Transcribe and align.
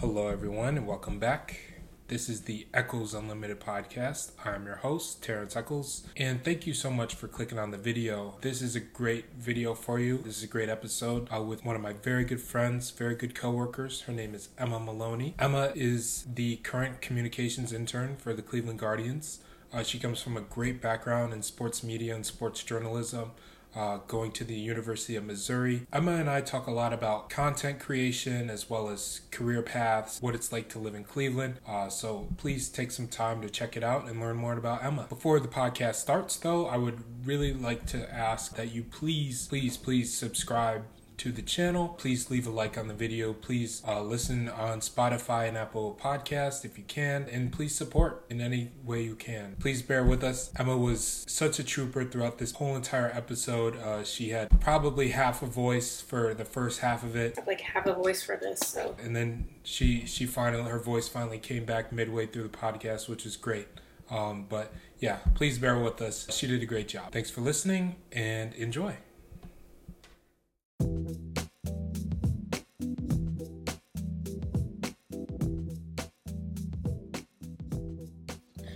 Hello, 0.00 0.28
everyone, 0.28 0.78
and 0.78 0.86
welcome 0.86 1.18
back. 1.18 1.60
This 2.08 2.30
is 2.30 2.44
the 2.44 2.66
Echoes 2.72 3.12
Unlimited 3.12 3.60
podcast. 3.60 4.30
I'm 4.46 4.64
your 4.64 4.76
host, 4.76 5.22
Terrence 5.22 5.56
Echols, 5.56 6.06
and 6.16 6.42
thank 6.42 6.66
you 6.66 6.72
so 6.72 6.90
much 6.90 7.14
for 7.14 7.28
clicking 7.28 7.58
on 7.58 7.70
the 7.70 7.76
video. 7.76 8.38
This 8.40 8.62
is 8.62 8.74
a 8.74 8.80
great 8.80 9.26
video 9.38 9.74
for 9.74 10.00
you. 10.00 10.16
This 10.16 10.38
is 10.38 10.44
a 10.44 10.46
great 10.46 10.70
episode 10.70 11.28
uh, 11.30 11.42
with 11.42 11.66
one 11.66 11.76
of 11.76 11.82
my 11.82 11.92
very 11.92 12.24
good 12.24 12.40
friends, 12.40 12.90
very 12.92 13.14
good 13.14 13.34
coworkers. 13.34 14.00
Her 14.00 14.14
name 14.14 14.34
is 14.34 14.48
Emma 14.56 14.80
Moloney. 14.80 15.34
Emma 15.38 15.70
is 15.74 16.24
the 16.34 16.56
current 16.56 17.02
communications 17.02 17.70
intern 17.70 18.16
for 18.16 18.32
the 18.32 18.40
Cleveland 18.40 18.78
Guardians. 18.78 19.40
Uh, 19.70 19.82
she 19.82 19.98
comes 19.98 20.22
from 20.22 20.34
a 20.34 20.40
great 20.40 20.80
background 20.80 21.34
in 21.34 21.42
sports 21.42 21.84
media 21.84 22.14
and 22.14 22.24
sports 22.24 22.64
journalism 22.64 23.32
uh, 23.74 23.98
going 24.06 24.32
to 24.32 24.44
the 24.44 24.54
University 24.54 25.16
of 25.16 25.24
Missouri. 25.24 25.86
Emma 25.92 26.12
and 26.12 26.28
I 26.28 26.40
talk 26.40 26.66
a 26.66 26.72
lot 26.72 26.92
about 26.92 27.30
content 27.30 27.80
creation 27.80 28.50
as 28.50 28.68
well 28.68 28.88
as 28.88 29.22
career 29.30 29.62
paths, 29.62 30.20
what 30.20 30.34
it's 30.34 30.52
like 30.52 30.68
to 30.70 30.78
live 30.78 30.94
in 30.94 31.04
Cleveland. 31.04 31.54
Uh, 31.66 31.88
so 31.88 32.28
please 32.36 32.68
take 32.68 32.90
some 32.90 33.08
time 33.08 33.40
to 33.42 33.50
check 33.50 33.76
it 33.76 33.82
out 33.82 34.08
and 34.08 34.20
learn 34.20 34.36
more 34.36 34.52
about 34.52 34.84
Emma. 34.84 35.06
Before 35.08 35.40
the 35.40 35.48
podcast 35.48 35.96
starts, 35.96 36.36
though, 36.36 36.66
I 36.66 36.76
would 36.76 37.02
really 37.24 37.52
like 37.52 37.86
to 37.86 38.12
ask 38.12 38.56
that 38.56 38.72
you 38.72 38.82
please, 38.82 39.46
please, 39.48 39.76
please 39.76 40.12
subscribe 40.12 40.84
to 41.20 41.30
the 41.30 41.42
channel. 41.42 41.88
Please 41.98 42.30
leave 42.30 42.46
a 42.46 42.50
like 42.50 42.78
on 42.78 42.88
the 42.88 42.94
video. 42.94 43.34
Please 43.34 43.82
uh, 43.86 44.00
listen 44.00 44.48
on 44.48 44.80
Spotify 44.80 45.46
and 45.46 45.58
Apple 45.58 45.98
Podcast 46.00 46.64
if 46.64 46.78
you 46.78 46.84
can, 46.84 47.26
and 47.30 47.52
please 47.52 47.74
support 47.74 48.24
in 48.30 48.40
any 48.40 48.70
way 48.86 49.02
you 49.02 49.14
can. 49.14 49.54
Please 49.60 49.82
bear 49.82 50.02
with 50.02 50.24
us. 50.24 50.50
Emma 50.58 50.78
was 50.78 51.26
such 51.28 51.58
a 51.58 51.62
trooper 51.62 52.04
throughout 52.04 52.38
this 52.38 52.52
whole 52.52 52.74
entire 52.74 53.10
episode. 53.12 53.76
Uh, 53.76 54.02
she 54.02 54.30
had 54.30 54.48
probably 54.62 55.10
half 55.10 55.42
a 55.42 55.46
voice 55.46 56.00
for 56.00 56.32
the 56.32 56.46
first 56.46 56.80
half 56.80 57.04
of 57.04 57.14
it, 57.14 57.38
like 57.46 57.60
have 57.60 57.86
a 57.86 57.92
voice 57.92 58.22
for 58.22 58.38
this. 58.38 58.60
So 58.60 58.96
and 58.98 59.14
then 59.14 59.46
she 59.62 60.06
she 60.06 60.24
finally 60.24 60.70
her 60.70 60.78
voice 60.78 61.06
finally 61.06 61.38
came 61.38 61.66
back 61.66 61.92
midway 61.92 62.28
through 62.28 62.44
the 62.44 62.56
podcast, 62.56 63.10
which 63.10 63.26
is 63.26 63.36
great. 63.36 63.68
Um, 64.10 64.46
but 64.48 64.72
yeah, 64.98 65.18
please 65.34 65.58
bear 65.58 65.78
with 65.78 66.00
us. 66.00 66.34
She 66.34 66.46
did 66.46 66.62
a 66.62 66.66
great 66.66 66.88
job. 66.88 67.12
Thanks 67.12 67.28
for 67.28 67.42
listening 67.42 67.96
and 68.10 68.54
enjoy. 68.54 68.96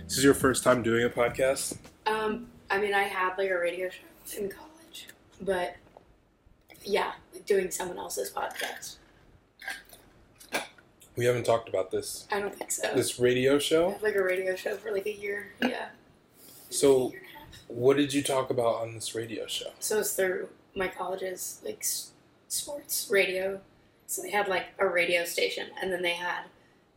This 0.07 0.17
is 0.19 0.23
your 0.23 0.33
first 0.33 0.63
time 0.63 0.83
doing 0.83 1.03
a 1.03 1.09
podcast? 1.09 1.77
um, 2.07 2.47
I 2.69 2.79
mean, 2.79 2.93
I 2.93 3.03
had 3.03 3.37
like 3.37 3.49
a 3.49 3.57
radio 3.59 3.89
show 3.89 4.37
in 4.41 4.49
college, 4.49 5.07
but 5.41 5.75
yeah, 6.83 7.13
doing 7.45 7.71
someone 7.71 7.97
else's 7.97 8.31
podcast. 8.31 8.95
We 11.15 11.25
haven't 11.25 11.45
talked 11.45 11.69
about 11.69 11.91
this. 11.91 12.27
I 12.31 12.39
don't 12.39 12.53
think 12.53 12.71
so. 12.71 12.91
This 12.93 13.19
radio 13.19 13.55
I 13.55 13.59
show? 13.59 13.91
had 13.91 14.01
like 14.03 14.15
a 14.15 14.23
radio 14.23 14.55
show 14.55 14.75
for 14.75 14.91
like 14.91 15.05
a 15.05 15.13
year. 15.13 15.47
Yeah. 15.61 15.87
So- 16.69 17.11
year 17.11 17.19
and 17.19 17.27
a 17.27 17.39
half. 17.39 17.45
What 17.67 17.97
did 17.97 18.13
you 18.13 18.21
talk 18.21 18.49
about 18.49 18.75
on 18.81 18.93
this 18.95 19.15
radio 19.15 19.47
show? 19.47 19.71
So 19.79 19.99
it's 19.99 20.13
through 20.13 20.49
my 20.75 20.87
college's 20.87 21.61
like 21.63 21.79
s- 21.81 22.11
sports 22.47 23.07
radio. 23.09 23.59
So 24.07 24.21
they 24.21 24.29
had 24.31 24.47
like 24.47 24.67
a 24.77 24.87
radio 24.87 25.25
station, 25.25 25.67
and 25.81 25.91
then 25.91 26.01
they 26.01 26.13
had 26.13 26.43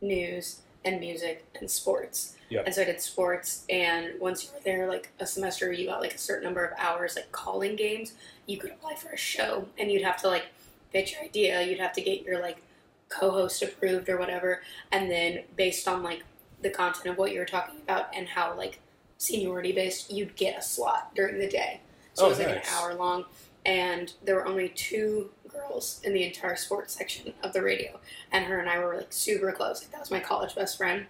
news 0.01 0.59
and 0.85 0.99
music 0.99 1.45
and 1.59 1.69
sports. 1.69 2.35
Yeah. 2.49 2.61
And 2.65 2.73
so 2.73 2.81
I 2.81 2.85
did 2.85 3.01
sports, 3.01 3.65
and 3.69 4.19
once 4.19 4.43
you 4.43 4.49
were 4.53 4.59
there, 4.63 4.87
like 4.87 5.09
a 5.19 5.25
semester, 5.25 5.71
you 5.71 5.87
got 5.87 6.01
like 6.01 6.13
a 6.13 6.17
certain 6.19 6.43
number 6.43 6.63
of 6.65 6.77
hours, 6.79 7.15
like 7.15 7.31
calling 7.31 7.75
games. 7.75 8.13
You 8.45 8.57
could 8.57 8.71
apply 8.71 8.95
for 8.95 9.09
a 9.09 9.17
show, 9.17 9.67
and 9.77 9.91
you'd 9.91 10.03
have 10.03 10.21
to 10.21 10.27
like 10.27 10.47
pitch 10.93 11.13
your 11.13 11.23
idea. 11.23 11.61
You'd 11.63 11.79
have 11.79 11.93
to 11.93 12.01
get 12.01 12.23
your 12.23 12.39
like 12.41 12.61
co-host 13.09 13.61
approved 13.63 14.07
or 14.09 14.17
whatever, 14.17 14.61
and 14.91 15.09
then 15.09 15.43
based 15.55 15.87
on 15.87 16.03
like 16.03 16.23
the 16.61 16.69
content 16.69 17.07
of 17.07 17.17
what 17.17 17.31
you 17.31 17.39
were 17.39 17.45
talking 17.45 17.79
about 17.81 18.13
and 18.13 18.27
how 18.27 18.55
like 18.55 18.79
seniority 19.17 19.71
based, 19.71 20.11
you'd 20.11 20.35
get 20.35 20.57
a 20.57 20.61
slot 20.61 21.13
during 21.15 21.39
the 21.39 21.47
day. 21.47 21.79
So 22.13 22.23
Oh, 22.23 22.27
it 22.27 22.29
was 22.29 22.39
like 22.39 22.47
oh, 22.49 22.53
nice. 22.55 22.67
an 22.67 22.73
hour 22.77 22.93
long, 22.95 23.25
and 23.69 24.13
there 24.23 24.35
were 24.35 24.47
only 24.47 24.69
two 24.69 25.29
girls 25.47 26.01
in 26.03 26.13
the 26.13 26.23
entire 26.23 26.55
sports 26.55 26.95
section 26.95 27.33
of 27.43 27.53
the 27.53 27.61
radio, 27.61 27.99
and 28.31 28.45
her 28.45 28.59
and 28.59 28.69
I 28.69 28.79
were 28.79 28.95
like 28.97 29.13
super 29.13 29.51
close. 29.51 29.81
Like 29.83 29.91
that 29.91 29.99
was 29.99 30.11
my 30.11 30.19
college 30.19 30.55
best 30.55 30.77
friend. 30.77 31.05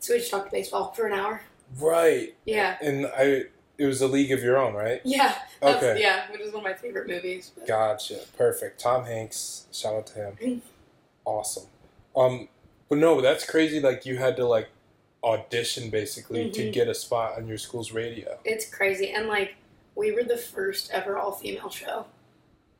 So 0.00 0.12
we 0.12 0.18
just 0.18 0.30
talked 0.30 0.50
baseball 0.52 0.92
for 0.92 1.06
an 1.06 1.12
hour. 1.18 1.42
Right. 1.80 2.34
Yeah, 2.44 2.76
And 2.82 3.06
I 3.06 3.44
it 3.78 3.86
was 3.86 4.02
a 4.02 4.06
league 4.06 4.30
of 4.32 4.42
your 4.42 4.58
own, 4.58 4.74
right? 4.74 5.00
yeah, 5.04 5.34
that's, 5.60 5.82
Okay. 5.82 6.00
yeah, 6.00 6.30
which 6.30 6.40
is 6.42 6.52
one 6.52 6.58
of 6.60 6.64
my 6.64 6.74
favorite 6.74 7.08
movies. 7.08 7.52
But 7.56 7.66
Gotcha. 7.66 8.20
Perfect. 8.36 8.78
Tom 8.80 9.04
Hanks. 9.06 9.66
Shout 9.72 9.94
out 9.94 10.06
to 10.08 10.14
him. 10.14 10.36
Mm. 10.42 10.60
Awesome. 11.24 11.66
Um, 12.14 12.48
but 12.88 12.98
no, 12.98 13.20
that's 13.22 13.46
crazy. 13.48 13.80
Like 13.80 14.04
you 14.04 14.18
had 14.18 14.36
to 14.36 14.44
like 14.46 14.68
audition 15.24 15.88
basically 15.88 16.50
to 16.50 16.62
Mhm. 16.68 16.72
get 16.72 16.88
a 16.88 16.94
spot 16.94 17.36
on 17.38 17.46
your 17.46 17.58
school's 17.58 17.92
radio. 17.92 18.38
It's 18.44 18.66
crazy, 18.68 19.10
and 19.10 19.28
like 19.28 19.54
we 19.94 20.12
were 20.12 20.22
the 20.24 20.36
first 20.36 20.90
ever 20.90 21.16
all 21.18 21.32
female 21.32 21.70
show. 21.70 22.06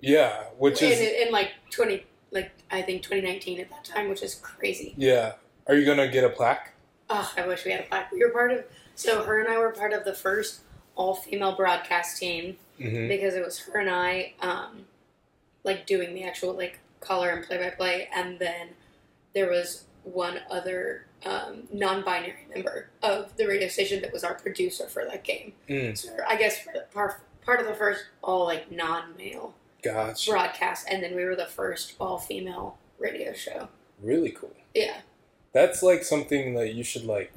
Yeah, 0.00 0.44
which 0.58 0.82
in, 0.82 0.90
is 0.92 1.00
in 1.00 1.32
like 1.32 1.52
twenty, 1.70 2.04
like 2.30 2.50
I 2.70 2.82
think 2.82 3.02
twenty 3.02 3.22
nineteen 3.22 3.60
at 3.60 3.70
that 3.70 3.84
time, 3.84 4.08
which 4.08 4.22
is 4.22 4.34
crazy. 4.34 4.94
yeah. 4.96 5.34
Are 5.68 5.74
you 5.76 5.86
gonna 5.86 6.08
get 6.08 6.24
a 6.24 6.28
plaque? 6.28 6.72
Oh, 7.08 7.32
I 7.36 7.46
wish 7.46 7.64
we 7.64 7.70
had 7.70 7.80
a 7.80 7.84
plaque. 7.84 8.10
We 8.10 8.24
were 8.24 8.30
part 8.30 8.50
of. 8.50 8.64
So 8.96 9.22
her 9.22 9.40
and 9.40 9.48
I 9.48 9.58
were 9.58 9.70
part 9.70 9.92
of 9.92 10.04
the 10.04 10.12
first 10.14 10.60
all 10.96 11.14
female 11.14 11.54
broadcast 11.56 12.18
team 12.18 12.56
Mm-hmm. 12.80 13.06
because 13.06 13.34
it 13.34 13.44
was 13.44 13.60
her 13.60 13.78
and 13.78 13.88
I, 13.90 14.32
um, 14.40 14.86
like 15.62 15.86
doing 15.86 16.14
the 16.14 16.24
actual 16.24 16.54
like 16.54 16.80
color 17.00 17.28
and 17.28 17.44
play 17.44 17.58
by 17.58 17.70
play, 17.70 18.08
and 18.12 18.40
then 18.40 18.70
there 19.34 19.48
was 19.48 19.84
one 20.02 20.40
other 20.50 21.06
um, 21.24 21.62
non-binary 21.72 22.46
member 22.54 22.90
of 23.02 23.36
the 23.36 23.46
radio 23.46 23.68
station 23.68 24.00
that 24.02 24.12
was 24.12 24.24
our 24.24 24.34
producer 24.34 24.86
for 24.88 25.04
that 25.04 25.24
game. 25.24 25.52
Mm, 25.68 25.96
So 25.96 26.10
I 26.28 26.36
guess 26.36 26.58
for 26.60 26.72
the 26.72 26.84
part 26.92 27.20
part 27.44 27.60
of 27.60 27.66
the 27.66 27.74
first 27.74 28.04
all 28.22 28.44
like 28.44 28.70
non-male 28.70 29.54
gotcha. 29.82 30.30
broadcast, 30.30 30.86
and 30.90 31.02
then 31.02 31.14
we 31.16 31.24
were 31.24 31.36
the 31.36 31.46
first 31.46 31.94
all 32.00 32.18
female 32.18 32.78
radio 32.98 33.32
show. 33.32 33.68
Really 34.00 34.30
cool. 34.30 34.54
Yeah, 34.74 34.98
That's 35.52 35.82
like 35.82 36.02
something 36.04 36.54
that 36.54 36.74
you 36.74 36.82
should 36.84 37.04
like. 37.04 37.32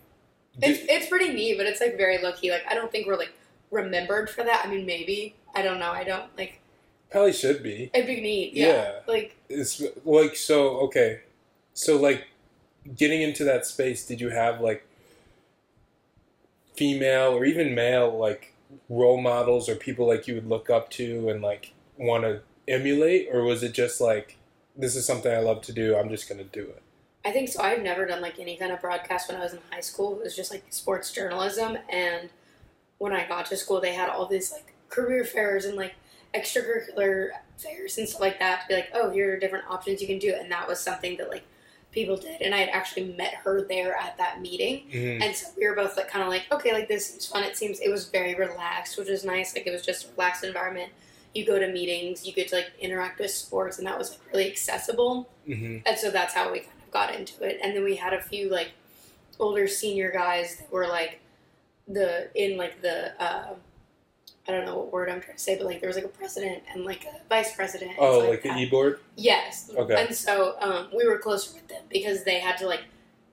do- 0.60 0.70
it's 0.70 0.80
it's 0.90 1.08
pretty 1.08 1.34
neat, 1.34 1.58
but 1.58 1.66
it's 1.66 1.82
like 1.82 1.98
very 1.98 2.18
low 2.22 2.32
key. 2.34 2.52
Like 2.52 2.66
I 2.70 2.74
don't 2.76 2.92
think 2.92 3.08
we're 3.08 3.18
like 3.18 3.34
remembered 3.72 4.30
for 4.30 4.44
that. 4.44 4.64
I 4.66 4.70
mean, 4.70 4.86
maybe 4.86 5.36
I 5.54 5.62
don't 5.62 5.80
know. 5.80 5.92
I 5.92 6.04
don't 6.04 6.26
like. 6.38 6.60
probably 7.12 7.34
should 7.34 7.62
be. 7.64 7.90
It'd 7.94 8.08
be 8.08 8.22
neat. 8.22 8.54
Yeah. 8.54 8.68
Yeah. 8.68 8.92
Like 9.08 9.36
It's 9.50 9.82
like 10.06 10.36
so 10.36 10.78
okay. 10.88 11.22
So 11.74 11.98
like 11.98 12.26
getting 12.96 13.22
into 13.22 13.44
that 13.46 13.66
space, 13.66 14.06
did 14.06 14.22
you 14.22 14.30
have 14.30 14.62
like 14.62 14.88
female 16.76 17.32
or 17.32 17.46
even 17.46 17.74
male 17.74 18.18
like 18.18 18.54
role 18.90 19.22
models 19.22 19.70
or 19.70 19.76
people 19.76 20.06
like 20.06 20.28
you 20.28 20.36
would 20.36 20.48
look 20.48 20.70
up 20.70 20.90
to 20.90 21.30
and 21.30 21.42
like 21.42 21.74
want 21.98 22.24
to 22.24 22.42
emulate 22.68 23.30
or 23.32 23.44
was 23.44 23.64
it 23.64 23.74
just 23.74 24.02
like 24.02 24.38
this 24.76 24.96
is 24.96 25.06
something 25.06 25.32
I 25.32 25.40
love 25.40 25.62
to 25.64 25.74
do, 25.74 25.96
I'm 25.96 26.10
just 26.10 26.28
to 26.28 26.44
do 26.44 26.62
it. 26.62 26.82
I 27.24 27.32
think 27.32 27.50
so. 27.50 27.62
I've 27.62 27.82
never 27.82 28.06
done 28.06 28.22
like 28.22 28.40
any 28.40 28.56
kind 28.56 28.72
of 28.72 28.82
broadcast 28.82 29.30
when 29.30 29.40
I 29.40 29.44
was 29.44 29.54
in 29.54 29.60
high 29.72 29.82
school. 29.82 30.20
It 30.20 30.24
was 30.24 30.36
just 30.36 30.52
like 30.52 30.66
sports 30.70 31.12
journalism, 31.12 31.78
and 31.90 32.30
when 33.00 33.14
I 33.14 33.28
got 33.28 33.48
to 33.48 33.58
school, 33.58 33.82
they 33.82 33.94
had 33.94 34.10
all 34.10 34.28
these 34.28 34.52
like 34.52 34.76
career 34.90 35.24
fairs 35.24 35.66
and 35.66 35.76
like 35.76 35.96
extracurricular 36.36 37.30
fairs 37.58 37.98
and 37.98 38.08
stuff 38.08 38.22
like 38.22 38.40
that 38.40 38.62
to 38.62 38.68
be 38.68 38.74
like, 38.76 38.90
oh, 38.94 39.10
here 39.10 39.34
are 39.34 39.40
different 39.40 39.66
options 39.70 40.02
you 40.02 40.08
can 40.08 40.20
do, 40.20 40.36
and 40.38 40.52
that 40.52 40.68
was 40.68 40.80
something 40.80 41.18
that 41.18 41.30
like 41.30 41.46
people 41.96 42.18
did, 42.18 42.42
and 42.42 42.54
I 42.54 42.60
had 42.60 42.70
actually 42.70 43.06
met 43.18 43.34
her 43.44 43.64
there 43.64 43.96
at 43.96 44.18
that 44.20 44.42
meeting, 44.42 44.88
Mhm. 44.92 45.22
and 45.24 45.36
so 45.36 45.48
we 45.58 45.66
were 45.68 45.74
both 45.76 45.98
like 45.98 46.08
kind 46.10 46.22
of 46.22 46.30
like, 46.30 46.44
okay, 46.52 46.72
like 46.74 46.88
this 46.88 47.08
seems 47.10 47.26
fun. 47.26 47.44
It 47.44 47.58
seems 47.58 47.80
it 47.80 47.90
was 47.90 48.10
very 48.10 48.36
relaxed, 48.36 48.98
which 49.00 49.08
was 49.10 49.24
nice. 49.26 49.56
Like 49.56 49.66
it 49.66 49.72
was 49.72 49.82
just 49.84 50.06
a 50.06 50.12
relaxed 50.12 50.44
environment. 50.44 50.92
You 51.34 51.46
go 51.46 51.58
to 51.58 51.68
meetings, 51.72 52.26
you 52.28 52.34
get 52.34 52.50
to 52.50 52.56
like 52.58 52.72
interact 52.80 53.20
with 53.20 53.32
sports, 53.32 53.80
and 53.80 53.88
that 53.88 53.98
was 53.98 54.12
like 54.12 54.20
really 54.32 54.52
accessible. 54.52 55.28
Mhm. 55.48 55.82
And 55.86 55.98
so 55.98 56.12
that's 56.12 56.34
how 56.36 56.52
we 56.52 56.60
kind 56.60 56.72
of 56.86 56.92
got 56.92 57.16
into 57.16 57.44
it. 57.44 57.60
And 57.64 57.76
then 57.76 57.84
we 57.84 57.96
had 57.96 58.14
a 58.14 58.22
few 58.22 58.50
like 58.50 58.70
older 59.40 59.68
senior 59.68 60.12
guys 60.12 60.58
that 60.58 60.72
were 60.72 60.88
like 60.88 61.20
the 61.88 62.30
in 62.36 62.58
like 62.58 62.82
the 62.82 63.20
uh, 63.22 63.56
I 64.48 64.52
don't 64.52 64.66
know 64.66 64.78
what 64.78 64.92
word 64.94 65.10
I'm 65.10 65.22
trying 65.22 65.38
to 65.38 65.42
say, 65.44 65.58
but 65.58 65.66
like 65.66 65.80
there 65.80 65.88
was 65.90 65.96
like 65.96 66.06
a 66.06 66.10
president 66.10 66.62
and 66.72 66.86
like 66.86 67.06
a 67.06 67.20
vice 67.30 67.56
president. 67.56 67.94
Oh, 67.98 68.20
stuff 68.20 68.30
like 68.30 68.44
the 68.44 68.56
e-board? 68.58 69.00
Yes. 69.16 69.72
Okay. 69.76 69.96
And 70.06 70.16
so 70.16 70.56
um, 70.60 70.88
we 70.96 71.08
were 71.08 71.18
closer 71.18 71.54
with 71.56 71.68
them 71.68 71.84
because 71.90 72.24
they 72.24 72.40
had 72.40 72.58
to 72.58 72.68
like 72.68 72.82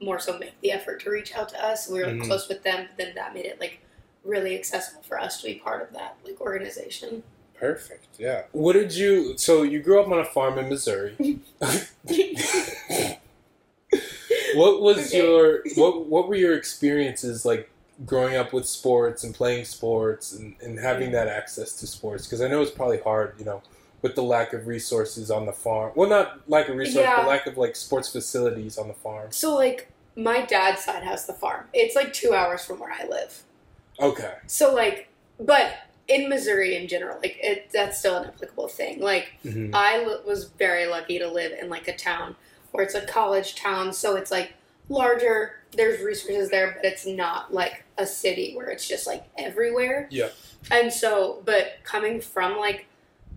more 0.00 0.18
so 0.18 0.38
make 0.38 0.58
the 0.62 0.72
effort 0.72 1.02
to 1.02 1.10
reach 1.10 1.34
out 1.34 1.48
to 1.50 1.64
us. 1.64 1.88
We 1.88 1.98
were 2.00 2.06
like, 2.06 2.16
Mhm. 2.16 2.24
close 2.26 2.48
with 2.48 2.62
them, 2.62 2.86
but 2.88 2.96
then 3.04 3.14
that 3.14 3.34
made 3.34 3.44
it 3.44 3.60
like 3.60 3.78
really 4.24 4.54
accessible 4.58 5.02
for 5.02 5.20
us 5.20 5.40
to 5.42 5.46
be 5.48 5.54
part 5.56 5.82
of 5.82 5.92
that 5.94 6.16
like 6.24 6.40
organization. 6.40 7.22
Perfect. 7.54 8.06
Yeah. 8.18 8.44
What 8.52 8.72
did 8.72 8.94
you 8.94 9.36
so 9.36 9.62
you 9.62 9.80
grew 9.80 10.00
up 10.00 10.08
on 10.08 10.18
a 10.18 10.24
farm 10.24 10.58
in 10.58 10.68
Missouri. 10.68 11.14
What 14.54 14.82
was 14.82 15.08
Okay. 15.08 15.18
your 15.18 15.62
what 15.76 16.06
what 16.06 16.28
were 16.28 16.34
your 16.34 16.54
experiences 16.56 17.44
like 17.46 17.70
growing 18.06 18.36
up 18.36 18.52
with 18.52 18.66
sports 18.66 19.24
and 19.24 19.34
playing 19.34 19.64
sports 19.64 20.32
and, 20.32 20.54
and 20.62 20.78
having 20.78 21.12
that 21.12 21.28
access 21.28 21.72
to 21.80 21.86
sports? 21.86 22.26
Because 22.26 22.40
I 22.40 22.48
know 22.48 22.62
it's 22.62 22.70
probably 22.70 22.98
hard, 23.00 23.34
you 23.38 23.44
know, 23.44 23.62
with 24.02 24.14
the 24.14 24.22
lack 24.22 24.52
of 24.52 24.66
resources 24.66 25.30
on 25.30 25.46
the 25.46 25.52
farm. 25.52 25.92
Well, 25.94 26.08
not 26.08 26.48
lack 26.48 26.68
of 26.68 26.76
resources, 26.76 27.02
Yeah. 27.02 27.16
but 27.22 27.28
lack 27.28 27.46
of 27.46 27.56
like 27.56 27.76
sports 27.76 28.08
facilities 28.08 28.76
on 28.78 28.88
the 28.88 28.94
farm. 28.94 29.30
So 29.30 29.54
like 29.54 29.90
my 30.16 30.44
dad's 30.44 30.84
side 30.84 31.02
has 31.04 31.26
the 31.26 31.32
farm. 31.32 31.66
It's 31.72 31.94
like 31.94 32.12
two 32.12 32.34
hours 32.34 32.64
from 32.64 32.80
where 32.80 32.92
I 32.92 33.06
live. 33.06 33.42
Okay. 34.00 34.34
So 34.46 34.74
like, 34.74 35.08
but 35.38 35.72
in 36.08 36.28
Missouri 36.28 36.76
in 36.76 36.88
general, 36.88 37.16
like 37.18 37.38
it 37.40 37.70
that's 37.72 37.98
still 37.98 38.16
an 38.16 38.28
applicable 38.28 38.68
thing. 38.68 39.00
Like 39.00 39.32
hmm 39.42 39.70
I 39.72 40.18
was 40.26 40.44
very 40.58 40.86
lucky 40.86 41.18
to 41.18 41.28
live 41.28 41.52
in 41.52 41.68
like 41.70 41.86
a 41.88 41.96
town 41.96 42.34
where 42.72 42.84
it's 42.84 42.94
a 42.94 43.06
college 43.06 43.54
town, 43.54 43.92
so 43.92 44.16
it's 44.16 44.30
like 44.30 44.54
larger. 44.92 45.54
There's 45.76 46.00
resources 46.02 46.50
there, 46.50 46.72
but 46.76 46.84
it's 46.84 47.06
not 47.06 47.52
like 47.52 47.84
a 47.98 48.06
city 48.06 48.54
where 48.54 48.68
it's 48.68 48.86
just 48.86 49.06
like 49.06 49.24
everywhere. 49.38 50.08
Yeah. 50.10 50.28
And 50.70 50.92
so, 50.92 51.42
but 51.44 51.78
coming 51.82 52.20
from 52.20 52.58
like 52.58 52.86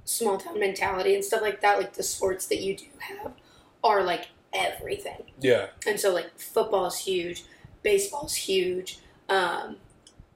small 0.03 0.37
town 0.37 0.59
mentality 0.59 1.15
and 1.15 1.23
stuff 1.23 1.41
like 1.41 1.61
that, 1.61 1.77
like 1.77 1.93
the 1.93 2.03
sports 2.03 2.47
that 2.47 2.61
you 2.61 2.75
do 2.75 2.85
have 2.99 3.31
are 3.83 4.03
like 4.03 4.27
everything. 4.53 5.23
Yeah. 5.39 5.67
And 5.85 5.99
so, 5.99 6.13
like, 6.13 6.37
football 6.39 6.87
is 6.87 6.97
huge, 6.97 7.43
baseball's 7.83 8.35
huge, 8.35 8.99
um, 9.29 9.77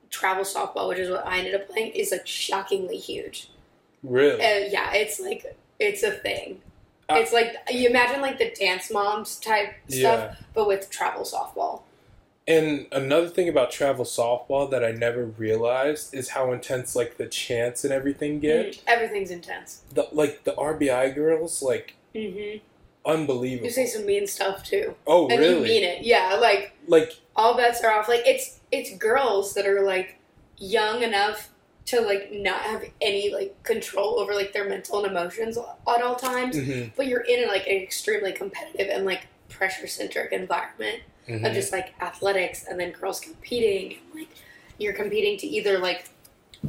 travel 0.10 0.44
softball, 0.44 0.90
which 0.90 1.00
is 1.00 1.10
what 1.10 1.26
I 1.26 1.40
ended 1.40 1.56
up 1.56 1.70
playing, 1.70 1.92
is 1.92 2.12
like 2.12 2.28
shockingly 2.28 2.98
huge. 2.98 3.50
Really. 4.04 4.42
Uh, 4.42 4.70
yeah, 4.70 4.94
it's 4.94 5.20
like, 5.20 5.58
it's 5.80 6.04
a 6.04 6.12
thing. 6.12 6.62
Uh, 7.10 7.16
it's 7.18 7.34
like, 7.34 7.56
you 7.72 7.90
imagine 7.90 8.22
like 8.22 8.38
the 8.38 8.52
dance 8.52 8.92
moms 8.92 9.38
type 9.38 9.74
stuff, 9.88 10.38
but 10.54 10.68
with 10.68 10.90
travel 10.90 11.24
softball. 11.24 11.82
And 12.48 12.88
another 12.92 13.28
thing 13.30 13.48
about 13.48 13.72
travel 13.72 14.06
softball 14.06 14.70
that 14.72 14.84
I 14.84 14.92
never 14.92 15.26
realized 15.26 16.14
is 16.14 16.30
how 16.30 16.52
intense 16.52 16.96
like 16.96 17.18
the 17.18 17.28
chants 17.28 17.84
and 17.84 17.94
everything 17.94 18.40
get. 18.40 18.74
Mhm. 18.74 18.80
Everything's 18.88 19.30
intense. 19.32 19.82
The 19.94 20.08
like 20.12 20.44
the 20.46 20.54
RBI 20.54 21.14
girls, 21.14 21.62
like 21.62 21.96
hmm 22.16 22.58
unbelievable. 23.06 23.66
You 23.66 23.72
say 23.72 23.86
some 23.86 24.06
mean 24.06 24.28
stuff 24.28 24.64
too. 24.64 24.96
oh 25.08 25.28
And 25.30 25.40
really? 25.40 25.56
you 25.56 25.62
mean 25.64 25.84
it. 25.84 26.04
Yeah, 26.04 26.38
like, 26.40 26.74
Like 26.88 27.14
all 27.36 27.56
bets 27.56 27.82
are 27.84 27.92
off. 27.92 28.08
Like, 28.08 28.22
it's, 28.26 28.60
it's 28.72 28.96
girls 28.98 29.54
that 29.54 29.66
are 29.66 29.82
like 29.84 30.18
young 30.58 31.02
enough 31.02 31.50
to 31.90 32.02
like 32.02 32.32
not 32.32 32.62
have 32.62 32.84
any 33.02 33.34
like 33.34 33.62
control 33.64 34.20
over 34.20 34.36
like 34.36 34.54
their 34.54 34.70
mental 34.70 35.04
and 35.04 35.12
emotions 35.12 35.58
at 35.58 36.02
all 36.04 36.16
times 36.16 36.56
mhm, 36.56 36.92
but 36.96 37.08
you're 37.08 37.22
in 37.22 37.48
like 37.48 37.66
an 37.66 37.78
extremely 37.78 38.32
competitive 38.32 38.88
and 38.92 39.06
like 39.06 39.26
pressure 39.50 39.88
centric 39.88 40.32
environment 40.32 41.02
mhm. 41.28 41.46
of 41.48 41.52
just 41.54 41.72
like 41.72 41.96
athletics 42.00 42.66
and 42.70 42.80
then 42.80 42.92
girls 42.92 43.20
competing 43.20 43.98
and 43.98 44.20
like 44.20 44.30
you're 44.78 44.94
competing 44.94 45.36
to 45.38 45.48
either 45.48 45.80
like 45.80 46.10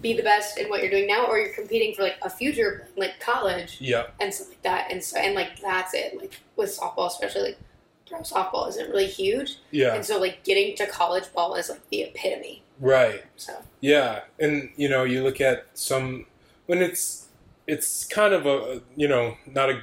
be 0.01 0.15
the 0.15 0.23
best 0.23 0.57
in 0.57 0.71
what 0.71 0.81
you're 0.81 0.91
doing 0.91 1.07
now 1.07 1.27
or 1.27 1.39
you're 1.39 1.53
competing 1.53 1.95
for 1.95 2.03
like 2.03 2.17
a 2.23 2.31
future 2.31 2.89
like 2.97 3.21
college 3.21 3.77
yeah. 3.79 4.07
and 4.21 4.33
stuff 4.33 4.49
like 4.49 4.63
that 4.63 4.91
and 4.91 5.03
so 5.05 5.19
and 5.19 5.35
like 5.35 5.61
that's 5.61 5.93
it 5.93 6.17
like 6.19 6.41
with 6.57 6.71
softball 6.71 7.09
especially 7.09 7.43
like 7.43 7.59
pro 8.09 8.21
softball 8.21 8.69
isn't 8.69 8.89
really 8.89 9.07
huge 9.07 9.59
Yeah. 9.71 9.95
and 9.95 10.05
so 10.05 10.19
like 10.19 10.45
getting 10.45 10.75
to 10.77 10.87
college 10.87 11.31
ball 11.35 11.57
is 11.57 11.69
like 11.69 11.87
the 11.91 12.05
epitome 12.05 12.63
Right. 12.81 13.25
so 13.37 13.53
Yeah, 13.81 14.23
and 14.38 14.71
you 14.77 14.88
know, 14.88 15.05
you 15.05 15.23
look 15.23 15.41
at 15.41 15.67
some 15.75 16.27
when 16.67 16.81
it's 16.82 17.29
it's 17.67 18.05
kind 18.05 18.32
of 18.35 18.47
a 18.47 18.81
you 18.97 19.06
know 19.06 19.37
not 19.47 19.71
a 19.71 19.81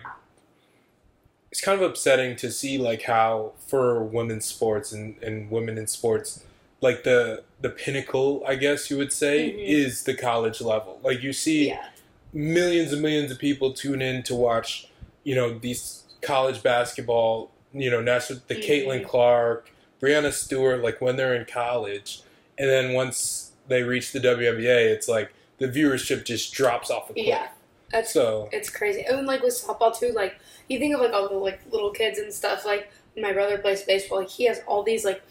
it's 1.52 1.62
kind 1.62 1.82
of 1.82 1.90
upsetting 1.90 2.36
to 2.38 2.52
see 2.52 2.78
like 2.78 3.04
how 3.04 3.54
for 3.68 4.04
women's 4.04 4.46
sports 4.46 4.92
and, 4.92 5.16
and 5.24 5.50
women 5.50 5.78
in 5.78 5.88
sports 5.88 6.44
like 6.82 7.04
the 7.04 7.44
the 7.62 7.70
pinnacle 7.70 8.44
I 8.48 8.56
guess 8.56 8.90
you 8.92 8.98
would 8.98 9.14
say 9.14 9.52
Mhm. 9.52 9.68
is 9.68 10.04
the 10.04 10.14
college 10.14 10.60
level 10.62 11.00
like 11.04 11.22
you 11.24 11.34
see 11.34 11.70
yeah 11.70 11.88
millions 12.34 12.92
and 12.94 13.02
millions 13.02 13.32
of 13.32 13.40
people 13.40 13.74
tune 13.74 14.02
in 14.02 14.22
to 14.24 14.36
watch 14.36 14.90
you 15.24 15.34
know 15.36 15.58
these 15.58 16.04
college 16.22 16.62
basketball 16.62 17.50
you 17.74 17.90
know 17.90 18.02
national 18.02 18.42
the 18.48 18.56
Mhm. 18.56 18.64
Caitlin 18.68 19.06
Clark 19.06 19.70
Breanna 20.02 20.32
Stewart 20.34 20.84
like 20.84 21.00
when 21.02 21.16
they're 21.16 21.34
in 21.36 21.46
college 21.46 22.22
and 22.58 22.70
then 22.70 22.94
once 22.94 23.52
they 23.68 23.84
reach 23.84 24.12
the 24.12 24.20
WNBA 24.20 24.86
it's 24.94 25.08
like 25.08 25.34
the 25.60 25.68
viewership 25.68 26.24
just 26.26 26.54
drops 26.54 26.90
off 26.90 27.10
a 27.10 27.14
cliff 27.14 27.26
yeah 27.28 27.48
that's 27.90 28.12
so 28.12 28.50
It's 28.52 28.70
crazy. 28.70 29.04
And 29.06 29.26
like 29.26 29.42
with 29.42 29.54
softball 29.54 29.98
too, 29.98 30.12
like 30.12 30.38
you 30.68 30.78
think 30.78 30.94
of 30.94 31.00
like 31.00 31.14
all 31.14 31.30
the 31.30 31.36
like 31.36 31.62
little 31.72 31.92
kids 31.92 32.20
and 32.20 32.34
stuff. 32.34 32.66
Like 32.66 32.92
when 33.14 33.24
my 33.24 33.32
brother 33.32 33.58
plays 33.60 33.84
baseball, 33.84 34.18
like 34.20 34.30
he 34.30 34.44
has 34.44 34.60
all 34.68 34.84
these 34.84 35.06
like 35.06 35.22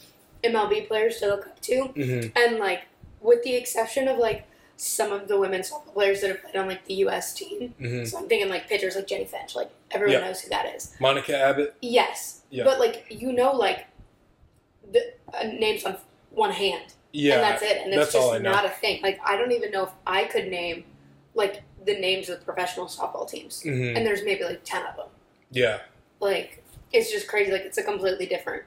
MLB 0.43 0.89
players 0.89 1.19
to 1.19 1.27
look 1.27 1.47
up 1.47 1.61
to, 1.61 1.75
mhm, 1.95 2.33
and 2.35 2.57
like 2.59 2.85
with 3.21 3.43
the 3.43 3.55
exception 3.55 4.09
of 4.09 4.17
like 4.17 4.47
some 4.79 5.13
of 5.13 5.29
the 5.29 5.39
women's 5.39 5.71
softball 5.71 5.93
players 5.93 6.23
that 6.23 6.31
have 6.31 6.43
played 6.43 6.57
on 6.57 6.67
like 6.67 6.87
the 6.87 6.95
U.S. 6.95 7.35
team. 7.35 7.75
mhm. 7.79 8.07
So 8.09 8.17
I'm 8.17 8.27
thinking 8.27 8.49
like 8.49 8.69
pitchers 8.71 8.97
like 8.97 9.07
Jennie 9.07 9.27
Finch. 9.27 9.55
Like 9.55 9.71
everyone 9.91 10.15
Yeah. 10.23 10.27
knows 10.27 10.41
who 10.41 10.49
that 10.49 10.65
is. 10.75 10.95
Monica 10.99 11.37
Abbott 11.37 11.75
Yes, 11.83 12.41
but 12.51 12.79
like 12.81 13.05
you 13.11 13.33
know 13.33 13.53
like 13.53 13.85
the 14.91 15.13
uh, 15.35 15.43
names 15.45 15.85
on 15.85 15.99
one 16.31 16.53
hand 16.53 16.95
yeah 17.13 17.35
and 17.35 17.43
that's 17.43 17.63
it. 17.63 17.79
And 17.83 17.95
it's 17.95 18.13
that's 18.13 18.15
all 18.15 18.31
I 18.31 18.35
just 18.35 18.45
not 18.45 18.65
a 18.65 18.71
thing. 18.71 19.03
Like 19.03 19.21
I 19.25 19.37
don't 19.37 19.53
even 19.53 19.71
know 19.71 19.85
if 19.85 19.91
I 20.07 20.25
could 20.25 20.49
name 20.49 20.85
like 21.35 21.63
the 21.85 21.99
names 21.99 22.29
of 22.29 22.45
professional 22.45 22.87
softball 22.87 23.29
teams, 23.29 23.63
mhm, 23.65 23.97
and 23.97 24.07
there's 24.07 24.25
maybe 24.25 24.45
like 24.45 24.63
ten 24.65 24.85
of 24.87 24.97
them. 24.97 25.09
yeah 25.51 25.81
Like 26.21 26.65
it's 26.93 27.11
just 27.11 27.29
crazy. 27.29 27.53
Like 27.53 27.63
it's 27.63 27.79
a 27.79 27.83
completely 27.83 28.27
different 28.27 28.65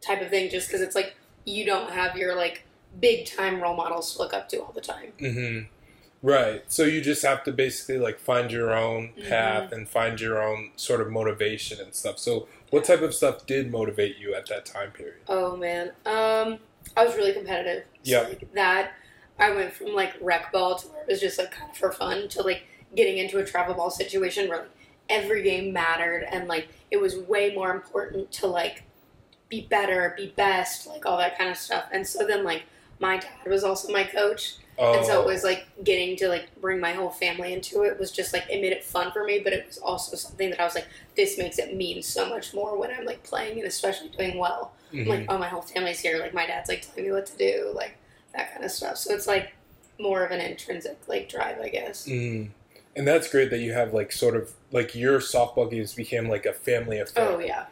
type 0.00 0.20
of 0.22 0.28
thing, 0.30 0.50
just 0.50 0.68
because 0.68 0.80
it's 0.80 0.94
like 0.94 1.16
you 1.44 1.64
don't 1.64 1.90
have 1.90 2.16
your 2.16 2.34
like 2.36 2.64
big 3.00 3.26
time 3.26 3.60
role 3.60 3.76
models 3.76 4.12
to 4.14 4.18
look 4.18 4.32
up 4.34 4.48
to 4.50 4.58
all 4.62 4.72
the 4.72 4.80
time. 4.80 5.12
hmm 5.18 5.58
Right. 6.22 6.64
So 6.68 6.82
you 6.84 7.02
just 7.02 7.22
have 7.22 7.44
to 7.44 7.52
basically 7.52 7.98
like 7.98 8.18
find 8.18 8.50
your 8.50 8.72
own 8.74 9.10
Mm-hmm. 9.18 9.28
path 9.28 9.70
and 9.72 9.88
find 9.88 10.20
your 10.20 10.42
own 10.42 10.70
sort 10.76 11.00
of 11.00 11.10
motivation 11.10 11.78
and 11.80 11.94
stuff. 11.94 12.18
So 12.18 12.48
what 12.70 12.84
type 12.84 13.02
of 13.02 13.14
stuff 13.14 13.46
did 13.46 13.70
motivate 13.70 14.16
you 14.18 14.34
at 14.34 14.46
that 14.46 14.64
time 14.64 14.90
period? 14.92 15.20
Oh 15.28 15.56
man, 15.56 15.92
um, 16.06 16.58
I 16.96 17.04
was 17.04 17.14
really 17.16 17.32
competitive. 17.32 17.84
So, 18.02 18.10
Yeah. 18.12 18.20
like, 18.28 18.52
that 18.54 18.92
I 19.38 19.50
went 19.50 19.72
from 19.72 19.94
like 19.94 20.14
rec 20.20 20.52
ball 20.52 20.76
to 20.76 20.88
where 20.88 21.02
it 21.02 21.08
was 21.08 21.20
just 21.20 21.38
like 21.38 21.50
kind 21.50 21.70
of 21.70 21.76
for 21.76 21.92
fun 21.92 22.28
to 22.28 22.42
like 22.42 22.64
getting 22.94 23.18
into 23.18 23.38
a 23.38 23.44
travel 23.44 23.74
ball 23.74 23.90
situation 23.90 24.48
where 24.48 24.58
like 24.60 24.70
every 25.08 25.42
game 25.42 25.72
mattered 25.72 26.24
and 26.30 26.48
like 26.48 26.68
it 26.90 27.00
was 27.00 27.16
way 27.16 27.54
more 27.54 27.70
important 27.70 28.30
to 28.32 28.46
like 28.46 28.82
be 29.48 29.62
better, 29.62 30.14
be 30.16 30.32
best, 30.36 30.86
like 30.86 31.06
all 31.06 31.16
that 31.18 31.38
kind 31.38 31.50
of 31.50 31.56
stuff. 31.56 31.84
And 31.92 32.06
so 32.06 32.26
then 32.26 32.44
like 32.44 32.64
my 32.98 33.18
dad 33.18 33.46
was 33.46 33.62
also 33.64 33.92
my 33.92 34.04
coach. 34.04 34.56
Oh, 34.78 34.94
And 34.94 35.06
so 35.06 35.20
it 35.20 35.24
oh. 35.24 35.26
was 35.26 35.42
like 35.44 35.66
getting 35.84 36.16
to 36.18 36.28
like 36.28 36.48
bring 36.60 36.80
my 36.80 36.92
whole 36.92 37.10
family 37.10 37.52
into 37.52 37.82
it 37.84 37.98
was 37.98 38.10
just 38.10 38.32
like 38.34 38.44
it 38.50 38.60
made 38.60 38.72
it 38.72 38.84
fun 38.84 39.10
for 39.12 39.24
me, 39.24 39.40
but 39.42 39.52
it 39.52 39.66
was 39.66 39.78
also 39.78 40.16
something 40.16 40.50
that 40.50 40.60
I 40.60 40.64
was 40.64 40.74
like, 40.74 40.86
this 41.16 41.38
makes 41.38 41.58
it 41.58 41.74
mean 41.74 42.02
so 42.02 42.28
much 42.28 42.52
more 42.52 42.78
when 42.78 42.90
I'm 42.90 43.04
like 43.04 43.22
playing 43.22 43.58
and 43.58 43.66
especially 43.66 44.08
doing 44.08 44.38
well. 44.38 44.72
I'm 44.92 44.98
mhm. 45.00 45.06
like, 45.08 45.26
oh, 45.28 45.38
my 45.38 45.48
whole 45.48 45.62
family's 45.62 46.00
here. 46.00 46.18
Like 46.18 46.34
my 46.34 46.46
dad's 46.46 46.68
like 46.68 46.82
telling 46.86 47.04
me 47.04 47.12
what 47.12 47.26
to 47.26 47.36
do, 47.36 47.72
like 47.74 47.96
that 48.34 48.52
kind 48.52 48.64
of 48.64 48.70
stuff. 48.70 48.96
So 48.98 49.14
it's 49.14 49.26
like 49.26 49.52
more 49.98 50.24
of 50.24 50.30
an 50.30 50.40
intrinsic 50.40 50.98
like 51.08 51.28
drive, 51.28 51.60
I 51.60 51.68
guess. 51.68 52.06
Mm. 52.06 52.50
And 52.94 53.06
that's 53.06 53.30
great 53.30 53.50
that 53.50 53.58
you 53.58 53.72
have 53.72 53.92
like 53.92 54.12
sort 54.12 54.36
of 54.36 54.52
like 54.72 54.94
your 54.94 55.20
softball 55.20 55.70
games 55.70 55.94
became 55.94 56.28
like 56.28 56.46
a 56.46 56.52
family 56.52 56.98
affair. 56.98 57.28
Oh 57.28 57.38
yeah, 57.38 57.66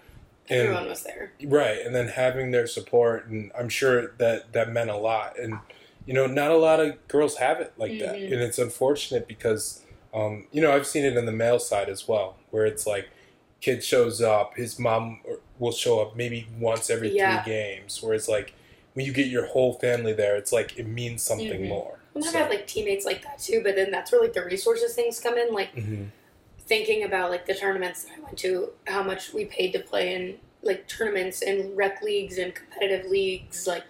And- 0.48 0.60
everyone 0.60 0.88
was 0.88 1.02
there. 1.02 1.32
Right, 1.44 1.78
and 1.84 1.94
then 1.94 2.08
having 2.08 2.50
their 2.50 2.66
support, 2.66 3.26
and 3.26 3.50
I'm 3.58 3.68
sure 3.68 4.12
that 4.18 4.52
that 4.52 4.70
meant 4.70 4.90
a 4.90 4.96
lot. 4.96 5.38
And 5.38 5.58
you 6.06 6.12
know, 6.12 6.26
not 6.26 6.50
a 6.50 6.56
lot 6.56 6.80
of 6.80 7.08
girls 7.08 7.36
have 7.38 7.60
it 7.60 7.72
like 7.78 7.98
that, 8.00 8.16
Mhm. 8.16 8.32
and 8.32 8.42
it's 8.42 8.58
unfortunate 8.58 9.26
because 9.26 9.80
um, 10.12 10.46
you 10.52 10.60
know 10.60 10.72
I've 10.74 10.86
seen 10.86 11.04
it 11.04 11.16
on 11.16 11.24
the 11.24 11.32
male 11.32 11.58
side 11.58 11.88
as 11.88 12.06
well, 12.06 12.36
where 12.50 12.66
it's 12.66 12.86
like 12.86 13.08
kid 13.62 13.82
shows 13.82 14.20
up, 14.20 14.56
his 14.56 14.78
mom 14.78 15.20
will 15.58 15.72
show 15.72 16.00
up 16.00 16.16
maybe 16.16 16.46
once 16.58 16.90
every 16.90 17.10
Yeah. 17.10 17.42
three 17.42 17.52
games, 17.52 18.02
where 18.02 18.14
it's 18.14 18.28
like 18.28 18.52
when 18.94 19.04
you 19.06 19.12
get 19.12 19.26
your 19.26 19.46
whole 19.46 19.74
family 19.74 20.12
there, 20.12 20.36
it's 20.36 20.52
like 20.52 20.78
it 20.78 20.86
means 20.86 21.22
something 21.22 21.62
Mhm. 21.62 21.68
more. 21.68 21.98
I've 22.16 22.24
So- 22.24 22.30
had 22.38 22.50
like 22.50 22.66
teammates 22.66 23.04
like 23.04 23.22
that 23.22 23.38
too, 23.40 23.60
but 23.62 23.74
then 23.74 23.90
that's 23.90 24.12
where 24.12 24.20
like 24.20 24.32
the 24.34 24.44
resources 24.44 24.94
things 24.94 25.18
come 25.20 25.36
in. 25.36 25.52
Like 25.52 25.74
Mhm. 25.74 26.10
thinking 26.66 27.02
about 27.02 27.30
like 27.30 27.46
the 27.46 27.54
tournaments 27.54 28.04
that 28.04 28.12
I 28.16 28.20
went 28.20 28.38
to, 28.38 28.72
how 28.86 29.02
much 29.02 29.32
we 29.32 29.44
paid 29.44 29.72
to 29.72 29.80
play 29.80 30.14
in 30.14 30.38
like 30.62 30.86
tournaments 30.88 31.42
and 31.42 31.76
rec 31.76 32.02
leagues 32.02 32.38
and 32.38 32.54
competitive 32.54 33.06
leagues, 33.10 33.66
like 33.66 33.82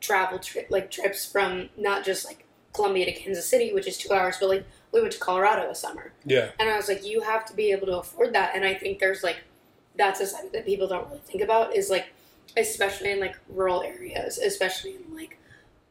travel 0.00 0.38
trip, 0.38 0.66
like 0.70 0.90
trips 0.90 1.24
from 1.24 1.70
not 1.76 2.04
just 2.04 2.24
like 2.26 2.44
Columbia 2.74 3.06
to 3.06 3.12
Kansas 3.12 3.48
City, 3.48 3.72
which 3.72 3.86
is 3.86 3.96
two 3.96 4.12
hours, 4.12 4.36
but 4.38 4.48
like 4.48 4.64
we 4.92 5.00
went 5.00 5.12
to 5.12 5.18
Colorado 5.18 5.70
a 5.70 5.74
summer, 5.74 6.12
yeah, 6.24 6.50
and 6.58 6.68
I 6.68 6.76
was 6.76 6.86
like, 6.88 7.04
you 7.04 7.22
have 7.22 7.44
to 7.46 7.54
be 7.54 7.72
able 7.72 7.86
to 7.88 7.98
afford 7.98 8.32
that. 8.34 8.54
And 8.54 8.64
I 8.64 8.74
think 8.74 8.98
there's 8.98 9.22
like 9.22 9.36
that's 9.98 10.20
a 10.20 10.26
side 10.26 10.52
that 10.52 10.64
people 10.64 10.88
don't 10.88 11.06
really 11.08 11.20
think 11.20 11.42
about 11.42 11.76
is 11.76 11.90
like, 11.90 12.14
especially 12.56 13.10
in 13.10 13.20
like 13.20 13.36
rural 13.50 13.82
areas, 13.82 14.38
especially 14.38 14.94
in 14.96 15.14
like 15.14 15.38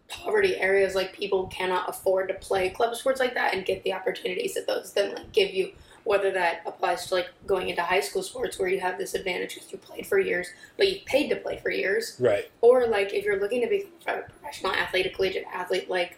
poverty 0.08 0.56
areas, 0.56 0.96
like 0.96 1.14
people 1.14 1.48
cannot 1.48 1.88
afford 1.90 2.30
to 2.30 2.34
play 2.34 2.70
club 2.70 2.96
sports 2.96 3.20
like 3.20 3.36
that 3.36 3.54
and 3.54 3.66
get 3.66 3.84
the 3.84 3.94
opportunities 3.94 4.56
that 4.56 4.66
those 4.66 4.94
then 4.94 5.14
like 5.14 5.32
give 5.32 5.54
you. 5.54 5.74
Whether 6.04 6.32
that 6.32 6.62
applies 6.66 7.08
to 7.08 7.16
like 7.16 7.28
going 7.46 7.68
into 7.68 7.82
high 7.82 8.00
school 8.00 8.24
sports 8.24 8.58
where 8.58 8.70
you 8.70 8.80
have 8.80 8.98
this 8.98 9.14
advantage 9.14 9.56
because 9.56 9.70
you 9.74 9.78
played 9.78 10.08
for 10.08 10.18
years, 10.18 10.48
but 10.78 10.88
you 10.88 11.02
paid 11.06 11.28
to 11.28 11.36
play 11.36 11.58
for 11.58 11.70
years, 11.70 12.16
right, 12.18 12.50
or 12.62 12.88
like 12.88 13.14
if 13.14 13.26
you're 13.26 13.42
looking 13.42 13.60
to 13.60 13.68
become 13.68 14.20
a 14.20 14.22
professional 14.22 14.72
athlete, 14.72 15.06
a 15.06 15.10
collegiate 15.10 15.44
athlete, 15.54 15.90
like 15.90 16.18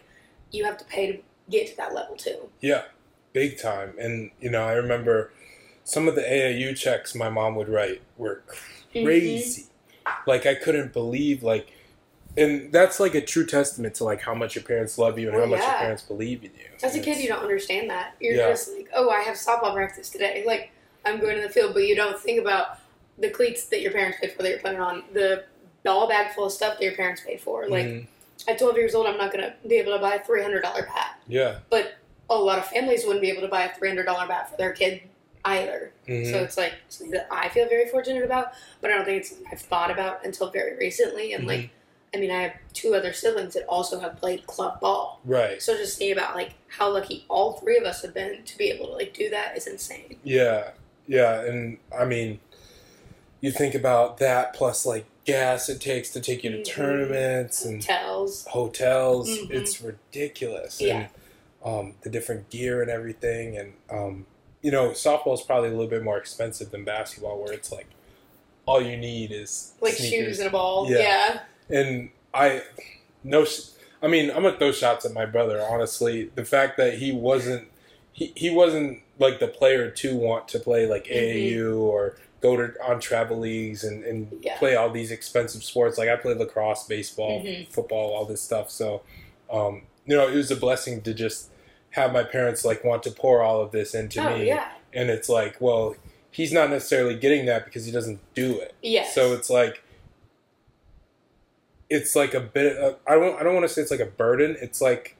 you 0.52 0.64
have 0.64 0.78
to 0.78 0.84
pay 0.84 1.10
to 1.10 1.18
get 1.50 1.66
to 1.66 1.76
that 1.76 1.92
level 1.92 2.14
too. 2.14 2.48
yeah, 2.60 2.84
big 3.32 3.58
time. 3.58 3.94
And 3.98 4.30
you 4.40 4.48
know, 4.48 4.62
I 4.62 4.74
remember 4.74 5.32
some 5.90 6.06
of 6.06 6.14
the 6.14 6.20
AAU 6.22 6.76
checks 6.76 7.16
my 7.16 7.28
mom 7.28 7.56
would 7.56 7.68
write 7.68 8.00
were 8.16 8.42
Mm-hmm. 8.94 9.04
crazy. 9.06 9.66
Like 10.26 10.46
I 10.46 10.54
couldn't 10.56 10.92
believe 10.92 11.42
like 11.44 11.70
and 12.36 12.72
that's 12.72 12.98
like 12.98 13.14
a 13.14 13.20
true 13.20 13.46
testament 13.46 13.94
to 13.96 14.04
like 14.04 14.20
how 14.20 14.34
much 14.34 14.54
your 14.56 14.64
parents 14.64 14.98
love 14.98 15.16
you 15.18 15.28
and 15.28 15.36
Well, 15.36 15.46
how 15.46 15.50
much 15.50 15.60
your 15.60 15.74
parents 15.76 16.02
believe 16.02 16.42
in 16.44 16.50
you. 16.58 16.66
As 16.82 16.94
a 16.96 17.00
kid, 17.00 17.18
you 17.18 17.28
don't 17.28 17.42
understand 17.42 17.88
that. 17.90 18.14
You're 18.20 18.34
Yeah. 18.34 18.48
just 18.50 18.72
like, 18.72 18.88
oh, 18.94 19.10
I 19.10 19.20
have 19.20 19.36
softball 19.36 19.74
practice 19.74 20.10
today. 20.10 20.42
Like, 20.46 20.70
I'm 21.04 21.20
going 21.20 21.36
to 21.36 21.42
the 21.42 21.48
field, 21.52 21.72
but 21.74 21.84
you 21.86 21.94
don't 21.96 22.18
think 22.18 22.40
about 22.40 22.78
the 23.18 23.30
cleats 23.30 23.66
that 23.66 23.80
your 23.80 23.92
parents 23.92 24.18
paid 24.20 24.32
for 24.32 24.42
that 24.42 24.48
you're 24.48 24.58
putting 24.60 24.80
on, 24.80 25.02
the 25.12 25.44
ball 25.84 26.08
bag 26.08 26.32
full 26.34 26.46
of 26.46 26.52
stuff 26.52 26.78
that 26.78 26.84
your 26.84 26.94
parents 26.94 27.20
paid 27.24 27.40
for. 27.40 27.68
Like, 27.68 27.86
Mhm. 27.86 28.06
at 28.48 28.58
12 28.58 28.76
years 28.76 28.94
old, 28.94 29.06
I'm 29.06 29.18
not 29.18 29.32
going 29.32 29.44
to 29.44 29.54
be 29.68 29.76
able 29.76 29.92
to 29.92 29.98
buy 30.00 30.14
a 30.14 30.20
$300 30.24 30.82
bat. 30.86 31.18
yeah. 31.28 31.58
But 31.68 31.94
a 32.28 32.34
lot 32.36 32.58
of 32.58 32.66
families 32.66 33.04
wouldn't 33.04 33.22
be 33.22 33.30
able 33.30 33.42
to 33.42 33.48
buy 33.48 33.64
a 33.64 33.74
$300 33.74 34.26
bat 34.28 34.50
for 34.50 34.56
their 34.56 34.72
kid 34.72 35.02
either. 35.44 35.92
Mhm. 36.06 36.30
So 36.30 36.38
it's 36.42 36.56
like 36.56 36.74
something 36.88 37.12
that 37.12 37.26
I 37.30 37.48
feel 37.48 37.68
very 37.68 37.88
fortunate 37.88 38.24
about, 38.24 38.52
but 38.80 38.90
I 38.90 38.96
don't 38.96 39.04
think 39.04 39.22
it's 39.22 39.34
I've 39.50 39.60
thought 39.60 39.90
about 39.90 40.24
until 40.24 40.50
very 40.50 40.76
recently. 40.76 41.32
And 41.32 41.46
like, 41.46 41.70
I 42.14 42.18
mean, 42.18 42.30
I 42.30 42.42
have 42.42 42.52
two 42.74 42.94
other 42.94 43.12
siblings 43.12 43.54
that 43.54 43.64
also 43.66 44.00
have 44.00 44.16
played 44.16 44.46
club 44.46 44.80
ball. 44.80 45.20
right. 45.24 45.62
So 45.62 45.76
just 45.76 45.98
think 45.98 46.12
about 46.16 46.34
like 46.34 46.54
how 46.68 46.90
lucky 46.92 47.24
all 47.28 47.52
three 47.54 47.76
of 47.78 47.84
us 47.84 48.02
have 48.02 48.12
been 48.14 48.42
to 48.44 48.58
be 48.58 48.70
able 48.70 48.86
to 48.86 48.92
like 48.92 49.14
do 49.14 49.30
that 49.30 49.56
is 49.56 49.66
insane. 49.66 50.16
Yeah, 50.24 50.70
yeah, 51.06 51.40
and 51.42 51.78
I 51.96 52.04
mean, 52.04 52.40
you 53.40 53.50
think 53.50 53.74
about 53.74 54.18
that 54.18 54.54
plus 54.54 54.84
like 54.84 55.06
gas 55.24 55.68
it 55.68 55.80
takes 55.80 56.10
to 56.10 56.20
take 56.20 56.42
you 56.44 56.50
to 56.50 56.58
Mhm. 56.58 56.64
tournaments 56.64 57.64
and 57.64 57.82
Hotels. 57.84 58.46
hotels. 58.46 59.28
Mhm. 59.30 59.50
It's 59.50 59.80
ridiculous. 59.80 60.80
Yeah. 60.80 60.96
And 60.96 61.08
um, 61.62 61.94
the 62.02 62.10
different 62.10 62.48
gear 62.50 62.80
and 62.82 62.90
everything, 62.90 63.56
and 63.56 63.74
um, 63.90 64.26
you 64.62 64.70
know, 64.70 64.90
softball 64.90 65.34
is 65.34 65.40
probably 65.42 65.68
a 65.68 65.72
little 65.72 65.86
bit 65.88 66.02
more 66.02 66.18
expensive 66.18 66.70
than 66.70 66.84
basketball, 66.84 67.42
where 67.42 67.52
it's 67.52 67.72
like 67.72 67.86
all 68.66 68.80
you 68.80 68.96
need 68.96 69.32
is 69.32 69.72
Like 69.80 69.94
sneakers. 69.94 70.10
shoes 70.26 70.38
and 70.38 70.48
a 70.48 70.50
ball. 70.50 70.90
Yeah. 70.90 70.98
Yeah. 71.68 71.78
And 71.78 72.10
I, 72.34 72.62
no, 73.24 73.46
I 74.02 74.06
mean, 74.08 74.30
I'm 74.30 74.42
gonna 74.42 74.58
throw 74.58 74.72
shots 74.72 75.04
at 75.04 75.12
my 75.12 75.26
brother. 75.26 75.60
Honestly, 75.68 76.30
the 76.34 76.44
fact 76.44 76.76
that 76.76 76.98
he 76.98 77.10
wasn't, 77.12 77.68
he, 78.12 78.32
he 78.36 78.50
wasn't 78.50 79.00
like 79.18 79.38
the 79.40 79.48
player 79.48 79.90
to 79.90 80.16
want 80.16 80.48
to 80.48 80.58
play 80.58 80.86
like 80.86 81.04
Mhm. 81.06 81.16
AAU 81.16 81.78
or 81.80 82.16
go 82.40 82.56
to 82.56 82.72
on 82.82 83.00
travel 83.00 83.38
leagues 83.38 83.84
and, 83.84 84.02
and 84.04 84.28
Yeah. 84.42 84.56
play 84.58 84.74
all 84.74 84.90
these 84.90 85.10
expensive 85.10 85.62
sports. 85.62 85.98
Like 85.98 86.08
I 86.08 86.16
played 86.16 86.38
lacrosse, 86.38 86.84
baseball, 86.86 87.42
Mhm. 87.42 87.68
football, 87.68 88.12
all 88.14 88.24
this 88.24 88.40
stuff. 88.40 88.70
So, 88.70 89.02
um, 89.50 89.82
you 90.06 90.16
know, 90.16 90.26
it 90.28 90.34
was 90.34 90.50
a 90.50 90.56
blessing 90.56 91.02
to 91.02 91.12
just 91.14 91.49
have 91.90 92.12
my 92.12 92.22
parents 92.22 92.64
like 92.64 92.84
want 92.84 93.02
to 93.04 93.10
pour 93.10 93.42
all 93.42 93.60
of 93.60 93.72
this 93.72 93.94
into 93.94 94.20
oh 94.20 94.38
me. 94.38 94.46
yeah. 94.46 94.70
And 94.92 95.10
it's 95.10 95.28
like, 95.28 95.60
well, 95.60 95.96
he's 96.30 96.52
not 96.52 96.70
necessarily 96.70 97.16
getting 97.16 97.46
that 97.46 97.64
because 97.64 97.84
he 97.86 97.92
doesn't 97.92 98.20
do 98.34 98.58
it. 98.60 98.74
Yes. 98.82 99.14
So 99.14 99.32
it's 99.32 99.50
like 99.50 99.82
it's 101.88 102.14
like 102.14 102.34
a 102.34 102.40
bit. 102.40 102.76
Of, 102.76 102.96
I 103.06 103.14
don't. 103.14 103.38
I 103.40 103.42
don't 103.42 103.54
want 103.54 103.66
to 103.66 103.72
say 103.72 103.82
it's 103.82 103.90
like 103.90 104.00
a 104.00 104.06
burden. 104.06 104.56
It's 104.60 104.80
like 104.80 105.16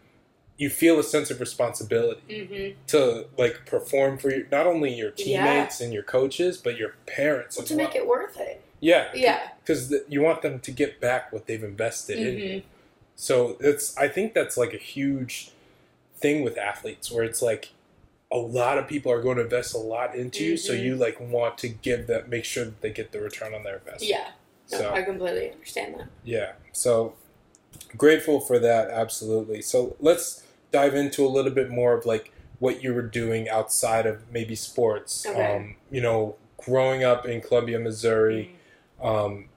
you 0.56 0.68
feel 0.70 0.98
a 0.98 1.02
sense 1.02 1.30
of 1.30 1.40
responsibility 1.40 2.20
Mm-hmm. 2.28 2.78
to 2.88 3.26
like 3.38 3.64
perform 3.64 4.18
for 4.18 4.30
your, 4.30 4.46
not 4.52 4.66
only 4.66 4.92
your 4.92 5.12
Yeah. 5.16 5.24
teammates 5.44 5.80
and 5.80 5.92
your 5.92 6.02
coaches, 6.02 6.58
but 6.58 6.76
your 6.76 6.94
parents 7.06 7.56
Well, 7.56 7.66
to 7.66 7.76
well. 7.76 7.86
make 7.86 7.96
it 7.96 8.06
worth 8.06 8.38
it. 8.38 8.62
yeah, 8.78 9.08
Yeah. 9.14 9.48
because 9.62 9.92
you 10.08 10.20
want 10.20 10.42
them 10.42 10.60
to 10.60 10.70
get 10.70 11.00
back 11.00 11.32
what 11.32 11.46
they've 11.46 11.64
invested 11.64 12.18
in. 12.18 12.38
you. 12.38 12.44
Mm-hmm. 12.60 12.66
So 13.16 13.56
it's. 13.60 13.96
I 13.96 14.06
think 14.08 14.34
that's 14.34 14.56
like 14.56 14.72
a 14.74 14.78
huge 14.78 15.50
thing 16.20 16.42
with 16.42 16.56
athletes, 16.58 17.10
where 17.10 17.24
it's 17.24 17.42
like 17.42 17.70
a 18.32 18.36
lot 18.38 18.78
of 18.78 18.86
people 18.86 19.10
are 19.10 19.20
going 19.20 19.36
to 19.38 19.42
invest 19.42 19.74
a 19.74 19.78
lot 19.78 20.14
into 20.14 20.44
you, 20.44 20.56
so 20.56 20.72
Mhm. 20.72 20.84
you 20.84 20.96
like 20.96 21.18
want 21.20 21.58
to 21.58 21.68
give 21.68 22.06
that, 22.06 22.28
make 22.28 22.44
sure 22.44 22.64
that 22.64 22.80
they 22.80 22.90
get 22.90 23.10
the 23.12 23.20
return 23.20 23.54
on 23.54 23.64
their 23.64 23.76
investment. 23.78 24.10
Yeah. 24.10 24.28
No, 24.72 24.78
So 24.78 24.90
I 24.92 25.02
completely 25.02 25.50
understand 25.50 25.96
that. 25.98 26.06
yeah, 26.24 26.52
so 26.72 27.14
grateful 27.96 28.40
for 28.40 28.58
that, 28.60 28.88
absolutely. 28.90 29.62
So 29.62 29.96
let's 30.00 30.44
dive 30.70 30.94
into 30.94 31.26
a 31.26 31.28
little 31.28 31.50
bit 31.50 31.70
more 31.70 31.92
of 31.94 32.06
like 32.06 32.32
what 32.60 32.82
you 32.82 32.94
were 32.94 33.02
doing 33.02 33.48
outside 33.48 34.06
of 34.06 34.30
maybe 34.30 34.54
sports. 34.54 35.26
Okay. 35.26 35.56
Um, 35.56 35.76
you 35.90 36.00
know, 36.00 36.36
growing 36.58 37.02
up 37.02 37.26
in 37.26 37.40
Columbia, 37.40 37.78
Missouri, 37.80 38.54
um, 39.02 39.48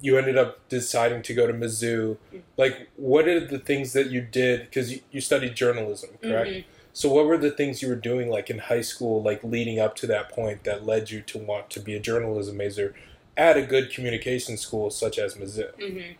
you 0.00 0.16
ended 0.18 0.36
up 0.38 0.68
deciding 0.68 1.22
to 1.22 1.34
go 1.34 1.46
to 1.46 1.52
Mizzou. 1.52 2.16
Like, 2.56 2.88
what 2.96 3.28
are 3.28 3.40
the 3.40 3.58
things 3.58 3.92
that 3.92 4.10
you 4.10 4.20
did? 4.20 4.62
Because 4.62 4.92
you, 4.92 5.00
you 5.10 5.20
studied 5.20 5.54
journalism, 5.54 6.10
correct? 6.22 6.50
Mhm. 6.50 6.64
So, 6.92 7.12
what 7.12 7.26
were 7.26 7.38
the 7.38 7.50
things 7.50 7.82
you 7.82 7.88
were 7.88 7.94
doing, 7.94 8.28
like 8.28 8.50
in 8.50 8.58
high 8.58 8.80
school, 8.80 9.22
like 9.22 9.44
leading 9.44 9.78
up 9.78 9.94
to 9.96 10.06
that 10.08 10.30
point, 10.30 10.64
that 10.64 10.84
led 10.86 11.10
you 11.10 11.20
to 11.22 11.38
want 11.38 11.70
to 11.70 11.80
be 11.80 11.94
a 11.94 12.00
journalism 12.00 12.56
major 12.56 12.94
at 13.36 13.56
a 13.56 13.62
good 13.62 13.90
communication 13.90 14.56
school 14.56 14.90
such 14.90 15.18
as 15.18 15.34
Mizzou? 15.34 15.70
hmm 15.76 16.12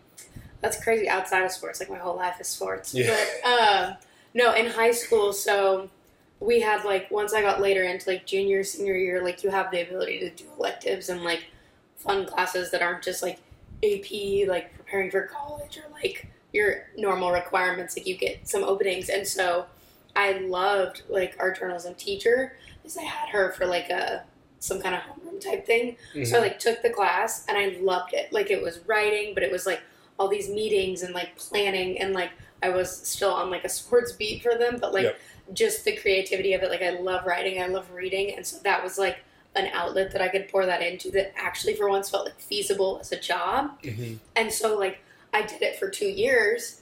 That's 0.61 0.83
crazy. 0.83 1.09
Outside 1.09 1.45
of 1.45 1.51
sports, 1.51 1.81
like 1.81 1.91
my 1.91 1.99
whole 1.99 2.17
life 2.17 2.41
is 2.41 2.49
sports. 2.49 2.95
Yeah. 2.95 3.15
But 3.43 3.51
uh, 3.51 3.95
no, 4.35 4.55
in 4.55 4.67
high 4.67 4.93
school, 4.93 5.33
so 5.33 5.91
we 6.39 6.61
had 6.61 6.85
like 6.85 7.11
once 7.11 7.33
I 7.35 7.43
got 7.43 7.61
later 7.61 7.83
into 7.83 8.09
like 8.09 8.27
junior, 8.27 8.63
senior 8.63 8.97
year, 8.97 9.23
like 9.23 9.43
you 9.43 9.51
have 9.51 9.71
the 9.71 9.83
ability 9.83 10.21
to 10.21 10.31
do 10.31 10.45
electives 10.59 11.09
and 11.09 11.23
like 11.23 11.47
fun 11.97 12.27
classes 12.27 12.71
that 12.71 12.81
aren't 12.81 13.03
just 13.03 13.23
like 13.23 13.39
AP, 13.83 14.49
like 14.49 14.75
preparing 14.75 15.11
for 15.11 15.23
college 15.23 15.79
or 15.79 15.91
like 15.93 16.31
your 16.53 16.87
normal 16.97 17.33
requirements. 17.33 17.97
Like 17.97 18.07
you 18.07 18.17
get 18.17 18.49
some 18.49 18.65
openings, 18.65 19.09
and 19.09 19.27
so 19.27 19.67
I 20.17 20.33
loved 20.39 21.03
like 21.09 21.37
our 21.39 21.53
journalism 21.53 21.95
teacher 21.95 22.57
because 22.83 22.97
I 22.97 23.03
had 23.03 23.29
her 23.31 23.53
for 23.53 23.67
like 23.67 23.91
a 23.91 24.25
some 24.59 24.81
kind 24.81 24.95
of 24.95 25.01
homeroom 25.01 25.41
type 25.41 25.67
thing. 25.67 25.97
So 26.13 26.19
mm-hmm. 26.19 26.35
I 26.35 26.39
like 26.39 26.59
took 26.59 26.83
the 26.83 26.91
class 26.91 27.47
and 27.49 27.57
I 27.57 27.79
loved 27.81 28.13
it. 28.13 28.33
Like 28.33 28.51
it 28.51 28.63
was 28.63 28.81
writing, 28.87 29.33
but 29.35 29.43
it 29.43 29.51
was 29.51 29.67
like 29.67 29.81
all 30.19 30.29
these 30.29 30.51
meetings 30.51 31.03
and 31.03 31.15
like 31.15 31.35
planning 31.37 31.99
and 31.99 32.13
like 32.13 32.31
I 32.63 32.69
was 32.69 32.95
still 32.95 33.33
on 33.33 33.51
like 33.51 33.65
a 33.65 33.71
sports 33.71 34.13
beat 34.13 34.43
for 34.43 34.57
them, 34.57 34.79
but 34.79 34.93
like 34.93 35.05
Yep. 35.05 35.21
just 35.55 35.85
the 35.85 35.97
creativity 35.97 36.53
of 36.53 36.63
it. 36.63 36.71
Like 36.71 36.83
I 36.83 36.91
love 36.91 37.25
writing, 37.25 37.63
I 37.63 37.67
love 37.69 37.91
reading, 37.91 38.35
and 38.37 38.47
so 38.47 38.59
that 38.65 38.83
was 38.85 38.99
like 38.99 39.21
an 39.57 39.67
outlet 39.73 40.13
that 40.13 40.21
I 40.23 40.29
could 40.29 40.49
pour 40.49 40.65
that 40.67 40.81
into 40.83 41.11
that 41.13 41.33
actually 41.37 41.75
for 41.75 41.89
once 41.89 42.09
felt 42.09 42.25
like 42.25 42.39
feasible 42.39 42.99
as 43.01 43.11
a 43.13 43.19
job. 43.19 43.81
Mhm. 43.83 44.19
And 44.37 44.53
so 44.53 44.79
like 44.79 44.99
I 45.33 45.43
did 45.43 45.63
it 45.63 45.77
for 45.77 45.89
two 45.91 46.09
years 46.09 46.81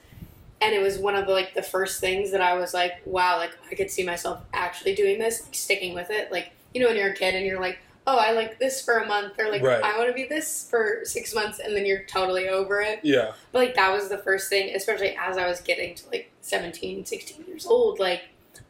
and 0.61 0.75
it 0.75 0.83
was 0.83 0.99
one 0.99 1.15
of 1.15 1.27
the 1.27 1.33
like 1.33 1.55
the 1.55 1.63
first 1.63 2.01
things 2.01 2.31
that 2.33 2.41
I 2.41 2.55
was 2.55 2.75
like, 2.75 3.01
wow, 3.05 3.39
like 3.39 3.53
I 3.71 3.75
could 3.75 3.91
see 3.91 4.05
myself 4.05 4.41
actually 4.53 4.95
doing 4.95 5.19
this, 5.19 5.43
like 5.45 5.55
sticking 5.55 5.95
with 5.95 6.11
it. 6.11 6.31
Like, 6.31 6.51
you 6.75 6.81
know, 6.81 6.89
when 6.89 6.97
you're 6.97 7.11
a 7.11 7.15
kid 7.15 7.35
and 7.35 7.47
you're 7.47 7.61
like, 7.61 7.79
Oh, 8.11 8.17
I 8.17 8.33
like 8.33 8.59
this 8.59 8.83
for 8.83 8.97
a 8.99 9.07
month 9.07 9.35
or 9.39 9.51
like 9.51 9.63
Right. 9.63 9.83
I 9.83 9.99
wanna 9.99 10.15
be 10.15 10.25
this 10.25 10.67
for 10.71 11.01
six 11.05 11.35
months 11.35 11.59
and 11.59 11.77
then 11.77 11.85
you're 11.85 12.05
totally 12.05 12.49
over 12.49 12.81
it. 12.81 13.01
Yeah. 13.03 13.33
But 13.53 13.59
like 13.59 13.75
that 13.77 13.93
was 13.93 14.09
the 14.09 14.17
first 14.19 14.49
thing, 14.49 14.75
especially 14.75 15.15
as 15.17 15.37
I 15.37 15.47
was 15.47 15.61
getting 15.61 15.95
to 15.97 16.09
like 16.11 16.31
17, 16.41 17.05
16 17.05 17.45
years 17.47 17.67
old, 17.67 17.99
like, 17.99 18.23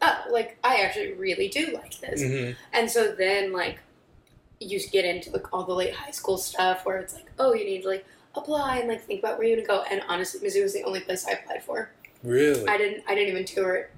oh, 0.02 0.24
like 0.30 0.58
I 0.64 0.82
actually 0.82 1.12
really 1.12 1.48
do 1.48 1.68
like 1.72 2.00
this. 2.00 2.20
hmm 2.22 2.50
And 2.72 2.90
so 2.90 3.12
then, 3.12 3.52
like, 3.52 3.78
you 4.60 4.80
get 4.90 5.04
into 5.04 5.30
like 5.30 5.52
all 5.52 5.64
the 5.64 5.74
late 5.74 5.94
high 5.94 6.10
school 6.10 6.36
stuff 6.38 6.84
where 6.84 6.98
it's 6.98 7.14
like, 7.14 7.30
oh, 7.38 7.54
you 7.54 7.64
need 7.64 7.82
to 7.82 7.88
like 7.88 8.04
apply 8.34 8.78
and 8.78 8.88
like 8.88 9.02
think 9.04 9.20
about 9.20 9.38
where 9.38 9.46
you're 9.46 9.56
gonna 9.56 9.66
go. 9.66 9.84
And 9.90 10.02
honestly, 10.08 10.40
Mizzou 10.46 10.62
was 10.62 10.72
the 10.72 10.82
only 10.84 11.00
place 11.00 11.26
I 11.26 11.32
applied 11.32 11.62
for. 11.64 11.90
Really? 12.22 12.66
I 12.68 12.76
didn't. 12.76 13.04
I 13.08 13.14
didn't 13.14 13.28
even 13.30 13.44
tour 13.44 13.74
it. 13.76 13.90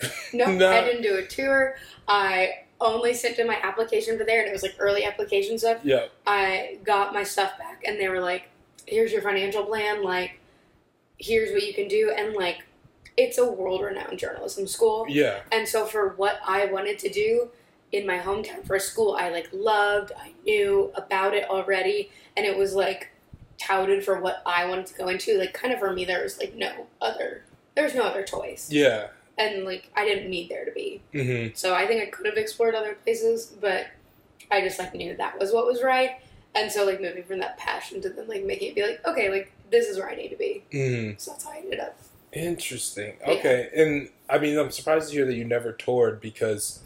No, 0.32 0.52
No. 0.52 0.70
I 0.70 0.82
didn't 0.82 1.02
do 1.02 1.16
a 1.16 1.26
tour. 1.26 1.76
I 2.06 2.60
only 2.80 3.14
sent 3.14 3.38
in 3.38 3.46
my 3.46 3.58
application 3.62 4.16
for 4.18 4.24
there, 4.24 4.40
and 4.40 4.48
it 4.48 4.52
was 4.52 4.62
like 4.62 4.76
early 4.78 5.04
application 5.04 5.58
stuff. 5.58 5.78
yeah. 5.84 6.06
I 6.26 6.78
got 6.84 7.12
my 7.12 7.22
stuff 7.24 7.58
back, 7.58 7.82
and 7.86 7.98
they 7.98 8.08
were 8.08 8.20
like, 8.20 8.48
"Here's 8.86 9.12
your 9.12 9.22
financial 9.22 9.64
plan. 9.64 10.02
Like, 10.02 10.38
here's 11.18 11.52
what 11.52 11.64
you 11.64 11.74
can 11.74 11.88
do." 11.88 12.12
And 12.16 12.34
like, 12.34 12.64
it's 13.16 13.38
a 13.38 13.50
world-renowned 13.50 14.18
journalism 14.18 14.66
school. 14.68 15.06
Yeah. 15.08 15.40
And 15.50 15.66
so 15.66 15.86
for 15.86 16.10
what 16.10 16.38
I 16.46 16.66
wanted 16.66 16.98
to 17.00 17.08
do 17.08 17.48
in 17.92 18.06
my 18.06 18.18
hometown 18.18 18.64
for 18.66 18.76
a 18.76 18.80
school 18.80 19.16
I 19.18 19.30
like 19.30 19.48
loved, 19.52 20.12
I 20.18 20.32
knew 20.44 20.92
about 20.94 21.34
it 21.34 21.48
already, 21.48 22.10
and 22.36 22.44
it 22.46 22.56
was 22.56 22.74
like 22.74 23.10
touted 23.58 24.04
for 24.04 24.20
what 24.20 24.42
I 24.46 24.66
wanted 24.66 24.86
to 24.86 24.94
go 24.94 25.08
into. 25.08 25.38
Like 25.38 25.52
kind 25.54 25.72
of 25.72 25.80
for 25.80 25.92
me 25.92 26.04
there 26.04 26.22
was 26.22 26.38
like 26.38 26.54
no 26.54 26.86
other 27.00 27.42
there 27.74 27.84
was 27.84 27.94
no 27.94 28.02
other 28.02 28.22
choice. 28.22 28.70
Yeah. 28.70 29.08
And 29.36 29.64
like 29.64 29.90
I 29.96 30.04
didn't 30.04 30.30
need 30.30 30.48
there 30.48 30.64
to 30.64 30.72
be. 30.72 31.00
hmm 31.12 31.54
So 31.54 31.74
I 31.74 31.86
think 31.86 32.02
I 32.02 32.06
could 32.06 32.26
have 32.26 32.36
explored 32.36 32.74
other 32.74 32.94
places, 32.94 33.54
but 33.60 33.86
I 34.50 34.60
just 34.60 34.78
like 34.78 34.94
knew 34.94 35.16
that 35.16 35.38
was 35.38 35.52
what 35.52 35.66
was 35.66 35.82
right. 35.82 36.20
And 36.54 36.72
so 36.72 36.84
like 36.84 37.00
moving 37.00 37.24
from 37.24 37.38
that 37.40 37.56
passion 37.58 38.00
to 38.02 38.08
then 38.10 38.28
like 38.28 38.44
making 38.44 38.70
it 38.70 38.74
be 38.74 38.82
like, 38.82 39.06
okay, 39.06 39.30
like 39.30 39.52
this 39.70 39.86
is 39.86 39.98
where 39.98 40.10
I 40.10 40.14
need 40.14 40.28
to 40.30 40.36
be. 40.36 40.64
hmm 40.72 41.10
So 41.18 41.30
that's 41.30 41.44
how 41.44 41.50
I 41.50 41.58
ended 41.58 41.80
up. 41.80 41.98
Interesting. 42.32 43.14
Yeah. 43.20 43.32
Okay. 43.34 43.68
And 43.74 44.08
I 44.28 44.38
mean, 44.38 44.58
I'm 44.58 44.70
surprised 44.70 45.08
to 45.08 45.14
hear 45.14 45.24
that 45.24 45.34
you 45.34 45.44
never 45.44 45.72
toured 45.72 46.20
because 46.20 46.80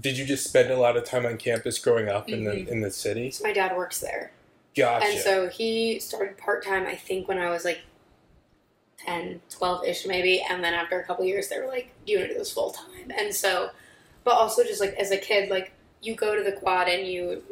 did 0.00 0.18
you 0.18 0.24
just 0.24 0.44
spend 0.44 0.70
a 0.70 0.76
lot 0.76 0.96
of 0.96 1.04
time 1.04 1.24
on 1.26 1.36
campus 1.38 1.78
growing 1.78 2.08
up 2.08 2.28
in 2.28 2.40
Mhm. 2.44 2.66
the 2.66 2.72
in 2.72 2.80
the 2.80 2.90
city? 2.90 3.30
So 3.30 3.44
my 3.44 3.52
dad 3.52 3.76
works 3.76 4.00
there. 4.00 4.32
Gotcha. 4.74 5.06
And 5.06 5.18
so 5.20 5.48
he 5.48 6.00
started 6.00 6.36
part 6.36 6.64
time, 6.64 6.86
I 6.86 6.96
think, 6.96 7.28
when 7.28 7.38
I 7.38 7.50
was 7.50 7.64
like 7.64 7.78
10, 8.98 9.40
12 9.50 9.84
ish 9.86 10.06
maybe. 10.06 10.40
And 10.48 10.62
then 10.64 10.74
after 10.74 10.98
a 10.98 11.04
couple 11.04 11.24
years, 11.24 11.48
they 11.48 11.58
were 11.60 11.66
like, 11.66 11.90
Do 12.06 12.12
you 12.12 12.18
want 12.18 12.28
to 12.30 12.34
do 12.34 12.38
this 12.38 12.52
full 12.52 12.70
time? 12.70 13.12
And 13.16 13.34
so 13.34 13.70
but 14.24 14.32
also 14.32 14.64
just 14.64 14.80
like 14.80 14.94
as 14.94 15.10
a 15.10 15.18
kid, 15.18 15.50
like 15.50 15.72
you 16.00 16.14
go 16.14 16.34
to 16.34 16.42
the 16.42 16.52
quad 16.52 16.88
and 16.88 17.06
you 17.06 17.42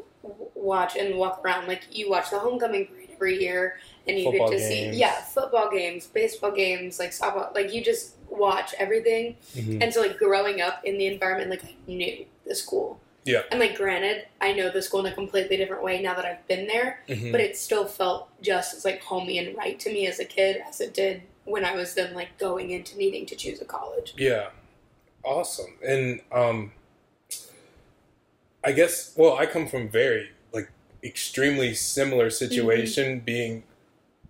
watch 0.54 0.96
and 0.96 1.16
walk 1.16 1.42
around. 1.44 1.68
Like 1.68 1.82
you 1.90 2.08
watch 2.10 2.30
the 2.30 2.38
homecoming 2.38 2.86
parade 2.86 3.10
every 3.14 3.40
year, 3.42 3.78
and 4.08 4.18
you 4.18 4.24
Football 4.30 4.50
get 4.50 4.58
to 4.58 4.68
games. 4.68 4.94
see 4.94 5.00
yeah 5.00 5.20
football 5.22 5.70
games, 5.70 6.06
baseball 6.06 6.50
games, 6.50 6.98
like 6.98 7.10
softball. 7.10 7.54
Like 7.54 7.72
you 7.72 7.84
just 7.84 8.14
watch 8.30 8.74
everything. 8.78 9.36
Mhm. 9.54 9.82
And 9.82 9.92
so 9.92 10.00
like 10.00 10.16
growing 10.18 10.60
up 10.62 10.82
in 10.84 10.96
the 10.96 11.06
environment, 11.06 11.50
like 11.50 11.62
I 11.64 11.74
knew 11.86 12.24
the 12.46 12.54
school. 12.54 13.00
Yeah. 13.24 13.42
And 13.50 13.60
like 13.60 13.76
granted, 13.76 14.26
I 14.40 14.52
know 14.52 14.70
the 14.70 14.82
school 14.82 15.06
in 15.06 15.12
a 15.12 15.14
completely 15.14 15.56
different 15.56 15.82
way 15.84 16.02
now 16.02 16.14
that 16.14 16.24
I've 16.24 16.46
been 16.48 16.66
there, 16.66 17.00
Mhm. 17.08 17.30
but 17.30 17.40
it 17.40 17.56
still 17.56 17.86
felt 17.86 18.28
just 18.42 18.74
as 18.74 18.84
like 18.84 19.00
homey 19.02 19.38
and 19.38 19.56
right 19.56 19.78
to 19.80 19.92
me 19.92 20.06
as 20.06 20.18
a 20.18 20.24
kid 20.24 20.60
as 20.68 20.80
it 20.80 20.92
did 20.92 21.22
when 21.44 21.64
I 21.64 21.74
was 21.74 21.94
then 21.94 22.14
like 22.14 22.36
going 22.38 22.70
into 22.70 22.96
needing 22.96 23.26
to 23.26 23.36
choose 23.36 23.60
a 23.60 23.64
college. 23.64 24.14
Yeah. 24.16 24.50
Awesome. 25.24 25.76
And 25.86 26.20
um 26.32 26.72
I 28.64 28.72
guess 28.72 29.12
well, 29.16 29.36
I 29.36 29.46
come 29.46 29.66
from 29.68 29.88
very 29.88 30.30
like 30.52 30.68
extremely 31.02 31.74
similar 31.74 32.30
situation 32.30 33.20
being 33.20 33.64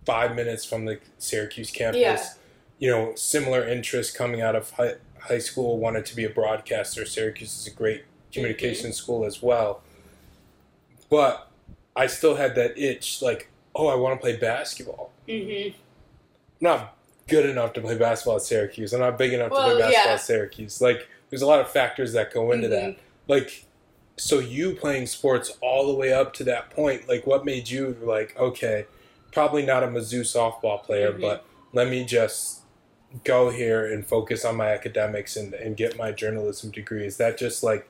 5 0.05 0.35
minutes 0.35 0.65
from 0.65 0.85
the 0.85 0.99
Syracuse 1.17 1.71
campus. 1.71 1.99
Yeah. 2.01 2.23
You 2.79 2.89
know, 2.91 3.15
similar 3.15 3.67
interest 3.67 4.15
coming 4.15 4.41
out 4.41 4.55
of 4.55 4.69
high, 4.71 4.95
high 5.23 5.39
school, 5.39 5.77
wanted 5.77 6.05
to 6.07 6.15
be 6.15 6.25
a 6.25 6.29
broadcaster. 6.29 7.05
Syracuse 7.05 7.57
is 7.57 7.67
a 7.67 7.75
great 7.75 8.03
communication 8.31 8.93
school 8.93 9.25
as 9.25 9.41
well. 9.41 9.81
But 11.09 11.49
I 11.95 12.07
still 12.07 12.35
had 12.35 12.55
that 12.55 12.77
itch 12.77 13.21
like, 13.21 13.49
oh, 13.75 13.87
I 13.87 13.95
want 13.95 14.19
to 14.19 14.21
play 14.21 14.35
basketball. 14.35 15.11
Mm-hmm. 15.27 15.77
Not 16.59 16.97
good 17.27 17.45
enough 17.45 17.73
to 17.73 17.81
play 17.81 17.97
basketball 17.97 18.37
at 18.37 18.41
Syracuse. 18.41 18.93
I'm 18.93 18.99
not 18.99 19.17
big 19.17 19.33
enough 19.33 19.49
to 19.51 19.55
play 19.55 19.79
basketball 19.79 20.05
yeah. 20.05 20.13
at 20.13 20.21
Syracuse. 20.21 20.81
Like, 20.81 21.07
there's 21.29 21.41
a 21.41 21.47
lot 21.47 21.59
of 21.59 21.69
factors 21.69 22.13
that 22.13 22.33
go 22.33 22.51
into 22.51 22.67
that. 22.69 22.97
Like, 23.27 23.65
so 24.17 24.39
you 24.39 24.75
playing 24.75 25.07
sports 25.07 25.57
all 25.61 25.87
the 25.87 25.93
way 25.93 26.13
up 26.13 26.33
to 26.35 26.43
that 26.45 26.69
point, 26.69 27.07
like, 27.07 27.25
what 27.25 27.45
made 27.45 27.69
you 27.69 27.97
like, 28.01 28.37
okay, 28.37 28.85
probably 29.31 29.65
not 29.65 29.83
a 29.83 29.87
Mizzou 29.87 30.21
softball 30.21 30.83
player, 30.83 31.11
Mhm. 31.11 31.21
but 31.21 31.45
let 31.71 31.89
me 31.89 32.05
just 32.05 32.61
go 33.23 33.49
here 33.49 33.85
and 33.91 34.05
focus 34.05 34.43
on 34.45 34.55
my 34.55 34.69
academics 34.69 35.35
and, 35.35 35.53
and 35.53 35.77
get 35.77 35.97
my 35.97 36.11
journalism 36.11 36.71
degree? 36.71 37.05
Is 37.05 37.17
that 37.17 37.37
just 37.37 37.63
like, 37.63 37.87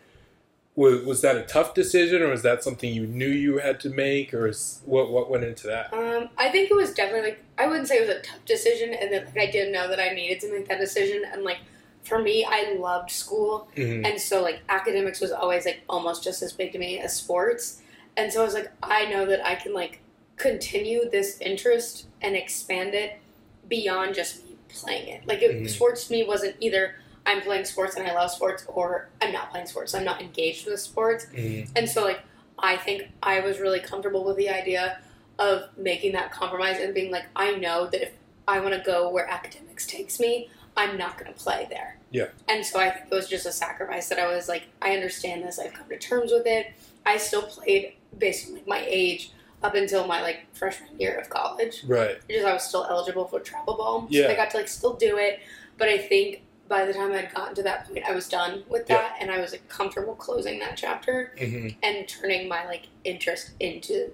was, 0.75 1.05
was 1.05 1.21
that 1.21 1.35
a 1.35 1.43
tough 1.43 1.73
decision, 1.75 2.21
or 2.23 2.29
was 2.29 2.41
that 2.41 2.63
something 2.63 2.91
you 2.93 3.05
knew 3.05 3.27
you 3.27 3.59
had 3.59 3.79
to 3.81 3.89
make, 3.89 4.33
or 4.33 4.47
is, 4.47 4.81
what 4.85 5.11
what 5.11 5.29
went 5.29 5.43
into 5.43 5.67
that? 5.67 5.93
Um, 5.93 6.29
I 6.37 6.49
think 6.49 6.71
it 6.71 6.75
was 6.75 6.93
definitely 6.93 7.29
like 7.29 7.43
I 7.59 7.67
wouldn't 7.67 7.87
say 7.87 7.97
it 7.97 8.07
was 8.07 8.17
a 8.17 8.21
tough 8.21 8.43
decision, 8.45 8.91
and 8.93 9.13
that 9.13 9.27
like 9.27 9.49
I 9.49 9.51
didn't 9.51 9.71
know 9.71 9.87
that 9.87 9.99
I 9.99 10.09
needed 10.15 10.39
to 10.41 10.51
make 10.51 10.67
that 10.69 10.79
decision. 10.79 11.21
And 11.31 11.43
like 11.43 11.59
for 12.03 12.19
me, 12.19 12.43
I 12.43 12.75
loved 12.79 13.11
school, 13.11 13.67
Mhm. 13.77 14.03
and 14.05 14.19
so 14.19 14.41
like 14.41 14.61
academics 14.67 15.21
was 15.21 15.31
always 15.31 15.63
like 15.65 15.81
almost 15.87 16.23
just 16.23 16.41
as 16.41 16.51
big 16.53 16.71
to 16.71 16.79
me 16.79 16.97
as 16.99 17.15
sports. 17.15 17.79
And 18.17 18.33
so 18.33 18.41
I 18.41 18.43
was 18.43 18.55
like, 18.55 18.71
I 18.81 19.05
know 19.05 19.27
that 19.27 19.45
I 19.45 19.53
can 19.53 19.73
like 19.73 20.01
continue 20.37 21.07
this 21.09 21.39
interest 21.39 22.07
and 22.19 22.35
expand 22.35 22.95
it 22.95 23.19
beyond 23.67 24.15
just 24.15 24.41
playing 24.73 25.07
it. 25.07 25.27
Like 25.27 25.41
it, 25.41 25.51
Mhm. 25.51 25.69
sports 25.69 26.07
to 26.07 26.11
me 26.13 26.23
wasn't 26.23 26.55
either 26.59 26.95
I'm 27.25 27.41
playing 27.41 27.63
sports 27.65 27.95
and 27.95 28.05
I 28.07 28.13
love 28.13 28.31
sports, 28.31 28.65
or 28.67 29.07
I'm 29.21 29.31
not 29.31 29.49
playing 29.51 29.67
sports. 29.67 29.93
I'm 29.93 30.03
not 30.03 30.21
engaged 30.21 30.65
with 30.65 30.79
sports. 30.81 31.25
Mhm. 31.33 31.69
And 31.75 31.89
so, 31.89 32.03
like, 32.03 32.19
I 32.59 32.75
think 32.75 33.03
I 33.21 33.39
was 33.39 33.59
really 33.59 33.79
comfortable 33.79 34.25
with 34.25 34.35
the 34.35 34.49
idea 34.49 34.99
of 35.39 35.69
making 35.77 36.11
that 36.13 36.31
compromise 36.31 36.79
and 36.79 36.93
being 36.93 37.11
like, 37.11 37.23
I 37.35 37.51
know 37.55 37.87
that 37.87 38.01
if 38.01 38.11
I 38.47 38.59
want 38.59 38.73
to 38.73 38.81
go 38.81 39.09
where 39.09 39.25
academics 39.25 39.87
takes 39.87 40.19
me, 40.19 40.49
I'm 40.75 40.97
not 40.97 41.17
going 41.17 41.31
to 41.33 41.39
play 41.39 41.65
there. 41.69 41.97
Yeah. 42.11 42.27
And 42.49 42.65
so 42.65 42.79
I 42.79 42.89
think 42.89 43.05
it 43.09 43.15
was 43.15 43.27
just 43.29 43.45
a 43.45 43.51
sacrifice 43.53 44.09
that 44.09 44.19
I 44.19 44.27
was 44.27 44.49
like, 44.49 44.63
I 44.81 44.93
understand 44.93 45.43
this. 45.45 45.59
I've 45.59 45.73
come 45.73 45.87
to 45.89 45.97
terms 45.97 46.31
with 46.31 46.45
it. 46.45 46.73
I 47.05 47.17
still 47.17 47.43
played 47.43 47.93
based 48.17 48.49
on 48.49 48.55
like 48.55 48.67
my 48.67 48.83
age 48.85 49.31
up 49.63 49.75
until 49.75 50.05
my 50.07 50.21
like 50.21 50.45
freshman 50.53 50.99
year 50.99 51.15
of 51.17 51.29
college 51.29 51.83
Right. 51.87 52.17
because 52.27 52.43
I 52.45 52.53
was 52.53 52.63
still 52.63 52.85
eligible 52.89 53.25
for 53.25 53.39
travel 53.39 53.75
ball. 53.77 54.07
Yeah. 54.09 54.27
So 54.27 54.33
I 54.33 54.35
got 54.35 54.49
to 54.51 54.57
like 54.57 54.67
still 54.67 54.93
do 54.95 55.17
it. 55.17 55.39
But 55.77 55.87
I 55.89 55.97
think 55.97 56.41
by 56.67 56.85
the 56.85 56.93
time 56.93 57.11
I'd 57.13 57.33
gotten 57.33 57.55
to 57.55 57.63
that 57.63 57.87
point, 57.87 58.03
I 58.07 58.13
was 58.13 58.27
done 58.27 58.63
with 58.67 58.85
Yeah. 58.89 58.97
that 58.97 59.17
and 59.19 59.31
I 59.31 59.39
was 59.39 59.51
like 59.51 59.67
comfortable 59.69 60.15
closing 60.15 60.59
that 60.59 60.75
chapter 60.77 61.33
hmm 61.39 61.69
and 61.81 62.07
turning 62.07 62.47
my 62.47 62.65
like 62.65 62.87
interest 63.03 63.51
into 63.59 64.11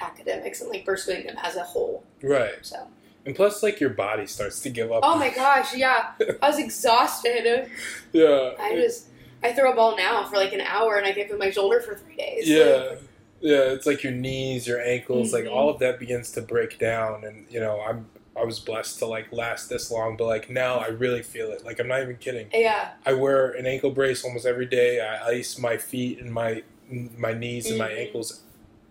academics 0.00 0.60
and 0.60 0.70
like 0.70 0.84
pursuing 0.84 1.26
them 1.26 1.36
as 1.42 1.56
a 1.56 1.62
whole. 1.62 2.02
Right. 2.22 2.54
So 2.62 2.88
And 3.26 3.34
plus, 3.36 3.62
like 3.62 3.80
your 3.80 3.90
body 3.90 4.26
starts 4.26 4.60
to 4.62 4.70
give 4.70 4.90
up. 4.92 5.00
Oh 5.02 5.16
my 5.18 5.30
gosh, 5.30 5.74
yeah. 5.76 6.12
I 6.42 6.48
was 6.48 6.58
exhausted. 6.58 7.68
Yeah. 8.12 8.52
I 8.58 8.74
just 8.76 9.08
I 9.42 9.52
throw 9.52 9.72
a 9.72 9.76
ball 9.76 9.96
now 9.96 10.24
for 10.26 10.36
like 10.36 10.52
an 10.54 10.62
hour 10.62 10.96
and 10.96 11.06
I 11.06 11.12
get 11.12 11.28
to 11.28 11.36
my 11.36 11.50
shoulder 11.50 11.80
for 11.80 11.94
three 11.94 12.16
days. 12.16 12.48
Yeah. 12.48 12.94
Yeah. 13.40 13.72
It's 13.72 13.86
like 13.86 14.02
your 14.02 14.12
knees, 14.12 14.66
your 14.66 14.80
ankles, 14.80 15.32
like 15.32 15.44
Mhm. 15.44 15.52
all 15.52 15.68
of 15.70 15.78
that 15.80 15.98
begins 15.98 16.30
to 16.32 16.40
break 16.42 16.78
down. 16.78 17.24
And 17.24 17.46
you 17.50 17.60
know, 17.60 17.80
I'm 17.80 18.08
I 18.38 18.44
was 18.44 18.58
blessed 18.60 18.98
to 18.98 19.06
like 19.06 19.32
last 19.32 19.68
this 19.70 19.90
long, 19.90 20.16
but 20.18 20.26
like 20.26 20.50
now 20.50 20.76
I 20.78 20.88
really 20.88 21.22
feel 21.22 21.50
it. 21.52 21.64
Like 21.64 21.78
I'm 21.80 21.88
not 21.88 22.02
even 22.02 22.16
kidding. 22.16 22.48
Yeah. 22.52 22.90
I 23.06 23.14
wear 23.14 23.50
an 23.52 23.66
ankle 23.66 23.90
brace 23.90 24.24
almost 24.24 24.44
every 24.44 24.66
day. 24.66 25.00
I 25.00 25.26
ice 25.28 25.58
my 25.58 25.76
feet 25.78 26.18
and 26.20 26.30
my 26.32 26.62
my 27.16 27.32
knees 27.32 27.68
and 27.68 27.78
my 27.78 27.88
Mhm. 27.88 27.98
ankles 27.98 28.42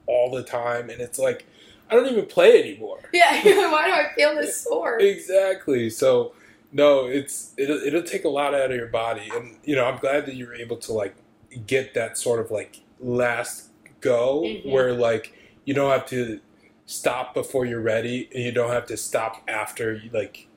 all 0.07 0.29
the 0.31 0.43
time, 0.43 0.89
and 0.89 0.99
it's 1.01 1.17
like 1.19 1.45
I 1.89 1.93
don't 1.95 2.07
even 2.07 2.25
play 2.25 2.59
anymore. 2.59 2.99
Yeah. 3.13 3.31
Why 3.71 3.85
do 3.87 3.93
I 3.93 4.07
feel 4.15 4.35
this 4.35 4.57
sore? 4.57 4.97
Exactly. 4.99 5.89
So 5.91 6.33
no, 6.71 7.05
it's 7.05 7.53
it'll, 7.57 7.77
it'll 7.83 8.03
take 8.03 8.25
a 8.25 8.29
lot 8.29 8.53
out 8.55 8.71
of 8.71 8.75
your 8.75 8.87
body, 8.87 9.29
and 9.33 9.57
you 9.63 9.75
know 9.75 9.85
I'm 9.85 9.97
glad 9.99 10.25
that 10.25 10.33
you 10.35 10.47
were 10.47 10.55
able 10.55 10.77
to 10.77 10.91
like 10.93 11.15
get 11.67 11.93
that 11.93 12.17
sort 12.17 12.39
of 12.39 12.49
like 12.51 12.79
last 12.99 13.64
go 14.05 14.41
Mhm. 14.43 14.71
where 14.71 14.93
like 14.93 15.33
you 15.65 15.73
don't 15.73 15.91
have 15.91 16.05
to 16.07 16.39
stop 16.85 17.33
before 17.33 17.65
you're 17.65 17.81
ready, 17.81 18.29
and 18.33 18.43
you 18.43 18.51
don't 18.51 18.69
have 18.71 18.85
to 18.87 18.95
stop 18.97 19.43
after 19.47 20.01
like 20.13 20.47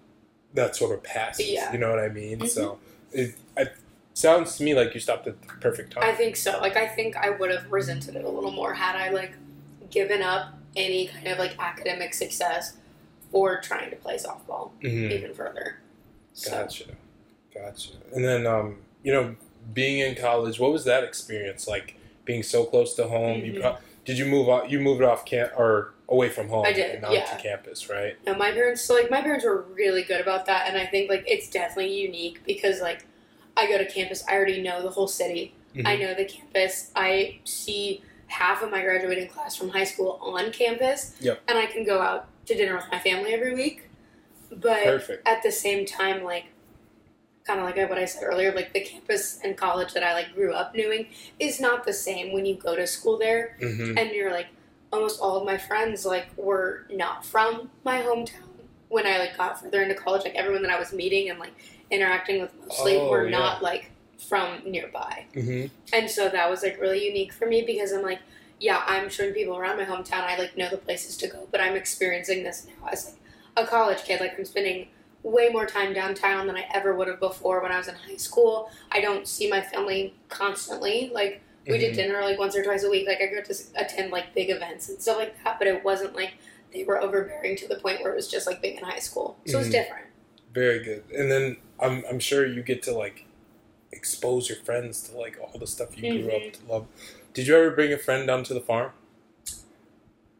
that 0.54 0.76
sort 0.76 0.92
of 0.94 1.02
passes. 1.02 1.48
Yeah. 1.48 1.72
You 1.72 1.78
know 1.78 1.90
what 1.90 1.98
I 1.98 2.08
mean? 2.08 2.40
Mhm. 2.40 2.48
So 2.48 2.78
it, 3.12 3.34
it 3.56 3.72
sounds 4.14 4.56
to 4.58 4.64
me 4.64 4.74
like 4.74 4.92
you 4.94 5.00
stopped 5.00 5.26
at 5.26 5.40
the 5.40 5.46
perfect 5.60 5.92
time. 5.94 6.04
I 6.04 6.12
think 6.14 6.36
so. 6.36 6.58
Like 6.60 6.76
I 6.76 6.86
think 6.86 7.16
I 7.16 7.30
would 7.30 7.50
have 7.50 7.70
resented 7.72 8.16
it 8.16 8.24
a 8.24 8.28
little 8.28 8.50
more 8.52 8.74
had 8.74 8.94
I 8.96 9.08
like 9.10 9.32
given 9.90 10.22
up 10.22 10.54
any 10.76 11.06
kind 11.08 11.26
of 11.28 11.38
like 11.38 11.54
academic 11.58 12.12
success 12.14 12.76
for 13.32 13.58
trying 13.60 13.90
to 13.90 13.96
play 13.96 14.16
softball 14.16 14.70
Mhm. 14.82 15.10
even 15.10 15.34
further. 15.34 15.78
So 16.34 16.50
Gotcha. 16.50 16.84
Gotcha. 17.54 17.90
And 18.14 18.22
then, 18.24 18.46
um, 18.46 18.78
you 19.02 19.12
know, 19.12 19.34
being 19.72 19.98
in 20.00 20.14
college, 20.14 20.60
what 20.60 20.72
was 20.72 20.84
that 20.84 21.02
experience 21.04 21.66
like? 21.66 21.94
Being 22.28 22.42
so 22.42 22.64
close 22.66 22.92
to 22.96 23.04
home. 23.08 23.42
You 23.42 23.54
Mhm. 23.54 23.60
pro- 23.62 23.78
did 24.04 24.18
you 24.18 24.26
move 24.26 24.50
off? 24.50 24.70
You 24.70 24.80
moved 24.80 25.02
off 25.02 25.24
camp 25.24 25.50
or 25.56 25.94
away 26.10 26.28
from 26.28 26.48
home? 26.50 26.66
I 26.66 26.74
did, 26.74 26.96
and 27.02 27.10
yeah. 27.10 27.38
campus, 27.38 27.88
right? 27.88 28.16
No, 28.26 28.34
my 28.34 28.50
parents. 28.52 28.82
So 28.82 28.92
like 28.92 29.10
my 29.10 29.22
parents 29.22 29.46
were 29.46 29.62
really 29.62 30.02
good 30.02 30.20
about 30.20 30.44
that, 30.44 30.68
and 30.68 30.76
I 30.76 30.84
think 30.84 31.08
like 31.08 31.24
it's 31.26 31.48
definitely 31.48 31.94
unique 31.98 32.40
because 32.44 32.82
like 32.82 33.06
I 33.56 33.66
go 33.66 33.78
to 33.78 33.86
campus, 33.86 34.22
I 34.28 34.34
already 34.34 34.60
know 34.60 34.82
the 34.82 34.90
whole 34.90 35.08
city. 35.08 35.54
I 35.86 35.96
Mhm. 35.96 36.00
know 36.00 36.14
the 36.14 36.26
campus. 36.26 36.90
I 36.94 37.38
see 37.44 38.02
half 38.26 38.62
of 38.62 38.70
my 38.70 38.82
graduating 38.82 39.28
class 39.28 39.56
from 39.56 39.70
high 39.70 39.84
school 39.84 40.18
on 40.20 40.52
campus, 40.52 41.14
Yep. 41.20 41.40
and 41.48 41.56
I 41.58 41.64
can 41.64 41.82
go 41.82 42.02
out 42.02 42.28
to 42.44 42.54
dinner 42.54 42.76
with 42.76 42.84
my 42.92 42.98
family 42.98 43.32
every 43.32 43.54
week. 43.54 43.84
But 44.50 44.84
Perfect. 44.84 45.26
at 45.26 45.42
the 45.42 45.50
same 45.50 45.86
time, 45.86 46.22
like 46.24 46.44
kind 47.48 47.58
of 47.60 47.66
like 47.66 47.76
what 47.88 47.98
I 47.98 48.04
said 48.04 48.22
earlier, 48.24 48.52
like 48.54 48.72
the 48.72 48.80
campus 48.82 49.40
and 49.42 49.56
college 49.56 49.92
that 49.94 50.04
I 50.04 50.12
like 50.12 50.34
grew 50.34 50.52
up 50.52 50.74
knowing 50.76 51.06
is 51.40 51.60
not 51.60 51.84
the 51.84 51.92
same 51.92 52.32
when 52.32 52.46
you 52.46 52.54
go 52.54 52.76
to 52.76 52.86
school 52.86 53.18
there. 53.18 53.56
Hmm 53.60 53.96
and 53.98 54.10
you're 54.12 54.30
like 54.30 54.46
almost 54.92 55.20
all 55.20 55.36
of 55.38 55.44
my 55.44 55.58
friends 55.58 56.06
like 56.06 56.28
were 56.36 56.86
not 56.90 57.24
from 57.26 57.70
my 57.84 58.02
hometown 58.02 58.44
when 58.88 59.06
I 59.06 59.18
like 59.18 59.36
got 59.36 59.60
further 59.60 59.82
into 59.82 59.94
college. 59.94 60.22
Like 60.24 60.34
everyone 60.36 60.62
that 60.62 60.70
I 60.70 60.78
was 60.78 60.92
meeting 60.92 61.28
and 61.30 61.38
like 61.38 61.54
interacting 61.90 62.40
with 62.42 62.52
mostly 62.68 62.96
Oh, 62.96 63.10
were 63.10 63.24
yeah. 63.24 63.38
not 63.38 63.62
like 63.62 63.90
from 64.28 64.60
nearby. 64.66 65.24
Hmm 65.34 65.66
and 65.92 66.10
so 66.10 66.28
that 66.28 66.50
was 66.50 66.62
like 66.62 66.80
really 66.80 67.04
unique 67.06 67.32
for 67.32 67.46
me 67.46 67.62
because 67.62 67.92
I'm 67.92 68.02
like 68.02 68.20
yeah 68.60 68.82
I'm 68.86 69.08
showing 69.08 69.32
people 69.32 69.56
around 69.56 69.76
my 69.78 69.84
hometown. 69.84 70.24
I 70.24 70.36
like 70.36 70.56
know 70.56 70.68
the 70.68 70.76
places 70.76 71.16
to 71.18 71.28
go 71.28 71.48
but 71.52 71.60
I'm 71.60 71.76
experiencing 71.76 72.42
this 72.44 72.66
now 72.66 72.88
as 72.90 73.06
like 73.06 73.16
a 73.56 73.66
college 73.66 74.02
kid 74.04 74.20
like 74.20 74.34
I'm 74.38 74.44
spending 74.44 74.88
way 75.22 75.48
more 75.50 75.66
time 75.66 75.92
downtown 75.92 76.46
than 76.46 76.56
I 76.56 76.66
ever 76.72 76.94
would 76.94 77.08
have 77.08 77.20
before 77.20 77.60
when 77.62 77.72
I 77.72 77.76
was 77.78 77.88
in 77.88 77.94
high 77.96 78.16
school 78.16 78.70
I 78.92 79.00
don't 79.00 79.26
see 79.26 79.50
my 79.50 79.60
family 79.60 80.14
constantly 80.28 81.10
like 81.12 81.42
we 81.66 81.76
did 81.76 81.92
Mhm. 81.92 81.96
dinner 81.96 82.20
like 82.22 82.38
once 82.38 82.56
or 82.56 82.64
twice 82.64 82.82
a 82.84 82.88
week. 82.88 83.06
Like 83.06 83.20
I 83.20 83.26
got 83.26 83.44
to 83.44 83.54
attend 83.74 84.10
like 84.10 84.34
big 84.34 84.48
events 84.48 84.88
and 84.88 84.98
stuff 85.02 85.18
like 85.18 85.34
that, 85.44 85.58
but 85.58 85.68
it 85.68 85.84
wasn't 85.84 86.14
like 86.16 86.34
they 86.72 86.84
were 86.84 86.98
overbearing 86.98 87.56
to 87.56 87.68
the 87.68 87.76
point 87.76 88.02
where 88.02 88.10
it 88.12 88.16
was 88.16 88.26
just 88.28 88.46
like 88.46 88.62
being 88.62 88.78
in 88.78 88.84
high 88.84 89.00
school. 89.00 89.36
So 89.46 89.58
it's 89.58 89.68
Mhm. 89.68 89.72
different. 89.72 90.06
Very 90.54 90.82
good. 90.82 91.04
And 91.14 91.30
then 91.30 91.58
I'm 91.78 92.04
I'm 92.08 92.20
sure 92.20 92.46
you 92.46 92.62
get 92.62 92.82
to 92.84 92.92
like 92.92 93.26
expose 93.92 94.48
your 94.48 94.56
friends 94.58 95.02
to 95.10 95.16
like 95.18 95.36
all 95.40 95.58
the 95.58 95.66
stuff 95.66 95.96
you 96.00 96.10
grew 96.22 96.30
Mm-hmm. 96.30 96.46
up 96.46 96.52
to 96.54 96.66
love. 96.72 96.86
Did 97.34 97.46
you 97.46 97.56
ever 97.56 97.70
bring 97.70 97.92
a 97.92 97.98
friend 97.98 98.26
down 98.26 98.44
to 98.44 98.54
the 98.54 98.60
farm? 98.60 98.92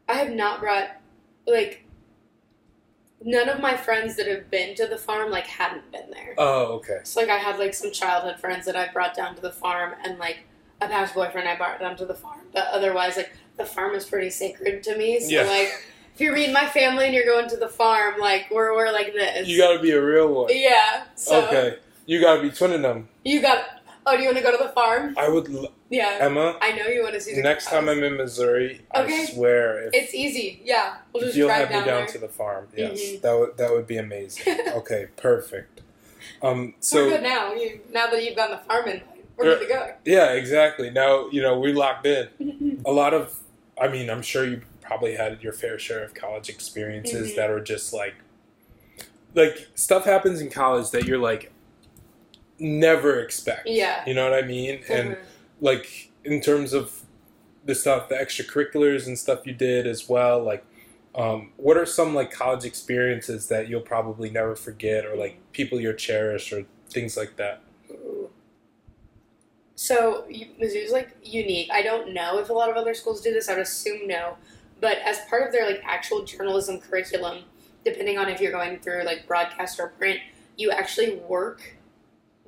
I 0.07 0.13
have 0.15 0.31
not 0.31 0.59
brought 0.59 0.89
like 1.45 1.83
none 3.23 3.49
of 3.49 3.59
my 3.59 3.75
friends 3.75 4.15
that 4.15 4.27
have 4.27 4.49
been 4.49 4.75
to 4.75 4.87
the 4.87 4.97
farm 4.97 5.29
like 5.31 5.45
hadn't 5.47 5.91
been 5.91 6.09
there. 6.11 6.33
Oh, 6.37 6.73
okay. 6.77 6.99
So 7.03 7.19
like 7.19 7.29
I 7.29 7.37
had 7.37 7.59
like 7.59 7.73
some 7.73 7.91
childhood 7.91 8.39
friends 8.39 8.65
that 8.65 8.75
I 8.75 8.87
brought 8.91 9.15
down 9.15 9.35
to 9.35 9.41
the 9.41 9.51
farm, 9.51 9.93
and 10.03 10.17
like 10.19 10.39
a 10.81 10.87
past 10.87 11.13
boyfriend 11.13 11.47
I 11.47 11.55
brought 11.57 11.79
down 11.79 11.95
to 11.97 12.05
the 12.05 12.13
farm. 12.15 12.41
But 12.53 12.67
otherwise, 12.71 13.17
like 13.17 13.31
the 13.57 13.65
farm 13.65 13.93
is 13.95 14.05
pretty 14.05 14.29
sacred 14.29 14.83
to 14.83 14.97
me. 14.97 15.19
So 15.19 15.27
Yeah. 15.29 15.43
like, 15.43 15.69
if 16.15 16.21
you're 16.21 16.33
meeting 16.33 16.53
my 16.53 16.65
family 16.67 17.05
and 17.05 17.13
you're 17.13 17.25
going 17.25 17.49
to 17.49 17.57
the 17.57 17.67
farm, 17.67 18.19
like 18.19 18.47
we're 18.51 18.73
we're 18.75 18.91
like 18.91 19.13
this. 19.13 19.47
You 19.47 19.57
got 19.57 19.73
to 19.73 19.79
be 19.81 19.91
a 19.91 20.01
real 20.01 20.33
one. 20.33 20.47
yeah. 20.51 21.03
So 21.15 21.45
Okay. 21.47 21.77
You 22.05 22.19
got 22.19 22.37
to 22.37 22.41
be 22.41 22.49
twinning 22.49 22.81
them. 22.81 23.07
You 23.23 23.39
got. 23.41 23.78
Oh, 24.05 24.15
do 24.15 24.21
you 24.23 24.27
want 24.29 24.37
to 24.37 24.43
go 24.43 24.51
to 24.57 24.63
the 24.63 24.69
farm? 24.69 25.13
I 25.17 25.29
would, 25.29 25.49
l- 25.53 25.71
Yeah. 25.89 26.17
Emma. 26.21 26.57
I 26.61 26.71
know 26.71 26.87
you 26.87 27.03
want 27.03 27.13
to 27.15 27.21
see 27.21 27.35
the 27.35 27.41
Next 27.41 27.67
time. 27.67 27.87
I'm 27.89 28.01
in 28.03 28.17
Missouri, 28.17 28.81
Okay. 28.95 29.21
I 29.21 29.25
swear, 29.25 29.83
if, 29.87 29.93
It's 29.93 30.13
easy. 30.13 30.61
Yeah. 30.63 30.95
We'll 31.13 31.23
just 31.23 31.35
you'll 31.37 31.47
drive 31.47 31.67
have 31.67 31.69
me 31.69 31.75
down, 31.75 31.85
down 31.87 31.97
there. 31.97 32.07
to 32.07 32.17
the 32.17 32.27
farm, 32.29 32.67
yes, 32.75 32.99
Mhm. 32.99 33.21
that 33.21 33.37
would 33.39 33.57
that 33.57 33.71
would 33.71 33.87
be 33.87 33.97
amazing. 33.97 34.57
okay, 34.75 35.07
perfect. 35.15 35.81
Um, 36.41 36.73
so 36.79 37.05
we're 37.05 37.09
good 37.11 37.23
now. 37.23 37.53
You, 37.53 37.79
now 37.91 38.07
that 38.09 38.23
you've 38.23 38.35
gotten 38.35 38.57
the 38.57 38.63
farm 38.63 38.87
in, 38.87 39.01
we're 39.37 39.45
good 39.45 39.67
to 39.67 39.73
go. 39.73 39.93
yeah, 40.05 40.31
exactly. 40.33 40.89
Now 40.89 41.29
you 41.29 41.41
know 41.41 41.59
we 41.59 41.73
locked 41.73 42.05
in. 42.07 42.81
A 42.85 42.91
lot 42.91 43.13
of, 43.13 43.39
I 43.79 43.87
mean, 43.89 44.09
I'm 44.09 44.21
sure 44.21 44.45
you 44.45 44.61
probably 44.81 45.15
had 45.15 45.41
your 45.43 45.53
fair 45.53 45.77
share 45.77 46.03
of 46.03 46.13
college 46.13 46.49
experiences 46.49 47.31
Mhm. 47.31 47.35
that 47.35 47.49
are 47.51 47.59
just 47.59 47.93
like, 47.93 48.15
like 49.35 49.67
stuff 49.75 50.05
happens 50.05 50.41
in 50.41 50.49
college 50.49 50.89
that 50.91 51.05
you're 51.05 51.17
like, 51.19 51.51
never 52.59 53.19
expect. 53.19 53.67
Yeah. 53.67 54.03
You 54.05 54.13
know 54.13 54.29
what 54.29 54.37
I 54.43 54.45
mean? 54.45 54.81
And 54.89 55.11
Mhm. 55.11 55.17
like 55.61 56.11
in 56.23 56.41
terms 56.41 56.73
of 56.73 57.01
the 57.65 57.75
stuff, 57.75 58.09
the 58.09 58.15
extracurriculars 58.15 59.07
and 59.07 59.17
stuff 59.17 59.45
you 59.45 59.53
did 59.53 59.87
as 59.87 60.09
well, 60.09 60.41
like 60.41 60.63
um, 61.15 61.51
what 61.57 61.75
are 61.75 61.85
some 61.85 62.13
like 62.13 62.31
college 62.31 62.65
experiences 62.65 63.47
that 63.47 63.67
you'll 63.67 63.81
probably 63.81 64.29
never 64.29 64.55
forget 64.55 65.05
or 65.05 65.15
like 65.15 65.39
people 65.53 65.79
you'll 65.79 65.93
cherish 65.93 66.53
or 66.53 66.65
things 66.89 67.17
like 67.17 67.35
that? 67.37 67.61
So 69.75 70.25
Mizzou's 70.29 70.91
like 70.91 71.15
unique. 71.23 71.69
I 71.71 71.81
don't 71.81 72.13
know 72.13 72.37
if 72.37 72.49
a 72.49 72.53
lot 72.53 72.69
of 72.69 72.75
other 72.75 72.93
schools 72.93 73.21
do 73.21 73.33
this. 73.33 73.49
I 73.49 73.53
would 73.53 73.61
assume 73.61 74.07
no. 74.07 74.37
But 74.81 74.97
as 74.99 75.19
part 75.29 75.45
of 75.45 75.51
their 75.51 75.65
like 75.65 75.81
actual 75.83 76.23
journalism 76.23 76.79
curriculum, 76.79 77.43
depending 77.83 78.17
on 78.17 78.29
if 78.29 78.39
you're 78.39 78.51
going 78.51 78.79
through 78.79 79.03
like 79.03 79.27
broadcast 79.27 79.79
or 79.79 79.87
print, 79.87 80.19
you 80.57 80.69
actually 80.71 81.15
work 81.15 81.75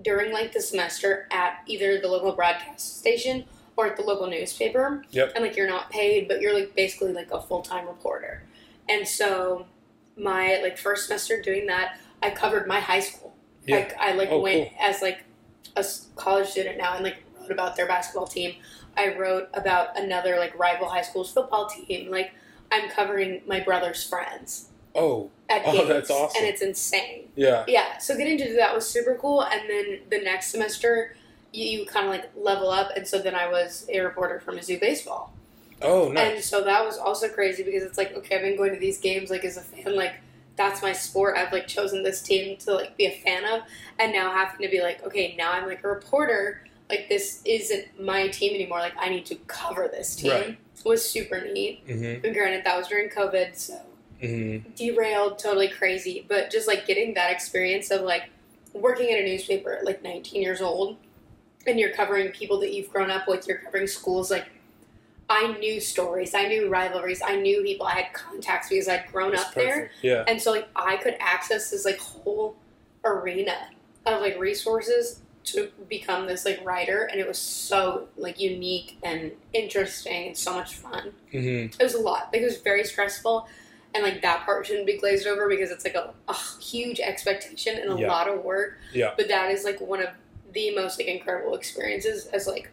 during 0.02 0.32
like 0.32 0.52
the 0.54 0.62
semester 0.62 1.28
at 1.32 1.62
either 1.68 2.00
the 2.00 2.08
local 2.08 2.32
broadcast 2.34 3.00
station 3.00 3.46
or 3.78 3.88
at 3.88 3.98
the 3.98 4.04
local 4.04 4.28
newspaper. 4.28 5.04
Yep. 5.12 5.34
And 5.36 5.44
like 5.44 5.56
you're 5.56 5.68
not 5.68 5.90
paid, 5.90 6.28
but 6.28 6.42
you're 6.42 6.54
like 6.54 6.76
basically 6.76 7.14
like 7.14 7.32
a 7.32 7.42
full 7.42 7.62
time 7.62 7.88
reporter. 7.88 8.44
And 8.90 9.08
so 9.08 9.66
my 10.18 10.60
like 10.62 10.78
first 10.78 11.08
semester 11.08 11.42
doing 11.42 11.68
that, 11.68 11.98
I 12.22 12.32
covered 12.32 12.68
my 12.68 12.80
high 12.80 13.00
school. 13.00 13.36
Yeah. 13.66 13.78
Like 13.78 13.98
I 14.00 14.14
like 14.14 14.30
Oh, 14.32 14.40
went 14.42 14.70
cool. 14.70 14.78
as 14.80 15.02
like 15.02 15.24
a 15.76 15.86
college 16.16 16.48
student 16.50 16.78
now 16.78 16.96
and 16.96 17.04
like 17.04 17.24
wrote 17.40 17.52
about 17.52 17.76
their 17.76 17.88
basketball 17.88 18.28
team. 18.28 18.56
I 18.98 19.16
wrote 19.16 19.48
about 19.54 19.98
another 19.98 20.38
like 20.38 20.58
rival 20.60 20.90
high 20.90 21.02
school's 21.04 21.32
football 21.32 21.68
team. 21.70 22.12
Like 22.12 22.34
I'm 22.72 22.90
covering 22.90 23.42
my 23.48 23.60
brother's 23.62 24.04
friends 24.04 24.68
Oh, 24.95 25.30
at 25.49 25.63
Oh, 25.65 25.73
games, 25.73 25.88
that's 25.89 26.10
awesome. 26.10 26.41
and 26.43 26.47
it's 26.47 26.62
insane. 26.62 27.30
yeah. 27.36 27.63
Yeah, 27.67 27.97
so 27.97 28.15
getting 28.17 28.38
to 28.38 28.45
do 28.47 28.56
that 28.56 28.73
was 28.75 28.88
super 28.88 29.15
cool. 29.15 29.43
And 29.43 29.69
then 29.69 29.99
the 30.10 30.19
next 30.19 30.47
semester, 30.51 31.15
you, 31.54 31.65
you 31.80 31.86
kind 31.86 32.06
of 32.06 32.12
like 32.12 32.32
level 32.36 32.69
up, 32.69 32.91
and 32.95 33.08
so 33.08 33.19
then 33.19 33.36
I 33.36 33.47
was 33.49 33.86
a 33.91 33.99
reporter 34.01 34.39
for 34.39 34.54
Mizzou 34.54 34.80
baseball. 34.80 35.34
Oh, 35.82 36.12
nice. 36.12 36.34
And 36.36 36.43
so 36.43 36.63
that 36.63 36.86
was 36.86 36.97
also 36.97 37.27
crazy 37.27 37.63
because 37.63 37.84
it's 37.84 37.97
like, 37.97 38.15
okay, 38.15 38.36
I've 38.36 38.41
been 38.43 38.56
going 38.56 38.73
to 38.73 38.80
these 38.80 38.99
games 38.99 39.30
like 39.30 39.43
as 39.43 39.58
a 39.58 39.62
fan, 39.62 39.95
like 39.95 40.13
that's 40.56 40.82
my 40.82 40.91
sport. 40.93 41.38
I've 41.38 41.51
like 41.51 41.67
chosen 41.67 42.04
this 42.04 42.21
team 42.21 42.58
to 42.58 42.73
like 42.75 42.95
be 42.97 43.06
a 43.06 43.12
fan 43.23 43.45
of, 43.45 43.62
and 43.97 44.12
now 44.13 44.32
having 44.32 44.62
to 44.65 44.69
be 44.71 44.82
like, 44.82 45.04
okay, 45.06 45.36
now 45.38 45.51
I'm 45.54 45.65
like 45.67 45.84
a 45.84 45.88
reporter. 45.88 46.63
Like 46.89 47.08
this 47.10 47.41
isn't 47.45 47.99
my 47.99 48.27
team 48.27 48.54
anymore. 48.54 48.80
Like 48.80 48.93
I 48.99 49.10
need 49.10 49.25
to 49.27 49.36
cover 49.47 49.88
this 49.91 50.15
team. 50.15 50.32
Right. 50.32 50.58
Was 50.84 51.08
super 51.08 51.41
neat. 51.51 51.88
mm-hmm. 51.88 52.25
And 52.25 52.34
granted, 52.36 52.63
that 52.65 52.75
was 52.77 52.88
during 52.88 53.10
COVID, 53.10 53.56
so 53.56 53.80
Mm-hmm. 54.22 54.72
derailed, 54.76 55.40
totally 55.40 55.68
crazy. 55.70 56.26
But 56.28 56.52
just 56.52 56.68
like 56.68 56.86
getting 56.86 57.14
that 57.16 57.32
experience 57.32 57.90
of 57.92 58.02
like 58.02 58.30
working 58.74 59.10
at 59.12 59.20
a 59.20 59.24
newspaper 59.26 59.74
at 59.78 59.86
like 59.86 60.04
19 60.04 60.42
years 60.42 60.62
old, 60.62 60.98
and 61.68 61.80
you're 61.80 61.92
covering 61.94 62.30
people 62.32 62.60
that 62.62 62.74
you've 62.74 62.90
grown 62.92 63.10
up 63.12 63.28
with. 63.28 63.48
You're 63.48 63.58
covering 63.60 63.88
schools 63.88 64.32
like. 64.32 64.46
I 65.34 65.56
knew 65.60 65.80
stories. 65.80 66.34
I 66.36 66.46
knew 66.48 66.68
rivalries. 66.68 67.22
I 67.26 67.38
knew 67.38 67.64
people. 67.64 67.86
I 67.86 67.94
had 68.02 68.14
contacts 68.14 68.68
because 68.68 68.90
I'd 68.90 69.06
grown 69.14 69.34
up 69.34 69.54
there, 69.54 69.90
Yeah. 70.02 70.26
and 70.28 70.42
so 70.42 70.52
like 70.52 70.68
I 70.76 70.98
could 70.98 71.16
access 71.22 71.72
this 71.72 71.86
like 71.86 72.00
whole 72.00 72.58
arena 73.06 73.70
of 74.06 74.20
like 74.20 74.38
resources 74.38 75.22
to 75.46 75.72
become 75.88 76.28
this 76.28 76.44
like 76.44 76.60
writer, 76.66 77.04
and 77.10 77.22
it 77.22 77.26
was 77.28 77.38
so 77.38 78.10
like 78.18 78.42
unique 78.42 78.98
and 79.04 79.32
interesting 79.54 80.28
and 80.28 80.38
so 80.38 80.54
much 80.54 80.76
fun 80.76 81.14
Mm-hmm. 81.34 81.80
it 81.80 81.84
was 81.84 81.94
a 81.94 82.00
lot. 82.02 82.30
Like 82.34 82.42
it 82.42 82.46
was 82.46 82.58
very 82.58 82.84
stressful, 82.84 83.48
and 83.93 84.04
like 84.04 84.21
that 84.21 84.45
part 84.45 84.65
shouldn't 84.65 84.86
be 84.86 84.97
glazed 84.97 85.27
over 85.27 85.49
because 85.49 85.69
it's 85.71 85.84
like 85.84 85.95
a, 85.95 86.13
a 86.27 86.36
huge 86.62 86.99
expectation 86.99 87.77
and 87.77 87.91
a 87.93 88.01
Yeah. 88.01 88.08
lot 88.08 88.27
of 88.30 88.43
work. 88.43 88.77
Yeah. 88.93 89.13
But 89.17 89.27
that 89.27 89.51
is 89.51 89.63
like 89.65 89.82
one 89.82 90.01
of 90.01 90.10
the 90.54 90.73
most 90.75 90.99
like 90.99 91.08
incredible 91.08 91.56
experiences 91.56 92.27
as 92.27 92.47
like 92.47 92.71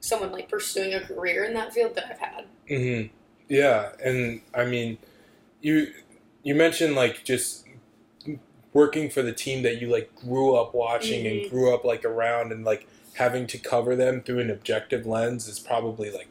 someone 0.00 0.32
like 0.32 0.48
pursuing 0.48 0.94
a 0.94 1.00
career 1.00 1.44
in 1.44 1.54
that 1.54 1.72
field 1.72 1.94
that 1.94 2.06
I've 2.10 2.18
had. 2.18 2.44
Mm-hmm. 2.68 3.14
Yeah, 3.48 3.92
and 4.02 4.40
I 4.54 4.64
mean, 4.64 4.98
you 5.60 5.88
you 6.42 6.54
mentioned 6.54 6.94
like 6.94 7.24
just 7.24 7.66
working 8.72 9.10
for 9.10 9.22
the 9.22 9.32
team 9.32 9.62
that 9.62 9.80
you 9.80 9.88
like 9.88 10.14
grew 10.14 10.54
up 10.54 10.72
watching 10.74 11.24
Mhm. 11.24 11.42
and 11.42 11.50
grew 11.50 11.74
up 11.74 11.84
like 11.84 12.04
around 12.04 12.52
and 12.52 12.64
like 12.64 12.86
having 13.14 13.46
to 13.48 13.58
cover 13.58 13.96
them 13.96 14.22
through 14.22 14.38
an 14.38 14.50
objective 14.50 15.04
lens 15.04 15.48
is 15.48 15.58
probably 15.58 16.10
like 16.10 16.28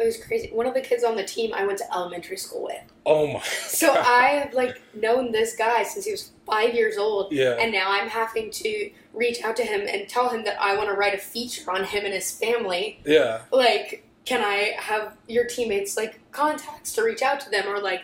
It 0.00 0.06
was 0.06 0.16
crazy. 0.16 0.48
One 0.52 0.66
of 0.66 0.74
the 0.74 0.80
kids 0.80 1.04
on 1.04 1.14
the 1.16 1.24
team 1.24 1.52
I 1.54 1.64
went 1.66 1.78
to 1.78 1.94
elementary 1.94 2.36
school 2.38 2.64
with. 2.64 2.82
oh 3.06 3.26
my 3.34 3.40
So 3.42 3.88
God. 3.94 4.04
I 4.06 4.26
have 4.40 4.54
like 4.54 4.80
known 4.94 5.30
this 5.32 5.54
guy 5.56 5.82
since 5.84 6.04
he 6.06 6.10
was 6.12 6.32
five 6.46 6.74
years 6.74 6.96
old. 6.98 7.32
yeah 7.32 7.56
And 7.60 7.70
now 7.72 7.90
I'm 7.90 8.08
having 8.08 8.50
to 8.50 8.90
reach 9.12 9.42
out 9.42 9.56
to 9.56 9.62
him 9.62 9.82
and 9.86 10.08
tell 10.08 10.30
him 10.30 10.44
that 10.44 10.56
I 10.60 10.76
want 10.76 10.88
to 10.88 10.94
write 10.94 11.14
a 11.14 11.18
feature 11.18 11.70
on 11.70 11.84
him 11.84 12.04
and 12.04 12.14
his 12.14 12.30
family 12.36 13.00
yeah 13.04 13.42
like 13.52 14.06
can 14.26 14.42
i 14.44 14.74
have 14.78 15.16
your 15.28 15.44
teammates 15.46 15.96
like 15.96 16.20
contacts 16.30 16.92
to 16.92 17.02
reach 17.02 17.22
out 17.22 17.40
to 17.40 17.50
them 17.50 17.66
or 17.66 17.80
like 17.80 18.02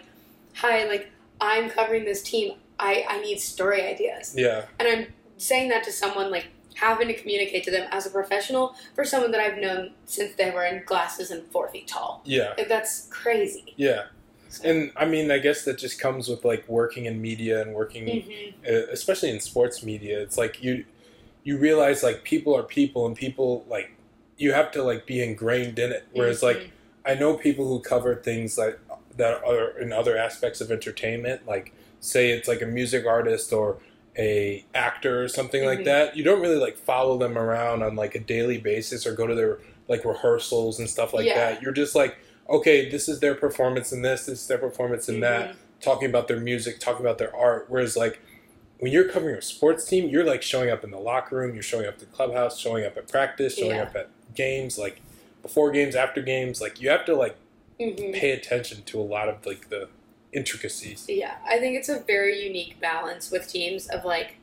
hi 0.54 0.84
like 0.88 1.10
i'm 1.40 1.68
covering 1.70 2.04
this 2.04 2.22
team 2.22 2.54
i 2.80 3.04
i 3.08 3.20
need 3.20 3.38
story 3.38 3.82
ideas 3.82 4.34
yeah 4.36 4.64
and 4.80 4.88
i'm 4.88 5.06
saying 5.36 5.68
that 5.68 5.84
to 5.84 5.92
someone 5.92 6.30
like 6.30 6.46
having 6.76 7.08
to 7.08 7.14
communicate 7.14 7.64
to 7.64 7.70
them 7.70 7.88
as 7.90 8.06
a 8.06 8.10
professional 8.10 8.74
for 8.94 9.04
someone 9.04 9.30
that 9.30 9.40
i've 9.40 9.58
known 9.58 9.92
since 10.04 10.34
they 10.36 10.50
were 10.50 10.64
in 10.64 10.82
glasses 10.84 11.30
and 11.30 11.42
four 11.48 11.68
feet 11.68 11.88
tall. 11.88 12.20
Yeah. 12.24 12.52
Like, 12.58 12.68
that's 12.68 13.06
crazy. 13.08 13.74
Yeah. 13.76 14.04
So- 14.48 14.68
and 14.68 14.92
I 14.96 15.04
mean 15.06 15.30
I 15.30 15.38
guess 15.38 15.64
that 15.64 15.78
just 15.78 15.98
comes 15.98 16.28
with 16.28 16.44
like 16.44 16.68
working 16.68 17.06
in 17.06 17.20
media 17.20 17.60
and 17.62 17.74
working 17.74 18.04
Mhm. 18.06 18.54
uh, 18.68 18.86
especially 18.92 19.30
in 19.30 19.40
sports 19.40 19.82
media. 19.82 20.20
It's 20.20 20.38
like 20.38 20.62
you 20.62 20.84
you 21.44 21.56
realize 21.58 22.02
like 22.02 22.24
people 22.24 22.54
are 22.56 22.62
people 22.62 23.06
and 23.06 23.16
people 23.16 23.64
like 23.68 23.90
you 24.36 24.52
have 24.52 24.70
to 24.72 24.82
like 24.82 25.06
be 25.06 25.22
ingrained 25.22 25.78
in 25.78 25.90
it. 25.92 26.04
Whereas 26.12 26.42
like 26.42 26.58
Mhm. 26.58 26.70
i 27.06 27.14
know 27.14 27.34
people 27.34 27.66
who 27.66 27.80
cover 27.80 28.14
things 28.16 28.58
like 28.58 28.78
that 29.16 29.42
are 29.44 29.78
in 29.78 29.92
other 29.92 30.16
aspects 30.16 30.60
of 30.60 30.70
entertainment. 30.70 31.46
Like 31.46 31.72
say 32.00 32.30
it's 32.30 32.48
like 32.48 32.60
a 32.62 32.66
music 32.66 33.06
artist 33.06 33.52
or 33.52 33.78
a 34.18 34.64
actor 34.74 35.22
or 35.22 35.28
something 35.28 35.64
like 35.64 35.80
Mhm. 35.80 35.84
that 35.84 36.16
you 36.16 36.24
don't 36.24 36.40
really 36.40 36.56
like 36.56 36.76
follow 36.78 37.18
them 37.18 37.36
around 37.36 37.82
on 37.82 37.96
like 37.96 38.14
a 38.14 38.20
daily 38.20 38.58
basis 38.58 39.06
or 39.06 39.12
go 39.12 39.26
to 39.26 39.34
their 39.34 39.58
like 39.88 40.04
rehearsals 40.04 40.78
and 40.78 40.88
stuff 40.88 41.12
like 41.12 41.26
Yeah. 41.26 41.34
that 41.52 41.62
you're 41.62 41.72
just 41.72 41.94
like 41.94 42.16
okay 42.48 42.88
this 42.88 43.08
is 43.08 43.20
their 43.20 43.34
performance 43.34 43.92
in 43.92 44.02
this 44.02 44.26
this 44.26 44.40
is 44.42 44.46
their 44.48 44.58
performance 44.58 45.08
in 45.08 45.20
that 45.20 45.50
Mhm. 45.50 45.54
talking 45.80 46.08
about 46.08 46.28
their 46.28 46.40
music, 46.40 46.78
talking 46.80 47.04
about 47.04 47.18
their 47.18 47.34
art. 47.36 47.66
Whereas 47.68 47.96
like 47.96 48.18
when 48.78 48.90
you're 48.92 49.08
covering 49.08 49.36
a 49.36 49.42
sports 49.42 49.84
team, 49.84 50.08
you're 50.08 50.24
like 50.24 50.42
showing 50.42 50.70
up 50.70 50.82
in 50.84 50.90
the 50.90 50.98
locker 50.98 51.36
room, 51.36 51.52
you're 51.54 51.62
showing 51.62 51.86
up 51.86 51.94
at 51.94 52.00
the 52.00 52.06
clubhouse, 52.06 52.58
showing 52.58 52.84
up 52.86 52.96
at 52.96 53.08
practice, 53.08 53.54
showing 53.56 53.76
Yeah. 53.76 53.82
up 53.82 53.94
at 53.96 54.08
games, 54.34 54.78
like 54.78 55.00
before 55.42 55.70
games, 55.70 55.94
after 55.94 56.22
games. 56.22 56.60
Like 56.62 56.80
you 56.80 56.88
have 56.88 57.04
to 57.04 57.14
like 57.14 57.36
Mhm. 57.78 58.14
pay 58.14 58.30
attention 58.30 58.82
to 58.84 58.98
a 58.98 59.02
lot 59.02 59.28
of 59.28 59.44
like 59.44 59.68
the 59.68 59.88
intricacies. 60.32 61.06
Yeah, 61.08 61.36
I 61.46 61.58
think 61.58 61.76
it's 61.76 61.88
a 61.88 62.00
very 62.00 62.42
unique 62.42 62.80
balance 62.80 63.30
with 63.30 63.48
teams 63.48 63.86
of 63.88 64.04
like, 64.04 64.36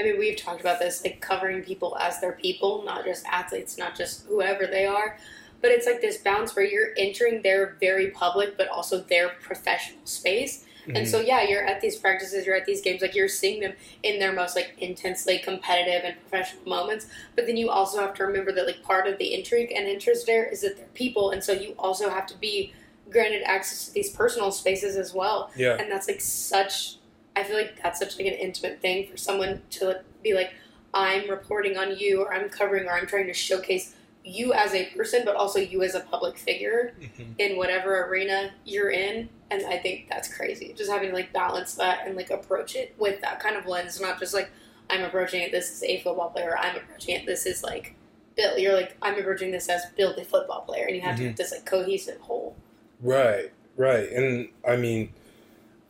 I 0.00 0.04
mean, 0.04 0.18
we've 0.18 0.36
talked 0.36 0.60
about 0.60 0.78
this, 0.78 1.04
like 1.04 1.20
covering 1.20 1.62
people 1.62 1.96
as 1.98 2.20
their 2.20 2.32
people, 2.32 2.82
not 2.84 3.04
just 3.04 3.24
athletes, 3.26 3.78
not 3.78 3.96
just 3.96 4.26
whoever 4.26 4.66
they 4.66 4.86
are. 4.86 5.18
But 5.60 5.70
it's 5.70 5.86
like 5.86 6.00
this 6.00 6.16
balance 6.16 6.56
where 6.56 6.64
you're 6.64 6.88
entering 6.96 7.42
their 7.42 7.76
very 7.78 8.10
public, 8.10 8.56
but 8.56 8.68
also 8.68 9.00
their 9.00 9.28
professional 9.28 10.04
space. 10.04 10.64
And 10.86 10.96
Mhm. 10.96 11.06
so, 11.06 11.20
yeah, 11.20 11.42
you're 11.42 11.64
at 11.64 11.80
these 11.80 11.96
practices, 11.96 12.44
you're 12.44 12.56
at 12.56 12.66
these 12.66 12.80
games, 12.80 13.00
like 13.00 13.14
you're 13.14 13.28
seeing 13.28 13.60
them 13.60 13.74
in 14.02 14.18
their 14.18 14.32
most 14.32 14.56
like 14.56 14.74
intensely 14.78 15.38
competitive 15.38 16.02
and 16.04 16.16
professional 16.20 16.64
moments. 16.66 17.06
But 17.36 17.46
then 17.46 17.56
you 17.56 17.70
also 17.70 18.00
have 18.00 18.14
to 18.14 18.24
remember 18.24 18.50
that 18.50 18.66
like 18.66 18.82
part 18.82 19.06
of 19.06 19.18
the 19.18 19.32
intrigue 19.32 19.70
and 19.70 19.86
interest 19.86 20.26
there 20.26 20.44
is 20.44 20.62
that 20.62 20.76
they're 20.76 20.86
people, 20.94 21.30
and 21.30 21.44
so 21.44 21.52
you 21.52 21.76
also 21.78 22.10
have 22.10 22.26
to 22.26 22.36
be 22.38 22.72
granted 23.12 23.42
access 23.44 23.86
to 23.86 23.92
these 23.94 24.10
personal 24.10 24.50
spaces 24.50 24.96
as 24.96 25.12
well 25.14 25.50
yeah, 25.56 25.76
and 25.78 25.90
that's 25.90 26.08
like 26.08 26.20
such 26.20 26.96
I 27.36 27.44
feel 27.44 27.56
like 27.56 27.80
that's 27.82 27.98
such 27.98 28.18
like 28.18 28.26
an 28.26 28.34
intimate 28.34 28.80
thing 28.82 29.06
for 29.10 29.16
someone 29.16 29.62
to 29.70 29.86
like, 29.86 30.02
be 30.22 30.34
like, 30.34 30.52
I'm 30.92 31.30
reporting 31.30 31.78
on 31.78 31.96
you, 31.96 32.20
or 32.20 32.34
I'm 32.34 32.50
covering, 32.50 32.86
or 32.86 32.92
I'm 32.92 33.06
trying 33.06 33.26
to 33.28 33.32
showcase 33.32 33.94
you 34.22 34.52
as 34.52 34.74
a 34.74 34.84
person, 34.94 35.22
but 35.24 35.34
also 35.34 35.58
you 35.58 35.82
as 35.82 35.94
a 35.94 36.00
public 36.00 36.36
figure 36.36 36.92
Mhm. 37.00 37.34
in 37.38 37.56
whatever 37.56 38.04
arena 38.04 38.52
you're 38.66 38.90
in. 38.90 39.30
And 39.50 39.64
I 39.64 39.78
think 39.78 40.08
that's 40.10 40.28
crazy. 40.32 40.74
Just 40.76 40.90
having 40.90 41.08
to 41.08 41.14
like 41.14 41.32
balance 41.32 41.74
that 41.76 42.06
and 42.06 42.16
like 42.16 42.28
approach 42.30 42.76
it 42.76 42.94
with 42.98 43.22
that 43.22 43.40
kind 43.40 43.56
of 43.56 43.64
lens, 43.66 43.98
not 43.98 44.18
just 44.20 44.34
like 44.34 44.50
I'm 44.90 45.02
approaching 45.02 45.40
it. 45.40 45.52
This 45.52 45.70
is 45.72 45.82
a 45.84 46.00
football 46.02 46.28
player. 46.28 46.54
I'm 46.58 46.76
approaching 46.76 47.16
it. 47.16 47.24
This 47.24 47.46
is 47.46 47.62
like 47.64 47.94
Bill. 48.36 48.58
You're 48.58 48.74
like 48.74 48.94
I'm 49.00 49.18
approaching 49.18 49.50
this 49.52 49.70
as 49.70 49.86
Bill, 49.96 50.14
the 50.14 50.22
football 50.24 50.60
player, 50.60 50.84
and 50.84 50.94
you 50.94 51.00
have 51.00 51.16
to 51.16 51.22
Mhm. 51.22 51.26
have 51.28 51.36
this 51.36 51.50
like 51.50 51.64
cohesive 51.64 52.20
whole. 52.20 52.56
Right, 53.02 53.52
right. 53.76 54.08
And 54.10 54.48
I 54.66 54.76
mean, 54.76 55.12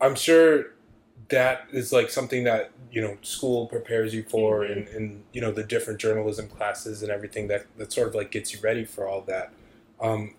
I'm 0.01 0.15
sure 0.15 0.73
that 1.29 1.67
is 1.71 1.93
like 1.93 2.09
something 2.09 2.43
that, 2.43 2.71
you 2.91 3.01
know, 3.01 3.17
school 3.21 3.67
prepares 3.67 4.13
you 4.13 4.23
for 4.23 4.61
Mhm. 4.61 4.71
and, 4.71 4.87
and, 4.89 5.23
you 5.31 5.41
know, 5.41 5.51
the 5.51 5.63
different 5.63 5.99
journalism 5.99 6.47
classes 6.47 7.01
and 7.01 7.11
everything 7.11 7.47
that, 7.47 7.65
that 7.77 7.93
sort 7.93 8.07
of 8.07 8.15
like 8.15 8.31
gets 8.31 8.53
you 8.53 8.59
ready 8.61 8.83
for 8.85 9.07
all 9.07 9.21
that. 9.21 9.51
Um, 10.01 10.35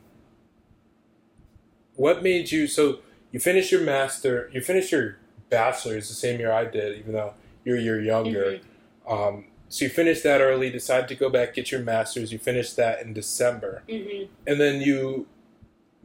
what 1.97 2.23
made 2.23 2.51
you, 2.53 2.67
so 2.67 2.99
you 3.33 3.41
finished 3.41 3.73
your 3.73 3.81
master, 3.81 4.51
you 4.53 4.61
finished 4.61 4.93
your 4.93 5.19
bachelor's 5.49 6.09
the 6.09 6.15
same 6.15 6.41
year 6.41 6.53
I 6.53 6.65
did, 6.65 6.99
even 6.99 7.13
though 7.13 7.35
you're 7.65 7.79
a 7.79 7.81
year 7.81 8.01
younger. 8.01 8.61
Um, 9.09 9.47
so 9.69 9.85
you 9.87 9.91
finished 9.91 10.23
that 10.25 10.41
early, 10.41 10.71
decided 10.71 11.09
to 11.09 11.15
go 11.15 11.31
back, 11.31 11.55
get 11.55 11.71
your 11.73 11.81
master's. 11.81 12.33
You 12.33 12.39
finished 12.39 12.77
that 12.77 13.01
in 13.03 13.13
December 13.13 13.83
hmm 13.89 14.25
and 14.47 14.61
then 14.61 14.81
you 14.83 15.27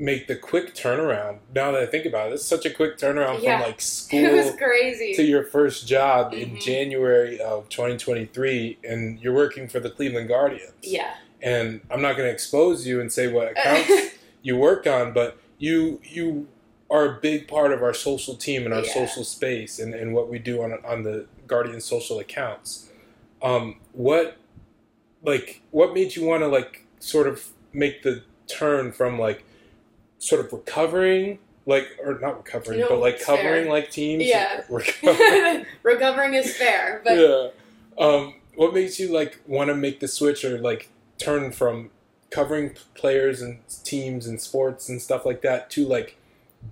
make 0.01 0.27
the 0.27 0.35
quick 0.35 0.73
turnaround. 0.73 1.39
Now 1.53 1.71
that 1.73 1.81
I 1.83 1.85
think 1.85 2.05
about 2.05 2.31
it, 2.31 2.35
it's 2.35 2.45
such 2.45 2.65
a 2.65 2.69
quick 2.69 2.97
turnaround 2.97 3.41
Yeah. 3.43 3.59
from 3.59 3.67
like 3.67 3.79
It 4.13 4.33
was 4.33 4.45
school 4.47 4.57
crazy. 4.57 5.13
to 5.13 5.23
your 5.23 5.43
first 5.43 5.88
job 5.88 6.33
in 6.33 6.51
Mhm. 6.51 6.62
January 6.62 7.39
of 7.39 7.67
2023, 7.69 8.77
and 8.83 9.19
you're 9.19 9.33
working 9.33 9.67
for 9.67 9.79
the 9.81 9.89
Cleveland 9.89 10.29
Guardians. 10.29 10.71
yeah. 10.81 11.15
And 11.41 11.81
I'm 11.91 12.01
not 12.01 12.17
going 12.17 12.27
to 12.27 12.33
expose 12.33 12.85
you 12.88 12.99
and 12.99 13.12
say 13.13 13.27
what 13.27 13.51
accounts 13.51 13.91
you 14.41 14.55
work 14.57 14.88
on, 14.88 15.13
but 15.13 15.38
you 15.57 15.99
you 16.03 16.47
are 16.89 17.05
a 17.05 17.19
big 17.21 17.47
part 17.47 17.71
of 17.71 17.83
our 17.83 17.93
social 17.93 18.35
team 18.35 18.65
and 18.65 18.73
our 18.73 18.83
Yeah. 18.83 18.93
social 18.93 19.23
space 19.23 19.79
and, 19.79 19.93
and 19.93 20.13
what 20.13 20.29
we 20.29 20.39
do 20.39 20.62
on 20.63 20.73
on 20.85 21.03
the 21.03 21.27
Guardian 21.45 21.81
social 21.81 22.19
accounts. 22.19 22.89
Um, 23.41 23.79
what 23.93 24.38
like 25.23 25.62
what 25.71 25.93
made 25.93 26.15
you 26.15 26.23
want 26.25 26.41
to 26.43 26.47
like 26.47 26.85
sort 26.99 27.27
of 27.27 27.47
make 27.73 28.03
the 28.03 28.23
turn 28.47 28.91
from 28.91 29.19
like 29.19 29.43
sort 30.19 30.45
of 30.45 30.51
recovering 30.53 31.39
like 31.65 31.88
or 32.03 32.19
not 32.19 32.38
recovering 32.38 32.79
No, 32.79 32.89
but 32.89 32.99
like 32.99 33.21
covering 33.21 33.63
fair. 33.65 33.71
like 33.71 33.91
teams 33.91 34.23
Yeah. 34.23 34.62
recovering 34.69 35.65
Recovering 35.84 36.34
is 36.36 36.55
fair, 36.55 37.01
but 37.03 37.17
yeah. 37.17 37.47
Um, 37.97 38.36
what 38.55 38.73
makes 38.73 38.99
you 38.99 39.10
like 39.12 39.39
want 39.47 39.69
to 39.69 39.75
make 39.75 39.99
the 39.99 40.08
switch 40.08 40.43
or 40.45 40.58
like 40.60 40.89
turn 41.17 41.51
from 41.51 41.89
covering 42.32 42.75
players 42.95 43.41
and 43.41 43.60
teams 43.84 44.25
and 44.27 44.39
sports 44.41 44.88
and 44.89 45.01
stuff 45.01 45.25
like 45.25 45.41
that 45.41 45.69
to 45.71 45.86
like 45.86 46.15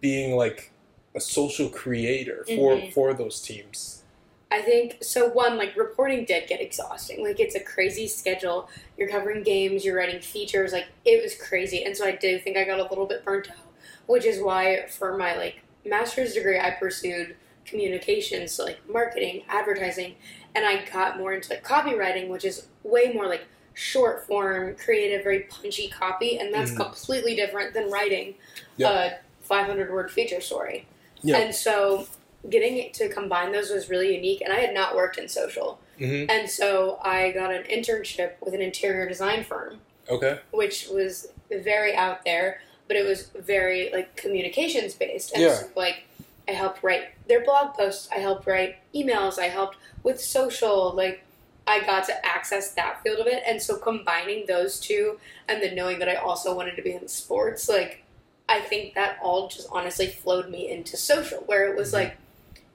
being 0.01 0.35
like 0.35 0.71
a 1.15 1.19
social 1.19 1.67
creator 1.69 2.43
for 2.45 2.75
Mhm. 2.75 2.93
for 2.93 3.13
those 3.13 3.41
teams? 3.41 4.03
I 4.49 4.61
think 4.61 5.03
so. 5.03 5.27
One, 5.27 5.57
like 5.57 5.75
reporting 5.75 6.23
did 6.25 6.47
get 6.47 6.61
exhausting. 6.61 7.23
Like 7.23 7.39
it's 7.39 7.55
a 7.55 7.59
crazy 7.59 8.07
schedule. 8.07 8.69
You're 8.97 9.09
covering 9.09 9.43
games, 9.43 9.83
you're 9.83 9.97
writing 9.97 10.21
features. 10.21 10.71
Like 10.71 10.87
it 11.05 11.21
was 11.21 11.35
crazy, 11.35 11.83
and 11.83 11.95
so 11.97 12.05
I 12.05 12.11
do 12.15 12.39
think 12.39 12.57
I 12.57 12.63
got 12.63 12.79
a 12.79 12.83
little 12.83 13.05
bit 13.05 13.25
burnt 13.25 13.49
out, 13.51 13.57
which 14.05 14.25
is 14.25 14.41
why 14.41 14.85
for 14.87 15.17
my 15.17 15.35
like 15.35 15.61
master's 15.85 16.33
degree 16.33 16.57
I 16.59 16.71
pursued 16.71 17.35
communications, 17.65 18.53
so 18.53 18.63
like 18.63 18.79
marketing, 18.89 19.43
advertising, 19.49 20.15
and 20.55 20.65
I 20.65 20.85
got 20.85 21.17
more 21.17 21.33
into 21.33 21.49
like 21.49 21.63
copywriting, 21.65 22.29
which 22.29 22.45
is 22.45 22.67
way 22.83 23.11
more 23.13 23.27
like 23.27 23.45
short 23.73 24.25
form, 24.25 24.75
creative, 24.75 25.23
very 25.23 25.41
punchy 25.41 25.89
copy, 25.89 26.39
and 26.39 26.53
that's 26.53 26.71
Mhm. 26.71 26.77
completely 26.77 27.35
different 27.35 27.73
than 27.73 27.91
writing 27.91 28.35
Yeah. 28.77 28.91
a 29.03 29.11
500 29.45 29.91
word 29.91 30.09
feature 30.09 30.39
story. 30.41 30.87
Yeah. 31.21 31.37
And 31.37 31.53
so 31.53 32.07
getting 32.49 32.77
it 32.77 32.93
to 32.95 33.09
combine 33.09 33.51
those 33.51 33.69
was 33.69 33.89
really 33.89 34.15
unique 34.15 34.41
and 34.41 34.53
I 34.53 34.57
had 34.57 34.73
not 34.73 34.95
worked 34.95 35.17
in 35.17 35.27
social. 35.27 35.79
Mm-hmm. 35.99 36.29
And 36.29 36.49
so 36.49 36.99
I 37.03 37.31
got 37.31 37.51
an 37.53 37.63
internship 37.63 38.33
with 38.41 38.53
an 38.53 38.61
interior 38.61 39.07
design 39.07 39.43
firm, 39.43 39.79
Okay. 40.09 40.39
which 40.51 40.87
was 40.89 41.27
very 41.51 41.95
out 41.95 42.23
there, 42.23 42.61
but 42.87 42.95
it 42.97 43.05
was 43.05 43.27
very 43.35 43.89
like 43.91 44.15
communications 44.15 44.93
based. 44.93 45.33
And 45.33 45.41
Yeah. 45.43 45.55
so 45.55 45.67
like 45.75 46.03
I 46.47 46.51
helped 46.51 46.83
write 46.83 47.09
their 47.27 47.43
blog 47.43 47.73
posts, 47.73 48.07
I 48.11 48.19
helped 48.19 48.47
write 48.47 48.77
emails, 48.95 49.37
I 49.39 49.47
helped 49.47 49.77
with 50.03 50.21
social, 50.21 50.93
like 50.93 51.23
I 51.65 51.81
got 51.81 52.05
to 52.05 52.25
access 52.25 52.71
that 52.75 53.03
field 53.03 53.19
of 53.19 53.27
it. 53.27 53.43
And 53.45 53.61
so 53.61 53.75
combining 53.75 54.45
those 54.45 54.79
two 54.79 55.19
and 55.49 55.61
then 55.61 55.75
knowing 55.75 55.99
that 55.99 56.07
I 56.07 56.15
also 56.15 56.55
wanted 56.55 56.77
to 56.77 56.81
be 56.81 56.93
in 56.93 57.07
sports, 57.09 57.67
like 57.67 58.03
I 58.47 58.61
think 58.61 58.93
that 58.93 59.19
all 59.21 59.49
just 59.49 59.67
honestly 59.71 60.07
flowed 60.07 60.49
me 60.49 60.69
into 60.71 60.95
social, 60.95 61.39
where 61.39 61.67
it 61.67 61.75
was 61.75 61.89
Mhm. 61.89 61.93
like 61.93 62.17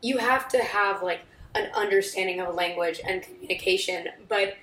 you 0.03 0.19
have 0.19 0.49
to 0.49 0.59
have 0.59 1.03
like 1.03 1.21
an 1.55 1.71
understanding 1.75 2.41
of 2.41 2.55
language 2.55 3.01
and 3.07 3.23
communication, 3.23 4.09
but 4.29 4.57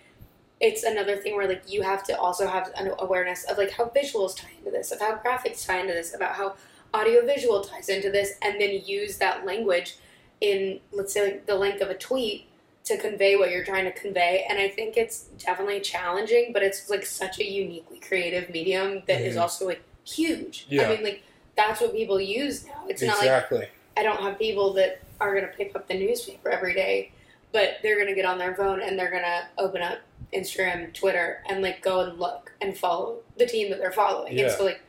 it's 0.60 0.84
another 0.84 1.16
thing 1.16 1.36
where 1.36 1.48
like 1.48 1.64
you 1.72 1.82
have 1.82 2.04
to 2.04 2.20
also 2.20 2.46
have 2.48 2.70
an 2.76 2.92
awareness 3.00 3.46
of 3.46 3.58
like 3.58 3.72
how 3.72 3.86
visuals 3.86 4.36
tie 4.38 4.50
into 4.58 4.70
this, 4.72 4.92
of 4.92 5.00
how 5.00 5.16
graphics 5.16 5.66
tie 5.66 5.80
into 5.80 5.94
this, 5.94 6.14
about 6.14 6.36
how 6.36 6.56
audiovisual 6.94 7.62
ties 7.64 7.88
into 7.90 8.12
this, 8.12 8.34
and 8.42 8.60
then 8.60 8.82
use 8.86 9.18
that 9.18 9.46
language 9.46 9.96
in 10.42 10.80
let's 10.92 11.14
say 11.14 11.24
like 11.24 11.46
the 11.46 11.56
length 11.56 11.82
of 11.82 11.90
a 11.90 11.96
tweet 11.96 12.46
to 12.86 12.98
convey 12.98 13.36
what 13.36 13.52
you're 13.52 13.64
trying 13.64 13.86
to 13.86 13.92
convey. 13.92 14.46
And 14.50 14.58
I 14.60 14.68
think 14.68 14.98
it's 14.98 15.26
definitely 15.38 15.80
challenging, 15.80 16.52
but 16.54 16.64
it's 16.64 16.90
like 16.90 17.06
such 17.06 17.40
a 17.40 17.46
uniquely 17.46 18.00
creative 18.00 18.50
medium 18.50 19.04
that 19.08 19.22
is 19.22 19.36
Mhm. 19.36 19.42
also 19.42 19.66
like 19.68 19.82
huge. 20.06 20.66
Yeah. 20.70 20.88
I 20.90 20.96
mean 20.96 21.04
like 21.04 21.22
that's 21.56 21.80
what 21.82 21.94
people 21.94 22.20
use 22.20 22.66
now. 22.66 22.86
It's 22.90 23.02
not 23.02 23.18
like 23.18 23.26
exactly. 23.26 23.68
I 23.96 24.04
don't 24.04 24.22
have 24.22 24.40
people 24.40 24.74
that 24.74 25.02
are 25.20 25.34
going 25.34 25.46
to 25.50 25.56
pick 25.58 25.76
up 25.76 25.88
the 25.88 25.94
newspaper 25.94 26.50
every 26.50 26.74
day, 26.74 27.12
but 27.52 27.78
they're 27.84 27.96
going 27.96 28.08
to 28.08 28.16
get 28.16 28.26
on 28.26 28.38
their 28.38 28.56
phone 28.56 28.82
and 28.82 28.98
they're 28.98 29.12
going 29.12 29.24
to 29.24 29.42
open 29.58 29.82
up 29.82 30.00
Instagram, 30.34 30.94
Twitter, 30.94 31.42
and 31.50 31.62
like 31.62 31.82
go 31.82 32.02
and 32.02 32.20
look 32.20 32.52
and 32.62 32.78
follow 32.78 33.18
the 33.38 33.46
team 33.46 33.70
that 33.72 33.80
they're 33.80 33.92
following. 33.92 34.38
Yeah. 34.38 34.44
And 34.46 34.52
so, 34.54 34.64
like, 34.66 34.82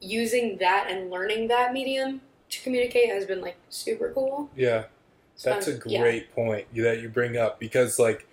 using 0.00 0.58
that 0.58 0.88
and 0.90 1.10
learning 1.10 1.48
that 1.48 1.72
medium 1.72 2.20
to 2.50 2.62
communicate 2.62 3.08
has 3.08 3.24
been 3.26 3.40
like 3.40 3.56
super 3.70 4.12
cool. 4.14 4.50
yeah. 4.56 4.84
That's 5.42 5.66
a 5.66 5.80
yeah. 5.86 6.00
great 6.00 6.32
point 6.32 6.68
that 6.76 7.00
you 7.02 7.08
bring 7.08 7.36
up 7.36 7.58
because, 7.58 7.98
like, 7.98 8.28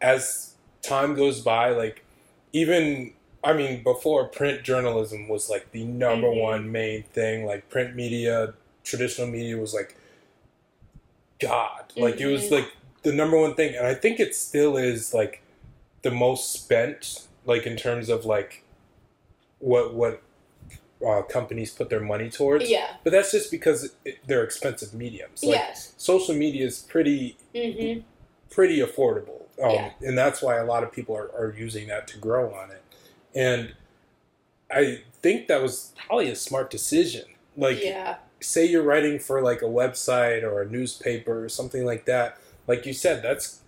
as 0.00 0.54
time 0.82 1.14
goes 1.14 1.40
by, 1.40 1.70
like, 1.70 2.04
even 2.52 3.12
I 3.44 3.52
mean, 3.52 3.82
before 3.82 4.26
print 4.26 4.62
journalism 4.62 5.28
was 5.28 5.50
like 5.50 5.70
the 5.72 5.84
number 5.84 6.28
Mhm. 6.28 6.40
one 6.40 6.72
main 6.72 7.02
thing. 7.04 7.44
Like, 7.44 7.68
print 7.70 7.94
media, 7.96 8.54
traditional 8.84 9.26
media 9.28 9.56
was 9.56 9.72
like 9.74 9.96
God. 11.42 11.92
Like, 11.96 12.20
it 12.20 12.26
was 12.26 12.50
like 12.50 12.72
the 13.02 13.12
number 13.12 13.38
one 13.38 13.54
thing, 13.54 13.74
and 13.74 13.86
I 13.86 13.94
think 13.94 14.20
it 14.20 14.34
still 14.34 14.76
is 14.76 15.12
like 15.12 15.42
the 16.02 16.10
most 16.10 16.52
spent, 16.52 17.26
like 17.44 17.66
in 17.66 17.76
terms 17.76 18.08
of 18.08 18.24
like 18.24 18.64
what 19.58 19.94
what 19.94 20.22
uh, 21.06 21.22
companies 21.22 21.70
put 21.72 21.90
their 21.90 22.00
money 22.00 22.30
towards. 22.30 22.70
Yeah. 22.70 22.94
But 23.04 23.12
that's 23.12 23.32
just 23.32 23.50
because 23.50 23.92
it, 24.04 24.18
they're 24.26 24.44
expensive 24.44 24.94
mediums. 24.94 25.42
Like, 25.42 25.56
yes. 25.56 25.94
social 25.96 26.34
media 26.34 26.64
is 26.66 26.78
pretty 26.78 27.36
hmm 27.54 28.00
pretty 28.52 28.80
affordable 28.80 29.42
um, 29.62 29.70
Yeah. 29.70 29.90
and 30.02 30.16
that's 30.16 30.42
why 30.42 30.56
a 30.56 30.64
lot 30.64 30.82
of 30.82 30.92
people 30.92 31.16
are, 31.16 31.30
are 31.34 31.54
using 31.56 31.88
that 31.88 32.06
to 32.08 32.18
grow 32.18 32.52
on 32.52 32.70
it 32.70 32.82
and 33.34 33.74
i 34.70 35.00
think 35.22 35.48
that 35.48 35.62
was 35.62 35.94
probably 36.06 36.28
a 36.28 36.36
smart 36.36 36.70
decision 36.70 37.24
like 37.56 37.82
yeah. 37.82 38.16
Say 38.42 38.66
you're 38.66 38.82
writing 38.82 39.18
for 39.18 39.40
like 39.42 39.62
a 39.62 39.66
website 39.66 40.42
or 40.42 40.62
a 40.62 40.68
newspaper 40.68 41.44
or 41.44 41.48
something 41.48 41.84
like 41.84 42.04
that 42.06 42.36
like 42.66 42.84
you 42.86 42.92
said 42.92 43.22
that's 43.22 43.60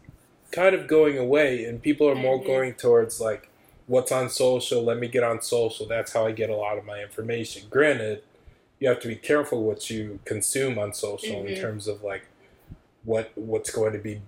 kind 0.53 0.75
of 0.75 0.87
going 0.87 1.17
away 1.19 1.65
and 1.65 1.83
people 1.83 2.09
are 2.09 2.15
more 2.15 2.43
going 2.43 2.75
towards 2.75 3.21
like 3.21 3.49
what's 3.87 4.13
on 4.13 4.29
social 4.31 4.83
let 4.83 4.99
me 4.99 5.09
get 5.09 5.23
on 5.23 5.41
social 5.43 5.87
that's 5.87 6.13
how 6.13 6.27
i 6.27 6.33
get 6.33 6.49
a 6.51 6.57
lot 6.57 6.79
of 6.79 6.85
my 6.85 7.01
information 7.03 7.63
granted 7.71 8.23
you 8.81 8.89
have 8.89 9.01
to 9.01 9.09
be 9.09 9.17
careful 9.17 9.63
what 9.63 9.89
you 9.91 10.19
consume 10.25 10.79
on 10.79 10.93
social 10.93 11.41
in 11.41 11.47
Mhm. 11.55 11.61
terms 11.61 11.87
of 11.89 12.03
like 12.03 12.27
what 13.05 13.31
what's 13.37 13.71
going 13.71 13.93
to 13.93 13.99
be 13.99 14.21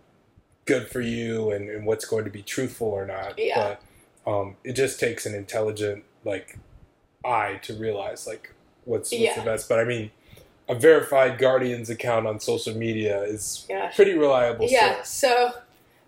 good 0.64 0.88
for 0.88 1.00
you 1.00 1.50
and, 1.52 1.70
and 1.70 1.87
what's 1.87 2.04
going 2.04 2.24
to 2.24 2.30
be 2.30 2.42
truthful 2.42 2.88
or 2.88 3.06
not 3.06 3.38
Yeah. 3.38 3.76
but 4.24 4.30
um, 4.30 4.56
it 4.64 4.72
just 4.72 4.98
takes 4.98 5.24
an 5.26 5.35
intelligent 5.35 6.02
like 6.24 6.59
eye 7.24 7.61
to 7.62 7.74
realize 7.74 8.26
like 8.26 8.52
what's, 8.85 9.11
what's 9.12 9.20
Yeah. 9.22 9.38
the 9.38 9.44
best 9.44 9.68
but 9.68 9.78
i 9.78 9.85
mean 9.85 10.11
a 10.68 10.74
verified 10.74 11.38
guardians 11.38 11.90
account 11.90 12.26
on 12.26 12.40
social 12.40 12.74
media 12.76 13.22
is 13.22 13.66
pretty 13.94 14.14
reliable 14.14 14.66
Yeah. 14.68 14.96
source. 14.96 15.09
So, 15.11 15.52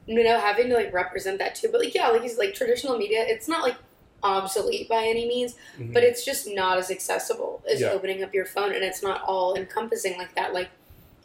you 0.07 0.23
know, 0.25 0.39
having 0.41 0.69
to 0.71 0.75
like 0.75 0.93
represent 0.93 1.39
that 1.39 1.55
too, 1.55 1.69
but 1.71 1.81
like, 1.81 1.95
yeah, 1.95 2.09
like 2.09 2.23
he's 2.23 2.39
like 2.39 2.55
traditional 2.55 2.99
media, 2.99 3.25
it's 3.27 3.47
not 3.47 3.63
like 3.63 3.77
obsolete 4.23 4.89
by 4.89 5.05
any 5.05 5.29
means, 5.29 5.55
Mhm. 5.79 5.93
but 5.93 6.03
it's 6.03 6.25
just 6.25 6.49
not 6.49 6.77
as 6.79 6.91
accessible 6.91 7.63
as 7.71 7.81
Yeah. 7.81 7.91
opening 7.93 8.25
up 8.25 8.35
your 8.35 8.47
phone 8.47 8.73
and 8.73 8.83
it's 8.83 9.03
not 9.03 9.23
all 9.23 9.55
encompassing 9.55 10.19
like 10.19 10.35
that 10.35 10.53
like 10.55 10.69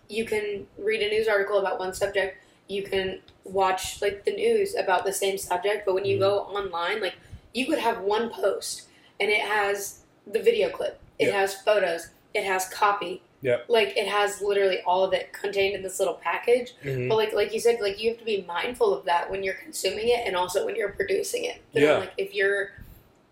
you 0.09 0.25
can 0.25 0.67
read 0.77 1.01
a 1.01 1.09
news 1.09 1.27
article 1.27 1.57
about 1.57 1.79
one 1.79 1.93
subject, 1.93 2.37
you 2.67 2.83
can 2.83 3.19
watch 3.45 3.99
like 4.01 4.25
the 4.25 4.31
news 4.31 4.75
about 4.75 5.05
the 5.05 5.13
same 5.13 5.37
subject, 5.39 5.85
but 5.87 5.95
when 5.95 6.05
you 6.05 6.17
Mhm. 6.17 6.19
go 6.19 6.39
online, 6.41 7.01
like 7.01 7.15
you 7.53 7.65
could 7.65 7.79
have 7.79 8.01
one 8.01 8.29
post 8.29 8.83
and 9.19 9.31
it 9.31 9.39
has 9.41 9.99
the 10.27 10.39
video 10.39 10.69
clip, 10.69 10.99
it 11.17 11.27
Yeah. 11.29 11.39
has 11.39 11.55
photos, 11.55 12.09
it 12.33 12.43
has 12.43 12.67
copy. 12.69 13.21
Yep. 13.41 13.65
Like 13.67 13.97
it 13.97 14.07
has 14.07 14.41
literally 14.41 14.79
all 14.85 15.03
of 15.03 15.13
it 15.13 15.33
contained 15.33 15.75
in 15.75 15.83
this 15.83 15.99
little 15.99 16.13
package. 16.15 16.73
Mhm. 16.83 17.09
But 17.09 17.15
like 17.15 17.33
like 17.33 17.53
you 17.53 17.59
said, 17.59 17.79
like 17.81 18.01
you 18.01 18.11
have 18.11 18.19
to 18.19 18.25
be 18.25 18.43
mindful 18.47 18.93
of 18.97 19.05
that 19.05 19.29
when 19.29 19.43
you're 19.43 19.55
consuming 19.55 20.07
it 20.07 20.25
and 20.25 20.35
also 20.35 20.65
when 20.65 20.75
you're 20.75 20.93
producing 20.93 21.43
it. 21.45 21.61
Yeah. 21.73 21.97
like 21.97 22.13
if 22.17 22.33
you're 22.33 22.71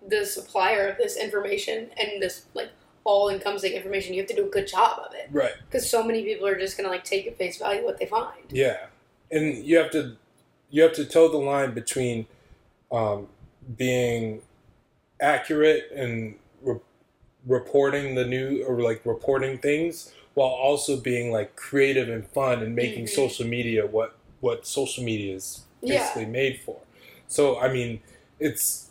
the 0.07 0.25
supplier 0.25 0.87
of 0.89 0.97
this 0.97 1.15
information 1.15 1.91
and 1.97 2.21
this 2.21 2.45
like 2.53 2.69
all 3.03 3.29
encompassing 3.29 3.71
information, 3.73 4.13
you 4.13 4.21
have 4.21 4.29
to 4.29 4.35
do 4.35 4.45
a 4.45 4.49
good 4.49 4.67
job 4.67 4.99
of 5.07 5.13
it. 5.15 5.29
Right. 5.31 5.53
Because 5.65 5.89
so 5.89 6.03
many 6.03 6.23
people 6.23 6.45
are 6.47 6.59
just 6.59 6.77
gonna 6.77 6.89
like 6.89 7.03
take 7.03 7.25
at 7.27 7.37
face 7.37 7.57
value 7.57 7.83
what 7.85 7.97
they 7.97 8.05
find. 8.05 8.43
Yeah, 8.49 8.87
and 9.31 9.63
you 9.65 9.77
have 9.77 9.91
to 9.91 10.17
you 10.69 10.83
have 10.83 10.93
to 10.93 11.05
toe 11.05 11.27
the 11.29 11.37
line 11.37 11.73
between 11.73 12.27
um, 12.91 13.27
being 13.77 14.41
accurate 15.19 15.91
and 15.95 16.35
reporting 17.47 18.15
the 18.15 18.25
new 18.25 18.63
or 18.67 18.80
like 18.82 19.01
reporting 19.06 19.58
things 19.58 20.13
while 20.34 20.47
also 20.49 20.95
being 20.97 21.32
like 21.32 21.56
creative 21.56 22.08
and 22.10 22.25
fun 22.27 22.62
and 22.62 22.75
making 22.75 23.06
Mhm. 23.06 23.10
social 23.10 23.45
media 23.45 23.86
what 23.86 24.15
what 24.41 24.65
social 24.65 25.04
media 25.04 25.36
is 25.36 25.62
Yeah. 25.82 25.99
basically 25.99 26.25
made 26.25 26.60
for. 26.60 26.80
So 27.27 27.60
I 27.60 27.71
mean, 27.71 28.01
it's 28.39 28.89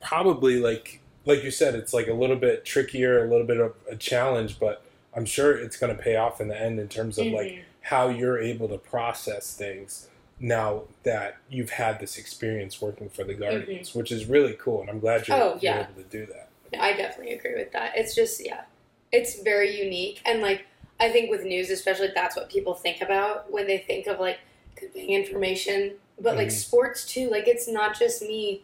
probably 0.00 0.56
like 0.60 1.00
like 1.24 1.44
you 1.44 1.50
said, 1.52 1.74
it's 1.76 1.94
like 1.94 2.08
a 2.08 2.12
little 2.12 2.34
bit 2.36 2.64
trickier, 2.64 3.24
a 3.24 3.28
little 3.30 3.46
bit 3.46 3.58
of 3.58 3.74
a 3.88 3.94
challenge, 3.94 4.58
but 4.58 4.82
I'm 5.14 5.24
sure 5.24 5.56
it's 5.56 5.76
going 5.76 5.96
to 5.96 6.02
pay 6.02 6.16
off 6.16 6.40
in 6.40 6.48
the 6.48 6.60
end 6.60 6.80
in 6.80 6.88
terms 6.88 7.16
of 7.18 7.26
like 7.28 7.46
Mhm. 7.52 7.60
how 7.82 8.08
you're 8.08 8.40
able 8.40 8.68
to 8.68 8.78
process 8.78 9.54
things 9.54 10.08
now 10.40 10.82
that 11.04 11.36
you've 11.48 11.70
had 11.70 12.00
this 12.00 12.18
experience 12.18 12.80
working 12.82 13.08
for 13.08 13.22
the 13.22 13.34
Guardians, 13.34 13.94
which 13.94 14.10
is 14.10 14.26
really 14.26 14.54
cool, 14.58 14.80
and 14.80 14.90
I'm 14.90 14.98
glad 14.98 15.28
you're, 15.28 15.36
Mm-hmm. 15.36 15.56
Oh, 15.56 15.58
you're 15.60 15.74
able 15.74 15.94
to 15.94 16.02
do 16.02 16.26
that. 16.26 16.48
I 16.78 16.92
definitely 16.94 17.34
agree 17.34 17.54
with 17.54 17.72
that. 17.72 17.92
It's 17.96 18.14
just 18.14 18.44
yeah, 18.44 18.62
it's 19.10 19.40
very 19.42 19.78
unique 19.82 20.20
and 20.24 20.40
like 20.42 20.66
I 21.00 21.10
think 21.10 21.30
with 21.30 21.44
news 21.44 21.70
especially 21.70 22.10
that's 22.14 22.36
what 22.36 22.48
people 22.50 22.74
think 22.74 23.00
about 23.02 23.50
when 23.50 23.66
they 23.66 23.78
think 23.78 24.06
of 24.06 24.20
like 24.20 24.38
conveying 24.76 25.10
information. 25.10 25.92
But 26.20 26.36
like 26.36 26.48
Mhm. 26.48 26.52
sports 26.52 27.04
too, 27.04 27.28
like 27.30 27.48
it's 27.48 27.66
not 27.68 27.98
just 27.98 28.22
me. 28.22 28.62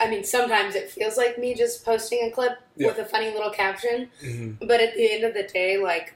I 0.00 0.08
mean, 0.10 0.24
sometimes 0.24 0.74
it 0.74 0.90
feels 0.90 1.16
like 1.16 1.38
me 1.38 1.54
just 1.54 1.84
posting 1.84 2.22
a 2.24 2.30
clip 2.30 2.58
Yeah. 2.76 2.88
with 2.88 2.98
a 2.98 3.04
funny 3.04 3.30
little 3.30 3.50
caption, 3.50 4.10
hmm 4.20 4.52
but 4.60 4.80
at 4.80 4.94
the 4.94 5.12
end 5.12 5.24
of 5.24 5.34
the 5.34 5.42
day, 5.44 5.78
like 5.78 6.14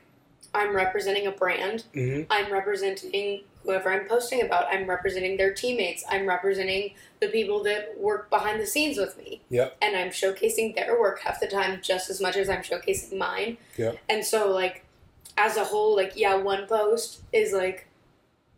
I'm 0.54 0.74
representing 0.74 1.26
a 1.26 1.32
brand. 1.32 1.84
hmm 1.94 2.22
I'm 2.30 2.50
representing 2.52 3.42
whoever 3.66 3.92
I'm 3.92 4.08
posting 4.08 4.42
about. 4.42 4.66
I'm 4.72 4.88
representing 4.88 5.36
their 5.36 5.52
teammates. 5.52 6.04
I'm 6.08 6.26
representing 6.26 6.94
the 7.20 7.26
people 7.28 7.62
that 7.64 7.98
work 7.98 8.30
behind 8.30 8.60
the 8.60 8.66
scenes 8.66 8.96
with 8.96 9.18
me. 9.18 9.42
Yep. 9.50 9.76
And 9.82 9.96
I'm 9.96 10.08
showcasing 10.08 10.76
their 10.76 10.98
work 10.98 11.20
half 11.20 11.40
the 11.40 11.48
time 11.48 11.80
just 11.82 12.08
as 12.08 12.20
much 12.20 12.36
as 12.36 12.48
I'm 12.48 12.62
showcasing 12.62 13.18
mine. 13.18 13.58
Yep. 13.76 13.98
And 14.08 14.24
so, 14.24 14.50
like, 14.50 14.84
as 15.36 15.56
a 15.56 15.64
whole, 15.64 15.96
like, 15.96 16.12
yeah, 16.16 16.36
one 16.36 16.66
post 16.66 17.20
is 17.32 17.52
like 17.52 17.88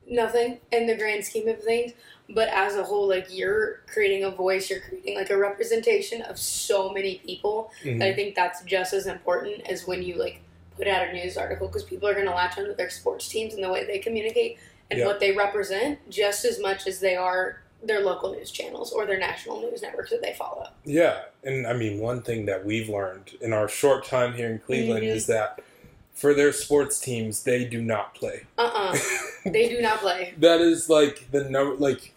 nothing 0.08 0.58
in 0.70 0.86
the 0.86 0.96
grand 0.96 1.24
scheme 1.24 1.48
of 1.48 1.62
things. 1.62 1.92
But 2.30 2.48
as 2.48 2.76
a 2.76 2.84
whole, 2.84 3.08
like, 3.08 3.28
you're 3.30 3.80
creating 3.86 4.24
a 4.24 4.30
voice, 4.30 4.68
you're 4.68 4.80
creating 4.80 5.16
like 5.16 5.30
a 5.30 5.38
representation 5.38 6.20
of 6.22 6.38
so 6.38 6.92
many 6.92 7.16
people 7.24 7.70
hmm 7.82 7.88
and 7.88 8.02
I 8.02 8.12
think 8.12 8.34
that's 8.34 8.62
just 8.64 8.92
as 8.92 9.06
important 9.06 9.68
as 9.68 9.86
when 9.86 10.02
you 10.02 10.16
like 10.16 10.40
put 10.78 10.86
out 10.86 11.08
a 11.08 11.12
news 11.12 11.36
article 11.36 11.66
because 11.66 11.82
people 11.82 12.08
are 12.08 12.14
going 12.14 12.26
to 12.26 12.32
latch 12.32 12.56
onto 12.56 12.74
their 12.74 12.88
sports 12.88 13.28
teams 13.28 13.52
and 13.54 13.62
the 13.62 13.70
way 13.70 13.84
they 13.84 13.98
communicate 13.98 14.58
and 14.90 15.00
Yeah. 15.00 15.06
what 15.06 15.20
they 15.20 15.32
represent 15.32 15.98
just 16.10 16.44
as 16.44 16.58
much 16.60 16.86
as 16.86 17.00
they 17.00 17.14
are 17.16 17.62
their 17.82 18.00
local 18.00 18.32
news 18.32 18.50
channels 18.50 18.90
or 18.92 19.06
their 19.06 19.18
national 19.18 19.60
news 19.60 19.82
networks 19.82 20.10
that 20.10 20.20
they 20.20 20.32
follow. 20.34 20.66
Yeah, 20.84 21.20
and 21.44 21.66
I 21.66 21.74
mean, 21.74 22.00
one 22.00 22.22
thing 22.22 22.46
that 22.46 22.64
we've 22.64 22.88
learned 22.88 23.32
in 23.40 23.52
our 23.52 23.68
short 23.68 24.04
time 24.04 24.32
here 24.34 24.48
in 24.50 24.58
Cleveland 24.58 25.04
Mhm. 25.04 25.14
is 25.14 25.26
that 25.26 25.60
for 26.12 26.34
their 26.34 26.52
sports 26.52 26.98
teams, 26.98 27.44
they 27.44 27.64
do 27.64 27.80
not 27.80 28.14
play. 28.14 28.42
Uh 28.58 28.62
uh 28.74 28.98
they 29.46 29.68
do 29.68 29.80
not 29.80 30.00
play. 30.00 30.34
that 30.38 30.60
is 30.60 30.88
like 30.90 31.30
the 31.30 31.44
number 31.44 31.76
like 31.76 32.12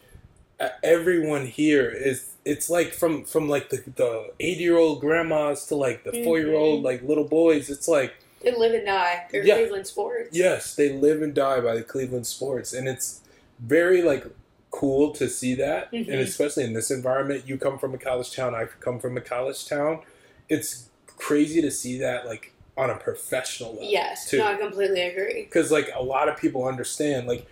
everyone 0.84 1.45
here 1.47 1.89
is 1.89 2.29
it's 2.45 2.69
like 2.69 2.93
from 2.93 3.23
from 3.25 3.47
like 3.49 3.69
the 3.69 3.84
the 3.95 4.31
80 4.39 4.63
year 4.63 4.77
old 4.77 5.01
grandmas 5.01 5.65
to 5.67 5.75
like 5.75 6.03
the 6.03 6.23
four 6.23 6.39
year 6.39 6.53
old 6.55 6.84
like 6.84 7.01
little 7.03 7.23
boys 7.27 7.69
it's 7.69 7.88
like 7.88 8.13
They 8.43 8.51
live 8.51 8.73
and 8.73 8.86
die. 8.86 9.27
They're 9.32 9.45
Yeah. 9.45 9.56
Cleveland 9.56 9.88
sports. 9.88 10.30
yes 10.36 10.75
they 10.75 10.89
live 10.93 11.21
and 11.21 11.34
die 11.34 11.60
by 11.60 11.75
the 11.75 11.84
cleveland 11.84 12.27
sports 12.27 12.73
and 12.73 12.88
it's 12.88 13.21
very 13.60 14.01
like 14.01 14.25
cool 14.71 15.12
to 15.12 15.27
see 15.30 15.54
that 15.56 15.91
Mhm. 15.91 16.08
and 16.08 16.19
especially 16.21 16.63
in 16.63 16.73
this 16.73 16.89
environment 16.91 17.43
you 17.47 17.58
come 17.58 17.77
from 17.77 17.93
a 17.93 17.97
college 17.97 18.34
town 18.36 18.56
i 18.56 18.65
come 18.80 18.99
from 18.99 19.17
a 19.17 19.21
college 19.21 19.67
town 19.67 20.01
it's 20.49 20.86
crazy 21.17 21.62
to 21.62 21.69
see 21.69 21.97
that 21.99 22.25
like 22.25 22.54
on 22.77 22.89
a 22.89 22.95
professional 22.95 23.71
level 23.73 23.89
Yes. 23.91 24.30
too 24.30 24.38
No, 24.38 24.47
I 24.47 24.56
completely 24.56 25.01
agree. 25.01 25.43
because 25.43 25.71
like 25.71 25.89
a 25.93 26.01
lot 26.01 26.30
of 26.30 26.38
people 26.38 26.65
understand 26.65 27.27
like 27.27 27.45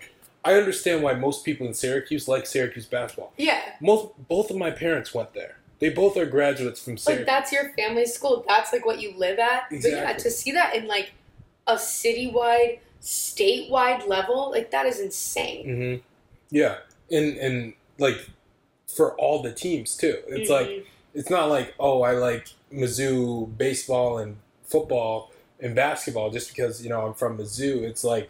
i 0.46 0.54
understand 0.54 1.04
why 1.04 1.14
most 1.14 1.44
people 1.44 1.68
in 1.68 1.74
syracuse 1.74 2.28
like 2.28 2.48
syracuse 2.48 2.86
basketball 2.86 3.34
Yeah. 3.38 3.62
most 3.82 4.08
both 4.30 4.50
of 4.50 4.56
my 4.56 4.72
parents 4.72 5.14
went 5.14 5.34
there 5.34 5.58
they 5.80 5.90
both 5.90 6.18
are 6.18 6.26
graduates 6.26 6.84
from 6.84 6.98
Like 7.08 7.26
that's 7.26 7.52
your 7.52 7.72
family 7.74 8.06
school. 8.06 8.44
That's 8.48 8.72
like 8.74 8.86
what 8.86 9.00
you 9.02 9.14
live 9.18 9.40
at. 9.40 9.64
Exactly. 9.72 10.00
But 10.02 10.08
yeah, 10.10 10.14
to 10.18 10.30
see 10.32 10.52
that 10.52 10.76
in 10.76 10.88
like 10.88 11.14
a 11.68 11.76
citywide, 11.76 12.80
statewide 13.02 14.08
level, 14.08 14.52
like 14.52 14.72
that 14.72 14.86
is 14.86 15.00
insane. 15.00 15.66
hmm 15.66 15.96
yeah 16.52 16.78
and 17.12 17.38
and 17.38 17.74
like 18.00 18.28
for 18.88 19.14
all 19.20 19.44
the 19.44 19.52
teams 19.54 19.96
too 19.96 20.18
it's 20.28 20.50
like 20.50 20.68
Mhm. 20.68 20.84
it's 21.14 21.30
not 21.30 21.46
like 21.48 21.76
oh 21.80 22.02
i 22.02 22.14
like 22.14 22.48
mizzou 22.74 23.56
baseball 23.56 24.18
and 24.18 24.38
football 24.64 25.32
and 25.60 25.76
basketball 25.76 26.32
just 26.32 26.50
because 26.50 26.82
you 26.84 26.90
know 26.90 27.06
i'm 27.06 27.14
from 27.14 27.38
mizzou 27.38 27.84
it's 27.84 28.04
like 28.04 28.30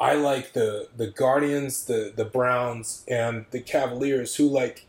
i 0.00 0.14
like 0.14 0.52
the 0.52 0.88
the 0.96 1.06
guardians 1.06 1.84
the 1.84 2.12
the 2.16 2.24
browns 2.24 3.04
and 3.06 3.46
the 3.52 3.60
cavaliers 3.60 4.34
who 4.34 4.48
like 4.48 4.84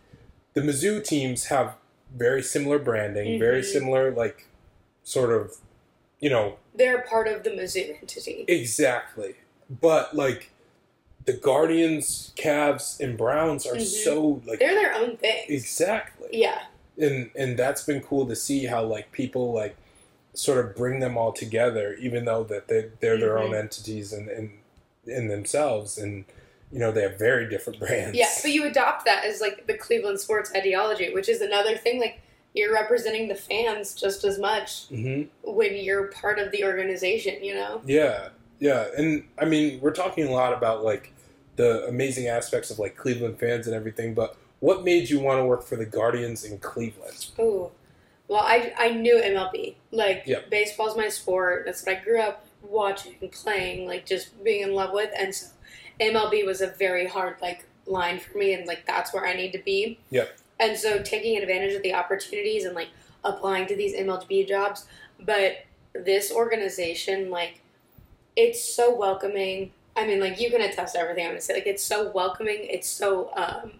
the 0.57 0.63
mizzou 0.63 1.03
teams 1.03 1.45
have 1.45 1.75
very 2.15 2.41
similar 2.41 2.79
branding 2.79 3.37
very 3.39 3.61
Mhm. 3.61 3.65
similar 3.73 4.11
like 4.11 4.45
sort 5.03 5.31
of 5.31 5.57
you 6.19 6.29
know 6.31 6.57
they're 6.73 7.01
part 7.01 7.27
of 7.27 7.43
the 7.43 7.51
Mizzou 7.51 7.95
entity. 8.01 8.43
exactly 8.47 9.35
but 9.69 10.15
like 10.15 10.49
the 11.25 11.33
guardians 11.33 12.31
Cavs, 12.37 12.99
and 12.99 13.17
browns 13.17 13.67
are 13.67 13.75
Mhm. 13.75 13.81
so 14.05 14.41
like 14.47 14.59
They're 14.59 14.73
their 14.73 14.93
own 14.95 15.17
thing. 15.17 15.45
exactly 15.47 16.29
Yeah. 16.31 16.63
and 16.97 17.29
and 17.35 17.57
that's 17.59 17.83
been 17.83 18.01
cool 18.01 18.25
to 18.27 18.35
see 18.35 18.65
how 18.65 18.83
like 18.83 19.11
people 19.11 19.51
like 19.53 19.75
sort 20.33 20.63
of 20.65 20.75
bring 20.75 20.99
them 21.01 21.17
all 21.17 21.33
together 21.33 21.93
even 21.99 22.25
though 22.25 22.43
that 22.45 22.67
they, 22.67 22.89
they're 22.99 23.17
their 23.19 23.37
own 23.37 23.51
Mhm. 23.51 23.59
entities 23.59 24.11
and 24.13 24.27
in, 24.29 24.53
in 25.05 25.27
themselves 25.27 25.97
and 25.99 26.25
you 26.71 26.79
know 26.79 26.91
they 26.91 27.01
have 27.01 27.17
very 27.17 27.49
different 27.49 27.79
brands 27.85 28.17
Yeah, 28.17 28.29
but 28.41 28.51
you 28.51 28.65
adopt 28.65 29.05
that 29.05 29.23
as 29.25 29.41
like 29.41 29.67
the 29.67 29.73
Cleveland 29.77 30.19
sports 30.19 30.51
ideology, 30.55 31.13
which 31.13 31.29
is 31.29 31.41
another 31.41 31.77
thing. 31.77 31.99
Like 31.99 32.19
you're 32.53 32.73
representing 32.73 33.27
the 33.27 33.35
fans 33.35 33.93
just 33.93 34.23
as 34.23 34.39
much 34.39 34.87
hmm 34.87 35.23
when 35.43 35.75
you're 35.75 36.07
part 36.07 36.39
of 36.39 36.51
the 36.51 36.63
organization. 36.63 37.43
You 37.43 37.55
know. 37.55 37.81
yeah 37.85 38.29
yeah 38.59 38.87
and 38.97 39.23
i 39.37 39.45
mean 39.45 39.79
we're 39.81 39.93
talking 39.93 40.25
a 40.27 40.31
lot 40.31 40.51
about 40.51 40.83
like 40.83 41.13
the 41.57 41.85
amazing 41.87 42.25
aspects 42.27 42.71
of 42.71 42.79
like 42.79 42.97
cleveland 42.97 43.37
fans 43.39 43.67
and 43.67 43.75
everything 43.75 44.15
but 44.15 44.35
what 44.61 44.83
made 44.83 45.07
you 45.11 45.19
want 45.19 45.37
to 45.39 45.45
work 45.45 45.61
for 45.63 45.75
the 45.75 45.85
guardians 45.85 46.43
in 46.43 46.57
cleveland 46.57 47.27
Ooh. 47.39 47.69
Well, 48.27 48.41
I 48.41 48.73
I 48.77 48.89
knew 48.89 49.15
MLB. 49.23 49.75
Like 49.91 50.23
Yeah. 50.25 50.39
baseball's 50.49 50.97
my 50.97 51.07
sport. 51.07 51.63
That's 51.65 51.85
what 51.85 51.95
I 51.97 52.03
grew 52.03 52.19
up 52.19 52.45
watching, 52.61 53.13
playing, 53.31 53.87
like 53.87 54.05
just 54.05 54.43
being 54.43 54.63
in 54.63 54.73
love 54.73 54.91
with, 54.91 55.11
and 55.17 55.33
so 55.33 55.47
MLB 55.99 56.45
was 56.45 56.61
a 56.61 56.67
very 56.67 57.07
hard 57.07 57.37
like 57.41 57.65
line 57.85 58.19
for 58.19 58.37
me, 58.37 58.53
and 58.53 58.67
like 58.67 58.85
that's 58.85 59.13
where 59.13 59.25
I 59.25 59.33
need 59.33 59.51
to 59.53 59.59
be. 59.59 59.99
Yeah. 60.09 60.25
And 60.59 60.77
so 60.77 61.01
taking 61.01 61.37
advantage 61.37 61.73
of 61.73 61.83
the 61.83 61.93
opportunities 61.93 62.65
and 62.65 62.75
like 62.75 62.89
applying 63.23 63.67
to 63.67 63.75
these 63.75 63.93
MLB 63.95 64.47
jobs, 64.47 64.85
but 65.19 65.65
this 65.93 66.31
organization 66.31 67.29
like 67.29 67.61
it's 68.35 68.63
so 68.63 68.95
welcoming. 68.95 69.71
I 69.95 70.05
mean, 70.05 70.19
like 70.19 70.39
you 70.39 70.51
can 70.51 70.61
attest 70.61 70.93
to 70.93 70.99
everything 70.99 71.25
I'm 71.25 71.31
gonna 71.31 71.41
say. 71.41 71.55
Like 71.55 71.67
it's 71.67 71.83
so 71.83 72.11
welcoming. 72.11 72.59
It's 72.61 72.87
so 72.87 73.31
um, 73.35 73.73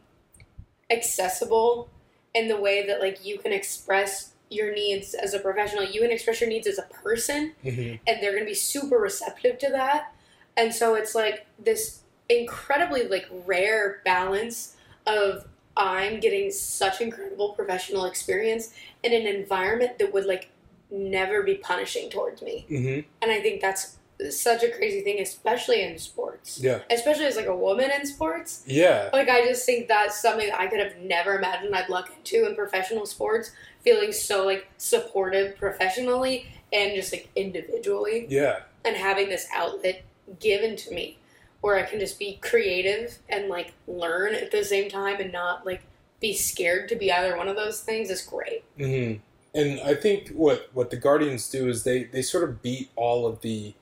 accessible 0.89 1.89
in 2.34 2.47
the 2.47 2.59
way 2.59 2.86
that 2.88 2.99
like 2.99 3.24
you 3.26 3.38
can 3.38 3.53
express 3.53 4.34
your 4.49 4.74
needs 4.74 5.13
as 5.13 5.34
a 5.34 5.39
professional. 5.39 5.84
You 5.84 6.01
can 6.01 6.11
express 6.11 6.41
your 6.41 6.49
needs 6.49 6.68
as 6.68 6.80
a 6.80 6.84
person, 6.84 7.53
hmm 7.61 7.95
and 8.07 8.22
they're 8.22 8.34
gonna 8.34 8.45
be 8.45 8.55
super 8.55 8.97
receptive 8.97 9.59
to 9.59 9.70
that. 9.70 10.13
And 10.55 10.74
so 10.74 10.95
it's 10.95 11.13
like 11.13 11.45
this 11.59 12.01
incredibly 12.30 13.07
like 13.07 13.28
rare 13.45 14.01
balance 14.05 14.75
of 15.05 15.45
I'm 15.75 16.19
getting 16.19 16.51
such 16.51 17.01
incredible 17.01 17.49
professional 17.53 18.05
experience 18.05 18.73
in 19.03 19.13
an 19.13 19.28
environment 19.28 19.99
that 19.99 20.13
would 20.13 20.25
like 20.25 20.49
never 20.89 21.43
be 21.43 21.55
punishing 21.55 22.09
towards 22.09 22.41
me. 22.41 22.65
hmm 22.67 22.99
And 23.21 23.32
I 23.32 23.39
think 23.41 23.61
that's 23.61 23.97
such 24.32 24.63
a 24.63 24.71
crazy 24.71 25.01
thing, 25.01 25.19
especially 25.21 25.84
in 25.84 25.99
sports. 25.99 26.59
Yeah. 26.59 26.80
Especially 26.89 27.25
as 27.25 27.36
like 27.36 27.45
a 27.45 27.55
woman 27.55 27.91
in 27.91 28.05
sports. 28.07 28.63
Yeah. 28.65 29.11
Like 29.13 29.30
I 29.30 29.45
just 29.45 29.65
think 29.65 29.88
that's 29.88 30.19
something 30.19 30.49
that 30.49 30.59
I 30.59 30.65
could 30.67 30.80
have 30.80 30.97
never 30.97 31.38
imagined 31.38 31.75
I'd 31.75 31.89
look 31.89 32.09
into 32.17 32.47
in 32.47 32.55
professional 32.55 33.05
sports, 33.05 33.51
feeling 33.84 34.11
so 34.11 34.43
like 34.45 34.67
supportive 34.78 35.55
professionally 35.57 36.47
and 36.73 36.95
just 36.95 37.13
like 37.13 37.30
individually 37.36 38.25
Yeah. 38.30 38.61
and 38.84 38.97
having 38.97 39.30
this 39.30 39.47
outlet 39.53 40.03
given 40.39 40.75
to 40.78 40.91
me 40.93 41.19
where 41.68 41.76
I 41.76 41.84
can 41.84 41.99
just 41.99 42.18
be 42.18 42.39
creative 42.41 43.20
and 43.28 43.49
like 43.49 43.74
learn 43.89 44.34
at 44.34 44.51
the 44.51 44.63
same 44.63 44.89
time 44.89 45.20
and 45.20 45.34
not 45.34 45.65
like 45.65 45.82
be 46.22 46.34
scared 46.34 46.88
to 46.88 46.95
be 46.95 47.11
either 47.11 47.36
one 47.36 47.49
of 47.49 47.57
those 47.57 47.82
things 47.82 48.09
is 48.09 48.22
great. 48.22 48.63
hmm 48.78 49.15
And 49.53 49.82
I 49.82 49.93
think 49.93 50.30
what 50.30 50.70
what 50.74 50.91
the 50.91 50.95
Guardians 50.95 51.49
do 51.49 51.68
is 51.68 51.84
they 51.84 52.05
they 52.05 52.22
sort 52.22 52.45
of 52.47 52.61
beat 52.61 52.89
all 52.95 53.28
of 53.28 53.41
the 53.41 53.74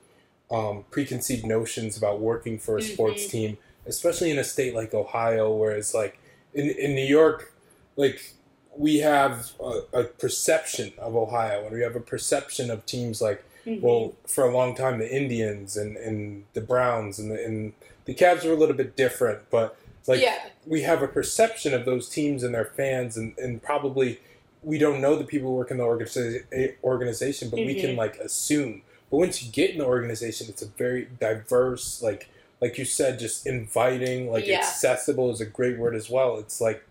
um, 0.50 0.84
preconceived 0.90 1.46
notions 1.46 1.96
about 1.96 2.18
working 2.18 2.58
for 2.58 2.76
a 2.76 2.82
sports 2.82 3.24
Mhm. 3.26 3.30
team, 3.30 3.58
especially 3.86 4.32
in 4.32 4.38
a 4.38 4.44
state 4.44 4.74
like 4.74 4.92
Ohio, 4.92 5.54
where 5.54 5.70
it's 5.76 5.94
like 5.94 6.18
in 6.54 6.68
in 6.70 6.96
New 6.96 7.06
York, 7.06 7.52
like 7.94 8.34
we 8.76 8.98
have 8.98 9.52
a, 9.60 10.00
a 10.00 10.04
perception 10.04 10.92
of 10.98 11.14
Ohio, 11.14 11.66
and 11.66 11.72
we 11.76 11.82
have 11.82 11.94
a 11.94 12.00
perception 12.14 12.68
of 12.68 12.84
teams 12.84 13.22
like 13.22 13.44
well 13.66 14.14
for 14.26 14.44
a 14.44 14.52
long 14.54 14.74
time 14.74 14.98
the 14.98 15.14
Indians 15.14 15.76
and, 15.76 15.96
and 15.96 16.44
the 16.54 16.60
Browns 16.60 17.18
and 17.18 17.30
the 17.30 17.44
and 17.44 17.72
the 18.04 18.14
Cavs 18.14 18.44
were 18.44 18.52
a 18.52 18.56
little 18.56 18.76
bit 18.76 18.96
different, 18.96 19.40
but 19.50 19.76
like 20.06 20.20
yeah, 20.20 20.38
we 20.66 20.82
have 20.82 21.02
a 21.02 21.08
perception 21.08 21.74
of 21.74 21.84
those 21.84 22.08
teams 22.08 22.42
and 22.44 22.54
their 22.54 22.64
fans, 22.66 23.16
and, 23.16 23.36
and 23.38 23.62
probably 23.62 24.20
we 24.62 24.78
don't 24.78 25.00
know 25.00 25.16
the 25.16 25.24
people 25.24 25.48
who 25.50 25.56
work 25.56 25.70
in 25.70 25.76
the 25.78 25.84
organiza- 25.84 26.74
organization, 26.84 27.50
but 27.50 27.58
we 27.58 27.74
can 27.80 27.90
Mhm. 27.90 27.96
like 27.96 28.16
assume. 28.18 28.82
But 29.10 29.18
once 29.18 29.42
you 29.42 29.50
get 29.52 29.70
in 29.70 29.78
the 29.78 29.84
organization, 29.86 30.46
it's 30.48 30.62
a 30.62 30.66
very 30.66 31.08
diverse, 31.20 32.00
like 32.02 32.28
like 32.60 32.78
you 32.78 32.84
said, 32.86 33.18
just 33.18 33.46
inviting, 33.46 34.30
like 34.30 34.46
Yeah. 34.46 34.58
accessible 34.58 35.30
is 35.30 35.40
a 35.40 35.46
great 35.46 35.76
word 35.78 35.94
as 35.94 36.08
well. 36.08 36.38
It's 36.38 36.60
like 36.60 36.82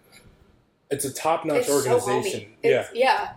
it's 0.91 1.05
a 1.05 1.13
top 1.13 1.45
notch 1.45 1.65
so 1.65 1.73
organization. 1.75 2.41
homey. 2.41 2.57
yeah, 2.63 2.87
yeah, 2.93 3.29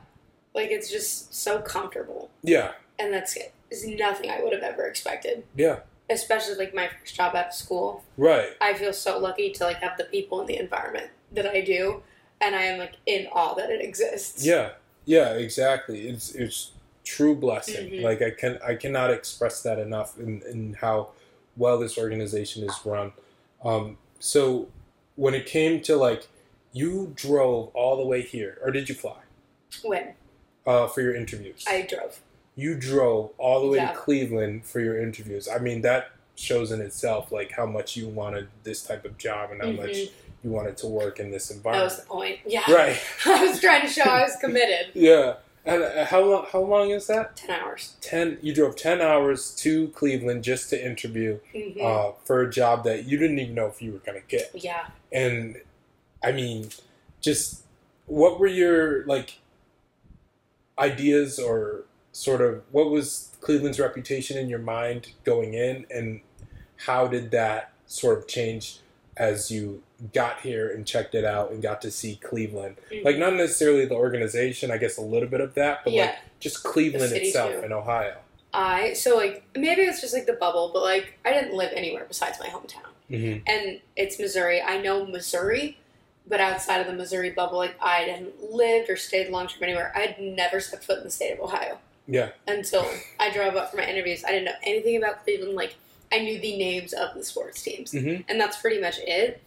like 0.55 0.70
it's 0.70 0.91
just 0.91 1.32
so 1.34 1.61
comfortable, 1.61 2.30
yeah, 2.43 2.72
and 2.99 3.13
that's 3.13 3.37
is 3.71 3.87
nothing 3.87 4.31
I 4.31 4.43
would 4.43 4.53
have 4.53 4.63
ever 4.63 4.87
expected. 4.87 5.45
yeah. 5.57 5.81
Especially 6.11 6.55
like 6.55 6.75
my 6.75 6.89
first 6.89 7.15
job 7.15 7.35
out 7.37 7.49
of 7.49 7.53
school, 7.53 8.03
Right. 8.17 8.51
I 8.63 8.73
feel 8.73 8.95
so 8.95 9.19
lucky 9.19 9.51
to 9.51 9.65
like 9.65 9.77
have 9.83 9.99
the 9.99 10.05
people 10.05 10.41
and 10.41 10.49
the 10.49 10.57
environment 10.59 11.11
that 11.33 11.47
I 11.47 11.61
do, 11.61 12.03
and 12.41 12.57
I 12.57 12.63
am 12.63 12.79
like 12.79 12.95
in 13.05 13.27
awe 13.31 13.53
that 13.55 13.69
it 13.69 13.83
exists. 13.83 14.43
Yeah, 14.45 14.71
yeah, 15.05 15.35
exactly. 15.35 16.09
It's 16.09 16.35
it's 16.35 16.71
true 17.05 17.35
blessing. 17.35 17.91
Mhm. 17.91 18.03
Like 18.03 18.23
I 18.23 18.31
can 18.31 18.59
I 18.67 18.75
cannot 18.77 19.11
express 19.11 19.63
that 19.65 19.79
enough 19.79 20.19
in, 20.19 20.41
in 20.51 20.75
how 20.81 21.11
well 21.59 21.79
this 21.79 21.99
organization 21.99 22.65
is 22.65 22.75
run. 22.87 23.13
Um, 23.63 23.99
so 24.19 24.69
when 25.17 25.35
it 25.35 25.45
came 25.45 25.83
to 25.83 25.97
like 25.97 26.27
you 26.73 27.13
drove 27.17 27.69
all 27.75 27.99
the 27.99 28.07
way 28.07 28.23
here, 28.23 28.59
or 28.65 28.71
did 28.71 28.89
you 28.89 28.95
fly 28.95 29.19
When 29.85 30.15
uh, 30.67 30.87
for 30.87 31.03
your 31.03 31.15
interviews? 31.15 31.65
I 31.69 31.83
drove, 31.83 32.21
you 32.59 32.75
drove 32.75 33.31
all 33.39 33.61
the 33.63 33.69
way 33.69 33.79
to 33.79 33.93
Cleveland 33.95 34.65
for 34.67 34.81
your 34.81 35.01
interviews. 35.01 35.47
I 35.49 35.59
mean 35.61 35.81
that 35.83 36.11
shows 36.35 36.73
in 36.73 36.81
itself 36.81 37.31
like 37.31 37.53
how 37.53 37.67
much 37.67 37.97
you 37.97 38.09
wanted 38.09 38.49
this 38.65 38.83
type 38.83 39.05
of 39.05 39.17
job 39.17 39.53
and 39.53 39.63
how 39.63 39.71
much 39.71 39.91
Mhm. 39.97 40.11
you 40.43 40.51
wanted 40.51 40.77
to 40.79 40.87
work 40.89 41.21
in 41.21 41.31
this 41.31 41.51
environment. 41.53 41.91
that 41.91 41.97
was 41.97 42.05
the 42.05 42.11
point. 42.11 42.39
Yeah, 42.47 42.71
Right. 42.71 43.01
I 43.27 43.45
was 43.47 43.61
trying 43.61 43.83
to 43.83 43.89
show 43.89 44.03
I 44.03 44.23
was 44.23 44.37
committed. 44.41 44.89
Yeah. 44.95 45.35
And 45.65 45.83
uh, 45.85 46.05
how 46.07 46.21
long? 46.21 46.47
How 46.51 46.61
long 46.63 46.91
is 46.91 47.07
that? 47.09 47.37
Ten 47.37 47.51
hours. 47.61 47.95
ten 48.01 48.39
you 48.43 48.53
drove 48.55 48.75
10 48.75 49.01
hours 49.03 49.55
to 49.57 49.89
cleveland 49.89 50.43
just 50.43 50.69
to 50.71 50.77
interview 50.85 51.39
hmm 51.55 51.81
uh, 51.81 52.13
for 52.25 52.41
a 52.43 52.51
job 52.51 52.83
that 52.85 53.05
you 53.05 53.19
didn't 53.19 53.39
even 53.39 53.55
know 53.55 53.67
if 53.67 53.81
you 53.83 53.93
were 53.93 53.99
going 53.99 54.21
to 54.21 54.27
get 54.37 54.51
yeah. 54.55 54.87
and 55.13 55.61
i 56.25 56.33
mean 56.33 56.71
just 57.21 57.63
what 58.07 58.41
were 58.41 58.47
your 58.47 59.05
like 59.07 59.39
ideas 60.79 61.39
or 61.39 61.85
sort 62.13 62.41
of 62.41 62.63
what 62.71 62.91
was 62.91 63.37
cleveland's 63.41 63.79
reputation 63.79 64.37
in 64.37 64.49
your 64.49 64.59
mind 64.59 65.13
going 65.25 65.55
in 65.55 65.87
and 65.91 66.21
how 66.87 67.07
did 67.07 67.31
that 67.31 67.73
sort 67.87 68.19
of 68.19 68.27
change 68.27 68.79
as 69.17 69.51
you 69.51 69.83
got 70.15 70.41
here 70.41 70.71
and 70.71 70.87
checked 70.87 71.15
it 71.15 71.25
out 71.25 71.51
and 71.51 71.61
got 71.63 71.81
to 71.83 71.91
see 71.91 72.17
cleveland 72.17 72.77
Mhm. 72.91 73.05
like 73.05 73.19
not 73.19 73.35
necessarily 73.35 73.85
the 73.85 73.95
organization 73.95 74.71
i 74.71 74.77
guess 74.79 74.97
a 74.97 75.03
little 75.03 75.29
bit 75.29 75.41
of 75.41 75.55
that 75.55 75.83
but 75.85 75.93
yeah. 75.93 76.07
like 76.07 76.15
just 76.41 76.63
cleveland 76.63 77.13
itself 77.13 77.53
too. 77.53 77.63
in 77.63 77.73
ohio 77.73 78.17
I 78.53 78.95
so 78.95 79.17
like 79.17 79.45
maybe 79.55 79.83
it's 79.83 80.01
just 80.01 80.15
like 80.15 80.27
the 80.27 80.33
bubble, 80.33 80.71
but 80.73 80.83
like 80.83 81.19
I 81.25 81.33
didn't 81.33 81.55
live 81.55 81.73
anywhere 81.75 82.07
besides 82.09 82.39
my 82.41 82.47
hometown, 82.47 82.89
mm-hmm. 83.11 83.41
and 83.47 83.81
it's 83.97 84.19
Missouri. 84.19 84.63
I 84.63 84.81
know 84.81 85.05
Missouri, 85.05 85.77
but 86.27 86.41
outside 86.41 86.79
of 86.81 86.87
the 86.87 86.95
Missouri 86.95 87.31
bubble, 87.31 87.59
like 87.59 87.77
I 87.81 88.01
hadn't 88.01 88.51
lived 88.51 88.89
or 88.89 88.97
stayed 88.97 89.29
long 89.29 89.49
term 89.49 89.63
anywhere. 89.63 89.93
I'd 89.95 90.19
never 90.19 90.61
set 90.61 90.83
foot 90.83 90.99
in 90.99 91.05
the 91.05 91.11
state 91.11 91.33
of 91.33 91.41
Ohio 91.41 91.79
yeah 92.09 92.31
until 92.49 92.85
I 93.21 93.31
drove 93.31 93.55
up 93.55 93.71
for 93.71 93.77
my 93.77 93.87
interviews. 93.87 94.25
I 94.25 94.31
didn't 94.31 94.47
know 94.47 94.53
anything 94.65 94.97
about 94.97 95.23
Cleveland. 95.25 95.55
Like 95.55 95.77
I 96.11 96.19
knew 96.21 96.41
the 96.41 96.57
names 96.57 96.93
of 96.95 97.15
the 97.15 97.23
sports 97.23 97.63
teams, 97.63 97.93
mm-hmm. 97.93 98.23
and 98.29 98.41
that's 98.41 98.57
pretty 98.57 98.81
much 98.81 98.97
it. 99.01 99.43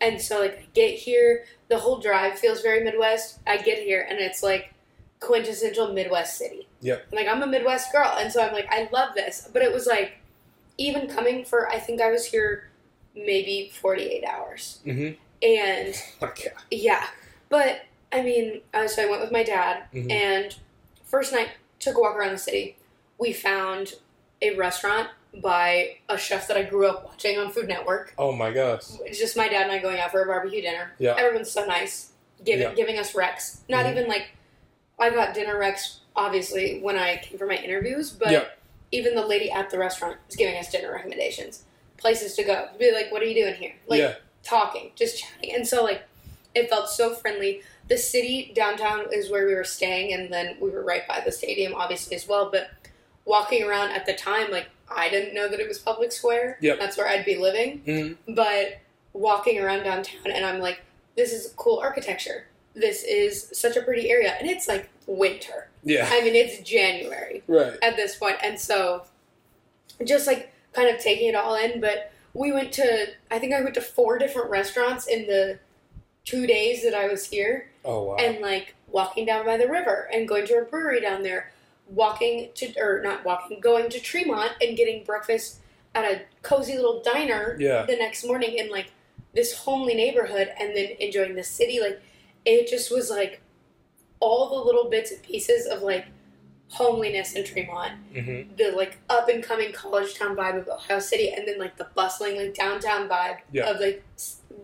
And 0.00 0.20
so 0.20 0.40
like 0.40 0.58
I 0.58 0.66
get 0.74 0.94
here, 0.98 1.44
the 1.68 1.78
whole 1.78 1.98
drive 1.98 2.38
feels 2.38 2.60
very 2.62 2.84
Midwest. 2.84 3.40
I 3.46 3.56
get 3.58 3.78
here, 3.78 4.06
and 4.08 4.18
it's 4.20 4.42
like 4.42 4.72
quintessential 5.20 5.92
Midwest 5.92 6.36
city. 6.38 6.68
Yep. 6.82 7.06
Like 7.12 7.26
I'm 7.26 7.42
a 7.42 7.46
Midwest 7.46 7.90
girl, 7.92 8.14
and 8.18 8.32
so 8.32 8.42
I'm 8.42 8.52
like, 8.52 8.66
I 8.70 8.88
love 8.92 9.14
this. 9.14 9.48
But 9.52 9.62
it 9.62 9.72
was 9.72 9.86
like, 9.86 10.12
even 10.78 11.08
coming 11.08 11.44
for, 11.44 11.68
I 11.70 11.78
think 11.78 12.00
I 12.00 12.10
was 12.10 12.26
here 12.26 12.70
maybe 13.14 13.70
48 13.80 14.24
hours, 14.24 14.80
Mm-hmm. 14.84 15.14
and 15.42 15.94
Okay. 16.22 16.48
yeah. 16.70 17.06
But 17.48 17.82
I 18.12 18.22
mean, 18.22 18.60
uh, 18.72 18.86
so 18.88 19.02
I 19.02 19.06
went 19.10 19.22
with 19.22 19.32
my 19.32 19.42
dad, 19.42 19.84
Mhm. 19.94 20.10
and 20.10 20.56
first 21.04 21.32
night 21.32 21.48
took 21.84 21.96
a 21.96 22.00
walk 22.00 22.16
around 22.16 22.32
the 22.32 22.38
city. 22.38 22.76
We 23.18 23.32
found 23.32 23.94
a 24.42 24.56
restaurant 24.56 25.08
by 25.42 25.98
a 26.08 26.16
chef 26.16 26.48
that 26.48 26.56
I 26.56 26.62
grew 26.62 26.86
up 26.86 27.04
watching 27.04 27.38
on 27.38 27.50
Food 27.50 27.68
Network. 27.68 28.14
Oh 28.18 28.32
my 28.32 28.50
gosh. 28.52 28.84
It's 29.04 29.18
just 29.18 29.36
my 29.36 29.48
dad 29.48 29.62
and 29.64 29.72
I 29.72 29.78
going 29.78 29.98
out 30.00 30.10
for 30.10 30.22
a 30.22 30.26
barbecue 30.26 30.62
dinner. 30.62 30.92
Yeah. 30.98 31.14
Everyone's 31.18 31.50
so 31.50 31.64
nice, 31.66 32.10
giving 32.44 32.62
Yeah. 32.62 32.74
giving 32.74 32.98
us 32.98 33.12
recs. 33.12 33.58
Not 33.68 33.84
Mhm. 33.84 33.90
even 33.92 34.08
like 34.08 34.28
I 34.98 35.10
got 35.10 35.34
dinner 35.34 35.56
recs 35.56 35.98
obviously 36.16 36.78
when 36.80 36.96
I 36.96 37.16
came 37.16 37.36
for 37.38 37.46
my 37.46 37.56
interviews, 37.56 38.10
but 38.12 38.30
Yeah. 38.30 38.44
even 38.92 39.14
the 39.16 39.26
lady 39.26 39.50
at 39.50 39.70
the 39.70 39.78
restaurant 39.78 40.18
was 40.28 40.36
giving 40.36 40.56
us 40.56 40.70
dinner 40.70 40.92
recommendations, 40.92 41.64
places 41.96 42.34
to 42.36 42.44
go. 42.44 42.68
Be 42.78 42.92
like, 42.92 43.10
what 43.10 43.20
are 43.20 43.26
you 43.26 43.34
doing 43.34 43.54
here? 43.56 43.74
Like 43.88 44.00
yeah. 44.00 44.14
talking, 44.44 44.92
just 44.94 45.18
chatting, 45.20 45.52
and 45.54 45.66
so 45.66 45.82
like 45.82 46.02
it 46.54 46.68
felt 46.70 46.88
so 46.88 47.12
friendly. 47.12 47.62
The 47.88 47.96
city 47.98 48.52
downtown 48.54 49.06
is 49.12 49.30
where 49.30 49.46
we 49.46 49.54
were 49.54 49.64
staying, 49.64 50.12
and 50.14 50.32
then 50.32 50.56
we 50.60 50.70
were 50.70 50.82
right 50.82 51.06
by 51.06 51.20
the 51.24 51.30
stadium, 51.32 51.74
obviously 51.74 52.16
as 52.16 52.26
well. 52.26 52.50
But 52.50 52.70
walking 53.26 53.62
around 53.62 53.90
at 53.92 54.06
the 54.06 54.14
time, 54.14 54.50
like 54.50 54.68
I 54.90 55.08
didn't 55.10 55.34
know 55.34 55.48
that 55.48 55.60
it 55.60 55.68
was 55.68 55.78
public 55.78 56.12
square. 56.12 56.58
Yep. 56.60 56.78
That's 56.78 56.96
where 56.96 57.08
I'd 57.08 57.24
be 57.24 57.36
living 57.36 57.82
Mm-hmm. 57.86 58.34
but 58.34 58.78
walking 59.12 59.58
around 59.60 59.84
downtown 59.84 60.26
and 60.32 60.44
I'm 60.44 60.58
like, 60.60 60.82
this 61.16 61.32
is 61.32 61.52
cool 61.56 61.78
architecture. 61.78 62.48
This 62.74 63.04
is 63.04 63.48
such 63.52 63.76
a 63.76 63.82
pretty 63.82 64.10
area. 64.10 64.34
And 64.40 64.48
it's 64.50 64.66
like 64.66 64.88
winter. 65.06 65.68
Yeah. 65.84 66.08
I 66.10 66.20
mean, 66.22 66.34
it's 66.34 66.68
January 66.68 67.42
Right. 67.46 67.74
at 67.82 67.94
this. 67.96 68.20
And 68.42 68.58
so 68.58 69.04
just 70.04 70.26
like 70.26 70.52
kind 70.72 70.88
of 70.94 71.00
taking 71.00 71.28
it 71.28 71.34
all 71.36 71.54
in. 71.54 71.80
But 71.80 72.12
we 72.34 72.50
went 72.52 72.72
to, 72.72 73.06
I 73.30 73.38
think 73.38 73.54
I 73.54 73.60
went 73.62 73.74
to 73.76 73.80
four 73.80 74.18
different 74.18 74.50
restaurants 74.50 75.06
in 75.06 75.26
the 75.26 75.58
two 76.24 76.46
days 76.46 76.82
that 76.82 76.94
I 76.94 77.06
was 77.06 77.26
here 77.26 77.70
Oh 77.84 78.02
wow. 78.04 78.16
and 78.16 78.40
like 78.40 78.74
walking 78.88 79.26
down 79.26 79.44
by 79.44 79.56
the 79.56 79.68
river 79.68 80.08
and 80.12 80.26
going 80.28 80.46
to 80.46 80.54
a 80.54 80.64
brewery 80.64 81.00
down 81.00 81.22
there, 81.22 81.52
walking 81.88 82.50
to 82.54 82.72
or 82.78 83.00
not 83.02 83.24
walking, 83.24 83.60
going 83.60 83.90
to 83.90 84.00
Tremont 84.00 84.52
and 84.60 84.76
getting 84.76 85.04
breakfast 85.04 85.58
at 85.94 86.04
a 86.04 86.22
cozy 86.42 86.76
little 86.76 87.02
diner 87.02 87.56
Yeah. 87.58 87.84
the 87.86 87.96
next 87.96 88.24
morning 88.24 88.56
in 88.58 88.70
like 88.70 88.90
this 89.34 89.56
homely 89.58 89.94
neighborhood 89.94 90.48
and 90.60 90.76
then 90.76 90.90
enjoying 91.00 91.34
the 91.34 91.44
city. 91.44 91.80
Like 91.80 92.00
it 92.44 92.68
just 92.68 92.90
was 92.90 93.10
like 93.10 93.40
all 94.20 94.48
the 94.48 94.64
little 94.64 94.88
bits 94.88 95.10
and 95.12 95.22
pieces 95.22 95.66
of 95.66 95.82
like 95.82 96.06
homeliness 96.70 97.34
in 97.34 97.44
Tremont, 97.44 97.92
mm-hmm. 98.12 98.54
the 98.56 98.70
like 98.76 98.98
up 99.10 99.28
and 99.28 99.42
coming 99.44 99.72
college 99.72 100.14
town 100.14 100.34
vibe 100.36 100.58
of 100.60 100.68
Ohio 100.68 100.98
City, 100.98 101.30
and 101.32 101.46
then 101.46 101.58
like 101.58 101.76
the 101.76 101.86
bustling 101.94 102.36
like 102.36 102.54
downtown 102.54 103.08
vibe 103.08 103.38
Yeah. 103.52 103.70
of 103.70 103.80
like 103.80 104.02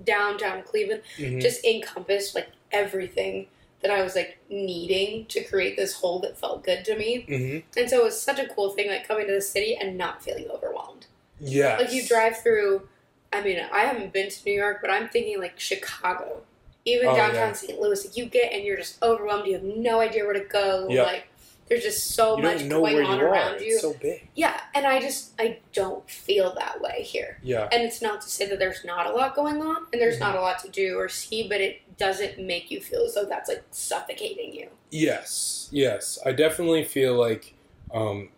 downtown 0.04 0.62
Cleveland 0.62 1.02
Mm-hmm. 1.18 1.40
just 1.40 1.64
encompassed 1.64 2.34
like 2.34 2.48
everything 2.72 3.46
that 3.82 3.90
I 3.90 4.02
was 4.02 4.14
like 4.14 4.38
needing 4.50 5.26
to 5.26 5.42
create 5.42 5.76
this 5.76 5.94
whole 5.94 6.20
that 6.20 6.38
felt 6.38 6.64
good 6.64 6.84
to 6.84 6.96
me. 6.96 7.26
mm-hmm. 7.28 7.78
And 7.78 7.88
so 7.88 8.00
it 8.00 8.04
was 8.04 8.20
such 8.20 8.38
a 8.38 8.46
cool 8.46 8.70
thing 8.70 8.88
like 8.88 9.08
coming 9.08 9.26
to 9.26 9.32
the 9.32 9.40
city 9.40 9.76
and 9.80 9.96
not 9.96 10.22
feeling 10.22 10.48
overwhelmed. 10.50 11.06
Yeah. 11.38 11.78
Like 11.78 11.92
you 11.92 12.06
drive 12.06 12.42
through 12.42 12.82
I 13.32 13.42
mean, 13.42 13.60
I 13.72 13.80
haven't 13.80 14.12
been 14.12 14.28
to 14.28 14.44
New 14.44 14.54
York, 14.54 14.78
but 14.80 14.90
I'm 14.90 15.08
thinking 15.08 15.40
like 15.40 15.58
Chicago. 15.58 16.42
Even 16.84 17.08
Oh, 17.08 17.14
downtown 17.14 17.48
yeah. 17.48 17.52
St. 17.52 17.80
Louis, 17.80 18.04
like 18.04 18.16
you 18.16 18.26
get 18.26 18.52
and 18.52 18.64
you're 18.64 18.76
just 18.76 19.02
overwhelmed, 19.02 19.46
you 19.46 19.52
have 19.54 19.62
no 19.62 20.00
idea 20.00 20.24
where 20.24 20.34
to 20.34 20.44
go. 20.44 20.88
Yeah. 20.90 21.02
Like 21.02 21.28
there's 21.70 21.82
just 21.84 22.14
so 22.14 22.36
you 22.36 22.42
much 22.42 22.68
going 22.68 23.02
on 23.06 23.20
around 23.20 23.60
you. 23.60 23.74
It's 23.74 23.80
so 23.80 23.94
big. 23.94 24.28
yeah, 24.34 24.60
and 24.74 24.84
I 24.86 25.00
just 25.00 25.32
I 25.38 25.60
don't 25.72 26.06
feel 26.10 26.52
that 26.56 26.80
way 26.82 27.02
here. 27.02 27.38
Yeah. 27.42 27.68
And 27.72 27.82
it's 27.82 28.02
not 28.02 28.20
to 28.22 28.28
say 28.28 28.46
that 28.50 28.58
there's 28.58 28.84
not 28.84 29.06
a 29.06 29.12
lot 29.12 29.34
going 29.36 29.62
on 29.62 29.86
and 29.92 30.02
there's 30.02 30.16
Mhm. 30.16 30.20
not 30.20 30.36
a 30.36 30.40
lot 30.40 30.58
to 30.64 30.68
do 30.68 30.98
or 30.98 31.08
see, 31.08 31.48
but 31.48 31.60
it 31.62 31.96
doesn't 31.96 32.38
make 32.38 32.70
you 32.70 32.80
feel 32.80 33.04
as 33.04 33.14
though 33.14 33.24
that's 33.24 33.48
like 33.48 33.62
suffocating 33.70 34.52
you. 34.52 34.68
Yes, 34.90 35.68
yes. 35.70 36.18
I 36.26 36.32
definitely 36.32 36.84
feel 36.84 37.14
like, 37.14 37.54
um, 37.94 38.30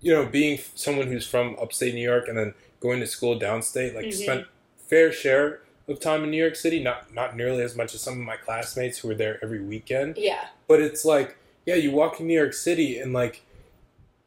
you 0.00 0.12
know, 0.12 0.26
being 0.26 0.58
someone 0.74 1.06
who's 1.06 1.26
from 1.26 1.56
upstate 1.60 1.94
New 1.94 2.02
York 2.02 2.28
and 2.28 2.36
then 2.36 2.54
going 2.80 3.00
to 3.00 3.06
school 3.06 3.38
downstate, 3.38 3.94
like 3.94 4.06
Mhm. 4.06 4.12
spent 4.22 4.46
fair 4.76 5.10
share 5.12 5.60
of 5.88 6.00
time 6.00 6.22
in 6.24 6.30
New 6.30 6.36
York 6.42 6.54
City. 6.56 6.80
Not 6.82 7.14
not 7.14 7.36
nearly 7.36 7.62
as 7.62 7.74
much 7.74 7.94
as 7.94 8.00
some 8.00 8.14
of 8.14 8.26
my 8.26 8.36
classmates 8.36 8.98
who 8.98 9.08
were 9.08 9.14
there 9.14 9.38
every 9.42 9.60
weekend. 9.60 10.18
Yeah. 10.18 10.48
But 10.66 10.80
it's 10.82 11.04
like, 11.04 11.36
yeah, 11.68 11.74
you 11.74 11.90
walk 11.90 12.18
in 12.18 12.26
New 12.26 12.32
York 12.42 12.54
City 12.54 12.98
and 12.98 13.12
like, 13.12 13.42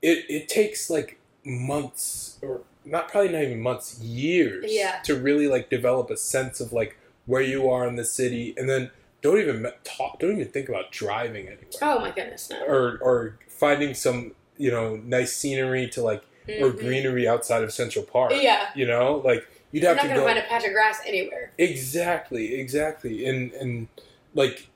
it 0.03 0.25
it 0.29 0.47
takes 0.47 0.91
like 0.91 1.19
months 1.43 2.37
or 2.43 2.61
not 2.85 3.09
probably 3.09 3.31
not 3.31 3.41
even 3.41 3.59
months, 3.59 3.99
years, 3.99 4.65
Yeah. 4.67 4.99
to 5.05 5.15
really 5.15 5.47
like 5.47 5.67
develop 5.69 6.11
a 6.11 6.17
sense 6.17 6.59
of 6.59 6.71
like 6.71 6.97
where 7.25 7.41
you 7.41 7.67
are 7.69 7.87
in 7.87 7.95
the 7.95 8.05
city, 8.05 8.53
and 8.57 8.69
then 8.69 8.91
don't 9.23 9.39
even 9.39 9.71
talk, 9.83 10.19
don't 10.19 10.33
even 10.39 10.47
think 10.51 10.69
about 10.69 10.91
driving 10.91 11.47
anywhere 11.47 11.67
Oh 11.81 11.99
my 11.99 12.11
goodness, 12.11 12.49
no. 12.51 12.63
or 12.65 12.99
or 13.01 13.39
finding 13.47 13.95
some 13.95 14.33
you 14.57 14.69
know 14.69 14.97
nice 14.97 15.33
scenery 15.35 15.87
to 15.89 16.01
like 16.03 16.23
or 16.47 16.69
Mhm. 16.71 16.79
greenery 16.79 17.27
outside 17.27 17.63
of 17.63 17.71
Central 17.73 18.05
Park. 18.05 18.33
Yeah. 18.35 18.69
You 18.75 18.85
know, 18.85 19.21
like 19.25 19.47
you'd 19.71 19.83
have 19.83 19.97
to 19.99 20.03
You're 20.03 20.03
have 20.03 20.03
not 20.03 20.03
to 20.03 20.07
gonna 20.09 20.19
go 20.19 20.25
find 20.27 20.39
a 20.39 20.47
patch 20.47 20.65
of 20.67 20.73
grass 20.73 20.99
anywhere. 21.07 21.51
exactly, 21.57 22.53
exactly, 22.59 23.25
and 23.25 23.51
and 23.53 23.87
like 24.35 24.67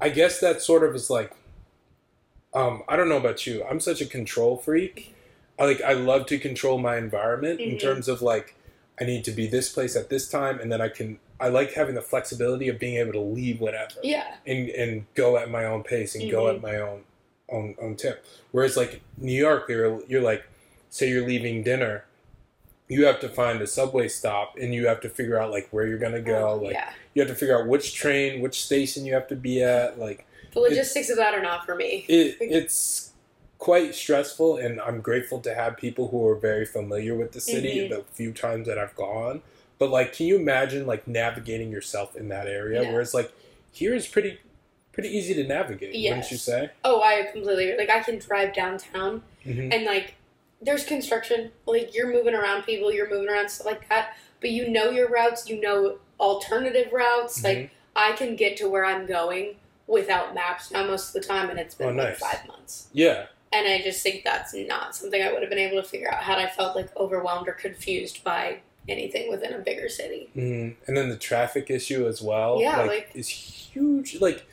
I 0.00 0.08
guess 0.08 0.40
that 0.40 0.60
sort 0.62 0.84
of 0.84 0.94
is 0.94 1.10
like 1.10 1.32
um 2.54 2.82
I 2.88 2.96
don't 2.96 3.08
know 3.08 3.16
about 3.16 3.46
you. 3.46 3.64
I'm 3.68 3.80
such 3.80 4.00
a 4.00 4.06
control 4.06 4.56
freak. 4.56 5.14
I 5.58 5.64
like 5.64 5.80
I 5.82 5.92
love 5.92 6.26
to 6.26 6.38
control 6.38 6.78
my 6.78 6.96
environment 6.96 7.60
in 7.60 7.72
Mhm. 7.76 7.80
terms 7.80 8.08
of 8.08 8.22
like 8.22 8.54
I 9.00 9.04
need 9.04 9.24
to 9.24 9.32
be 9.32 9.46
this 9.48 9.68
place 9.72 9.96
at 9.96 10.08
this 10.08 10.28
time, 10.28 10.60
and 10.60 10.70
then 10.70 10.80
I 10.80 10.88
can. 10.88 11.18
I 11.40 11.48
like 11.48 11.72
having 11.72 11.96
the 11.96 12.00
flexibility 12.00 12.68
of 12.68 12.78
being 12.78 12.96
able 12.96 13.12
to 13.14 13.20
leave 13.20 13.60
whatever. 13.60 13.94
Yeah. 14.02 14.36
and 14.46 14.68
and 14.70 15.06
go 15.14 15.36
at 15.36 15.50
my 15.50 15.64
own 15.64 15.82
pace 15.82 16.14
and 16.14 16.30
go 16.30 16.44
Mhm. 16.44 16.54
at 16.56 16.62
my 16.62 16.76
own 16.78 17.04
own 17.48 17.74
own 17.80 17.96
tip. 17.96 18.24
Whereas 18.52 18.76
like 18.76 19.00
New 19.18 19.32
York, 19.36 19.68
you're 19.68 20.02
you're 20.06 20.22
like, 20.22 20.44
say 20.90 21.08
you're 21.10 21.26
leaving 21.26 21.62
dinner, 21.64 22.04
you 22.88 23.04
have 23.06 23.18
to 23.20 23.28
find 23.28 23.60
a 23.60 23.66
subway 23.66 24.06
stop 24.08 24.56
and 24.60 24.72
you 24.72 24.86
have 24.86 25.00
to 25.00 25.08
figure 25.08 25.38
out 25.40 25.50
like 25.50 25.68
where 25.70 25.86
you're 25.86 25.98
gonna 25.98 26.20
go. 26.20 26.50
Oh, 26.50 26.56
like 26.64 26.74
yeah. 26.74 26.90
you 27.14 27.22
have 27.22 27.28
to 27.30 27.34
figure 27.36 27.58
out 27.60 27.66
which 27.66 27.94
train, 27.94 28.40
which 28.40 28.62
station 28.64 29.04
you 29.04 29.12
have 29.14 29.26
to 29.28 29.36
be 29.36 29.60
at. 29.62 29.98
Like 29.98 30.24
The 30.54 30.60
logistics 30.60 31.10
of 31.10 31.16
that 31.16 31.34
are 31.34 31.42
not 31.42 31.66
for 31.66 31.74
me. 31.74 32.04
it 32.08 32.36
it's 32.40 33.10
quite 33.58 33.94
stressful, 33.94 34.56
and 34.58 34.80
I'm 34.80 35.00
grateful 35.00 35.40
to 35.40 35.54
have 35.54 35.76
people 35.76 36.08
who 36.08 36.26
are 36.28 36.34
very 36.36 36.64
familiar 36.66 37.14
with 37.14 37.32
the 37.32 37.40
city 37.40 37.78
Mhm. 37.80 37.88
the 37.90 38.04
few 38.12 38.32
times 38.32 38.66
that 38.66 38.78
I've 38.78 38.94
gone. 38.94 39.42
But 39.78 39.90
like, 39.90 40.12
can 40.12 40.26
you 40.26 40.36
imagine 40.36 40.86
like 40.86 41.06
navigating 41.08 41.70
yourself 41.70 42.14
in 42.16 42.28
that 42.28 42.46
area? 42.46 42.82
No. 42.82 42.92
Whereas 42.92 43.14
like 43.14 43.32
here 43.72 43.94
is 43.94 44.06
pretty 44.06 44.38
pretty 44.92 45.08
easy 45.08 45.34
to 45.34 45.42
navigate, 45.42 45.88
wouldn't 45.88 46.02
Yes. 46.02 46.30
you 46.30 46.36
say? 46.36 46.70
Oh, 46.84 47.02
I 47.02 47.24
completely 47.32 47.76
like 47.76 47.90
I 47.90 48.00
can 48.00 48.18
drive 48.18 48.54
downtown 48.54 49.22
hmm 49.42 49.72
and 49.72 49.84
like 49.84 50.14
there's 50.62 50.84
construction. 50.84 51.50
Like 51.66 51.94
you're 51.94 52.12
moving 52.12 52.34
around 52.34 52.62
people, 52.62 52.92
you're 52.92 53.10
moving 53.10 53.28
around 53.28 53.48
stuff 53.48 53.66
like 53.66 53.88
that. 53.88 54.16
But 54.40 54.50
you 54.50 54.68
know 54.68 54.90
your 54.90 55.08
routes, 55.08 55.48
you 55.48 55.60
know 55.60 55.98
alternative 56.20 56.92
routes. 56.92 57.40
Mhm. 57.40 57.44
Like 57.44 57.70
I 57.96 58.12
can 58.12 58.36
get 58.36 58.56
to 58.58 58.68
where 58.68 58.84
I'm 58.84 59.06
going 59.06 59.56
without 59.86 60.34
maps 60.34 60.70
now 60.70 60.86
most 60.86 61.08
of 61.14 61.20
the 61.22 61.26
time 61.28 61.50
and 61.50 61.58
it's 61.58 61.74
been 61.74 61.98
Oh, 61.98 62.02
like 62.04 62.16
five 62.16 62.46
months. 62.48 62.88
Yeah, 62.92 63.26
And 63.52 63.66
I 63.68 63.80
just 63.82 64.02
think 64.02 64.24
that's 64.24 64.54
not 64.54 64.96
something 64.96 65.22
I 65.22 65.30
would 65.32 65.42
have 65.42 65.50
been 65.50 65.58
able 65.58 65.80
to 65.82 65.88
figure 65.88 66.10
out 66.10 66.22
had 66.22 66.38
I 66.38 66.48
felt 66.48 66.74
like 66.74 66.94
overwhelmed 66.96 67.48
or 67.48 67.52
confused 67.52 68.24
by 68.24 68.60
anything 68.88 69.30
within 69.30 69.52
a 69.52 69.58
bigger 69.58 69.88
city. 69.88 70.28
mm 70.36 70.74
and 70.86 70.96
then 70.96 71.08
the 71.08 71.16
traffic 71.16 71.70
issue 71.70 72.06
as 72.06 72.20
well. 72.22 72.60
Yeah, 72.60 72.78
like, 72.78 72.88
like- 72.88 73.10
is 73.14 73.28
huge. 73.28 74.20
Like 74.20 74.46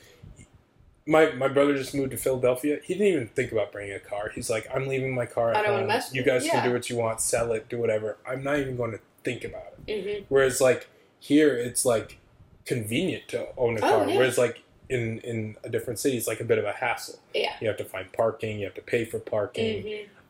my 1.07 1.31
my 1.31 1.47
brother 1.47 1.75
just 1.75 1.95
moved 1.95 2.11
to 2.11 2.17
Philadelphia. 2.17 2.79
He 2.83 2.93
didn't 2.93 3.07
even 3.07 3.27
think 3.27 3.51
about 3.51 3.71
bringing 3.71 3.93
a 3.95 3.99
car. 3.99 4.29
He's 4.33 4.49
like, 4.49 4.67
I'm 4.73 4.87
leaving 4.87 5.13
my 5.15 5.25
car 5.25 5.49
at 5.51 5.57
I 5.57 5.61
don't 5.63 5.71
wanna 5.71 5.79
home. 5.83 5.87
mess 5.87 6.09
with 6.09 6.15
You 6.15 6.21
it." 6.21 6.25
guys 6.25 6.45
Yeah. 6.45 6.51
can 6.51 6.65
do 6.69 6.73
what 6.73 6.89
you 6.89 6.95
want, 6.97 7.21
sell 7.21 7.51
it, 7.53 7.67
do 7.69 7.77
whatever. 7.77 8.17
I'm 8.27 8.43
not 8.43 8.59
even 8.59 8.77
going 8.77 8.91
to 8.91 8.99
think 9.23 9.43
about 9.43 9.73
it. 9.87 10.19
hmm 10.19 10.23
Whereas 10.29 10.61
like 10.61 10.87
here, 11.19 11.55
it's 11.57 11.85
like 11.85 12.17
convenient 12.65 13.27
to 13.29 13.47
own 13.57 13.77
a 13.77 13.81
Oh, 13.81 13.89
car. 13.89 14.09
yeah. 14.09 14.17
Whereas 14.17 14.37
like 14.37 14.61
in 14.91 15.19
in 15.19 15.55
a 15.63 15.69
different 15.69 15.97
city, 15.99 16.17
it's 16.17 16.27
like 16.27 16.41
a 16.41 16.43
bit 16.43 16.57
of 16.57 16.65
a 16.65 16.73
hassle. 16.73 17.19
Yeah. 17.33 17.53
You 17.61 17.67
have 17.67 17.77
to 17.77 17.85
find 17.85 18.11
parking. 18.13 18.59
You 18.59 18.65
have 18.65 18.75
to 18.75 18.81
pay 18.81 19.05
for 19.05 19.19
parking. 19.19 19.81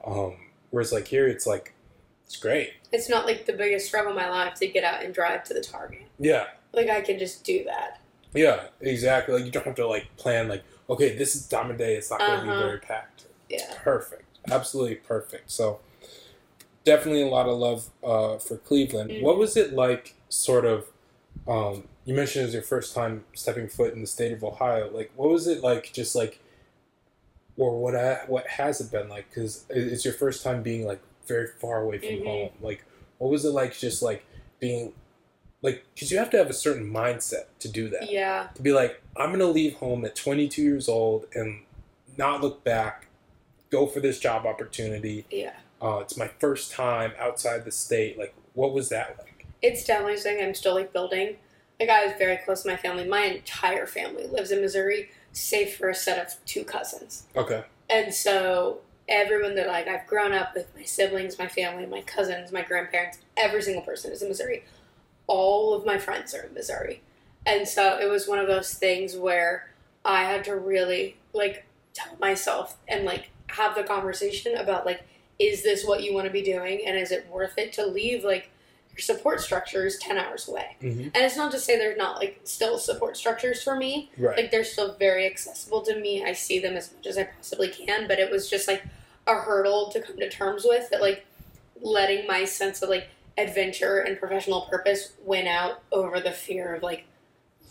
hmm 0.03 0.11
Um, 0.11 0.33
whereas 0.69 0.91
like 0.93 1.07
here, 1.07 1.27
it's 1.27 1.45
like 1.45 1.73
it's 2.25 2.37
great. 2.37 2.73
It's 2.91 3.09
not 3.09 3.25
like 3.25 3.45
the 3.45 3.53
biggest 3.53 3.87
struggle 3.87 4.11
in 4.11 4.15
my 4.17 4.29
life 4.29 4.53
to 4.55 4.67
get 4.67 4.83
out 4.83 5.03
and 5.03 5.13
drive 5.13 5.43
to 5.45 5.53
the 5.53 5.61
Target. 5.61 6.03
Yeah. 6.19 6.45
Like 6.73 6.89
I 6.89 7.01
can 7.01 7.19
just 7.19 7.43
do 7.43 7.63
that. 7.65 7.99
Yeah, 8.33 8.67
exactly. 8.79 9.33
Like 9.35 9.45
you 9.45 9.51
don't 9.51 9.65
have 9.65 9.75
to 9.75 9.87
like 9.87 10.07
plan 10.15 10.47
like, 10.47 10.63
okay, 10.89 11.17
this 11.17 11.35
is 11.35 11.45
time 11.47 11.69
of 11.71 11.77
day. 11.77 11.95
It's 11.95 12.09
not 12.09 12.19
going 12.19 12.39
to 12.39 12.43
be 12.45 12.49
Uh-huh. 12.49 12.59
very 12.67 12.79
packed. 12.79 13.25
Yeah. 13.49 13.73
perfect. 13.83 14.23
Absolutely 14.49 14.95
perfect. 14.95 15.51
So 15.51 15.81
definitely 16.85 17.23
a 17.23 17.27
lot 17.27 17.47
of 17.47 17.57
love 17.57 17.89
uh, 18.03 18.37
for 18.37 18.57
Cleveland. 18.57 19.09
Mhm. 19.11 19.21
What 19.23 19.37
was 19.37 19.57
it 19.57 19.73
like? 19.73 20.15
Sort 20.29 20.65
of. 20.65 20.85
Um, 21.47 21.87
you 22.05 22.13
mentioned 22.15 22.43
it 22.43 22.45
was 22.47 22.53
your 22.53 22.63
first 22.63 22.95
time 22.95 23.23
stepping 23.33 23.67
foot 23.67 23.93
in 23.93 24.01
the 24.01 24.07
state 24.07 24.31
of 24.31 24.43
Ohio. 24.43 24.89
Like, 24.91 25.11
what 25.15 25.29
was 25.29 25.47
it 25.47 25.61
like? 25.63 25.91
Just 25.93 26.15
like, 26.15 26.39
or 27.57 27.79
what? 27.79 27.93
ha- 27.93 28.25
What 28.27 28.47
has 28.47 28.81
it 28.81 28.91
been 28.91 29.09
like? 29.09 29.29
Because 29.29 29.65
it's 29.69 30.03
your 30.05 30.13
first 30.13 30.43
time 30.43 30.63
being 30.63 30.85
like 30.85 30.99
very 31.27 31.47
far 31.59 31.81
away 31.81 31.99
from 31.99 32.07
Mhm. 32.09 32.25
home. 32.25 32.49
Like, 32.61 32.83
what 33.19 33.29
was 33.29 33.45
it 33.45 33.51
like? 33.51 33.77
Just 33.77 34.01
like 34.01 34.23
being, 34.59 34.93
like, 35.61 35.83
because 35.93 36.11
you 36.11 36.17
have 36.17 36.29
to 36.31 36.37
have 36.37 36.49
a 36.49 36.53
certain 36.53 36.91
mindset 36.91 37.45
to 37.59 37.67
do 37.69 37.87
that 37.89 38.09
Yeah. 38.09 38.47
to 38.55 38.61
be 38.61 38.71
like, 38.71 39.01
I'm 39.15 39.31
gonna 39.31 39.45
leave 39.45 39.75
home 39.75 40.03
at 40.05 40.15
22 40.15 40.63
years 40.63 40.89
old 40.89 41.27
and 41.35 41.61
not 42.17 42.41
look 42.41 42.63
back, 42.63 43.07
go 43.69 43.85
for 43.85 43.99
this 43.99 44.19
job 44.19 44.45
opportunity. 44.45 45.25
Yeah. 45.29 45.53
Uh, 45.81 45.99
it's 45.99 46.17
my 46.17 46.27
first 46.39 46.71
time 46.71 47.13
outside 47.19 47.63
the 47.65 47.71
state. 47.71 48.17
Like, 48.17 48.33
what 48.53 48.73
was 48.73 48.89
that 48.89 49.17
like? 49.19 49.45
It's 49.61 49.85
something 49.85 50.41
I'm 50.41 50.53
still 50.55 50.73
like 50.73 50.91
building. 50.93 51.37
Like 51.81 51.89
I 51.89 52.05
was 52.05 52.13
very 52.19 52.37
close 52.37 52.61
to 52.61 52.69
my 52.69 52.77
family. 52.77 53.07
My 53.07 53.21
entire 53.21 53.87
family 53.87 54.27
lives 54.27 54.51
in 54.51 54.61
Missouri, 54.61 55.09
save 55.31 55.73
for 55.73 55.89
a 55.89 55.95
set 55.95 56.23
of 56.23 56.45
two 56.45 56.63
cousins. 56.63 57.23
Okay. 57.35 57.63
And 57.89 58.13
so 58.13 58.81
everyone 59.09 59.55
that 59.55 59.65
like 59.65 59.87
I've 59.87 60.05
grown 60.05 60.31
up 60.31 60.53
with, 60.53 60.67
my 60.75 60.83
siblings, 60.83 61.39
my 61.39 61.47
family, 61.47 61.87
my 61.87 62.01
cousins, 62.01 62.51
my 62.51 62.61
grandparents, 62.61 63.17
every 63.35 63.63
single 63.63 63.81
person 63.81 64.11
is 64.11 64.21
in 64.21 64.29
Missouri. 64.29 64.63
All 65.25 65.73
of 65.73 65.83
my 65.83 65.97
friends 65.97 66.35
are 66.35 66.43
in 66.43 66.53
Missouri. 66.53 67.01
And 67.47 67.67
so 67.67 67.97
it 67.97 68.07
was 68.07 68.27
one 68.27 68.37
of 68.37 68.45
those 68.45 68.75
things 68.75 69.17
where 69.17 69.71
I 70.05 70.25
had 70.25 70.43
to 70.43 70.55
really 70.55 71.17
like 71.33 71.65
tell 71.95 72.15
myself 72.19 72.77
and 72.87 73.05
like 73.05 73.31
have 73.47 73.73
the 73.73 73.83
conversation 73.83 74.55
about 74.55 74.85
like 74.85 75.03
is 75.39 75.63
this 75.63 75.83
what 75.83 76.03
you 76.03 76.13
want 76.13 76.27
to 76.27 76.31
be 76.31 76.43
doing 76.43 76.81
and 76.85 76.95
is 76.95 77.11
it 77.11 77.27
worth 77.27 77.57
it 77.57 77.73
to 77.73 77.87
leave 77.87 78.23
like 78.23 78.50
support 78.97 79.41
structure 79.41 79.85
is 79.85 79.97
10 79.97 80.17
hours 80.17 80.47
away. 80.47 80.75
Mm-hmm. 80.81 81.01
And 81.13 81.17
it's 81.17 81.37
not 81.37 81.51
to 81.53 81.59
say 81.59 81.77
there's 81.77 81.97
not 81.97 82.17
like 82.17 82.41
still 82.43 82.77
support 82.77 83.17
structures 83.17 83.63
for 83.63 83.75
me, 83.75 84.11
Right. 84.17 84.37
like 84.37 84.51
they're 84.51 84.63
still 84.63 84.95
very 84.99 85.25
accessible 85.25 85.81
to 85.83 85.99
me. 85.99 86.23
I 86.23 86.33
see 86.33 86.59
them 86.59 86.75
as 86.75 86.93
much 86.93 87.07
as 87.07 87.17
I 87.17 87.23
possibly 87.25 87.69
can, 87.69 88.07
but 88.07 88.19
it 88.19 88.29
was 88.29 88.49
just 88.49 88.67
like 88.67 88.83
a 89.27 89.35
hurdle 89.35 89.89
to 89.91 90.01
come 90.01 90.17
to 90.17 90.29
terms 90.29 90.65
with 90.67 90.89
that 90.89 91.01
like 91.01 91.25
letting 91.81 92.27
my 92.27 92.45
sense 92.45 92.81
of 92.81 92.89
like 92.89 93.07
adventure 93.37 93.99
and 93.99 94.19
professional 94.19 94.61
purpose 94.61 95.13
win 95.23 95.47
out 95.47 95.81
over 95.91 96.19
the 96.19 96.31
fear 96.31 96.75
of 96.75 96.83
like 96.83 97.05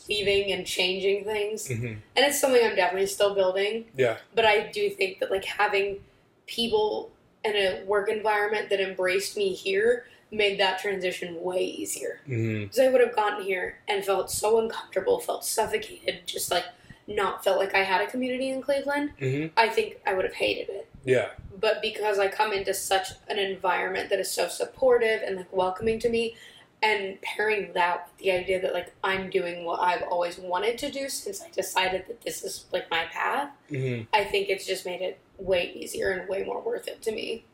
leaving 0.08 0.50
and 0.52 0.66
changing 0.66 1.24
things. 1.24 1.68
hmm 1.68 1.84
And 1.86 1.98
it's 2.16 2.40
something 2.40 2.64
I'm 2.64 2.74
definitely 2.76 3.06
still 3.06 3.34
building, 3.34 3.84
Yeah. 3.96 4.16
but 4.34 4.44
I 4.44 4.68
do 4.72 4.90
think 4.90 5.20
that 5.20 5.30
like 5.30 5.44
having 5.44 6.00
people 6.46 7.12
in 7.44 7.54
a 7.56 7.84
work 7.84 8.08
environment 8.10 8.68
that 8.70 8.80
embraced 8.80 9.36
me 9.36 9.52
here 9.54 10.06
made 10.30 10.60
that 10.60 10.78
transition 10.78 11.42
way 11.42 11.64
easier 11.64 12.20
hmm 12.26 12.62
because 12.62 12.78
I 12.78 12.88
would 12.88 13.00
have 13.00 13.16
gotten 13.16 13.44
here 13.44 13.78
and 13.88 14.04
felt 14.04 14.30
so 14.30 14.60
uncomfortable, 14.60 15.18
felt 15.18 15.44
suffocated, 15.44 16.26
just 16.26 16.50
like 16.50 16.64
not 17.06 17.42
felt 17.42 17.58
like 17.58 17.74
I 17.74 17.82
had 17.82 18.00
a 18.00 18.06
community 18.06 18.50
in 18.50 18.62
Cleveland. 18.62 19.10
hmm 19.18 19.46
I 19.56 19.68
think 19.68 19.98
I 20.06 20.14
would 20.14 20.24
have 20.24 20.34
hated 20.34 20.68
it. 20.68 20.88
Yeah. 21.04 21.30
But 21.58 21.82
because 21.82 22.18
I 22.18 22.28
come 22.28 22.52
into 22.52 22.72
such 22.72 23.08
an 23.28 23.38
environment 23.38 24.10
that 24.10 24.20
is 24.20 24.30
so 24.30 24.48
supportive 24.48 25.22
and 25.22 25.36
like 25.36 25.52
welcoming 25.52 25.98
to 26.00 26.08
me, 26.08 26.36
and 26.82 27.20
pairing 27.20 27.72
that 27.74 28.08
with 28.08 28.24
the 28.24 28.30
idea 28.32 28.60
that 28.62 28.72
like 28.72 28.94
I'm 29.04 29.28
doing 29.28 29.64
what 29.64 29.80
I've 29.80 30.02
always 30.02 30.38
wanted 30.38 30.78
to 30.78 30.90
do 30.90 31.08
since 31.10 31.42
I 31.42 31.50
decided 31.50 32.06
that 32.08 32.22
this 32.22 32.42
is 32.42 32.64
like 32.72 32.90
my 32.90 33.04
path, 33.06 33.50
hmm 33.68 34.02
I 34.12 34.24
think 34.24 34.48
it's 34.48 34.66
just 34.66 34.86
made 34.86 35.02
it 35.02 35.18
way 35.38 35.72
easier 35.74 36.12
and 36.12 36.28
way 36.28 36.44
more 36.44 36.60
worth 36.60 36.88
it 36.88 37.02
to 37.02 37.12
me. 37.12 37.44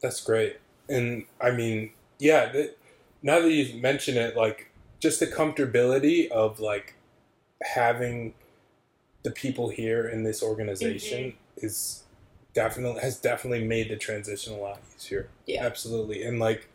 That's 0.00 0.20
great. 0.20 0.58
And 0.88 1.24
I 1.40 1.50
mean, 1.50 1.92
yeah. 2.18 2.52
That, 2.52 2.76
now 3.22 3.40
that 3.40 3.50
you 3.50 3.80
mention 3.80 4.16
it, 4.16 4.36
like 4.36 4.70
just 5.00 5.20
the 5.20 5.26
comfortability 5.26 6.30
of 6.30 6.60
like 6.60 6.94
having 7.62 8.34
the 9.22 9.30
people 9.30 9.68
here 9.70 10.06
in 10.06 10.22
this 10.24 10.42
organization 10.42 11.34
is 11.56 12.02
definitely 12.52 13.00
has 13.00 13.16
definitely 13.18 13.64
made 13.66 13.88
the 13.88 13.96
transition 13.96 14.52
a 14.54 14.58
lot 14.58 14.80
easier. 14.96 15.28
Yeah. 15.46 15.64
absolutely. 15.64 16.22
And 16.22 16.38
like 16.38 16.68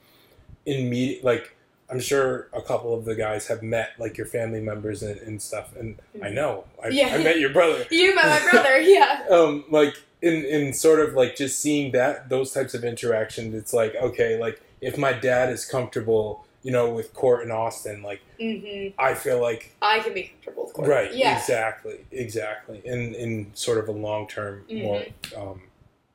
in 0.65 0.89
me, 0.89 1.19
like 1.23 1.55
I'm 1.91 1.99
sure 1.99 2.49
a 2.53 2.61
couple 2.61 2.93
of 2.93 3.05
the 3.05 3.15
guys 3.15 3.47
have 3.47 3.63
met 3.63 3.91
like 3.97 4.17
your 4.17 4.27
family 4.27 4.61
members 4.61 5.01
and, 5.01 5.19
and 5.21 5.41
stuff, 5.41 5.75
and 5.75 5.97
I 6.21 6.27
Mhm. 6.27 6.33
know 6.33 6.63
I, 6.83 6.89
Yeah. 6.89 7.15
I 7.15 7.23
met 7.23 7.39
your 7.39 7.49
brother. 7.51 7.85
You 7.91 8.13
met 8.15 8.25
my 8.25 8.51
brother, 8.51 8.79
yeah. 8.81 9.25
um 9.31 9.65
like 9.69 9.95
in 10.21 10.43
in 10.45 10.73
sort 10.73 10.99
of 10.99 11.13
like 11.13 11.35
just 11.35 11.59
seeing 11.59 11.91
that 11.93 12.29
those 12.29 12.51
types 12.51 12.73
of 12.73 12.83
interactions 12.83 13.53
it's 13.55 13.73
like 13.73 13.95
okay 13.95 14.37
like 14.39 14.61
if 14.81 14.97
my 14.97 15.13
dad 15.13 15.49
is 15.49 15.65
comfortable 15.65 16.45
you 16.63 16.71
know 16.71 16.89
with 16.89 17.13
court 17.13 17.43
and 17.43 17.51
austin 17.51 18.01
like 18.01 18.21
hmm 18.39 18.87
i 18.97 19.13
feel 19.13 19.41
like 19.41 19.75
I 19.81 19.99
can 19.99 20.13
be 20.13 20.23
comfortable 20.23 20.65
with 20.65 20.73
court. 20.73 20.87
right 20.87 21.13
Yeah. 21.13 21.37
exactly 21.37 22.05
exactly 22.11 22.81
in 22.85 23.13
in 23.15 23.51
sort 23.53 23.77
of 23.77 23.87
a 23.87 23.91
long 23.91 24.27
term 24.27 24.65
more 24.71 25.05
um 25.37 25.61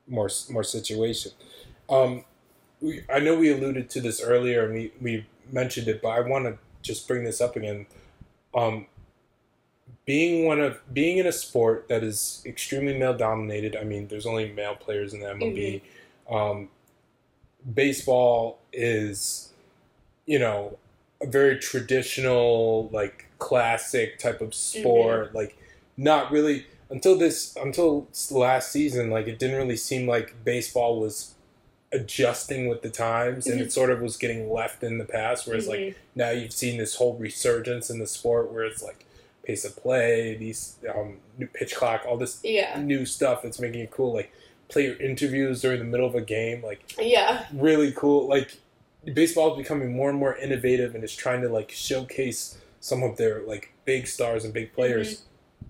more 0.07 0.29
more 0.49 0.63
situation 0.63 1.31
um 1.89 2.23
we, 2.81 3.01
i 3.09 3.19
know 3.19 3.35
we 3.35 3.51
alluded 3.51 3.89
to 3.91 4.01
this 4.01 4.21
earlier 4.21 4.65
and 4.65 4.73
we 4.73 4.91
we 5.01 5.25
mentioned 5.51 5.87
it 5.87 6.01
but 6.01 6.09
i 6.09 6.19
want 6.19 6.45
to 6.45 6.57
just 6.81 7.07
bring 7.07 7.23
this 7.23 7.41
up 7.41 7.55
again 7.55 7.85
um 8.53 8.85
being 10.05 10.45
one 10.45 10.59
of 10.59 10.81
being 10.93 11.17
in 11.17 11.25
a 11.25 11.31
sport 11.31 11.87
that 11.89 12.03
is 12.03 12.43
extremely 12.45 12.97
male 12.97 13.17
dominated. 13.17 13.75
I 13.75 13.83
mean, 13.83 14.07
there's 14.07 14.25
only 14.27 14.51
male 14.51 14.75
players 14.75 15.13
in 15.13 15.19
the 15.19 15.27
MLB. 15.27 15.81
Um, 16.29 16.69
baseball 17.73 18.59
is, 18.73 19.49
you 20.25 20.39
know, 20.39 20.77
a 21.21 21.27
very 21.27 21.57
traditional, 21.57 22.89
like 22.91 23.25
classic 23.39 24.19
type 24.19 24.41
of 24.41 24.53
sport. 24.53 25.33
Like, 25.33 25.57
not 25.97 26.31
really 26.31 26.67
until 26.89 27.17
this 27.17 27.55
until 27.55 28.07
last 28.31 28.71
season. 28.71 29.09
Like, 29.09 29.27
it 29.27 29.39
didn't 29.39 29.57
really 29.57 29.77
seem 29.77 30.07
like 30.07 30.43
baseball 30.43 30.99
was 30.99 31.33
adjusting 31.91 32.67
with 32.67 32.81
the 32.81 32.89
times, 32.89 33.47
and 33.47 33.61
it 33.61 33.71
sort 33.71 33.89
of 33.89 34.01
was 34.01 34.17
getting 34.17 34.51
left 34.51 34.83
in 34.83 34.97
the 34.97 35.05
past. 35.05 35.47
Whereas, 35.47 35.67
like 35.67 35.79
Mhm. 35.79 35.95
now 36.15 36.29
you've 36.31 36.51
seen 36.51 36.77
this 36.77 36.95
whole 36.95 37.13
resurgence 37.15 37.89
in 37.89 37.99
the 37.99 38.07
sport 38.07 38.51
where 38.51 38.65
it's 38.65 38.83
like 38.83 39.05
pace 39.43 39.63
of 39.63 39.75
play, 39.77 40.35
these 40.35 40.75
um, 40.93 41.19
new 41.37 41.47
pitch 41.47 41.75
clock, 41.75 42.03
all 42.05 42.17
this 42.17 42.39
yeah, 42.43 42.79
new 42.81 43.05
stuff 43.05 43.43
that's 43.43 43.59
making 43.59 43.79
it 43.81 43.91
cool. 43.91 44.13
Like 44.13 44.31
player 44.75 44.97
interviews 44.99 45.61
during 45.61 45.79
the 45.79 45.85
middle 45.85 46.05
of 46.05 46.15
a 46.15 46.21
game, 46.21 46.61
like 46.61 46.95
yeah, 46.99 47.45
really 47.53 47.93
cool. 47.93 48.27
Like 48.27 48.57
baseball 49.13 49.53
is 49.53 49.57
becoming 49.57 49.95
more 49.95 50.09
and 50.09 50.19
more 50.19 50.35
innovative 50.35 50.95
and 50.95 51.01
is 51.01 51.15
trying 51.15 51.41
to 51.43 51.47
like 51.47 51.71
showcase 51.71 52.57
some 52.81 53.01
of 53.01 53.15
their 53.15 53.41
like 53.43 53.71
big 53.85 54.05
stars 54.05 54.43
and 54.43 54.53
big 54.53 54.73
players. 54.73 55.21
Mm-hmm. 55.21 55.67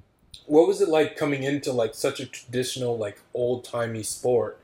What 0.48 0.68
was 0.68 0.82
it 0.82 0.90
like 0.90 1.18
coming 1.18 1.44
into 1.44 1.72
like 1.72 1.94
such 1.94 2.20
a 2.20 2.26
traditional 2.26 2.98
like 2.98 3.20
old 3.36 3.64
timey 3.64 4.02
sport, 4.02 4.60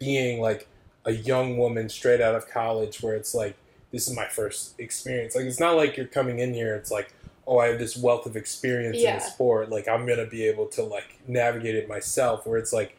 being 0.00 0.40
like 0.40 0.66
a 1.04 1.12
young 1.12 1.56
woman 1.56 1.88
straight 1.88 2.20
out 2.20 2.34
of 2.34 2.50
college, 2.50 3.00
where 3.00 3.14
it's 3.14 3.36
like 3.36 3.54
this 3.92 4.08
is 4.08 4.16
my 4.16 4.26
first 4.26 4.80
experience. 4.80 5.36
Like 5.36 5.44
it's 5.44 5.60
not 5.60 5.76
like 5.76 5.96
you're 5.96 6.06
coming 6.06 6.40
in 6.40 6.54
here. 6.54 6.74
It's 6.74 6.90
like 6.90 7.12
oh, 7.46 7.60
I 7.60 7.68
have 7.68 7.78
this 7.78 7.96
wealth 7.96 8.26
of 8.26 8.34
experience 8.34 8.96
in 8.96 9.14
the 9.14 9.20
sport. 9.20 9.70
Like 9.70 9.86
I'm 9.86 10.06
gonna 10.08 10.26
be 10.26 10.42
able 10.42 10.66
to 10.70 10.82
like 10.82 11.20
navigate 11.28 11.76
it 11.76 11.88
myself. 11.88 12.48
Where 12.48 12.58
it's 12.58 12.72
like 12.72 12.96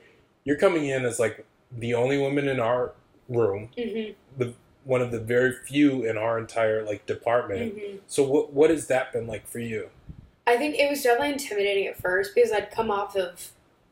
you're 0.48 0.58
coming 0.58 0.88
in 0.88 1.04
as 1.06 1.20
like 1.20 1.46
the 1.72 1.94
only 1.94 2.18
woman 2.18 2.48
in 2.48 2.60
our 2.60 2.94
room, 3.28 3.70
hmm 3.78 4.12
the 4.38 4.54
one 4.84 5.02
of 5.02 5.12
the 5.12 5.20
very 5.20 5.52
few 5.52 6.06
in 6.06 6.18
our 6.18 6.40
entire 6.40 6.82
like 6.84 7.06
department. 7.06 7.74
hmm 7.74 7.98
So 8.08 8.24
what 8.24 8.54
what 8.54 8.70
has 8.70 8.88
that 8.88 9.12
been 9.12 9.28
like 9.28 9.46
for 9.48 9.60
you? 9.60 9.90
I 10.48 10.56
think 10.56 10.76
it 10.76 10.90
was 10.90 11.04
definitely 11.04 11.34
intimidating 11.34 11.88
at 11.88 12.02
first 12.02 12.34
because 12.34 12.54
I'd 12.54 12.72
come 12.72 12.90
off 12.90 13.18
of 13.18 13.52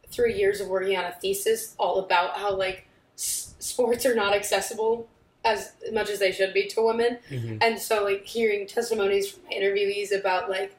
three 0.10 0.38
years 0.38 0.62
of 0.62 0.70
working 0.70 0.96
on 0.98 1.04
a 1.04 1.12
thesis 1.12 1.76
all 1.78 2.00
about 2.00 2.38
how 2.38 2.56
like 2.56 2.88
s- 3.18 3.54
sports 3.60 4.06
are 4.06 4.16
not 4.16 4.34
accessible 4.34 5.10
as 5.44 5.74
much 5.92 6.10
as 6.10 6.20
they 6.20 6.32
should 6.32 6.54
be 6.54 6.68
to 6.68 6.82
women. 6.82 7.20
Mm-hmm. 7.30 7.58
And 7.62 7.78
so, 7.78 8.04
like, 8.04 8.26
hearing 8.26 8.66
testimonies 8.66 9.30
from 9.30 9.44
interviewees 9.52 10.12
about, 10.18 10.50
like, 10.50 10.76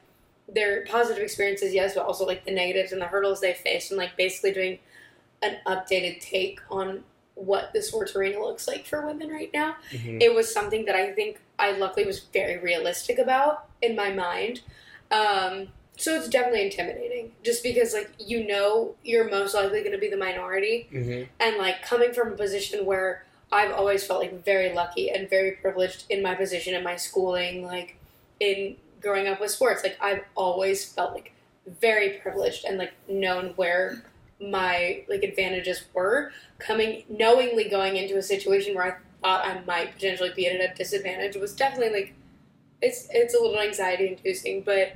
their 0.53 0.85
positive 0.85 1.23
experiences, 1.23 1.73
yes, 1.73 1.95
but 1.95 2.05
also, 2.05 2.25
like, 2.25 2.43
the 2.43 2.51
negatives 2.51 2.91
and 2.91 3.01
the 3.01 3.05
hurdles 3.05 3.39
they 3.39 3.53
faced, 3.53 3.91
and, 3.91 3.97
like, 3.97 4.17
basically 4.17 4.51
doing 4.51 4.79
an 5.41 5.57
updated 5.65 6.19
take 6.19 6.59
on 6.69 7.03
what 7.35 7.71
the 7.73 7.81
sports 7.81 8.15
arena 8.15 8.39
looks 8.39 8.67
like 8.67 8.85
for 8.85 9.05
women 9.05 9.29
right 9.29 9.51
now. 9.53 9.75
Mm-hmm. 9.91 10.21
It 10.21 10.33
was 10.33 10.51
something 10.51 10.85
that 10.85 10.95
I 10.95 11.11
think 11.13 11.39
I 11.59 11.71
luckily 11.71 12.05
was 12.05 12.19
very 12.33 12.57
realistic 12.57 13.19
about 13.19 13.67
in 13.81 13.95
my 13.95 14.11
mind. 14.11 14.61
Um, 15.11 15.67
so 15.97 16.15
it's 16.15 16.27
definitely 16.29 16.65
intimidating 16.65 17.31
just 17.43 17.63
because, 17.63 17.93
like, 17.93 18.11
you 18.19 18.45
know, 18.45 18.95
you're 19.03 19.29
most 19.29 19.53
likely 19.55 19.79
going 19.79 19.93
to 19.93 19.97
be 19.97 20.09
the 20.09 20.17
minority 20.17 20.87
Mm-hmm. 20.91 21.23
and 21.39 21.57
like 21.57 21.81
coming 21.81 22.13
from 22.13 22.33
a 22.33 22.35
position 22.35 22.85
where 22.85 23.23
I've 23.51 23.71
always 23.71 24.05
felt 24.05 24.19
like 24.19 24.43
very 24.43 24.73
lucky 24.73 25.09
and 25.09 25.29
very 25.29 25.51
privileged 25.51 26.05
in 26.09 26.21
my 26.21 26.35
position 26.35 26.75
in 26.75 26.83
my 26.83 26.95
schooling, 26.97 27.63
like 27.65 27.97
in 28.39 28.75
growing 29.01 29.27
up 29.27 29.39
with 29.39 29.51
sports. 29.51 29.83
Like 29.83 29.97
I've 30.01 30.23
always 30.35 30.91
felt 30.91 31.13
like 31.13 31.33
very 31.65 32.19
privileged 32.21 32.65
and 32.65 32.77
like 32.77 32.93
known 33.07 33.53
where 33.55 34.03
my 34.39 35.03
like 35.07 35.23
advantages 35.23 35.83
were. 35.93 36.31
Coming 36.59 37.03
knowingly 37.09 37.69
going 37.69 37.97
into 37.97 38.17
a 38.17 38.21
situation 38.21 38.75
where 38.75 38.85
I 38.85 38.97
thought 39.21 39.45
I 39.45 39.61
might 39.65 39.93
potentially 39.93 40.31
be 40.35 40.47
at 40.47 40.59
a 40.59 40.73
disadvantage 40.75 41.35
was 41.35 41.53
definitely 41.55 41.99
like 42.01 42.13
it's 42.81 43.07
it's 43.11 43.33
a 43.33 43.41
little 43.41 43.59
anxiety 43.59 44.07
inducing, 44.07 44.61
but 44.61 44.93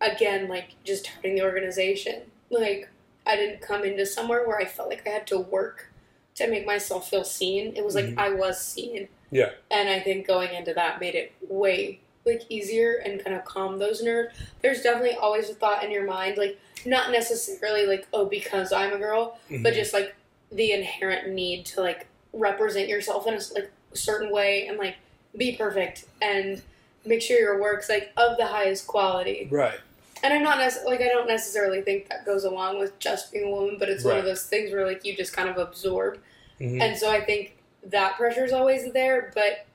again, 0.00 0.48
like 0.48 0.74
just 0.84 1.06
starting 1.06 1.34
the 1.36 1.42
organization, 1.42 2.22
like 2.50 2.88
I 3.26 3.36
didn't 3.36 3.60
come 3.60 3.84
into 3.84 4.06
somewhere 4.06 4.46
where 4.46 4.58
I 4.58 4.64
felt 4.64 4.88
like 4.88 5.06
I 5.06 5.10
had 5.10 5.26
to 5.28 5.38
work 5.38 5.92
to 6.36 6.48
make 6.48 6.66
myself 6.66 7.08
feel 7.10 7.24
seen. 7.24 7.76
It 7.76 7.84
was 7.84 7.94
like 7.94 8.06
Mhm. 8.06 8.18
I 8.18 8.30
was 8.30 8.60
seen. 8.60 9.08
Yeah. 9.30 9.50
And 9.70 9.88
I 9.88 10.00
think 10.00 10.26
going 10.26 10.52
into 10.54 10.74
that 10.74 11.00
made 11.00 11.14
it 11.14 11.32
way 11.48 12.00
like 12.26 12.42
easier 12.48 12.96
and 13.04 13.22
kind 13.24 13.34
of 13.36 13.44
calm 13.44 13.78
those 13.78 14.02
nerves. 14.02 14.34
There's 14.62 14.82
definitely 14.82 15.16
always 15.16 15.48
a 15.50 15.54
thought 15.54 15.84
in 15.84 15.90
your 15.90 16.04
mind, 16.06 16.36
like 16.36 16.58
not 16.84 17.10
necessarily 17.10 17.86
like, 17.86 18.06
oh, 18.12 18.26
because 18.26 18.72
I'm 18.72 18.92
a 18.92 18.98
girl, 18.98 19.38
Mm-hmm. 19.50 19.62
but 19.62 19.74
just 19.74 19.92
like 19.92 20.14
the 20.52 20.72
inherent 20.72 21.28
need 21.32 21.64
to 21.66 21.80
like 21.80 22.06
represent 22.32 22.88
yourself 22.88 23.26
in 23.26 23.34
a 23.34 23.40
like 23.54 23.70
certain 23.94 24.30
way 24.32 24.66
and 24.66 24.78
like 24.78 24.96
be 25.36 25.56
perfect 25.56 26.04
and 26.20 26.62
make 27.04 27.22
sure 27.22 27.38
your 27.38 27.60
work's 27.60 27.88
like 27.88 28.12
of 28.16 28.36
the 28.36 28.46
highest 28.46 28.86
quality 28.86 29.48
right. 29.50 29.78
and 30.22 30.34
I'm 30.34 30.42
not 30.42 30.58
nec- 30.58 30.84
like 30.84 31.00
I 31.00 31.08
don't 31.08 31.26
necessarily 31.28 31.80
think 31.82 32.08
that 32.08 32.26
goes 32.26 32.44
along 32.44 32.78
with 32.78 32.98
just 32.98 33.32
being 33.32 33.46
a 33.46 33.50
woman, 33.50 33.76
but 33.78 33.88
it's 33.88 34.04
one 34.04 34.18
of 34.18 34.24
those 34.24 34.44
things 34.44 34.72
where 34.72 34.86
like 34.86 35.04
you 35.04 35.16
just 35.16 35.32
kind 35.32 35.48
of 35.48 35.56
absorb, 35.56 36.18
Mhm. 36.60 36.80
and 36.80 36.96
so 36.98 37.10
I 37.10 37.20
think 37.24 37.56
that 37.84 38.16
pressure 38.16 38.44
is 38.44 38.52
always 38.52 38.92
there, 38.92 39.30
but 39.34 39.66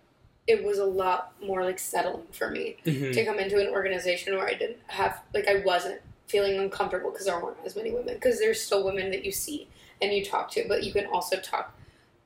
it 0.47 0.63
was 0.63 0.77
a 0.77 0.85
lot 0.85 1.33
more 1.43 1.63
like 1.63 1.79
settling 1.79 2.27
for 2.31 2.49
me 2.51 2.77
Mhm. 2.85 3.13
to 3.13 3.25
come 3.25 3.39
into 3.39 3.59
an 3.59 3.67
organization 3.67 4.35
where 4.35 4.47
I 4.47 4.53
didn't 4.53 4.77
have 4.87 5.21
like 5.33 5.47
I 5.47 5.55
wasn't 5.65 6.01
feeling 6.27 6.57
uncomfortable 6.59 7.11
because 7.11 7.25
there 7.25 7.39
weren't 7.39 7.57
as 7.65 7.75
many 7.75 7.91
women 7.91 8.15
because 8.15 8.39
there's 8.39 8.61
still 8.61 8.83
women 8.83 9.09
that 9.11 9.23
you 9.25 9.31
see 9.31 9.67
and 10.01 10.11
you 10.13 10.23
talk 10.25 10.51
to, 10.51 10.65
but 10.67 10.83
you 10.83 10.91
can 10.91 11.05
also 11.07 11.37
talk 11.39 11.75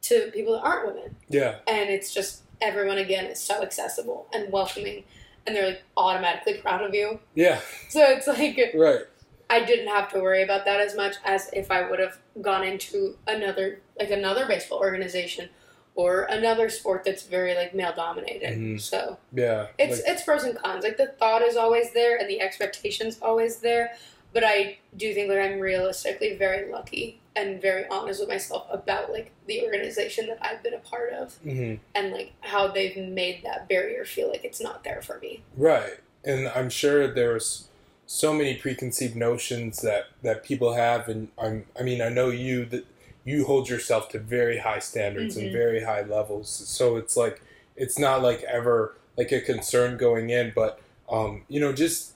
to 0.01 0.31
people 0.31 0.53
that 0.53 0.61
aren't 0.61 0.87
women, 0.95 1.15
Yeah. 1.29 1.59
and 1.67 1.89
it's 1.89 2.13
just 2.13 2.43
everyone 2.61 2.97
again 2.97 3.25
is 3.25 3.39
so 3.39 3.61
accessible 3.61 4.27
and 4.33 4.51
welcoming, 4.51 5.03
and 5.45 5.55
they're 5.55 5.65
like 5.67 5.81
automatically 5.97 6.55
proud 6.55 6.81
of 6.83 6.93
you. 6.93 7.19
Yeah. 7.35 7.59
So 7.89 8.01
it's 8.09 8.27
like 8.27 8.57
Right. 8.73 9.05
I 9.49 9.63
didn't 9.65 9.87
have 9.87 10.11
to 10.13 10.19
worry 10.19 10.43
about 10.43 10.65
that 10.65 10.79
as 10.79 10.95
much 10.95 11.15
as 11.25 11.49
if 11.53 11.71
I 11.71 11.89
would 11.89 11.99
have 11.99 12.17
gone 12.41 12.63
into 12.63 13.17
another 13.27 13.81
like 13.97 14.11
another 14.11 14.45
baseball 14.45 14.79
organization 14.79 15.49
or 15.95 16.23
another 16.23 16.69
sport 16.69 17.03
that's 17.03 17.23
very 17.23 17.55
like 17.55 17.73
male 17.73 17.93
dominated. 17.95 18.57
Mhm. 18.57 18.79
So 18.81 19.17
Yeah. 19.33 19.67
it's 19.77 19.97
Like- 20.01 20.11
it's 20.11 20.23
pros 20.23 20.43
and 20.43 20.57
cons. 20.57 20.83
Like 20.83 20.97
the 20.97 21.07
thought 21.07 21.41
is 21.41 21.57
always 21.57 21.91
there 21.91 22.17
and 22.17 22.29
the 22.29 22.39
expectations 22.41 23.17
always 23.21 23.57
there. 23.57 23.95
But 24.31 24.43
I 24.43 24.77
do 24.95 25.13
think 25.13 25.27
that 25.29 25.41
I'm 25.41 25.59
realistically 25.59 26.35
very 26.35 26.71
lucky 26.71 27.19
and 27.35 27.59
very 27.61 27.85
honest 27.89 28.19
with 28.19 28.29
myself 28.29 28.67
about 28.69 29.11
like 29.11 29.31
the 29.47 29.63
organization 29.63 30.27
that 30.27 30.37
I've 30.41 30.61
been 30.61 30.73
a 30.75 30.79
part 30.79 31.11
of 31.13 31.39
Mhm. 31.43 31.79
and 31.95 32.11
like 32.13 32.33
how 32.41 32.67
they've 32.67 32.95
made 32.95 33.41
that 33.43 33.67
barrier 33.67 34.05
feel 34.05 34.29
like 34.29 34.45
it's 34.45 34.61
not 34.61 34.83
there 34.83 35.01
for 35.01 35.17
me. 35.19 35.41
Right. 35.57 35.97
And 36.23 36.47
I'm 36.49 36.69
sure 36.69 37.07
there's 37.07 37.65
so 38.05 38.33
many 38.33 38.55
preconceived 38.55 39.15
notions 39.15 39.81
that 39.81 40.05
that 40.23 40.43
people 40.43 40.73
have 40.73 41.07
and 41.09 41.29
I'm 41.37 41.65
I 41.79 41.83
mean 41.83 42.01
I 42.01 42.09
know 42.09 42.29
you 42.29 42.65
that 42.65 42.85
you 43.25 43.45
hold 43.45 43.69
yourself 43.69 44.09
to 44.09 44.19
very 44.19 44.57
high 44.59 44.79
standards 44.79 45.35
and 45.37 45.47
Mhm. 45.49 45.53
very 45.53 45.83
high 45.83 46.01
levels. 46.03 46.49
So 46.49 46.95
it's 46.97 47.15
like 47.17 47.41
it's 47.75 47.97
not 47.99 48.21
like 48.21 48.43
ever 48.43 48.95
like 49.17 49.31
a 49.31 49.39
concern 49.41 49.97
going 49.97 50.29
in, 50.29 50.51
but 50.55 50.79
um, 51.09 51.43
you 51.47 51.59
know, 51.59 51.73
just 51.73 52.13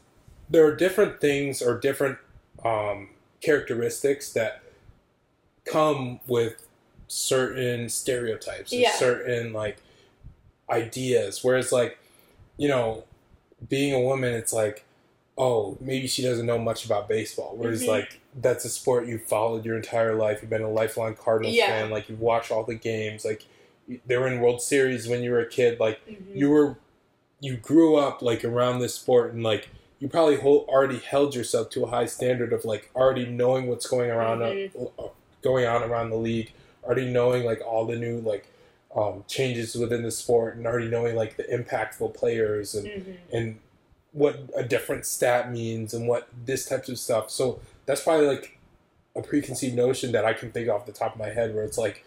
there 0.49 0.65
are 0.65 0.75
different 0.75 1.19
things 1.21 1.61
or 1.61 1.79
different 1.79 2.17
um, 2.63 3.09
characteristics 3.41 4.31
that 4.33 4.61
come 5.65 6.19
with 6.27 6.67
certain 7.07 7.89
stereotypes 7.89 8.71
and 8.71 8.81
Yeah. 8.81 8.95
certain 8.95 9.53
like 9.53 9.77
ideas. 10.69 11.43
Whereas 11.43 11.71
like, 11.71 11.97
you 12.57 12.67
know, 12.67 13.03
being 13.69 13.93
a 13.93 13.99
woman, 13.99 14.33
it's 14.33 14.53
like, 14.53 14.83
oh, 15.37 15.77
maybe 15.79 16.07
she 16.07 16.21
doesn't 16.21 16.45
know 16.45 16.57
much 16.59 16.85
about 16.85 17.07
baseball. 17.07 17.53
Whereas 17.55 17.83
Mhm. 17.83 17.87
like 17.87 18.19
that's 18.35 18.65
a 18.65 18.69
sport 18.69 19.07
you've 19.07 19.23
followed 19.23 19.65
your 19.65 19.75
entire 19.75 20.15
life. 20.15 20.39
You've 20.41 20.49
been 20.49 20.61
a 20.61 20.69
lifelong 20.69 21.15
Cardinals 21.15 21.55
Yeah. 21.55 21.67
fan. 21.67 21.89
Like 21.91 22.09
you've 22.09 22.19
watched 22.21 22.51
all 22.51 22.63
the 22.63 22.75
games. 22.75 23.23
Like 23.25 23.43
they 24.07 24.17
were 24.17 24.27
in 24.27 24.39
World 24.39 24.61
Series 24.61 25.07
when 25.07 25.21
you 25.23 25.31
were 25.31 25.39
a 25.41 25.45
kid. 25.49 25.79
Like 25.79 25.99
Mhm. 26.07 26.35
you 26.35 26.49
were, 26.49 26.77
you 27.39 27.57
grew 27.57 27.95
up 27.95 28.21
like 28.21 28.43
around 28.43 28.79
this 28.79 28.95
sport, 28.95 29.33
and 29.33 29.43
like 29.43 29.69
you 29.99 30.07
probably 30.09 30.37
hold, 30.37 30.67
already 30.67 30.97
held 30.97 31.35
yourself 31.35 31.69
to 31.71 31.83
a 31.83 31.87
high 31.87 32.05
standard 32.05 32.51
of 32.53 32.65
like 32.65 32.89
already 32.95 33.25
knowing 33.25 33.67
what's 33.67 33.87
going 33.87 34.09
around, 34.09 34.39
Mhm. 34.39 34.91
uh, 34.99 35.07
going 35.41 35.65
on 35.65 35.83
around 35.83 36.09
the 36.09 36.15
league, 36.17 36.51
already 36.83 37.09
knowing 37.09 37.43
like 37.45 37.61
all 37.65 37.85
the 37.85 37.95
new 37.95 38.19
like 38.19 38.47
um, 38.95 39.23
changes 39.27 39.73
within 39.73 40.03
the 40.03 40.11
sport, 40.11 40.55
and 40.55 40.67
already 40.67 40.87
knowing 40.87 41.15
like 41.15 41.35
the 41.35 41.43
impactful 41.45 42.13
players 42.13 42.75
and 42.75 42.87
Mhm. 42.87 43.15
and 43.31 43.59
what 44.11 44.37
a 44.55 44.61
different 44.63 45.03
stat 45.07 45.51
means 45.51 45.95
and 45.95 46.07
what 46.07 46.27
this 46.45 46.65
types 46.65 46.87
of 46.89 46.99
stuff. 46.99 47.31
So 47.31 47.59
that's 47.85 48.01
probably 48.01 48.27
like 48.27 48.57
a 49.15 49.21
preconceived 49.21 49.75
notion 49.75 50.11
that 50.13 50.25
I 50.25 50.33
can 50.33 50.51
think 50.51 50.69
off 50.69 50.85
the 50.85 50.91
top 50.91 51.13
of 51.13 51.19
my 51.19 51.29
head 51.29 51.53
where 51.53 51.63
it's 51.63 51.77
like 51.77 52.03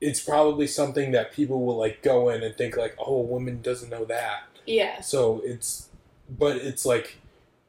it's 0.00 0.20
probably 0.20 0.66
something 0.66 1.10
that 1.12 1.32
people 1.32 1.64
will 1.66 1.76
like 1.76 2.02
go 2.02 2.28
in 2.28 2.42
and 2.42 2.54
think 2.56 2.76
like, 2.76 2.94
oh, 2.98 3.16
a 3.16 3.22
woman 3.22 3.60
doesn't 3.62 3.90
know 3.90 4.04
that. 4.04 4.42
Yeah. 4.66 5.00
So 5.00 5.42
it's, 5.44 5.88
but 6.30 6.56
it's 6.58 6.86
like 6.86 7.16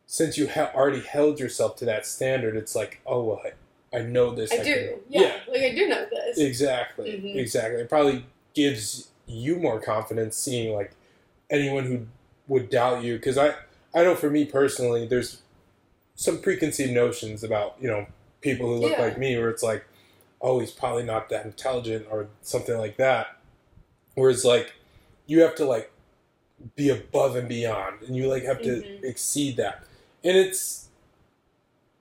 since 0.05 0.37
you 0.37 0.45
have 0.47 0.73
already 0.75 1.01
held 1.01 1.39
yourself 1.39 1.75
to 1.77 1.85
that 1.85 2.05
standard, 2.05 2.55
it's 2.55 2.75
like, 2.75 2.99
oh, 3.07 3.23
well, 3.23 3.41
I, 3.93 3.97
I 3.97 4.01
know 4.03 4.35
this. 4.35 4.51
I 4.51 4.57
can- 4.57 4.65
do. 4.65 4.99
Yeah. 5.09 5.39
Like 5.51 5.61
I 5.61 5.73
do 5.73 5.87
know 5.87 6.05
this. 6.11 6.37
Exactly. 6.37 7.09
Mhm. 7.11 7.35
Exactly. 7.37 7.81
It 7.81 7.89
probably 7.89 8.25
gives 8.53 9.09
you 9.25 9.55
more 9.55 9.79
confidence 9.79 10.35
seeing 10.37 10.75
like 10.75 10.91
anyone 11.49 11.85
who 11.85 12.05
would 12.47 12.69
doubt 12.69 13.03
you 13.03 13.15
because 13.15 13.37
I 13.37 13.55
I 13.93 14.03
know 14.03 14.15
for 14.15 14.29
me 14.29 14.45
personally 14.45 15.07
there's 15.07 15.41
some 16.19 16.37
preconceived 16.41 16.91
notions 16.91 17.45
about 17.45 17.77
you 17.79 17.87
know 17.87 18.05
people 18.41 18.67
who 18.67 18.75
look 18.75 18.91
Yeah. 18.91 19.03
like 19.03 19.17
me 19.17 19.37
where 19.37 19.49
it's 19.49 19.63
like 19.63 19.85
oh 20.41 20.59
he's 20.59 20.71
probably 20.71 21.03
not 21.03 21.29
that 21.29 21.45
intelligent 21.45 22.07
or 22.11 22.27
something 22.41 22.77
like 22.77 22.97
that 22.97 23.37
whereas 24.15 24.43
like 24.43 24.73
you 25.27 25.39
have 25.41 25.55
to 25.55 25.63
like 25.65 25.91
be 26.75 26.89
above 26.89 27.37
and 27.37 27.47
beyond 27.47 28.01
and 28.01 28.17
you 28.17 28.27
like 28.27 28.43
have 28.43 28.61
to 28.63 28.81
Mhm. 28.81 29.03
exceed 29.05 29.55
that 29.55 29.81
and 30.21 30.35
it's 30.35 30.89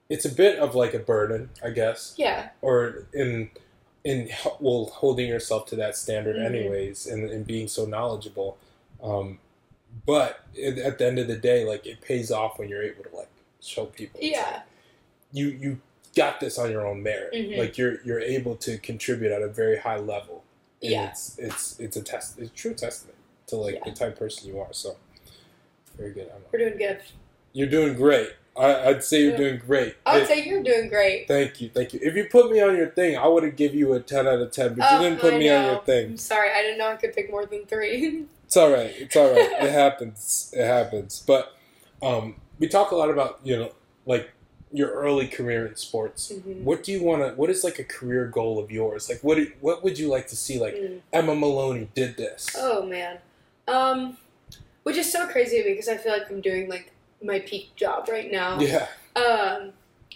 it's 0.08 0.24
a 0.24 0.32
bit 0.34 0.58
of 0.58 0.74
like 0.74 0.94
a 0.94 0.98
burden 0.98 1.50
i 1.62 1.70
guess 1.70 2.14
yeah. 2.16 2.48
or 2.60 3.06
in 3.14 3.50
in 4.02 4.28
well 4.58 4.86
holding 4.94 5.28
yourself 5.28 5.64
to 5.66 5.76
that 5.76 5.96
standard 5.96 6.34
Mhm. 6.36 6.44
anyways 6.46 7.06
and, 7.06 7.30
and 7.30 7.46
being 7.46 7.68
so 7.68 7.84
knowledgeable 7.84 8.58
um 9.00 9.38
but 10.06 10.40
it, 10.54 10.76
at 10.78 10.98
the 10.98 11.06
end 11.06 11.20
of 11.20 11.28
the 11.28 11.36
day 11.36 11.64
like 11.64 11.86
it 11.86 12.00
pays 12.00 12.32
off 12.32 12.58
when 12.58 12.68
you're 12.68 12.82
able 12.82 13.04
to 13.04 13.14
like 13.16 13.28
show 13.60 13.86
people 13.86 14.20
like, 14.20 14.30
Yeah. 14.32 14.62
you 15.32 15.46
you 15.48 15.80
got 16.16 16.40
this 16.40 16.58
on 16.58 16.70
your 16.70 16.86
own 16.86 17.02
merit 17.02 17.32
Mhm. 17.34 17.58
like 17.58 17.76
you're 17.78 18.00
you're 18.02 18.20
able 18.20 18.56
to 18.56 18.78
contribute 18.78 19.30
at 19.32 19.42
a 19.42 19.48
very 19.48 19.78
high 19.78 19.98
level 19.98 20.44
and 20.82 20.90
Yeah. 20.92 21.08
it's 21.10 21.38
it's 21.38 21.78
it's 21.80 21.96
a 21.96 22.02
test 22.02 22.38
it's 22.38 22.50
a 22.50 22.54
true 22.54 22.74
testament 22.74 23.16
to 23.48 23.56
like 23.56 23.74
Yeah. 23.76 23.84
the 23.84 23.92
type 23.92 24.12
of 24.14 24.18
person 24.18 24.48
you 24.48 24.58
are 24.60 24.72
so 24.72 24.96
very 25.96 26.12
good. 26.12 26.30
We're 26.52 26.58
doing 26.60 26.78
good. 26.78 27.00
you're 27.52 27.66
doing 27.68 27.94
great 27.94 28.30
I, 28.56 28.88
i'd 28.88 29.04
say 29.04 29.22
you're 29.22 29.36
doing 29.36 29.60
great 29.64 29.96
I 30.06 30.18
would 30.18 30.26
say 30.26 30.44
you're 30.44 30.62
doing 30.62 30.88
great. 30.88 31.28
Thank 31.28 31.60
you, 31.60 31.68
thank 31.68 31.92
you. 31.94 32.00
If 32.02 32.16
you 32.16 32.24
put 32.24 32.50
me 32.50 32.60
on 32.60 32.76
your 32.76 32.88
thing, 32.90 33.16
I 33.16 33.26
would 33.28 33.44
have 33.44 33.54
give 33.56 33.74
you 33.74 33.92
a 33.92 34.00
ten 34.00 34.26
out 34.26 34.40
of 34.40 34.50
ten, 34.50 34.74
but 34.74 34.86
Oh, 34.90 34.96
you 35.00 35.08
didn't 35.08 35.20
put 35.20 35.34
I 35.34 35.38
me 35.38 35.48
on 35.50 35.64
your 35.66 35.80
thing. 35.82 36.06
I'm 36.12 36.16
sorry. 36.16 36.50
I 36.50 36.62
didn't 36.62 36.78
know 36.78 36.88
I 36.88 36.96
could 36.96 37.12
pick 37.12 37.30
more 37.30 37.46
than 37.46 37.66
three. 37.66 38.24
It's 38.46 38.56
all 38.56 38.70
right. 38.72 38.92
It's 38.98 39.14
all 39.14 39.30
right. 39.30 39.52
it 39.62 39.70
happens. 39.70 40.52
It 40.56 40.64
happens. 40.66 41.22
But 41.24 41.54
um, 42.02 42.36
we 42.58 42.68
talk 42.68 42.90
a 42.90 42.96
lot 42.96 43.10
about 43.10 43.40
you 43.44 43.56
know 43.56 43.72
like 44.06 44.30
your 44.72 44.90
early 44.90 45.26
career 45.26 45.66
in 45.66 45.76
sports. 45.76 46.30
Mhm. 46.32 46.62
What 46.62 46.82
do 46.82 46.92
you 46.92 47.02
want 47.02 47.22
to? 47.22 47.34
What 47.34 47.48
is 47.50 47.64
like 47.64 47.78
a 47.78 47.84
career 47.84 48.26
goal 48.26 48.58
of 48.58 48.70
yours? 48.70 49.08
Like 49.08 49.20
what? 49.22 49.38
What 49.60 49.82
would 49.82 49.98
you 49.98 50.08
like 50.08 50.28
to 50.28 50.36
see? 50.36 50.58
Like 50.58 50.74
Mm. 50.74 51.00
Emma 51.12 51.34
Moloney 51.34 51.88
did 51.94 52.16
this. 52.16 52.48
Oh 52.56 52.84
man. 52.84 53.18
Um, 53.66 54.16
which 54.82 54.96
is 54.96 55.10
so 55.10 55.26
crazy 55.26 55.62
because 55.62 55.88
I 55.88 55.96
feel 55.96 56.12
like 56.12 56.30
I'm 56.30 56.40
doing 56.40 56.68
like 56.68 56.92
my 57.22 57.38
peak 57.40 57.74
job 57.76 58.08
right 58.08 58.30
now. 58.30 58.58
Yeah. 58.60 58.86
Um, 59.16 59.72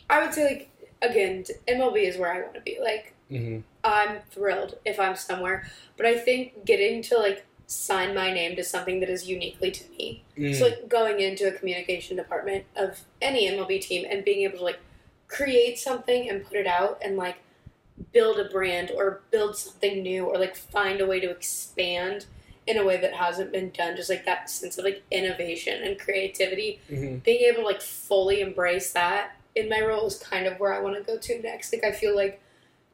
I 0.08 0.22
would 0.22 0.32
say 0.34 0.44
like 0.44 0.68
again, 1.02 1.44
MLB 1.66 2.06
is 2.06 2.16
where 2.16 2.32
I 2.32 2.40
want 2.42 2.54
to 2.54 2.60
be. 2.60 2.78
Like 2.82 3.14
hmm 3.28 3.60
I'm 3.84 4.20
thrilled 4.30 4.76
if 4.84 5.00
I'm 5.00 5.16
somewhere, 5.16 5.66
but 5.96 6.06
I 6.06 6.16
think 6.18 6.64
getting 6.64 7.02
to 7.04 7.18
like 7.18 7.44
sign 7.72 8.14
my 8.14 8.32
name 8.32 8.56
to 8.56 8.64
something 8.64 9.00
that 9.00 9.08
is 9.08 9.28
uniquely 9.28 9.70
to 9.70 9.90
me. 9.90 10.24
Mm. 10.36 10.58
So 10.58 10.66
like 10.66 10.88
going 10.88 11.20
into 11.20 11.48
a 11.48 11.52
communication 11.52 12.16
department 12.16 12.64
of 12.76 13.00
any 13.20 13.48
MLB 13.48 13.80
team 13.80 14.06
and 14.08 14.24
being 14.24 14.42
able 14.42 14.58
to 14.58 14.64
like 14.64 14.80
create 15.28 15.78
something 15.78 16.28
and 16.28 16.44
put 16.44 16.56
it 16.56 16.66
out 16.66 17.00
and 17.04 17.16
like 17.16 17.36
build 18.12 18.38
a 18.38 18.44
brand 18.44 18.90
or 18.94 19.22
build 19.30 19.56
something 19.56 20.02
new 20.02 20.24
or 20.24 20.38
like 20.38 20.56
find 20.56 21.00
a 21.00 21.06
way 21.06 21.20
to 21.20 21.30
expand 21.30 22.26
in 22.66 22.76
a 22.76 22.84
way 22.84 23.00
that 23.00 23.14
hasn't 23.14 23.50
been 23.50 23.70
done 23.70 23.96
just 23.96 24.08
like 24.08 24.24
that 24.24 24.48
sense 24.48 24.78
of 24.78 24.84
like 24.84 25.02
innovation 25.10 25.82
and 25.82 25.98
creativity 25.98 26.80
hmm 26.88 27.16
being 27.24 27.42
able 27.42 27.62
to 27.62 27.66
like 27.66 27.82
fully 27.82 28.40
embrace 28.40 28.92
that 28.92 29.36
in 29.54 29.68
my 29.68 29.80
role 29.80 30.06
is 30.06 30.18
kind 30.18 30.46
of 30.46 30.58
where 30.58 30.72
I 30.72 30.80
want 30.80 30.96
to 30.96 31.02
go 31.02 31.18
to 31.18 31.42
next. 31.42 31.72
Like 31.72 31.84
I 31.84 31.92
feel 31.92 32.16
like 32.16 32.40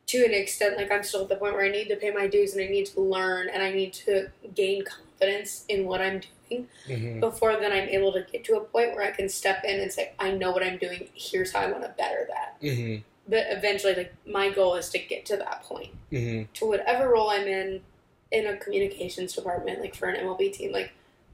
to 0.09 0.25
an 0.25 0.33
extent 0.33 0.77
like 0.77 0.91
I'm 0.91 1.03
still 1.03 1.23
at 1.23 1.29
the 1.29 1.37
point 1.37 1.55
where 1.55 1.65
I 1.65 1.71
need 1.71 1.89
to 1.89 1.97
pay 1.97 2.11
my 2.11 2.27
dues 2.27 2.55
and 2.55 2.63
I 2.65 2.69
need 2.69 2.87
to 2.87 3.01
learn 3.01 3.49
and 3.53 3.63
I 3.63 3.71
need 3.71 3.93
to 3.95 4.29
gain 4.55 4.85
confidence 4.85 5.65
in 5.69 5.87
what 5.87 6.01
I'm 6.01 6.21
doing 6.49 6.67
hmm 6.87 7.21
before 7.21 7.57
then 7.57 7.73
I'm 7.73 7.89
able 7.89 8.13
to 8.15 8.25
get 8.33 8.45
to 8.45 8.57
a 8.57 8.61
point 8.61 8.95
where 8.95 9.03
I 9.03 9.11
can 9.11 9.29
step 9.29 9.65
in 9.65 9.81
and 9.81 9.93
say, 9.93 10.13
I 10.19 10.31
know 10.31 10.51
what 10.51 10.63
I'm 10.63 10.79
doing, 10.79 11.09
here's 11.15 11.53
how 11.53 11.61
I 11.61 11.71
want 11.71 11.83
to 11.83 11.91
better 11.91 12.27
that. 12.29 12.57
hmm 12.61 12.97
But 13.29 13.47
eventually 13.51 13.95
like 13.95 14.15
my 14.27 14.51
goal 14.51 14.75
is 14.77 14.89
to 14.91 14.99
get 14.99 15.27
to 15.27 15.37
that 15.37 15.63
point. 15.65 15.91
hmm 16.11 16.43
To 16.55 16.67
whatever 16.67 17.11
role 17.11 17.31
I'm 17.31 17.47
in 17.47 17.83
in 18.31 18.47
a 18.47 18.57
communications 18.57 19.35
department, 19.35 19.81
like 19.81 19.95
for 19.95 20.09
an 20.09 20.17
MLB 20.25 20.53
team, 20.53 20.73
like 20.73 20.93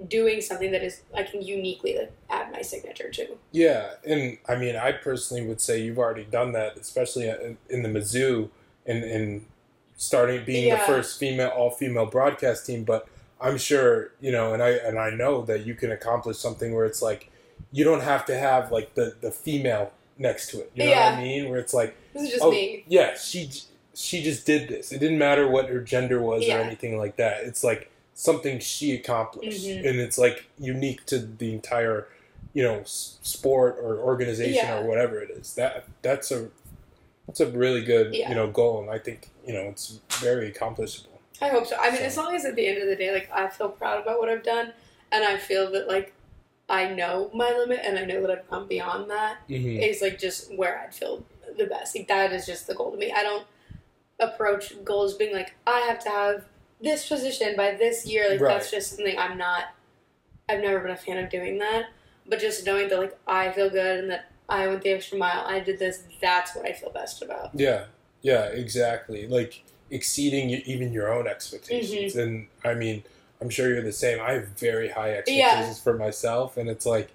doing 0.09 0.41
something 0.41 0.73
that 0.73 0.83
is 0.83 1.03
I 1.17 1.23
can 1.23 1.43
uniquely 1.43 1.97
like 1.99 2.13
add 2.31 2.51
my 2.51 2.63
signature 2.63 3.11
to. 3.11 3.37
Yeah, 3.53 3.95
and 4.05 4.39
I 4.49 4.57
mean, 4.57 4.75
I 4.75 4.93
personally 4.93 5.47
would 5.47 5.61
say 5.61 5.81
you've 5.81 5.99
already 5.99 6.25
done 6.25 6.53
that, 6.53 6.77
especially 6.77 7.29
in, 7.29 7.59
in 7.71 7.83
the 7.83 7.89
Mizzou 7.89 8.51
and 8.87 9.03
and 9.05 9.47
starting 9.97 10.45
being 10.45 10.71
the 10.73 10.79
first 10.79 11.19
female 11.19 11.49
all 11.51 11.71
female 11.71 12.07
broadcast 12.07 12.67
team. 12.67 12.85
But 12.85 13.09
I'm 13.41 13.59
sure 13.59 14.11
you 14.21 14.33
know, 14.33 14.53
and 14.55 14.63
I 14.63 14.71
and 14.71 14.99
I 14.99 15.11
know 15.11 15.43
that 15.43 15.67
you 15.67 15.75
can 15.75 15.91
accomplish 15.93 16.39
something 16.39 16.75
where 16.75 16.85
it's 16.87 17.03
like 17.03 17.31
you 17.73 17.85
don't 17.85 18.03
have 18.03 18.25
to 18.27 18.37
have 18.39 18.71
like 18.73 18.95
the 18.95 19.17
the 19.21 19.31
female 19.31 19.93
next 20.19 20.49
to 20.51 20.61
it. 20.61 20.71
You 20.75 20.85
know 20.87 20.91
what 20.93 20.99
I 21.15 21.23
mean? 21.23 21.49
Where 21.51 21.59
it's 21.59 21.75
like, 21.75 21.97
This 22.13 22.23
is 22.25 22.31
just 22.31 22.43
oh 22.43 22.51
me. 22.51 22.85
yeah, 22.89 23.17
she 23.17 23.51
she 23.95 24.23
just 24.23 24.45
did 24.47 24.69
this. 24.69 24.93
It 24.93 24.99
didn't 24.99 25.19
matter 25.19 25.49
what 25.49 25.69
her 25.69 25.81
gender 25.81 26.21
was 26.21 26.45
Yeah. 26.47 26.59
or 26.59 26.61
anything 26.63 26.99
like 26.99 27.17
that. 27.17 27.45
It's 27.45 27.63
like 27.65 27.91
something 28.15 28.59
she 28.61 28.93
accomplished, 28.95 29.65
Mhm. 29.67 29.89
and 29.89 29.99
it's 30.01 30.19
like 30.19 30.45
unique 30.59 31.05
to 31.07 31.19
the 31.19 31.53
entire, 31.53 32.07
you 32.53 32.63
know, 32.63 32.83
sport 32.85 33.77
or 33.83 33.99
organization 33.99 34.55
Yeah. 34.67 34.79
or 34.79 34.85
whatever 34.85 35.21
it 35.21 35.31
is. 35.31 35.55
That 35.55 35.85
that's 36.03 36.31
a 36.31 36.49
that's 37.27 37.41
a 37.41 37.47
really 37.47 37.83
good 37.83 38.15
Yeah. 38.15 38.29
you 38.29 38.35
know 38.35 38.49
goal, 38.49 38.81
and 38.81 38.91
I 38.91 38.99
think 38.99 39.31
you 39.47 39.53
know 39.53 39.63
it's 39.63 40.01
very 40.21 40.49
accomplishable. 40.49 41.21
I 41.41 41.49
hope 41.49 41.67
so. 41.67 41.77
I 41.77 41.91
mean, 41.91 41.99
So- 41.99 42.05
as 42.07 42.17
long 42.17 42.35
as 42.35 42.45
at 42.45 42.55
the 42.55 42.67
end 42.67 42.79
of 42.83 42.89
the 42.89 42.97
day, 42.97 43.13
like 43.13 43.29
I 43.33 43.49
feel 43.49 43.69
proud 43.69 44.01
about 44.03 44.19
what 44.21 44.29
I've 44.29 44.43
done, 44.45 44.73
and 45.13 45.25
I 45.25 45.37
feel 45.37 45.71
that 45.73 45.89
like 45.89 46.13
I 46.69 46.89
know 46.89 47.31
my 47.35 47.51
limit, 47.53 47.81
and 47.83 47.99
I 47.99 48.05
know 48.05 48.21
that 48.23 48.31
I've 48.31 48.49
gone 48.51 48.67
beyond 48.69 49.11
that. 49.11 49.39
hmm 49.49 49.79
Is 49.79 50.01
like 50.01 50.19
just 50.19 50.55
where 50.55 50.79
I'd 50.79 50.95
feel 50.95 51.25
the 51.59 51.67
best. 51.67 51.97
Like 51.97 52.09
that 52.09 52.33
is 52.33 52.47
just 52.47 52.67
the 52.67 52.75
goal 52.75 52.91
to 52.93 52.97
me. 52.97 53.13
I 53.13 53.23
don't 53.23 53.47
approach 54.21 54.83
goals 54.85 55.15
being 55.15 55.35
like 55.35 55.55
I 55.67 55.81
have 55.81 55.99
to 56.05 56.09
have 56.11 56.45
this 56.81 57.09
position 57.09 57.57
by 57.57 57.73
this 57.73 58.07
year. 58.07 58.31
Like 58.31 58.41
that's 58.41 58.71
just 58.71 58.97
something 58.97 59.19
I'm 59.19 59.37
not. 59.39 59.65
I've 60.49 60.61
never 60.61 60.81
been 60.81 60.91
a 60.91 60.97
fan 60.97 61.19
of 61.19 61.31
doing 61.31 61.59
that. 61.59 61.87
But 62.27 62.39
just 62.39 62.65
knowing 62.65 62.89
that 62.89 62.99
like 62.99 63.19
I 63.27 63.51
feel 63.53 63.69
good 63.71 64.01
and 64.01 64.11
that 64.11 64.27
I 64.49 64.67
went 64.67 64.83
the 64.83 64.91
extra 64.91 65.19
mile, 65.19 65.45
I 65.47 65.61
did 65.61 65.79
this. 65.79 66.03
That's 66.21 66.55
what 66.55 66.67
I 66.67 66.73
feel 66.73 66.91
best 66.91 67.23
about. 67.23 67.51
Yeah, 67.55 67.87
yeah, 68.23 68.45
exactly. 68.47 69.27
Like 69.27 69.63
exceeding 69.91 70.51
even 70.51 70.93
your 70.93 71.13
own 71.13 71.27
expectations, 71.27 72.17
and 72.17 72.47
I 72.65 72.75
mean, 72.75 73.05
I'm 73.41 73.51
sure 73.51 73.69
you're 73.73 73.83
the 73.83 73.93
same. 73.93 74.21
I 74.21 74.33
have 74.33 74.49
very 74.49 74.89
high 74.91 75.15
expectations 75.15 75.81
for 75.81 75.95
myself, 75.97 76.57
and 76.57 76.69
it's 76.69 76.87
like, 76.87 77.11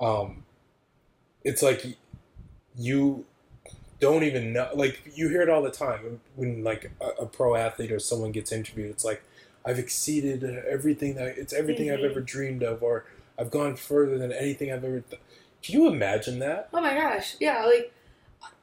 um, 0.00 0.44
it's 1.44 1.62
like 1.62 1.84
you 2.76 3.24
don't 4.00 4.22
even 4.22 4.52
know. 4.52 4.68
Like 4.74 5.02
you 5.14 5.28
hear 5.28 5.42
it 5.42 5.48
all 5.48 5.62
the 5.62 5.70
time 5.70 6.20
when 6.36 6.62
like 6.62 6.90
a, 7.00 7.22
a 7.22 7.26
pro 7.26 7.56
athlete 7.56 7.90
or 7.90 7.98
someone 7.98 8.32
gets 8.32 8.52
interviewed. 8.52 8.90
It's 8.90 9.04
like 9.04 9.22
I've 9.64 9.78
exceeded 9.78 10.44
everything 10.44 11.14
that 11.16 11.38
it's 11.38 11.52
everything 11.52 11.90
I've 11.90 12.00
Mhm. 12.00 12.10
ever 12.10 12.20
dreamed 12.20 12.62
of, 12.62 12.82
or 12.82 13.04
I've 13.38 13.50
gone 13.50 13.74
further 13.76 14.16
than 14.18 14.32
anything 14.32 14.72
I've 14.72 14.84
ever. 14.84 15.00
Th- 15.00 15.20
Can 15.62 15.74
you 15.74 15.88
imagine 15.88 16.38
that? 16.40 16.68
Oh 16.72 16.80
my 16.80 16.94
gosh, 16.94 17.36
yeah. 17.40 17.64
Like 17.64 17.92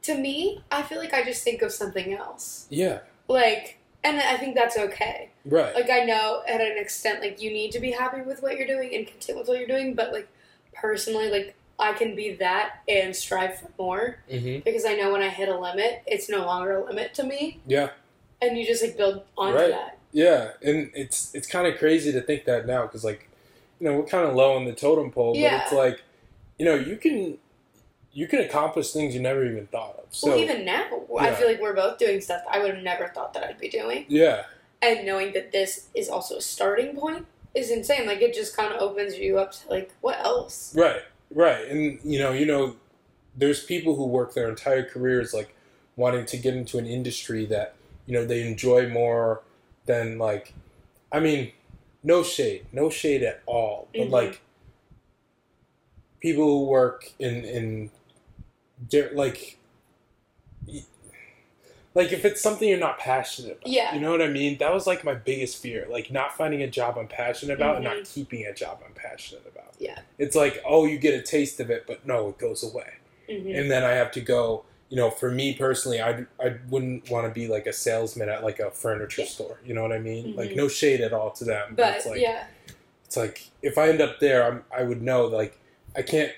to 0.04 0.16
me, 0.18 0.62
I 0.72 0.82
feel 0.84 1.00
like 1.00 1.14
I 1.14 1.24
just 1.24 1.44
think 1.44 1.62
of 1.62 1.72
something 1.72 2.14
else. 2.14 2.68
Yeah, 2.70 3.00
Like, 3.28 3.78
and 4.04 4.18
I 4.20 4.38
think 4.38 4.56
that's 4.56 4.78
okay. 4.78 5.30
right. 5.46 5.74
Like 5.74 5.90
I 5.90 6.06
know 6.06 6.44
at 6.48 6.62
an 6.62 6.78
extent, 6.78 7.22
like 7.22 7.42
you 7.42 7.52
need 7.52 7.72
to 7.72 7.80
be 7.80 7.92
happy 7.92 8.22
with 8.22 8.42
what 8.44 8.58
you're 8.58 8.68
doing 8.68 8.94
and 8.96 9.08
content 9.08 9.40
with 9.40 9.48
what 9.48 9.58
you're 9.58 9.68
doing. 9.68 9.94
But 9.96 10.14
like 10.14 10.28
personally, 10.74 11.30
like 11.30 11.56
I 11.80 11.94
can 11.94 12.16
be 12.16 12.36
that 12.36 12.82
and 12.88 13.16
strive 13.16 13.60
for 13.60 13.70
more 13.78 14.18
Mm-hmm. 14.32 14.60
because 14.64 14.86
I 14.86 14.94
know 14.96 15.12
when 15.12 15.22
I 15.22 15.30
hit 15.30 15.50
a 15.50 15.58
limit, 15.60 16.04
it's 16.08 16.30
no 16.30 16.46
longer 16.46 16.78
a 16.78 16.86
limit 16.86 17.14
to 17.16 17.24
me, 17.24 17.60
Yeah. 17.68 17.90
and 18.42 18.58
you 18.58 18.66
just 18.66 18.82
like 18.84 18.96
build 18.98 19.24
onto 19.38 19.58
Right. 19.58 19.72
that. 19.72 19.98
Yeah, 20.14 20.52
and 20.62 20.92
it's 20.96 21.36
it's 21.36 21.48
kind 21.48 21.68
of 21.68 21.78
crazy 21.78 22.12
to 22.14 22.22
think 22.22 22.46
that 22.46 22.66
now 22.66 22.84
because 22.84 23.04
like, 23.04 23.28
you 23.80 23.90
know, 23.90 23.98
we're 23.98 24.06
kind 24.06 24.26
of 24.26 24.34
low 24.36 24.56
on 24.56 24.64
the 24.66 24.72
totem 24.74 25.12
pole, 25.12 25.34
but 25.34 25.42
it's 25.64 25.74
like, 25.74 26.02
you 26.58 26.66
know, 26.66 26.76
you 26.76 26.98
can 26.98 27.38
you 28.14 28.28
can 28.28 28.40
accomplish 28.40 28.92
things 28.92 29.14
you 29.14 29.22
never 29.22 29.46
even 29.46 29.68
thought 29.68 29.98
of. 29.98 30.06
So 30.10 30.30
well, 30.30 30.40
even 30.40 30.64
now, 30.64 30.88
I 31.20 31.32
feel 31.34 31.48
like 31.48 31.62
we're 31.62 31.76
both 31.76 31.98
doing 31.98 32.22
stuff 32.22 32.42
I 32.50 32.60
would 32.60 32.74
have 32.76 32.84
never 32.84 33.08
thought 33.10 33.34
that 33.34 33.44
I'd 33.44 33.60
be 33.60 33.70
doing, 33.70 34.06
yeah, 34.08 34.44
and 34.82 35.06
knowing 35.06 35.34
that 35.34 35.52
this 35.52 35.90
is 35.94 36.10
also 36.10 36.38
a 36.38 36.42
starting 36.42 36.96
point 36.96 37.26
is 37.54 37.72
insane. 37.72 38.08
Like 38.08 38.22
it 38.22 38.34
just 38.34 38.56
kind 38.56 38.74
of 38.74 38.82
opens 38.82 39.18
you 39.18 39.38
up 39.38 39.52
to 39.54 39.70
like 39.70 39.94
what 40.02 40.20
else? 40.24 40.74
right, 40.76 41.02
right, 41.34 41.66
and 41.68 42.00
you 42.04 42.20
know, 42.20 42.32
you 42.32 42.46
know, 42.46 42.76
there's 43.36 43.64
people 43.64 43.96
who 43.96 44.06
work 44.06 44.34
their 44.34 44.50
entire 44.50 44.84
careers 44.84 45.34
like 45.34 45.54
wanting 45.98 46.26
to 46.26 46.38
get 46.38 46.54
into 46.56 46.78
an 46.78 46.86
industry 46.86 47.46
that 47.48 47.76
you 48.06 48.14
know 48.14 48.26
they 48.26 48.48
enjoy 48.48 48.88
more 48.88 49.42
than 49.88 50.18
like, 50.18 50.54
I 51.12 51.20
mean, 51.20 51.52
no 52.02 52.24
shade, 52.24 52.66
no 52.72 52.90
shade 52.90 53.24
at 53.24 53.42
all, 53.46 53.88
but 53.94 54.08
Mhm. 54.08 54.12
like 54.12 54.42
people 56.26 56.46
who 56.46 56.66
work 56.66 57.12
in 57.20 57.46
in 57.46 57.92
like 59.14 59.60
like 61.94 62.12
if 62.12 62.26
it's 62.26 62.42
something 62.42 62.68
you're 62.68 62.80
not 62.80 62.98
passionate 62.98 63.60
about 63.62 63.68
Yeah. 63.68 63.94
you 63.94 64.02
know 64.02 64.10
what 64.10 64.24
i 64.24 64.28
mean 64.28 64.58
that 64.58 64.74
was 64.74 64.88
like 64.88 65.04
my 65.04 65.14
biggest 65.14 65.62
fear 65.62 65.86
like 65.90 66.10
not 66.12 66.36
finding 66.36 66.64
a 66.64 66.68
job 66.68 66.98
i'm 66.98 67.08
passionate 67.08 67.54
about 67.54 67.76
and 67.76 67.84
not 67.86 67.98
Mhm. 67.98 68.12
keeping 68.14 68.44
a 68.46 68.54
job 68.54 68.80
i'm 68.86 68.94
passionate 68.94 69.46
about 69.48 69.76
Yeah. 69.78 70.00
it's 70.18 70.36
like 70.36 70.64
oh 70.66 70.86
you 70.86 70.98
get 70.98 71.14
a 71.14 71.22
taste 71.22 71.60
of 71.60 71.70
it 71.70 71.86
but 71.86 72.08
no 72.08 72.30
it 72.30 72.40
goes 72.40 72.64
away 72.64 72.94
hmm 73.30 73.48
and 73.58 73.70
then 73.70 73.84
i 73.84 73.92
have 73.92 74.12
to 74.14 74.22
go 74.22 74.66
you 74.90 74.98
know 74.98 75.12
for 75.12 75.30
me 75.30 75.54
personally 75.54 76.02
i, 76.02 76.26
I 76.44 76.56
wouldn't 76.70 77.10
want 77.12 77.28
to 77.28 77.32
be 77.34 77.48
like 77.48 77.68
a 77.68 77.74
salesman 77.74 78.30
at 78.30 78.44
like 78.44 78.60
a 78.60 78.72
furniture 78.72 79.22
Yeah. 79.22 79.28
store 79.28 79.60
you 79.64 79.76
know 79.76 79.84
what 79.84 79.92
i 79.92 80.00
mean 80.00 80.36
like 80.36 80.52
Mhm. 80.52 80.56
no 80.56 80.68
shade 80.68 81.02
at 81.02 81.14
all 81.14 81.30
to 81.34 81.44
them 81.46 81.76
But 81.78 81.98
it's 81.98 82.06
like 82.08 82.20
yeah, 82.22 82.46
it's 83.06 83.16
like 83.16 83.38
if 83.62 83.78
I 83.78 83.90
end 83.90 84.02
up 84.02 84.20
there, 84.20 84.44
I'm, 84.48 84.64
I 84.76 84.82
would 84.84 85.02
know 85.04 85.26
like 85.28 85.58
I 85.96 86.02
can't 86.02 86.32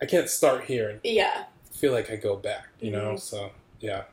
I 0.00 0.06
can't 0.06 0.28
start 0.28 0.64
here 0.64 0.90
and 0.90 1.00
yeah. 1.04 1.44
feel 1.72 1.92
like 1.92 2.10
I 2.10 2.16
go 2.16 2.36
back, 2.36 2.68
you 2.80 2.90
know. 2.90 3.12
Mhm. 3.14 3.20
So 3.20 3.50
yeah, 3.80 4.04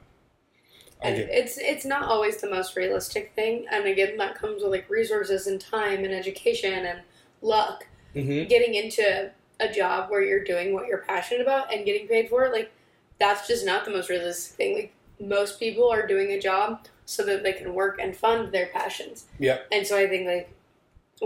And 1.02 1.16
get 1.16 1.30
it's 1.30 1.58
it's 1.58 1.86
not 1.86 2.04
always 2.04 2.38
the 2.42 2.50
most 2.50 2.76
realistic 2.76 3.32
thing, 3.36 3.66
and 3.72 3.86
again, 3.86 4.18
that 4.18 4.36
comes 4.36 4.62
with 4.62 4.72
like 4.72 4.90
resources 4.90 5.48
and 5.48 5.60
time 5.60 6.04
and 6.04 6.14
education 6.14 6.86
and 6.86 7.00
luck. 7.42 7.88
hmm 8.14 8.44
Getting 8.44 8.76
into 8.76 9.32
a 9.60 9.72
job 9.72 10.10
where 10.10 10.24
you're 10.24 10.44
doing 10.44 10.74
what 10.74 10.88
you're 10.88 11.00
passionate 11.08 11.42
about 11.42 11.74
and 11.74 11.86
getting 11.86 12.08
paid 12.08 12.30
for 12.30 12.44
it, 12.46 12.52
like 12.52 12.72
that's 13.20 13.48
just 13.48 13.66
not 13.66 13.86
the 13.86 13.92
most 13.92 14.10
realistic 14.10 14.56
thing. 14.58 14.74
Like 14.76 14.94
most 15.20 15.60
people 15.60 15.90
are 15.90 16.06
doing 16.08 16.32
a 16.32 16.40
job 16.40 16.86
so 17.06 17.24
that 17.26 17.44
they 17.44 17.54
can 17.54 17.74
work 17.74 18.00
and 18.02 18.16
fund 18.16 18.52
their 18.52 18.68
passions. 18.68 19.26
Yeah. 19.40 19.60
And 19.72 19.86
so 19.86 19.98
I 19.98 20.08
think 20.08 20.28
like 20.28 20.50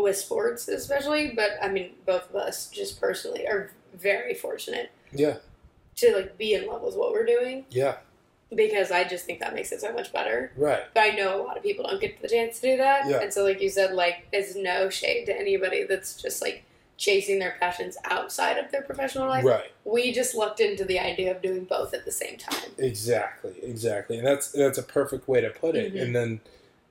with 0.03 0.17
sports 0.17 0.67
especially, 0.67 1.31
but 1.35 1.51
I 1.61 1.69
mean 1.69 1.91
both 2.05 2.29
of 2.29 2.35
us 2.35 2.67
just 2.69 2.99
personally 2.99 3.47
are 3.47 3.71
very 3.93 4.33
fortunate 4.33 4.91
yeah, 5.13 5.37
to 5.97 6.13
like 6.15 6.37
be 6.37 6.53
in 6.53 6.67
love 6.67 6.81
with 6.81 6.95
what 6.95 7.11
we're 7.13 7.25
doing 7.25 7.65
yeah, 7.69 7.95
because 8.53 8.91
I 8.91 9.05
just 9.05 9.25
think 9.25 9.39
that 9.39 9.53
makes 9.53 9.71
it 9.71 9.79
so 9.81 9.93
much 9.93 10.11
better. 10.11 10.51
right, 10.57 10.83
But 10.93 10.99
I 11.01 11.09
know 11.11 11.41
a 11.41 11.43
lot 11.43 11.55
of 11.57 11.63
people 11.63 11.85
don't 11.87 12.01
get 12.01 12.21
the 12.21 12.27
chance 12.27 12.59
to 12.59 12.71
do 12.71 12.77
that. 12.77 13.07
Yeah. 13.09 13.21
And 13.21 13.33
so, 13.33 13.43
like 13.43 13.61
you 13.61 13.69
said, 13.69 13.93
like, 13.93 14.27
it's 14.33 14.55
no 14.55 14.89
shade 14.89 15.25
to 15.27 15.37
anybody 15.37 15.83
that's 15.85 16.21
just 16.21 16.41
like 16.41 16.63
chasing 16.97 17.39
their 17.39 17.55
passions 17.59 17.97
outside 18.05 18.57
of 18.57 18.71
their 18.71 18.81
professional 18.81 19.27
life. 19.27 19.43
right, 19.45 19.71
We 19.85 20.11
just 20.13 20.35
looked 20.35 20.59
into 20.59 20.85
the 20.85 20.99
idea 20.99 21.31
of 21.31 21.41
doing 21.41 21.63
both 21.65 21.93
at 21.93 22.05
the 22.05 22.11
same 22.11 22.37
time. 22.37 22.71
exactly, 22.77 23.53
exactly, 23.63 24.17
and 24.17 24.27
that's 24.27 24.51
that's 24.51 24.77
a 24.77 24.83
perfect 24.83 25.27
way 25.27 25.39
to 25.41 25.49
put 25.49 25.75
it. 25.75 25.93
Mhm. 25.93 26.01
And 26.01 26.15
then 26.15 26.39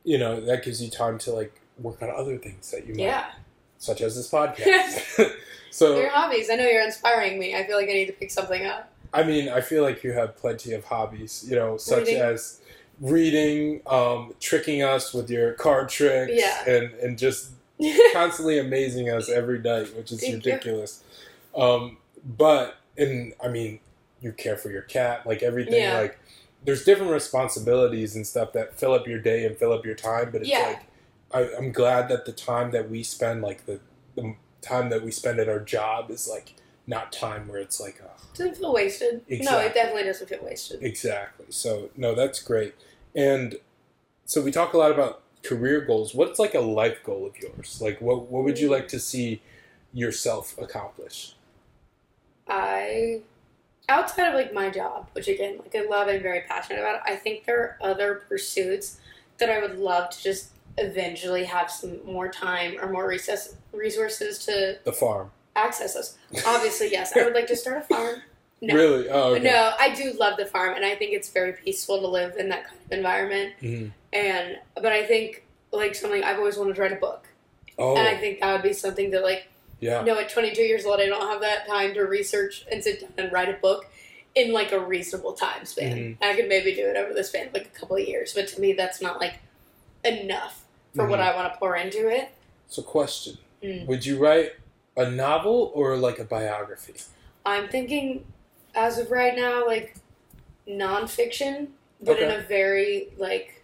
you 0.05 0.19
know 0.19 0.41
that 0.41 0.63
gives 0.65 0.83
you 0.83 0.91
time 0.91 1.19
to 1.19 1.33
like 1.33 1.61
work 1.79 2.01
on 2.03 2.11
other 2.11 2.37
things 2.39 2.71
that 2.71 2.87
you 2.87 2.95
might, 2.95 3.03
Yeah. 3.05 3.31
such 3.79 4.01
as 4.01 4.17
this 4.17 4.31
podcast. 4.31 5.33
so 5.71 5.97
Your 5.99 6.11
hobbies. 6.11 6.49
I 6.51 6.57
know 6.57 6.67
you're 6.67 6.85
inspiring 6.85 7.39
me. 7.39 7.55
I 7.55 7.67
feel 7.67 7.77
like 7.77 7.89
I 7.89 7.93
need 7.93 8.07
to 8.07 8.13
pick 8.13 8.31
something 8.31 8.65
up. 8.65 8.91
I 9.13 9.23
mean, 9.23 9.49
I 9.49 9.61
feel 9.61 9.83
like 9.83 10.03
you 10.03 10.13
have 10.13 10.37
plenty 10.37 10.73
of 10.73 10.85
hobbies, 10.85 11.45
you 11.49 11.55
know, 11.57 11.77
such 11.77 12.07
Reading. 12.07 12.21
as 12.21 12.61
reading, 13.01 13.81
um, 13.87 14.35
tricking 14.41 14.83
us 14.83 15.13
with 15.13 15.31
your 15.31 15.53
card 15.53 15.89
tricks, 15.89 16.33
Yeah. 16.35 16.69
and, 16.69 16.93
and 16.95 17.19
just 17.19 17.51
constantly 18.13 18.59
amazing 18.59 19.11
us 19.11 19.29
every 19.29 19.59
night, 19.61 19.95
which 19.97 20.11
is 20.13 20.21
Thank 20.21 20.45
ridiculous. 20.45 21.03
Um, 21.57 21.99
but, 22.25 22.77
and 22.97 23.35
I 23.43 23.49
mean, 23.49 23.81
you 24.21 24.33
care 24.33 24.57
for 24.57 24.71
your 24.71 24.83
cat, 24.83 25.27
like 25.27 25.43
everything, 25.43 25.75
Yeah. 25.83 25.99
like, 26.01 26.19
there's 26.65 26.85
different 26.85 27.13
responsibilities 27.13 28.17
and 28.17 28.27
stuff 28.27 28.53
that 28.55 28.75
fill 28.79 28.95
up 28.95 29.07
your 29.07 29.19
day 29.19 29.45
and 29.45 29.57
fill 29.57 29.73
up 29.73 29.85
your 29.85 29.95
time, 29.95 30.31
but 30.33 30.41
it's 30.41 30.51
Yeah. 30.51 30.69
like, 30.69 30.81
I, 31.35 31.51
I'm 31.57 31.73
glad 31.73 32.09
that 32.09 32.25
the 32.25 32.33
time 32.33 32.71
that 32.71 32.89
we 32.89 33.03
spend, 33.03 33.43
like, 33.43 33.67
the, 33.67 33.81
the 34.15 34.37
time 34.63 34.89
that 34.91 35.03
we 35.03 35.11
spend 35.11 35.41
at 35.41 35.49
our 35.49 35.61
job 35.61 36.11
is, 36.11 36.29
like, 36.29 36.55
not 36.87 37.13
time 37.13 37.49
where 37.49 37.59
it's 37.59 37.81
like, 37.81 38.01
oh, 38.05 38.15
doesn't 38.35 38.57
feel 38.57 38.73
wasted. 38.73 39.23
No, 39.29 39.59
it 39.59 39.75
definitely 39.75 40.05
doesn't 40.05 40.29
feel 40.29 40.43
wasted. 40.43 40.83
Exactly. 40.83 41.47
So 41.49 41.91
no, 41.97 42.15
that's 42.15 42.43
great. 42.43 42.75
And 43.15 43.57
so 44.27 44.43
we 44.43 44.51
talk 44.51 44.75
a 44.75 44.79
lot 44.79 44.91
about 44.91 45.23
career 45.43 45.81
goals. 45.81 46.15
What's 46.15 46.39
like 46.39 46.55
a 46.55 46.61
life 46.61 47.03
goal 47.05 47.27
of 47.27 47.39
yours? 47.39 47.81
Like 47.81 48.01
what 48.01 48.31
what 48.31 48.45
would 48.45 48.59
you 48.59 48.71
like 48.71 48.89
to 48.89 48.97
hmm. 48.97 49.01
see 49.01 49.43
yourself 49.93 50.59
accomplish? 50.59 51.35
I 52.49 53.23
outside 53.89 54.29
of 54.29 54.35
like 54.35 54.53
my 54.53 54.71
job, 54.71 55.09
which 55.13 55.29
again, 55.29 55.59
like 55.59 55.75
I 55.75 55.87
love 55.87 56.09
and 56.09 56.23
very 56.23 56.43
passionate 56.43 56.81
about, 56.81 57.01
I 57.07 57.17
think 57.17 57.45
there 57.45 57.61
are 57.61 57.79
other 57.81 58.25
pursuits 58.29 58.99
that 59.39 59.51
I 59.51 59.61
would 59.61 59.79
love 59.79 60.11
to 60.11 60.23
just 60.23 60.51
eventually 60.79 61.45
have 61.45 61.71
some 61.71 62.05
more 62.05 62.29
time 62.29 62.77
or 62.81 62.91
more 62.91 63.07
recess, 63.07 63.55
resources 63.73 64.39
to 64.47 64.79
The 64.85 64.93
farm. 64.93 65.31
access 65.57 65.95
those. 65.95 66.17
Obviously, 66.47 66.91
yes, 66.91 67.17
I 67.17 67.25
would 67.25 67.35
like 67.35 67.47
to 67.49 67.57
start 67.57 67.79
a 67.79 67.81
farm. 67.83 68.23
No. 68.61 68.75
Really? 68.77 69.09
Oh, 69.11 69.35
okay. 69.35 69.43
No, 69.45 69.75
I 69.79 69.95
do 69.95 70.13
love 70.13 70.39
the 70.39 70.47
farm, 70.47 70.75
and 70.75 70.87
I 70.87 70.95
think 70.95 71.13
it's 71.13 71.29
very 71.29 71.53
peaceful 71.53 72.01
to 72.01 72.07
live 72.07 72.37
in 72.39 72.49
that 72.49 72.65
kind 72.67 72.79
of 72.87 72.93
environment. 72.93 73.53
Mhm. 73.61 73.91
And 74.11 74.59
but 74.75 74.87
I 74.91 75.05
think 75.05 75.45
like 75.71 75.95
something 75.95 76.23
I've 76.25 76.39
always 76.39 76.57
wanted 76.57 76.77
to 76.77 76.81
write 76.81 76.93
a 76.93 76.97
book, 76.97 77.27
Oh, 77.77 77.95
and 77.95 78.09
I 78.09 78.17
think 78.17 78.41
that 78.41 78.53
would 78.55 78.63
be 78.63 78.73
something 78.73 79.11
that 79.11 79.23
like 79.23 79.49
yeah. 79.81 80.01
no, 80.03 80.19
at 80.19 80.31
22 80.31 80.63
years 80.63 80.87
old, 80.87 80.99
I 80.99 81.07
don't 81.07 81.29
have 81.29 81.43
that 81.43 81.67
time 81.67 81.93
to 81.95 82.03
research 82.05 82.65
and 82.73 82.83
sit 82.83 83.01
down 83.01 83.13
and 83.19 83.31
write 83.33 83.51
a 83.51 83.59
book 83.61 83.87
in 84.35 84.53
like 84.55 84.73
a 84.73 84.79
reasonable 84.81 85.35
time 85.35 85.67
span. 85.67 85.97
Mhm. 85.99 86.17
I 86.27 86.35
could 86.35 86.49
maybe 86.49 86.75
do 86.75 86.87
it 86.89 86.97
over 86.97 87.13
the 87.13 87.25
span 87.25 87.49
of 87.49 87.53
like 87.53 87.67
a 87.67 87.79
couple 87.79 87.97
of 87.97 88.09
years, 88.09 88.33
but 88.33 88.49
to 88.49 88.61
me, 88.63 88.73
that's 88.73 89.03
not 89.03 89.21
like 89.21 89.35
enough 90.05 90.65
for 90.95 91.07
what 91.07 91.19
Mhm. 91.21 91.23
I 91.33 91.37
want 91.37 91.53
to 91.53 91.59
pour 91.59 91.77
into 91.77 92.09
it. 92.09 92.29
So 92.69 92.83
question: 92.83 93.39
Mm. 93.63 93.87
Would 93.87 94.05
you 94.07 94.19
write 94.19 94.53
a 94.97 95.11
novel 95.11 95.73
or 95.75 95.97
like 95.97 96.19
a 96.19 96.25
biography? 96.25 96.95
I'm 97.47 97.69
thinking, 97.69 98.27
as 98.75 98.99
of 98.99 99.11
right 99.11 99.35
now, 99.37 99.67
like 99.67 99.97
nonfiction, 100.69 101.69
but 102.01 102.19
in 102.19 102.31
a 102.31 102.41
very 102.43 103.09
like 103.17 103.63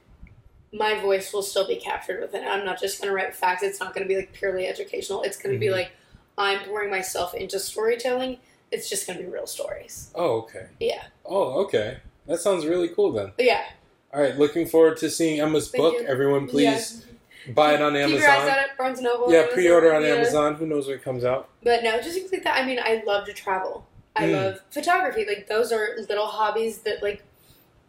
my 0.72 1.00
voice 1.00 1.32
will 1.32 1.42
still 1.42 1.66
be 1.66 1.76
captured 1.76 2.20
within 2.20 2.44
it. 2.44 2.46
I'm 2.46 2.64
not 2.64 2.80
just 2.80 3.00
going 3.00 3.08
to 3.10 3.14
write 3.14 3.34
facts. 3.34 3.62
It's 3.62 3.80
not 3.80 3.92
going 3.92 4.06
to 4.06 4.08
be 4.08 4.16
like 4.16 4.32
purely 4.32 4.66
educational. 4.68 5.22
It's 5.22 5.36
going 5.36 5.52
to 5.54 5.58
be 5.58 5.66
Mhm. 5.66 5.72
like 5.72 5.90
I'm 6.38 6.60
pouring 6.60 6.90
myself 6.90 7.34
into 7.34 7.58
storytelling. 7.58 8.38
It's 8.70 8.88
just 8.88 9.06
going 9.06 9.18
to 9.18 9.24
be 9.24 9.28
real 9.30 9.48
stories. 9.48 10.10
Oh, 10.14 10.38
okay. 10.42 10.66
Yeah. 10.78 11.02
Oh, 11.26 11.60
okay. 11.64 11.98
That 12.26 12.38
sounds 12.38 12.66
really 12.66 12.88
cool 12.88 13.10
then. 13.12 13.32
Yeah. 13.36 13.64
All 14.12 14.20
right, 14.20 14.36
looking 14.36 14.66
forward 14.66 14.96
to 14.98 15.10
seeing 15.10 15.40
Emma's 15.40 15.70
Thank 15.70 15.82
book. 15.82 15.94
you. 16.00 16.06
Everyone, 16.06 16.48
please 16.48 17.06
buy 17.54 17.74
it 17.74 17.82
on 17.82 17.92
Keep 17.92 18.02
Amazon. 18.02 18.20
your 18.20 18.30
eyes 18.30 18.48
out 18.48 18.58
at 18.58 18.76
Barnes 18.76 19.00
Noble. 19.00 19.32
Yeah, 19.32 19.46
pre-order 19.52 19.94
on 19.94 20.02
yeah. 20.02 20.08
Amazon. 20.14 20.54
Who 20.56 20.66
knows 20.66 20.86
when 20.88 20.96
it 20.96 21.02
comes 21.04 21.24
out? 21.24 21.48
But 21.62 21.84
no, 21.84 21.96
just 22.00 22.14
things 22.14 22.32
like 22.32 22.42
that. 22.44 22.56
I 22.56 22.66
mean, 22.66 22.80
I 22.82 23.02
love 23.06 23.26
to 23.26 23.32
travel. 23.32 23.86
I 24.16 24.24
Mm. 24.26 24.32
love 24.32 24.60
photography. 24.70 25.24
Like 25.26 25.46
those 25.48 25.72
are 25.72 25.90
little 26.08 26.26
hobbies 26.26 26.78
that 26.78 27.02
like 27.02 27.22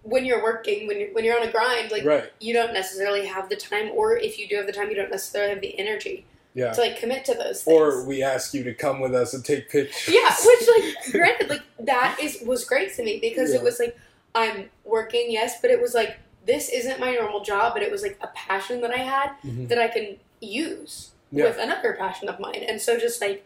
when 0.03 0.23
you're 0.25 0.43
working, 0.43 0.87
when 0.87 0.99
you're 0.99 1.09
when 1.13 1.23
you're 1.25 1.39
on 1.39 1.47
a 1.47 1.51
grind, 1.51 1.91
like 1.91 2.05
right. 2.05 2.31
you 2.39 2.53
don't 2.53 2.73
necessarily 2.73 3.25
have 3.25 3.49
the 3.49 3.55
time, 3.55 3.89
or 3.95 4.15
if 4.15 4.37
you 4.37 4.47
do 4.47 4.55
have 4.57 4.67
the 4.67 4.71
time, 4.73 4.89
you 4.89 4.95
don't 4.95 5.09
necessarily 5.11 5.51
have 5.51 5.61
the 5.61 5.77
energy 5.79 6.25
Yeah. 6.53 6.71
to 6.73 6.79
like 6.81 6.97
commit 6.99 7.25
to 7.25 7.33
those 7.33 7.63
things. 7.63 7.75
Or 7.75 8.05
we 8.05 8.21
ask 8.21 8.53
you 8.53 8.63
to 8.65 8.73
come 8.75 8.99
with 8.99 9.15
us 9.15 9.33
and 9.33 9.43
take 9.43 9.69
pictures. 9.69 10.13
yeah, 10.13 10.35
which 10.45 10.67
like 10.67 11.11
granted, 11.11 11.49
like 11.49 11.63
that 11.79 12.19
is 12.21 12.37
was 12.45 12.63
great 12.63 12.95
to 12.97 13.03
me 13.03 13.17
because 13.19 13.51
Yeah. 13.51 13.57
it 13.57 13.63
was 13.63 13.79
like 13.79 13.97
I'm 14.33 14.69
working, 14.85 15.27
yes, 15.29 15.61
but 15.61 15.71
it 15.71 15.81
was 15.81 15.93
like 15.93 16.17
this 16.45 16.69
isn't 16.69 16.99
my 16.99 17.11
normal 17.13 17.43
job, 17.43 17.73
but 17.73 17.83
it 17.83 17.91
was 17.91 18.01
like 18.01 18.17
a 18.21 18.27
passion 18.27 18.81
that 18.81 18.91
I 18.91 18.97
had 18.97 19.31
Mhm. 19.45 19.67
that 19.69 19.77
I 19.77 19.87
can 19.87 20.17
use 20.39 21.11
Yeah. 21.31 21.45
with 21.45 21.57
another 21.59 21.93
passion 21.93 22.29
of 22.29 22.39
mine. 22.39 22.63
And 22.67 22.81
so 22.81 22.97
just 22.97 23.21
like 23.21 23.45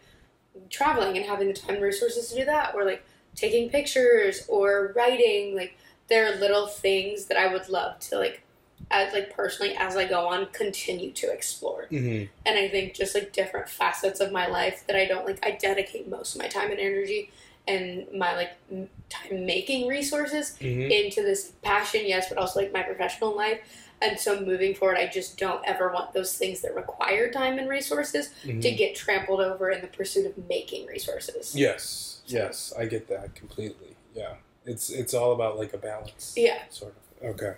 traveling 0.70 1.18
and 1.18 1.26
having 1.26 1.48
the 1.50 1.54
time 1.54 1.76
and 1.76 1.84
resources 1.84 2.30
to 2.30 2.36
do 2.36 2.46
that, 2.46 2.74
or 2.74 2.86
like 2.86 3.04
taking 3.36 3.70
pictures 3.70 4.46
or 4.48 4.94
writing, 4.96 5.56
like 5.56 5.76
there 6.08 6.32
are 6.32 6.36
little 6.36 6.68
things 6.68 7.26
that 7.26 7.38
I 7.38 7.48
would 7.52 7.68
love 7.68 8.00
to 8.00 8.18
like 8.18 8.42
as 8.92 9.12
like 9.14 9.36
personally 9.36 9.76
as 9.76 9.98
I 9.98 10.06
go 10.06 10.28
on 10.28 10.46
continue 10.48 11.12
to 11.14 11.32
explore. 11.32 11.88
Mm-hmm. 11.92 12.26
And 12.46 12.60
I 12.60 12.70
think 12.70 12.94
just 12.94 13.14
like 13.16 13.34
different 13.34 13.68
facets 13.68 14.20
of 14.20 14.32
my 14.32 14.48
life 14.48 14.84
that 14.88 14.96
I 14.96 15.06
don't 15.06 15.26
like 15.26 15.46
I 15.46 15.52
dedicate 15.52 16.08
most 16.08 16.36
of 16.36 16.42
my 16.42 16.48
time 16.48 16.72
and 16.72 16.80
energy 16.80 17.32
and 17.68 18.06
my 18.16 18.36
like 18.36 18.52
time 19.10 19.46
making 19.46 19.88
resources 19.88 20.56
Mm-hmm. 20.60 20.92
into 20.92 21.22
this 21.22 21.54
passion, 21.64 22.02
yes, 22.06 22.30
but 22.30 22.38
also 22.38 22.60
like 22.62 22.72
my 22.74 22.84
professional 22.84 23.36
life. 23.36 23.60
And 24.02 24.20
so 24.20 24.40
moving 24.42 24.76
forward, 24.76 24.98
I 24.98 25.08
just 25.08 25.38
don't 25.38 25.64
ever 25.66 25.92
want 25.92 26.14
those 26.14 26.38
things 26.38 26.62
that 26.62 26.76
require 26.76 27.32
time 27.32 27.58
and 27.58 27.70
resources 27.70 28.30
Mm-hmm. 28.44 28.60
to 28.60 28.72
get 28.72 28.96
trampled 28.96 29.40
over 29.42 29.70
in 29.70 29.82
the 29.82 29.88
pursuit 29.88 30.26
of 30.26 30.50
making 30.50 30.86
resources. 30.88 31.56
Yes, 31.56 32.22
yes, 32.28 32.74
I 32.78 32.86
get 32.86 33.08
that 33.08 33.36
completely. 33.36 33.96
Yeah, 34.14 34.36
it's 34.66 34.90
it's 34.90 35.14
all 35.14 35.32
about 35.34 35.58
like 35.58 35.74
a 35.74 35.78
balance. 35.78 36.34
Yeah. 36.38 36.60
sort 36.70 36.94
of. 37.22 37.30
Okay, 37.32 37.54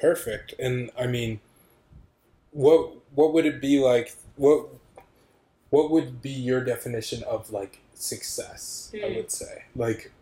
perfect. 0.00 0.54
And 0.58 0.90
I 0.98 1.06
mean, 1.06 1.40
what 2.50 2.92
what 3.14 3.32
would 3.32 3.46
it 3.46 3.60
be 3.60 3.78
like? 3.80 4.14
What 4.36 4.68
what 5.70 5.90
would 5.90 6.22
be 6.22 6.30
your 6.30 6.62
definition 6.64 7.22
of 7.24 7.50
like 7.52 7.80
success? 8.02 8.90
I 8.94 9.08
Hmm. 9.08 9.14
would 9.16 9.30
say 9.30 9.64
like 9.76 10.12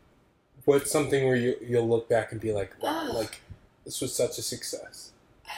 what's 0.65 0.91
something 0.91 1.27
where 1.27 1.37
you 1.37 1.57
you'll 1.61 1.89
look 1.89 2.09
back 2.09 2.33
and 2.33 2.41
be 2.41 2.53
like, 2.53 2.75
wow, 2.83 3.13
like 3.13 3.41
this 3.85 4.01
was 4.01 4.15
such 4.15 4.39
a 4.39 4.43
success. 4.43 5.13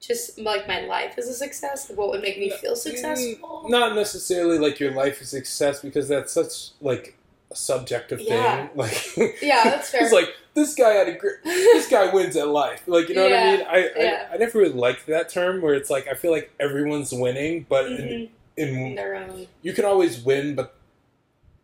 Just 0.00 0.38
like 0.38 0.66
my 0.68 0.80
life 0.82 1.18
is 1.18 1.28
a 1.28 1.34
success. 1.34 1.90
What 1.94 2.08
would 2.10 2.22
make 2.22 2.38
me 2.38 2.50
feel 2.50 2.76
successful? 2.76 3.66
Not 3.68 3.94
necessarily 3.94 4.58
like 4.58 4.78
your 4.80 4.92
life 4.92 5.20
is 5.20 5.28
success 5.30 5.80
because 5.80 6.08
that's 6.08 6.32
such 6.32 6.70
like 6.80 7.16
a 7.50 7.56
subjective 7.56 8.20
Yeah. 8.20 8.68
thing. 8.68 8.70
Like 8.76 9.42
Yeah, 9.42 9.64
that's 9.64 9.90
fair. 9.90 10.02
it's 10.04 10.12
like 10.12 10.28
this 10.54 10.74
guy 10.74 10.92
had 10.94 11.08
a 11.08 11.12
great 11.16 11.42
this 11.44 11.88
guy 11.88 12.12
wins 12.14 12.36
at 12.36 12.48
life. 12.48 12.82
Like 12.86 13.08
you 13.08 13.16
know 13.16 13.24
what 13.24 13.32
I 13.32 13.56
mean? 13.56 13.66
I, 13.68 13.90
yeah. 13.96 14.28
I 14.30 14.34
I 14.34 14.38
never 14.38 14.58
really 14.60 14.72
liked 14.72 15.06
that 15.08 15.28
term 15.28 15.60
where 15.60 15.74
it's 15.74 15.90
like 15.90 16.06
I 16.08 16.14
feel 16.14 16.30
like 16.30 16.52
everyone's 16.60 17.12
winning, 17.12 17.66
but 17.68 17.86
Mhm. 17.86 17.98
in, 17.98 18.30
In 18.56 18.68
in 18.78 18.94
their 18.94 19.14
own. 19.16 19.46
you 19.62 19.72
can 19.72 19.84
always 19.84 20.20
win, 20.20 20.54
but 20.54 20.74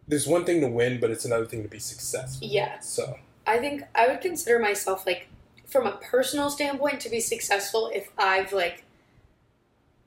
there's 0.06 0.26
one 0.26 0.44
thing 0.44 0.60
to 0.60 0.68
win, 0.68 1.00
but 1.00 1.10
it's 1.10 1.24
another 1.24 1.46
thing 1.46 1.62
to 1.62 1.68
be 1.68 1.78
successful. 1.78 2.46
Yeah. 2.46 2.78
So 2.80 3.18
I 3.46 3.58
think 3.58 3.82
I 3.94 4.08
would 4.08 4.20
consider 4.20 4.58
myself 4.58 5.06
like 5.06 5.28
from 5.66 5.86
a 5.86 5.92
personal 5.92 6.50
standpoint 6.50 7.00
to 7.00 7.08
be 7.08 7.20
successful 7.20 7.90
if 7.92 8.08
I've 8.18 8.52
like 8.52 8.84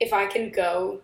if 0.00 0.12
I 0.12 0.26
can 0.26 0.50
go 0.50 1.00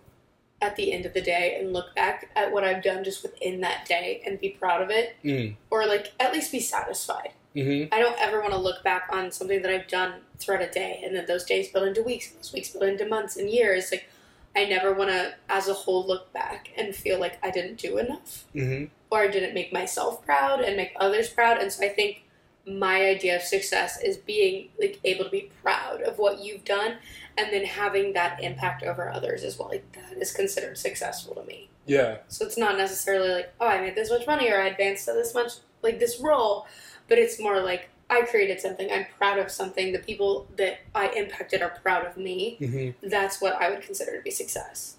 at 0.62 0.76
the 0.76 0.92
end 0.92 1.04
of 1.04 1.12
the 1.12 1.20
day 1.20 1.58
and 1.58 1.72
look 1.72 1.94
back 1.94 2.30
at 2.36 2.52
what 2.52 2.64
I've 2.64 2.82
done 2.82 3.04
just 3.04 3.22
within 3.22 3.60
that 3.60 3.86
day 3.86 4.22
and 4.24 4.40
be 4.40 4.50
proud 4.50 4.80
of 4.80 4.90
it 4.90 5.16
mm. 5.24 5.54
or 5.70 5.86
like 5.86 6.12
at 6.20 6.32
least 6.32 6.52
be 6.52 6.60
satisfied. 6.60 7.32
hmm 7.54 7.84
I 7.92 7.98
don't 7.98 8.18
ever 8.18 8.40
want 8.40 8.52
to 8.52 8.58
look 8.58 8.82
back 8.82 9.08
on 9.12 9.32
something 9.32 9.60
that 9.62 9.70
I've 9.70 9.88
done 9.88 10.14
throughout 10.38 10.62
a 10.62 10.70
day 10.70 11.02
and 11.04 11.14
then 11.14 11.26
those 11.26 11.44
days 11.44 11.68
build 11.68 11.86
into 11.88 12.02
weeks, 12.02 12.30
and 12.30 12.38
those 12.38 12.52
weeks 12.52 12.70
build 12.70 12.84
into 12.84 13.06
months 13.06 13.36
and 13.36 13.50
years. 13.50 13.90
Like 13.90 14.08
I 14.56 14.66
never 14.66 14.92
want 14.92 15.10
to 15.10 15.34
as 15.48 15.68
a 15.68 15.74
whole 15.74 16.06
look 16.06 16.32
back 16.32 16.70
and 16.76 16.94
feel 16.94 17.18
like 17.18 17.38
I 17.44 17.50
didn't 17.50 17.76
do 17.76 17.98
enough 17.98 18.44
hmm 18.52 18.84
or 19.14 19.20
I 19.20 19.28
didn't 19.28 19.54
make 19.54 19.72
myself 19.72 20.24
proud 20.24 20.60
and 20.60 20.76
make 20.76 20.92
others 20.98 21.28
proud. 21.28 21.58
And 21.58 21.72
so 21.72 21.84
I 21.84 21.88
think 21.88 22.24
my 22.66 23.04
idea 23.04 23.36
of 23.36 23.42
success 23.42 24.02
is 24.02 24.16
being 24.16 24.70
like 24.80 24.98
able 25.04 25.24
to 25.24 25.30
be 25.30 25.50
proud 25.62 26.02
of 26.02 26.18
what 26.18 26.40
you've 26.40 26.64
done 26.64 26.96
and 27.38 27.52
then 27.52 27.64
having 27.64 28.12
that 28.14 28.42
impact 28.42 28.82
over 28.82 29.08
others 29.08 29.44
as 29.44 29.56
well. 29.56 29.68
Like 29.68 29.84
that 29.92 30.20
is 30.20 30.32
considered 30.32 30.76
successful 30.78 31.36
to 31.36 31.44
me. 31.44 31.68
Yeah. 31.86 32.18
So 32.28 32.44
it's 32.44 32.58
not 32.58 32.76
necessarily 32.76 33.28
like, 33.28 33.54
oh, 33.60 33.68
I 33.68 33.80
made 33.80 33.94
this 33.94 34.10
much 34.10 34.26
money 34.26 34.50
or 34.50 34.60
I 34.60 34.66
advanced 34.66 35.04
to 35.04 35.12
this 35.12 35.32
much 35.32 35.52
like 35.82 36.00
this 36.00 36.18
role, 36.20 36.66
but 37.06 37.18
it's 37.18 37.38
more 37.38 37.60
like 37.60 37.90
I 38.14 38.22
created 38.22 38.60
something. 38.60 38.90
I'm 38.90 39.06
proud 39.18 39.38
of 39.38 39.50
something. 39.50 39.92
The 39.92 39.98
people 39.98 40.46
that 40.56 40.78
I 40.94 41.08
impacted 41.08 41.62
are 41.62 41.70
proud 41.82 42.06
of 42.06 42.16
me. 42.16 42.56
hmm 42.58 42.90
That's 43.02 43.40
what 43.40 43.54
I 43.54 43.70
would 43.70 43.82
consider 43.82 44.16
to 44.16 44.22
be 44.22 44.30
success. 44.30 44.96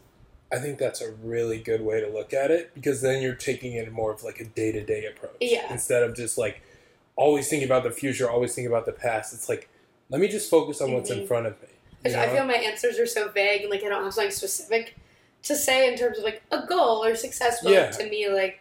I 0.51 0.59
think 0.59 0.77
that's 0.77 1.01
a 1.01 1.11
really 1.11 1.57
good 1.59 1.81
way 1.81 1.99
to 2.01 2.07
look 2.07 2.33
at 2.33 2.51
it 2.51 2.73
because 2.75 3.01
then 3.01 3.21
you're 3.21 3.33
taking 3.35 3.73
it 3.73 3.91
more 3.91 4.11
of 4.11 4.23
like 4.23 4.39
a 4.39 4.45
day 4.45 4.71
to 4.71 4.83
day 4.83 5.05
approach. 5.05 5.37
Yeah. 5.41 5.71
Instead 5.71 6.03
of 6.03 6.15
just 6.15 6.37
like 6.37 6.61
always 7.15 7.47
thinking 7.47 7.67
about 7.67 7.83
the 7.83 7.91
future, 7.91 8.29
always 8.29 8.53
thinking 8.53 8.71
about 8.71 8.85
the 8.85 8.91
past. 8.91 9.33
It's 9.33 9.49
like, 9.49 9.69
let 10.09 10.21
me 10.21 10.27
just 10.27 10.49
focus 10.49 10.81
on 10.81 10.91
what's 10.93 11.09
in 11.09 11.21
Mhm. 11.21 11.27
front 11.27 11.47
of 11.47 11.55
me. 11.61 12.13
I 12.13 12.27
feel 12.29 12.45
my 12.45 12.53
answers 12.53 12.99
are 12.99 13.07
so 13.07 13.29
vague 13.29 13.61
and 13.61 13.71
like 13.71 13.83
I 13.83 13.89
don't 13.89 14.03
have 14.03 14.13
something 14.13 14.31
specific 14.31 14.95
to 15.43 15.55
say 15.55 15.91
in 15.91 15.97
terms 15.97 16.19
of 16.19 16.23
like 16.23 16.43
a 16.51 16.65
goal 16.67 17.03
or 17.03 17.15
success. 17.15 17.61
But 17.63 17.71
Yeah. 17.71 17.89
to 17.91 18.07
me, 18.09 18.29
like 18.29 18.59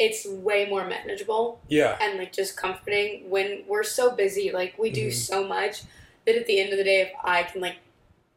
it's 0.00 0.26
way 0.26 0.66
more 0.66 0.86
manageable 0.86 1.60
yeah. 1.68 1.98
and 2.00 2.18
like 2.18 2.32
just 2.32 2.56
comforting 2.56 3.28
when 3.28 3.62
we're 3.68 3.82
so 3.84 4.10
busy. 4.10 4.50
Like 4.50 4.78
we 4.78 4.90
do 4.90 5.08
Mhm. 5.08 5.12
so 5.12 5.46
much 5.46 5.82
that 6.24 6.36
at 6.36 6.46
the 6.46 6.58
end 6.58 6.72
of 6.72 6.78
the 6.78 6.84
day, 6.84 7.02
if 7.02 7.12
I 7.22 7.42
can 7.42 7.60
like 7.60 7.76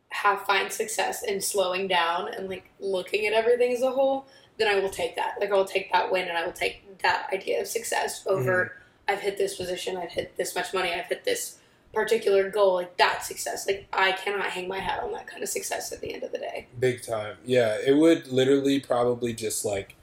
have 0.10 0.46
find 0.46 0.72
success 0.72 1.24
in 1.24 1.40
slowing 1.40 1.88
down 1.88 2.28
and 2.34 2.50
like 2.50 2.66
looking 2.80 3.26
at 3.26 3.34
everything 3.34 3.72
as 3.72 3.82
a 3.82 3.92
whole, 3.92 4.26
then 4.58 4.68
I 4.68 4.80
will 4.82 4.90
take 4.90 5.16
that. 5.16 5.36
Like 5.40 5.52
I 5.52 5.56
will 5.56 5.64
take 5.66 5.90
that 5.94 6.12
win 6.12 6.28
and 6.28 6.38
I 6.38 6.46
will 6.46 6.52
take 6.52 7.00
that 7.02 7.30
idea 7.34 7.62
of 7.62 7.68
success 7.68 8.24
over. 8.28 8.66
Mm-hmm. 8.66 9.12
I've 9.14 9.22
hit 9.22 9.38
this 9.38 9.56
position. 9.56 9.96
I've 9.98 10.12
hit 10.12 10.36
this 10.36 10.54
much 10.56 10.74
money. 10.74 10.92
I've 10.94 11.06
hit 11.06 11.24
this 11.24 11.60
particular 11.94 12.50
goal. 12.50 12.74
Like 12.76 12.98
that 12.98 13.24
success. 13.24 13.66
Like 13.68 13.88
I 13.94 14.12
cannot 14.12 14.48
hang 14.48 14.68
my 14.68 14.80
hat 14.80 15.02
on 15.02 15.14
that 15.14 15.28
kind 15.28 15.42
of 15.44 15.48
success 15.50 15.94
at 15.94 16.02
the 16.02 16.14
end 16.14 16.24
of 16.24 16.34
the 16.34 16.40
day. 16.40 16.68
Big 16.78 17.04
time. 17.04 17.38
Yeah. 17.46 17.78
It 17.86 17.96
would 17.96 18.28
literally 18.28 18.82
probably 18.82 19.32
just 19.34 19.64
like 19.64 19.96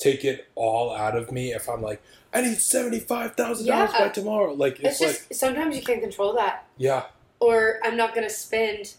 take 0.00 0.24
it 0.24 0.48
all 0.56 0.92
out 0.92 1.14
of 1.16 1.30
me 1.30 1.52
if 1.52 1.68
I'm 1.68 1.82
like, 1.82 2.02
I 2.34 2.40
need 2.40 2.56
$75,000 2.58 3.66
by 3.92 4.08
tomorrow. 4.08 4.52
Like, 4.54 4.80
It's, 4.80 5.00
it's, 5.00 5.00
like, 5.00 5.28
just 5.28 5.34
sometimes 5.40 5.76
you 5.76 5.82
can't 5.82 6.00
control 6.00 6.32
that, 6.34 6.66
yeah. 6.78 7.04
or 7.38 7.78
I'm 7.84 7.96
not 7.96 8.14
going 8.14 8.26
to 8.26 8.32
spend 8.34 8.94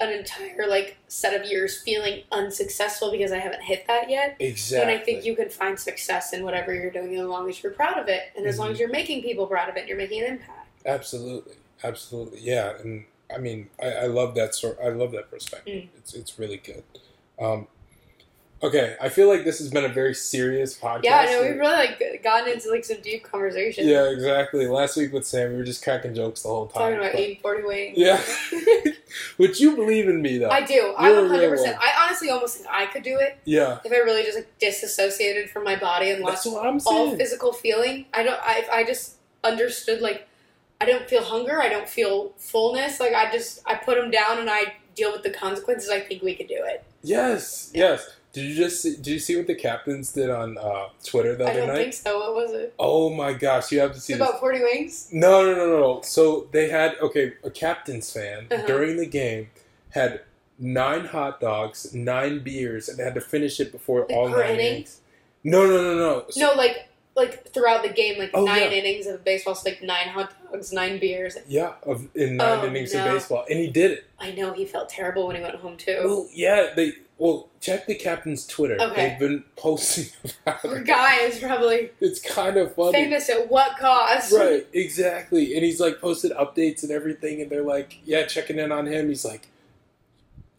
an 0.00 0.10
entire 0.10 0.66
like 0.66 0.96
set 1.08 1.38
of 1.38 1.46
years 1.46 1.82
feeling 1.82 2.22
unsuccessful 2.32 3.10
because 3.10 3.32
I 3.32 3.38
haven't 3.38 3.62
hit 3.62 3.86
that 3.86 4.08
yet. 4.08 4.34
Exactly. 4.40 4.94
And 4.94 4.98
I 4.98 5.04
think 5.04 5.26
you 5.26 5.36
can 5.36 5.50
find 5.50 5.78
success 5.78 6.32
in 6.32 6.42
whatever 6.42 6.72
you're 6.74 6.90
doing 6.90 7.14
as 7.16 7.26
long 7.26 7.50
as 7.50 7.62
you're 7.62 7.72
proud 7.72 7.98
of 7.98 8.08
it, 8.08 8.22
and 8.34 8.46
as 8.46 8.58
long 8.58 8.68
Mhm. 8.68 8.72
as 8.72 8.80
you're 8.80 8.88
making 8.88 9.20
people 9.22 9.46
proud 9.46 9.68
of 9.68 9.76
it, 9.76 9.86
you're 9.86 9.98
making 9.98 10.22
an 10.22 10.28
impact. 10.28 10.68
Absolutely, 10.86 11.56
absolutely, 11.84 12.40
yeah. 12.40 12.78
And 12.78 13.04
I 13.34 13.36
mean, 13.38 13.68
I, 13.82 13.92
I 13.92 14.06
love 14.06 14.34
that 14.36 14.54
sort. 14.54 14.78
I 14.82 14.88
love 14.88 15.12
that 15.12 15.30
perspective. 15.30 15.82
Mm. 15.84 15.88
It's 15.98 16.14
it's 16.14 16.38
really 16.38 16.56
good. 16.56 16.82
Um, 17.38 17.66
okay, 18.62 18.96
I 19.00 19.08
feel 19.08 19.28
like 19.28 19.44
this 19.44 19.58
has 19.58 19.70
been 19.70 19.84
a 19.84 19.88
very 19.88 20.14
serious 20.14 20.78
podcast. 20.78 21.04
Yeah, 21.04 21.18
I 21.18 21.24
know 21.26 21.42
we've 21.42 21.58
really 21.58 21.72
like 21.72 22.22
gotten 22.22 22.52
into 22.52 22.70
like 22.70 22.84
some 22.84 23.00
deep 23.00 23.24
conversations. 23.24 23.86
Yeah, 23.86 24.10
exactly. 24.10 24.66
Last 24.66 24.96
week 24.96 25.12
with 25.12 25.26
Sam, 25.26 25.50
we 25.52 25.56
were 25.56 25.64
just 25.64 25.82
cracking 25.82 26.14
jokes 26.14 26.42
the 26.42 26.48
whole 26.48 26.66
time. 26.66 26.80
talking 26.80 26.98
about 26.98 27.12
but- 27.12 27.20
eating 27.20 27.38
forty 27.42 27.62
wings. 27.62 27.96
Yeah. 27.98 28.20
Would 29.38 29.58
you 29.58 29.74
believe 29.74 30.08
in 30.08 30.22
me 30.22 30.38
though? 30.38 30.50
I 30.50 30.62
do. 30.62 30.94
I'm 30.96 31.10
You're 31.10 31.18
a 31.20 31.28
100. 31.28 31.50
percent. 31.50 31.78
I 31.80 32.04
honestly 32.04 32.30
almost 32.30 32.58
think 32.58 32.68
I 32.70 32.86
could 32.86 33.02
do 33.02 33.18
it 33.18 33.38
yeah, 33.44 33.78
if 33.84 33.92
I 33.92 33.96
really 33.96 34.22
just 34.22 34.36
like 34.36 34.58
disassociated 34.58 35.50
from 35.50 35.64
my 35.64 35.76
body 35.76 36.10
and 36.10 36.22
lost 36.22 36.46
all 36.46 37.16
physical 37.16 37.52
feeling. 37.52 38.06
I 38.14 38.22
don't. 38.22 38.40
I, 38.42 38.66
I 38.72 38.84
just 38.84 39.16
understood 39.42 40.00
like 40.00 40.28
I 40.80 40.86
don't 40.86 41.08
feel 41.08 41.22
hunger. 41.22 41.60
I 41.60 41.68
don't 41.68 41.88
feel 41.88 42.32
fullness. 42.38 43.00
Like 43.00 43.14
I 43.14 43.30
just 43.32 43.60
I 43.66 43.74
put 43.74 43.96
them 43.98 44.10
down 44.10 44.38
and 44.38 44.48
I 44.48 44.74
deal 44.94 45.12
with 45.12 45.22
the 45.22 45.30
consequences. 45.30 45.90
I 45.90 46.00
think 46.00 46.22
we 46.22 46.34
could 46.34 46.48
do 46.48 46.58
it. 46.58 46.84
yes, 47.02 47.70
yes. 47.74 48.08
Did 48.32 48.44
you 48.44 48.54
just 48.54 48.82
see, 48.82 48.94
did 48.96 49.08
you 49.08 49.18
see 49.18 49.36
what 49.36 49.48
the 49.48 49.56
captains 49.56 50.12
did 50.12 50.30
on 50.30 50.56
uh, 50.56 50.86
Twitter 51.04 51.34
the 51.34 51.44
I 51.46 51.50
other 51.50 51.58
don't 51.60 51.68
night? 51.68 51.76
think 51.78 51.94
so. 51.94 52.18
What 52.20 52.34
was 52.36 52.52
it? 52.52 52.74
Oh 52.78 53.10
my 53.10 53.32
gosh, 53.32 53.72
you 53.72 53.80
have 53.80 53.92
to 53.94 54.00
see 54.00 54.12
It's 54.12 54.20
this. 54.20 54.28
about 54.28 54.38
forty 54.40 54.60
wings. 54.60 55.08
No, 55.12 55.42
no, 55.44 55.54
no, 55.56 55.66
no. 55.80 56.00
So 56.02 56.46
they 56.52 56.68
had 56.68 56.94
okay, 57.00 57.32
a 57.42 57.50
captain's 57.50 58.12
fan 58.12 58.46
Uh-huh. 58.50 58.66
during 58.66 58.96
the 58.98 59.06
game 59.06 59.50
had 59.90 60.20
nine 60.58 61.06
hot 61.06 61.40
dogs, 61.40 61.92
nine 61.94 62.38
beers, 62.44 62.88
and 62.88 62.98
they 62.98 63.02
had 63.02 63.14
to 63.16 63.20
finish 63.20 63.58
it 63.58 63.72
before 63.72 64.02
Like 64.02 64.10
all 64.12 64.28
nine 64.28 64.50
inning? 64.54 64.66
innings. 64.66 65.00
No, 65.42 65.66
no, 65.66 65.82
no, 65.82 65.94
no. 65.96 66.24
So- 66.30 66.40
No, 66.40 66.52
like 66.54 66.86
like 67.16 67.48
throughout 67.52 67.82
the 67.82 67.88
game, 67.88 68.16
like 68.20 68.30
Oh, 68.32 68.44
nine 68.44 68.62
yeah. 68.70 68.78
innings 68.78 69.06
of 69.08 69.24
baseball, 69.24 69.56
so 69.56 69.68
like 69.68 69.82
nine 69.82 70.06
hot 70.08 70.32
dogs, 70.52 70.72
nine 70.72 71.00
beers. 71.00 71.36
Yeah, 71.48 71.72
of 71.82 72.06
in 72.14 72.36
nine 72.36 72.60
Oh, 72.60 72.66
innings 72.68 72.94
no. 72.94 73.04
of 73.04 73.12
baseball, 73.12 73.44
and 73.50 73.58
he 73.58 73.66
did 73.66 73.90
it. 73.90 74.04
I 74.20 74.30
know 74.30 74.52
he 74.52 74.64
felt 74.64 74.88
terrible 74.88 75.26
when 75.26 75.34
he 75.34 75.42
went 75.42 75.56
home 75.56 75.76
too. 75.76 76.00
Well, 76.04 76.28
yeah, 76.32 76.72
they. 76.76 76.92
Well, 77.20 77.50
check 77.60 77.86
the 77.86 77.94
captain's 77.94 78.46
Twitter. 78.46 78.78
Okay. 78.80 79.10
They've 79.10 79.18
been 79.18 79.44
posting 79.54 80.06
about 80.46 80.64
it. 80.64 80.86
guy 80.86 81.16
is 81.16 81.38
probably 81.38 81.90
It's 82.00 82.18
kind 82.18 82.56
of 82.56 82.74
funny. 82.74 82.92
famous 82.92 83.28
at 83.28 83.50
what 83.50 83.76
cost? 83.76 84.32
Right, 84.32 84.66
exactly. 84.72 85.54
And 85.54 85.62
he's 85.62 85.78
like 85.80 86.00
posted 86.00 86.32
updates 86.32 86.82
and 86.82 86.90
everything, 86.90 87.42
and 87.42 87.50
they're 87.50 87.62
like, 87.62 87.98
yeah, 88.06 88.24
checking 88.24 88.58
in 88.58 88.72
on 88.72 88.86
him. 88.86 89.08
He's 89.08 89.26
like, 89.26 89.48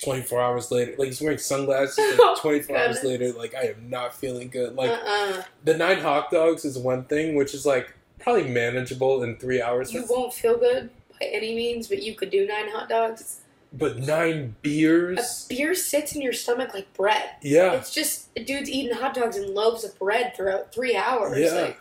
24 0.03 0.39
hours 0.39 0.72
later, 0.72 0.93
like 0.99 1.07
he's 1.07 1.22
wearing 1.22 1.39
sunglasses. 1.39 2.20
Like 2.20 2.38
24 2.41 2.78
hours 2.78 3.03
later, 3.03 3.32
like 3.34 3.55
I 3.55 3.70
am 3.70 3.89
not 3.89 4.14
feeling 4.14 4.49
good. 4.49 4.76
Like 4.76 4.91
uh-uh. 4.91 5.43
the 5.64 5.76
nine 5.76 5.99
hot 5.99 6.30
dogs 6.30 6.64
is 6.64 6.78
one 6.78 7.05
thing, 7.05 7.36
which 7.36 7.55
is 7.55 7.66
like 7.66 7.91
probably 8.20 8.47
manageable 8.47 9.24
in 9.24 9.36
three 9.38 9.64
hours. 9.64 9.91
You 9.91 10.05
won't 10.07 10.32
feel 10.34 10.57
good 10.59 10.91
by 11.20 11.26
any 11.26 11.55
means, 11.55 11.88
but 11.88 12.03
you 12.03 12.14
could 12.14 12.30
do 12.30 12.45
nine 12.45 12.70
hot 12.70 12.88
dogs. 12.88 13.41
But 13.74 13.99
nine 13.99 14.55
beers. 14.61 15.45
A 15.45 15.47
beer 15.53 15.74
sits 15.74 16.13
in 16.13 16.22
your 16.22 16.34
stomach 16.34 16.74
like 16.74 16.91
bread. 16.93 17.30
yeah, 17.41 17.74
It's 17.74 17.93
just 17.93 18.34
dude's 18.36 18.69
eating 18.69 18.95
hot 18.95 19.13
dogs 19.13 19.38
and 19.38 19.53
loaves 19.53 19.84
of 19.86 19.97
bread 19.97 20.34
throughout 20.36 20.74
three 20.74 20.95
hours. 20.95 21.38
Yeah. 21.39 21.61
Like, 21.61 21.80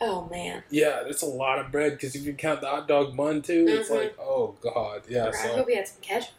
Oh 0.00 0.28
man. 0.30 0.64
Yeah, 0.70 1.02
that's 1.06 1.22
a 1.22 1.26
lot 1.26 1.60
of 1.60 1.70
bread 1.72 1.92
because 1.92 2.14
if 2.16 2.26
you 2.26 2.34
count 2.34 2.60
the 2.60 2.66
hot 2.66 2.88
dog 2.88 3.16
bun 3.16 3.40
too, 3.42 3.64
it's 3.68 3.88
Mhm. 3.88 3.94
like, 3.96 4.18
oh 4.20 4.54
god, 4.60 5.02
yeah. 5.08 5.28
I 5.28 5.30
So 5.30 5.48
hope 5.56 5.68
he 5.68 5.76
had 5.76 5.86
some 5.88 6.00
ketchup. 6.02 6.30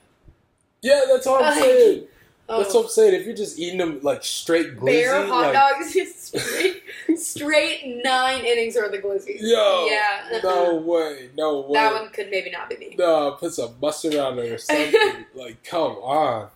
yeah, 0.82 1.02
that's 1.08 1.26
all 1.26 1.42
I'm 1.44 1.60
saying. 1.60 2.08
Oh, 2.48 2.60
That's 2.62 2.74
what 2.76 2.84
I'm 2.84 2.90
saying. 2.90 3.16
If 3.20 3.26
you're 3.26 3.36
just 3.36 3.58
eating 3.58 3.80
them 3.80 4.00
like 4.04 4.24
straight 4.24 4.78
glizzy, 4.78 4.86
bare 5.04 5.26
hot 5.26 5.54
like, 5.54 5.54
dogs 5.54 5.94
straight, 6.16 6.84
straight 7.18 8.02
nine 8.04 8.46
innings 8.46 8.76
worth 8.76 8.94
of 8.94 9.02
glizzy. 9.02 9.38
yo, 9.40 9.88
Yeah. 9.90 10.40
no 10.44 10.76
way, 10.76 11.30
no 11.36 11.62
way. 11.62 11.74
That 11.74 11.94
one 11.94 12.10
could 12.12 12.30
maybe 12.30 12.52
not 12.52 12.70
be 12.70 12.78
me. 12.78 12.96
No, 13.00 13.32
put 13.40 13.54
some 13.54 13.76
mustard 13.82 14.16
on 14.16 14.38
it 14.40 14.52
or 14.52 14.58
something. 14.60 15.26
like, 15.34 15.64
come 15.64 15.94
on. 15.94 16.50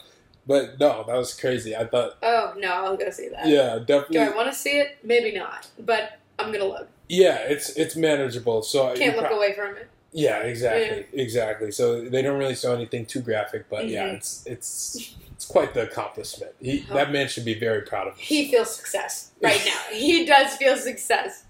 But 0.46 0.80
no, 0.80 1.04
that 1.08 1.16
was 1.16 1.34
crazy. 1.40 1.76
I 1.76 1.86
thought, 1.86 2.18
Oh 2.24 2.54
no, 2.58 2.70
I'll 2.70 2.98
go 2.98 3.10
see 3.10 3.30
that. 3.30 3.48
yeah, 3.48 3.80
definitely. 3.80 4.18
Do 4.18 4.32
I 4.32 4.36
want 4.36 4.50
to 4.52 4.56
see 4.58 4.80
it? 4.80 4.98
Maybe 5.04 5.38
not. 5.38 5.68
But 5.80 6.20
I'm 6.38 6.52
gonna 6.52 6.66
look. 6.66 6.88
Yeah, 7.08 7.38
it's 7.38 7.70
it's 7.72 7.96
manageable. 7.96 8.62
So 8.62 8.90
I 8.92 8.96
Can't 8.96 9.16
look 9.16 9.26
pro- 9.26 9.38
away 9.38 9.54
from 9.54 9.76
it. 9.76 9.88
Yeah, 10.12 10.40
exactly, 10.42 11.06
exactly. 11.14 11.72
So 11.72 12.02
they 12.08 12.22
don't 12.24 12.38
really 12.40 12.56
show 12.56 12.74
anything 12.76 13.06
too 13.06 13.22
graphic, 13.22 13.70
but 13.70 13.88
yeah, 13.88 14.08
Mhm. 14.10 14.16
it's 14.16 14.44
it's 14.48 15.16
it's 15.40 15.46
quite 15.46 15.74
the 15.74 15.84
accomplishment. 15.84 16.52
He, 16.60 16.86
Oh. 16.92 16.96
That 16.96 17.14
man 17.14 17.30
should 17.30 17.46
be 17.46 17.54
very 17.58 17.84
proud 17.84 18.10
of 18.10 18.18
He 18.18 18.52
feels 18.52 18.76
success 18.76 19.32
right 19.42 19.62
now. 19.66 19.80
he 19.98 20.26
does 20.26 20.58
feel 20.58 20.76
success. 20.76 21.46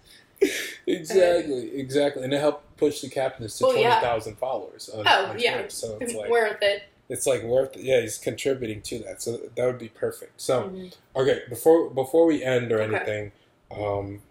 exactly, 0.86 1.76
exactly, 1.76 2.24
and 2.24 2.32
it 2.32 2.40
helped 2.40 2.78
push 2.78 3.02
the 3.02 3.10
captains 3.10 3.58
to 3.58 3.64
Well, 3.64 3.72
twenty 3.74 3.88
yeah. 3.88 4.20
followers. 4.40 4.90
On, 4.90 5.04
Oh, 5.08 5.26
on 5.32 5.40
yeah. 5.40 5.54
Twitter. 5.54 5.70
so 5.72 5.98
it's 6.00 6.14
like 6.14 6.30
Worth 6.30 6.62
it. 6.62 6.84
it's 7.10 7.26
like 7.26 7.42
worth. 7.42 7.76
It. 7.78 7.82
Yeah, 7.82 8.02
he's 8.02 8.20
contributing 8.20 8.84
to 8.84 9.00
that, 9.00 9.24
so 9.24 9.38
that 9.56 9.66
would 9.66 9.80
be 9.80 9.90
perfect. 9.90 10.40
So. 10.40 10.66
Mhm. 10.70 10.94
Okay, 11.16 11.42
before 11.50 11.90
before 11.90 12.28
we 12.28 12.44
end 12.44 12.72
or 12.72 12.82
Okay. 12.84 12.96
anything, 12.96 13.32
um, 13.72 14.22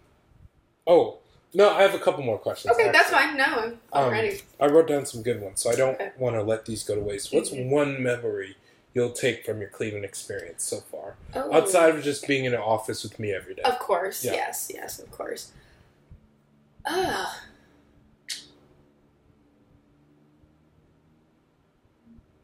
oh 0.87 1.19
no, 1.53 1.69
I 1.71 1.83
have 1.83 1.95
a 1.95 1.99
couple 1.99 2.23
more 2.23 2.39
questions. 2.39 2.73
Okay, 2.75 2.93
that's 2.93 3.11
fine. 3.11 3.37
No, 3.37 3.45
I'm, 3.45 3.81
I'm 3.93 4.05
Um, 4.05 4.11
ready. 4.13 4.41
I 4.61 4.67
wrote 4.67 4.87
down 4.87 5.05
some 5.05 5.23
good 5.25 5.41
ones, 5.43 5.61
so 5.61 5.69
I 5.71 5.75
don't 5.75 5.95
Okay. 5.97 6.11
want 6.17 6.37
to 6.37 6.43
let 6.43 6.65
these 6.67 6.85
go 6.85 6.95
to 6.95 7.01
waste. 7.01 7.35
What's 7.35 7.51
Mhm. 7.51 7.71
one 7.71 8.01
memory 8.03 8.57
you'll 8.99 9.13
take 9.13 9.45
from 9.47 9.61
your 9.61 9.71
Cleveland 9.71 10.05
experience 10.05 10.65
so 10.65 10.79
far, 10.81 11.15
Oh. 11.35 11.53
outside 11.53 11.95
of 11.95 12.03
just 12.03 12.27
being 12.27 12.45
in 12.47 12.53
an 12.53 12.61
office 12.61 13.05
with 13.05 13.19
me 13.21 13.33
every 13.33 13.55
day? 13.55 13.63
Of 13.63 13.79
course, 13.79 14.25
Yeah. 14.25 14.33
yes, 14.33 14.71
yes, 14.75 14.99
of 14.99 15.09
course. 15.13 15.53
Ah. 16.85 17.45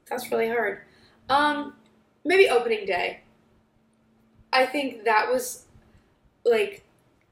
That's 0.08 0.30
really 0.30 0.48
hard. 0.48 0.82
Um, 1.28 1.74
maybe 2.24 2.48
opening 2.48 2.86
day. 2.86 3.20
I 4.52 4.66
think 4.66 5.04
that 5.04 5.28
was 5.32 5.64
like 6.44 6.84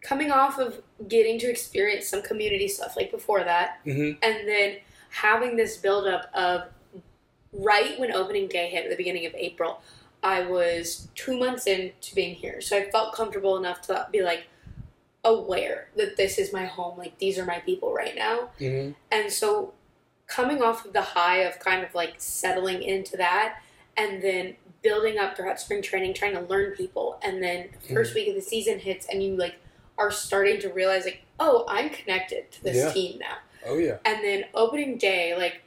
coming 0.03 0.33
off 0.33 0.59
of 0.59 0.83
getting 1.07 1.39
to 1.39 1.49
experience 1.49 2.09
some 2.09 2.23
community 2.23 2.67
stuff 2.67 2.97
like 2.97 3.11
before 3.13 3.45
that, 3.45 3.79
hmm 3.85 4.13
and 4.23 4.49
then 4.49 4.79
having 5.11 5.55
this 5.57 5.77
buildup 5.77 6.29
of 6.35 6.63
right 7.53 7.99
when 7.99 8.13
opening 8.13 8.49
day 8.49 8.69
hit 8.69 8.85
at 8.85 8.91
the 8.91 8.97
beginning 8.97 9.27
of 9.27 9.35
April, 9.35 9.83
I 10.23 10.43
was 10.47 11.09
two 11.15 11.39
months 11.39 11.67
into 11.67 12.15
being 12.15 12.35
here. 12.35 12.61
So 12.61 12.77
I 12.79 12.91
felt 12.91 13.15
comfortable 13.15 13.57
enough 13.57 13.83
to 13.83 14.07
be 14.13 14.23
like 14.23 14.45
aware 15.25 15.89
that 15.97 16.17
this 16.17 16.39
is 16.39 16.53
my 16.53 16.65
home, 16.67 16.99
like 16.99 17.19
these 17.19 17.39
are 17.39 17.45
my 17.45 17.61
people 17.61 17.93
right 17.93 18.15
now. 18.17 18.51
hmm 18.59 18.91
And 19.11 19.31
so 19.33 19.73
coming 20.27 20.63
off 20.63 20.85
of 20.87 20.93
the 20.93 21.03
high 21.03 21.39
of 21.39 21.59
kind 21.59 21.85
of 21.85 21.95
like 21.95 22.15
settling 22.19 22.83
into 22.83 23.17
that 23.19 23.61
and 23.97 24.23
then 24.23 24.57
building 24.81 25.19
up 25.19 25.37
throughout 25.37 25.61
spring 25.61 25.83
training, 25.83 26.15
trying 26.15 26.33
to 26.35 26.41
learn 26.41 26.73
people, 26.73 27.19
and 27.23 27.43
then 27.43 27.69
the 27.87 27.95
1st 27.95 28.15
week 28.15 28.29
of 28.29 28.35
the 28.35 28.41
season 28.41 28.79
hits 28.81 29.07
and 29.07 29.23
you 29.23 29.37
like 29.37 29.57
are 29.99 30.11
starting 30.11 30.59
to 30.61 30.69
realize 30.71 31.05
like, 31.05 31.23
oh, 31.39 31.65
I'm 31.69 31.91
connected 31.91 32.51
to 32.53 32.63
this 32.65 32.77
Yeah. 32.77 32.93
team 32.93 33.19
now. 33.19 33.37
Oh 33.67 33.79
yeah. 33.79 33.99
And 34.05 34.25
then 34.25 34.45
opening 34.55 34.97
day, 34.99 35.37
like, 35.37 35.63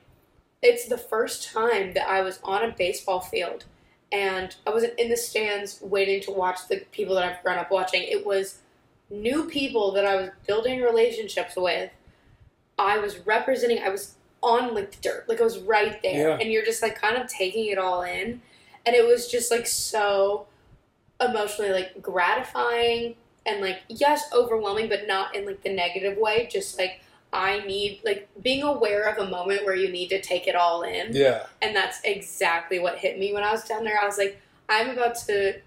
it's 0.62 0.88
the 0.88 0.98
first 0.98 1.52
time 1.52 1.94
that 1.94 2.08
I 2.08 2.22
was 2.22 2.40
on 2.44 2.64
a 2.64 2.76
baseball 2.76 3.20
field 3.20 3.66
and 4.12 4.56
I 4.66 4.70
wasn't 4.70 4.98
in 5.00 5.10
the 5.10 5.18
stands 5.18 5.80
waiting 5.82 6.22
to 6.22 6.32
watch 6.32 6.68
the 6.70 6.78
people 6.92 7.16
that 7.16 7.24
I've 7.24 7.44
grown 7.44 7.58
up 7.58 7.72
watching. 7.72 8.04
It 8.04 8.26
was 8.26 8.60
new 9.10 9.46
people 9.46 9.92
that 9.92 10.06
I 10.06 10.16
was 10.16 10.30
building 10.48 10.82
relationships 10.82 11.56
with. 11.56 11.92
I 12.78 12.98
was 12.98 13.20
representing, 13.26 13.80
I 13.80 13.90
was 13.90 14.16
on 14.42 14.74
like 14.74 14.92
the 14.92 15.02
dirt, 15.02 15.26
like 15.28 15.42
I 15.42 15.44
was 15.44 15.60
right 15.60 16.02
there. 16.02 16.30
Yeah. 16.30 16.38
And 16.40 16.52
you're 16.52 16.66
just 16.66 16.82
like 16.82 17.00
kind 17.00 17.18
of 17.18 17.28
taking 17.28 17.68
it 17.68 17.78
all 17.78 18.04
in. 18.04 18.42
And 18.86 18.96
it 18.96 19.06
was 19.06 19.28
just 19.30 19.52
like 19.52 19.68
so 19.68 20.48
emotionally 21.20 21.72
like 21.72 22.02
gratifying 22.02 23.16
and 23.46 23.62
like, 23.62 23.82
yes, 23.90 24.24
overwhelming, 24.34 24.90
but 24.90 25.08
not 25.08 25.36
in 25.36 25.46
like 25.46 25.62
the 25.64 25.74
negative 25.74 26.18
way. 26.18 26.48
Just 26.52 26.78
like, 26.78 27.02
I 27.36 27.66
need 27.66 28.02
like 28.06 28.30
being 28.42 28.64
aware 28.64 29.04
of 29.10 29.18
a 29.18 29.30
moment 29.30 29.66
where 29.66 29.76
you 29.76 29.92
need 29.92 30.10
to 30.10 30.22
take 30.22 30.48
it 30.48 30.56
all 30.56 30.84
in. 30.84 31.14
Yeah. 31.14 31.46
And 31.62 31.76
that's 31.76 32.00
exactly 32.04 32.80
what 32.80 32.98
hit 32.98 33.20
me 33.20 33.34
when 33.34 33.44
I 33.44 33.52
was 33.52 33.64
down 33.66 33.84
there. 33.84 34.00
I 34.02 34.06
was 34.06 34.18
like, 34.18 34.42
I'm 34.70 34.90
about 34.90 35.16
to 35.28 35.60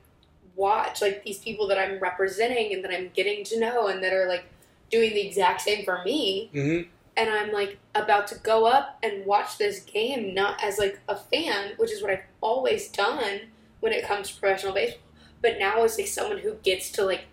watch 0.57 1.01
like 1.03 1.25
these 1.25 1.39
people 1.39 1.69
that 1.69 1.79
I'm 1.79 2.01
representing 2.01 2.73
and 2.73 2.83
that 2.85 2.93
I'm 2.93 3.11
getting 3.15 3.45
to 3.45 3.61
know 3.61 3.87
and 3.87 4.03
that 4.03 4.13
are 4.13 4.27
like 4.27 4.45
doing 4.91 5.15
the 5.15 5.27
exact 5.27 5.61
same 5.61 5.85
for 5.85 6.03
me. 6.05 6.51
hmm 6.53 6.81
And 7.17 7.31
I'm 7.31 7.53
like 7.53 7.79
about 7.95 8.27
to 8.29 8.37
go 8.37 8.67
up 8.67 8.99
and 9.03 9.27
watch 9.27 9.59
this 9.59 9.81
game 9.81 10.35
not 10.35 10.63
as 10.63 10.79
like 10.79 11.01
a 11.09 11.17
fan, 11.17 11.73
which 11.77 11.93
is 11.93 12.03
what 12.03 12.11
I've 12.11 12.25
always 12.41 12.89
done 12.89 13.41
when 13.81 13.93
it 13.93 14.05
comes 14.05 14.31
to 14.31 14.41
professional 14.41 14.73
baseball, 14.73 15.03
but 15.43 15.59
now 15.59 15.85
as 15.85 15.99
like 15.99 16.09
someone 16.09 16.39
who 16.39 16.55
gets 16.63 16.91
to 16.93 17.05
like 17.05 17.27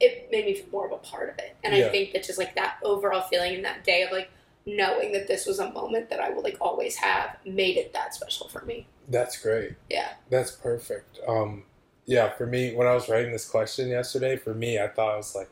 it 0.00 0.28
made 0.30 0.44
me 0.46 0.54
feel 0.54 0.66
more 0.72 0.86
of 0.86 0.92
a 0.92 0.96
part 0.98 1.30
of 1.30 1.38
it. 1.38 1.56
And 1.64 1.74
Yeah. 1.74 1.86
I 1.86 1.88
think 1.90 2.12
that 2.12 2.24
just 2.24 2.38
like 2.38 2.54
that 2.56 2.76
overall 2.82 3.22
feeling 3.22 3.54
in 3.54 3.62
that 3.62 3.84
day 3.84 4.02
of 4.02 4.10
like 4.12 4.30
knowing 4.66 5.12
that 5.12 5.26
this 5.28 5.46
was 5.46 5.58
a 5.58 5.70
moment 5.72 6.08
that 6.10 6.20
I 6.20 6.30
will 6.30 6.42
like 6.42 6.56
always 6.60 6.96
have 6.96 7.36
made 7.44 7.76
it 7.76 7.92
that 7.92 8.14
special 8.14 8.48
for 8.48 8.64
me. 8.64 8.86
That's 9.08 9.40
great. 9.40 9.74
Yeah. 9.90 10.14
That's 10.30 10.50
perfect. 10.50 11.18
Um, 11.28 11.64
yeah, 12.06 12.30
for 12.30 12.46
me, 12.46 12.74
when 12.74 12.86
I 12.86 12.94
was 12.94 13.08
writing 13.08 13.32
this 13.32 13.48
question 13.48 13.88
yesterday, 13.88 14.36
for 14.36 14.54
me, 14.54 14.78
I 14.78 14.88
thought 14.88 15.14
it 15.14 15.16
was 15.18 15.34
like, 15.34 15.48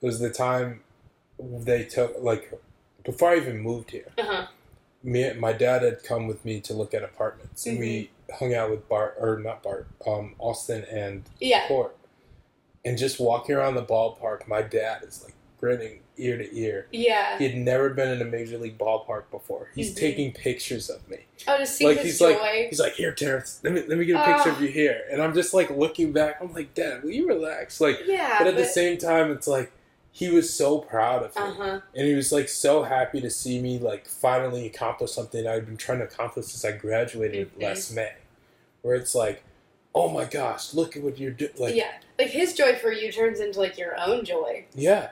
it 0.00 0.06
was 0.06 0.18
the 0.20 0.30
time 0.30 0.82
they 1.38 1.84
took, 1.84 2.14
like, 2.20 2.52
before 3.04 3.30
I 3.30 3.36
even 3.36 3.60
moved 3.60 3.90
here, 3.90 4.08
Uh 4.16 4.22
huh. 4.24 4.46
me, 5.02 5.32
my 5.34 5.52
dad 5.52 5.82
had 5.82 6.02
come 6.02 6.26
with 6.26 6.42
me 6.44 6.60
to 6.60 6.72
look 6.74 6.94
at 6.94 7.02
apartments, 7.02 7.66
and 7.66 7.78
we 7.78 8.10
Mm-hmm. 8.30 8.34
hung 8.44 8.54
out 8.54 8.70
with 8.70 8.88
Bart, 8.88 9.16
or 9.18 9.38
not 9.38 9.62
Bart, 9.62 9.86
um, 10.06 10.34
Austin 10.38 10.84
and 10.84 11.24
Yeah. 11.40 11.66
Court. 11.68 11.94
And 12.84 12.98
just 12.98 13.18
walking 13.18 13.54
around 13.54 13.74
the 13.76 13.82
ballpark, 13.84 14.46
my 14.46 14.62
dad 14.62 15.02
is 15.04 15.22
like 15.24 15.34
grinning 15.58 16.00
ear 16.18 16.36
to 16.36 16.54
ear. 16.56 16.86
Yeah. 16.92 17.38
He 17.38 17.44
had 17.48 17.56
never 17.56 17.90
been 17.90 18.10
in 18.10 18.20
a 18.20 18.24
major 18.26 18.58
league 18.58 18.76
ballpark 18.78 19.30
before. 19.30 19.70
He's 19.74 19.92
Mhm. 19.94 19.98
taking 19.98 20.32
pictures 20.32 20.90
of 20.90 21.08
me. 21.08 21.24
Oh, 21.48 21.56
to 21.58 21.66
see 21.66 21.86
like 21.86 21.96
his 21.98 22.06
he's 22.06 22.18
joy. 22.18 22.36
like 22.38 22.68
he's 22.68 22.78
like 22.80 22.92
here 22.94 23.12
Terrence 23.12 23.60
let 23.64 23.72
me 23.72 23.82
let 23.88 23.98
me 23.98 24.04
get 24.04 24.16
a 24.16 24.34
picture 24.34 24.50
of 24.50 24.60
you 24.60 24.68
here 24.68 25.02
and 25.10 25.20
I'm 25.22 25.34
just 25.34 25.52
like 25.54 25.70
looking 25.70 26.12
back 26.12 26.36
I'm 26.40 26.52
like 26.52 26.74
Dad 26.74 27.02
will 27.02 27.10
you 27.10 27.26
relax 27.26 27.80
like 27.80 28.00
yeah. 28.06 28.36
but 28.38 28.46
at 28.46 28.56
the 28.56 28.64
same 28.64 28.98
time 28.98 29.32
it's 29.32 29.48
like 29.48 29.72
he 30.12 30.30
was 30.30 30.54
so 30.54 30.78
proud 30.78 31.24
of 31.24 31.34
me 31.34 31.42
Uh 31.42 31.50
huh. 31.52 31.80
and 31.96 32.06
he 32.06 32.14
was 32.14 32.30
like 32.30 32.48
so 32.48 32.84
happy 32.84 33.20
to 33.20 33.28
see 33.30 33.60
me 33.60 33.78
like 33.80 34.06
finally 34.06 34.64
accomplish 34.66 35.10
something 35.10 35.44
I'd 35.46 35.66
been 35.66 35.76
trying 35.76 35.98
to 35.98 36.04
accomplish 36.04 36.46
since 36.46 36.64
I 36.64 36.76
graduated 36.76 37.52
Mhm. 37.58 37.62
last 37.62 37.90
May 37.92 38.12
where 38.82 38.94
it's 38.94 39.14
like 39.14 39.42
oh 39.94 40.08
my 40.08 40.24
gosh 40.26 40.72
look 40.74 40.96
at 40.96 41.02
what 41.02 41.18
you're 41.18 41.32
doing 41.32 41.50
like 41.58 41.74
yeah. 41.74 41.94
Like 42.18 42.28
his 42.30 42.54
joy 42.54 42.76
for 42.76 42.92
you 42.92 43.10
turns 43.12 43.40
into 43.40 43.58
like 43.60 43.76
your 43.78 43.98
own 44.00 44.24
joy. 44.24 44.66
yeah 44.74 45.10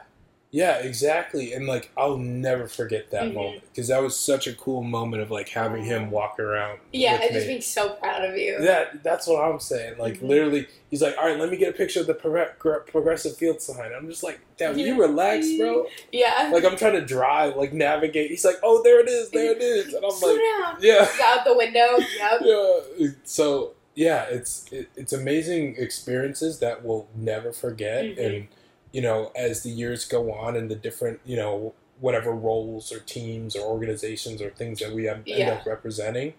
yeah 0.55 0.77
exactly 0.81 1.55
and 1.55 1.67
like 1.67 1.91
I'll 1.97 2.19
never 2.19 2.69
forget 2.69 3.11
that 3.11 3.23
Mhm. 3.25 3.35
moment 3.35 3.63
because 3.73 3.89
that 3.89 4.03
was 4.03 4.15
such 4.15 4.47
a 4.47 4.53
cool 4.53 4.83
moment 4.83 5.23
of 5.23 5.31
like 5.31 5.49
having 5.49 5.83
him 5.83 6.11
walk 6.11 6.39
around 6.39 6.79
Yeah. 6.93 7.19
And 7.23 7.33
just 7.33 7.47
being 7.47 7.63
so 7.63 7.95
proud 7.95 8.23
of 8.23 8.37
you. 8.37 8.59
That 8.61 9.03
that's 9.03 9.27
what 9.27 9.43
I'm 9.43 9.59
saying. 9.61 9.97
Like 9.97 10.19
Mhm. 10.21 10.29
literally, 10.29 10.69
he's 10.91 11.01
like, 11.01 11.17
"All 11.17 11.25
right, 11.25 11.39
let 11.39 11.49
me 11.51 11.57
get 11.57 11.71
a 11.71 11.73
picture 11.73 12.01
of 12.01 12.07
the 12.07 12.13
pro- 12.13 12.81
progressive 12.81 13.35
field 13.39 13.63
sign." 13.63 13.93
I'm 13.97 14.07
just 14.11 14.23
like, 14.23 14.41
"Damn, 14.59 14.75
will 14.77 14.81
you 14.83 15.01
relax, 15.01 15.51
bro." 15.57 15.87
Yeah. 16.13 16.51
Like 16.53 16.67
I'm 16.67 16.77
trying 16.77 16.95
to 17.01 17.01
drive, 17.07 17.57
like 17.57 17.73
navigate. 17.73 18.29
He's 18.31 18.45
like, 18.45 18.57
"Oh, 18.63 18.83
there 18.83 19.01
it 19.01 19.09
is, 19.09 19.31
there 19.31 19.53
it 19.53 19.63
is," 19.63 19.95
and 19.95 20.05
I'm 20.05 20.11
Slow 20.11 20.35
like, 20.35 20.43
down. 20.61 20.77
"Yeah, 20.83 21.09
Out 21.25 21.47
the 21.47 21.57
window. 21.57 21.97
Yep. 22.19 22.41
yeah." 22.45 23.09
So 23.25 23.73
yeah, 23.95 24.25
it's 24.25 24.67
it, 24.73 24.89
it's 24.97 25.13
amazing 25.13 25.77
experiences 25.77 26.59
that 26.61 26.85
we'll 26.85 27.09
never 27.15 27.53
forget, 27.53 28.05
Mhm. 28.05 28.27
and 28.27 28.49
you 28.93 29.01
know, 29.01 29.33
as 29.35 29.63
the 29.63 29.71
years 29.71 30.05
go 30.05 30.33
on 30.33 30.55
and 30.55 30.71
the 30.71 30.75
different, 30.75 31.21
you 31.25 31.37
know, 31.37 31.73
whatever 32.01 32.33
roles 32.33 32.93
or 32.93 32.99
teams 33.01 33.57
or 33.57 33.63
organizations 33.67 34.43
or 34.43 34.51
things 34.51 34.81
that 34.81 34.93
we 34.93 35.09
end, 35.09 35.27
end 35.29 35.39
Yeah. 35.39 35.53
up 35.55 35.67
representing, 35.67 36.35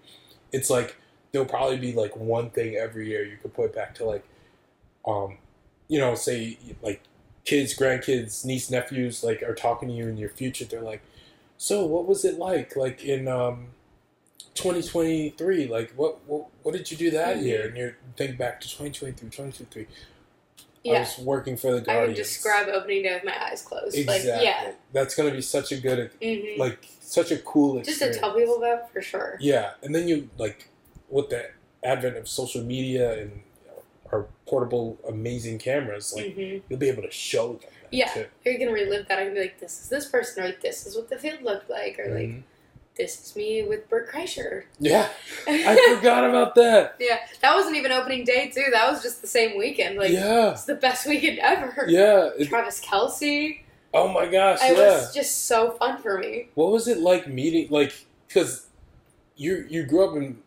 it's 0.52 0.70
like 0.70 0.96
there'll 1.32 1.48
probably 1.48 1.78
be 1.78 1.94
like 1.94 2.16
one 2.16 2.52
thing 2.52 2.76
every 2.76 3.08
year 3.10 3.24
you 3.26 3.38
could 3.38 3.54
put 3.56 3.74
back 3.74 3.96
to 3.96 4.06
like, 4.06 4.24
um, 5.06 5.38
you 5.88 6.00
know, 6.00 6.14
say 6.16 6.58
like 6.84 7.02
kids, 7.44 7.76
grandkids, 7.76 8.46
niece, 8.46 8.70
nephews, 8.70 9.24
like 9.24 9.42
are 9.42 9.56
talking 9.56 9.90
to 9.90 9.96
you 9.96 10.08
in 10.08 10.18
your 10.18 10.30
future. 10.30 10.66
They're 10.66 10.82
like, 10.82 11.02
so 11.58 11.86
what 11.86 12.06
was 12.06 12.24
it 12.24 12.38
like, 12.38 12.76
like 12.76 13.04
in 13.04 13.28
um, 13.28 13.70
2023? 14.56 15.68
Like 15.68 15.92
what 15.96 16.24
what 16.28 16.48
what 16.64 16.74
did 16.74 16.90
you 16.92 16.98
do 16.98 17.12
that 17.12 17.38
Mhm. 17.38 17.44
year? 17.44 17.68
And 17.68 17.78
you 17.78 17.96
think 18.16 18.38
back 18.38 18.62
to 18.62 18.68
2023, 18.70 19.30
2023. 19.30 19.88
I 20.86 21.00
was 21.00 21.18
working 21.18 21.56
for 21.56 21.72
the 21.72 21.80
Guardian. 21.80 22.04
I 22.04 22.08
would 22.08 22.16
describe 22.16 22.68
opening 22.68 23.04
day 23.04 23.14
with 23.14 23.24
my 23.24 23.42
eyes 23.46 23.62
closed. 23.62 23.96
exactly. 23.96 24.32
Like, 24.32 24.44
yeah. 24.44 24.72
That's 24.92 25.16
gonna 25.16 25.32
be 25.32 25.42
such 25.42 25.72
a 25.72 25.78
good, 25.78 26.12
hmm 26.22 26.60
like, 26.60 26.86
such 27.00 27.32
a 27.32 27.38
cool 27.38 27.82
Just 27.82 28.00
to 28.00 28.14
tell 28.14 28.36
people 28.36 28.58
about 28.58 28.92
for 28.92 29.02
sure. 29.02 29.38
Yeah, 29.40 29.74
and 29.82 29.96
then 29.96 30.08
you 30.10 30.30
like 30.38 30.68
with 31.10 31.30
the 31.30 31.52
advent 31.84 32.18
of 32.18 32.28
social 32.28 32.64
media 32.64 33.18
and 33.22 33.44
our 34.12 34.28
portable 34.46 34.98
amazing 35.08 35.58
cameras, 35.60 36.14
like 36.16 36.34
hmm 36.36 36.58
you'll 36.70 36.80
be 36.80 36.90
able 36.90 37.04
to 37.04 37.12
show 37.12 37.54
them. 37.54 37.70
That 37.84 37.94
Yeah. 37.94 38.14
too. 38.14 38.26
Or 38.46 38.52
you 38.52 38.58
can 38.60 38.74
relive 38.74 39.08
that. 39.08 39.20
I 39.20 39.26
can 39.26 39.34
be 39.36 39.40
like, 39.40 39.60
this 39.60 39.82
is 39.84 39.90
this 39.90 40.06
person, 40.06 40.44
or 40.44 40.48
like, 40.48 40.62
this 40.62 40.86
is 40.86 40.96
what 40.98 41.10
the 41.10 41.18
field 41.18 41.42
looked 41.44 41.70
like, 41.70 41.98
or 41.98 42.14
like, 42.14 42.28
Mhm. 42.30 42.44
This 42.96 43.20
is 43.26 43.36
me 43.36 43.64
with 43.64 43.90
Bert 43.90 44.12
Kreischer. 44.12 44.66
Yeah, 44.80 45.10
I 45.48 45.96
forgot 45.96 46.30
about 46.30 46.54
that. 46.56 46.96
yeah, 47.00 47.20
that 47.42 47.56
wasn't 47.56 47.76
even 47.76 47.92
opening 47.92 48.24
day 48.24 48.50
too. 48.54 48.66
That 48.72 48.92
was 48.92 49.02
just 49.02 49.22
the 49.22 49.28
same 49.28 49.58
weekend. 49.58 49.98
Like, 49.98 50.12
yeah, 50.12 50.52
it's 50.52 50.66
the 50.66 50.76
best 50.76 51.08
weekend 51.08 51.40
ever. 51.40 51.86
yeah. 51.88 52.30
Travis 52.46 52.80
Kelce. 52.86 53.62
oh 53.96 54.08
my 54.10 54.28
gosh, 54.28 54.60
It 54.62 54.78
yeah. 54.78 54.84
was 54.98 55.14
just 55.14 55.46
so 55.48 55.72
fun 55.72 55.98
for 56.02 56.20
me. 56.20 56.50
What 56.54 56.72
was 56.72 56.88
it 56.88 57.00
like 57.00 57.28
meeting 57.28 57.68
like 57.72 58.06
because 58.28 58.68
you 59.36 59.66
you 59.68 59.84
grew 59.86 60.08
up 60.08 60.16
in 60.16 60.38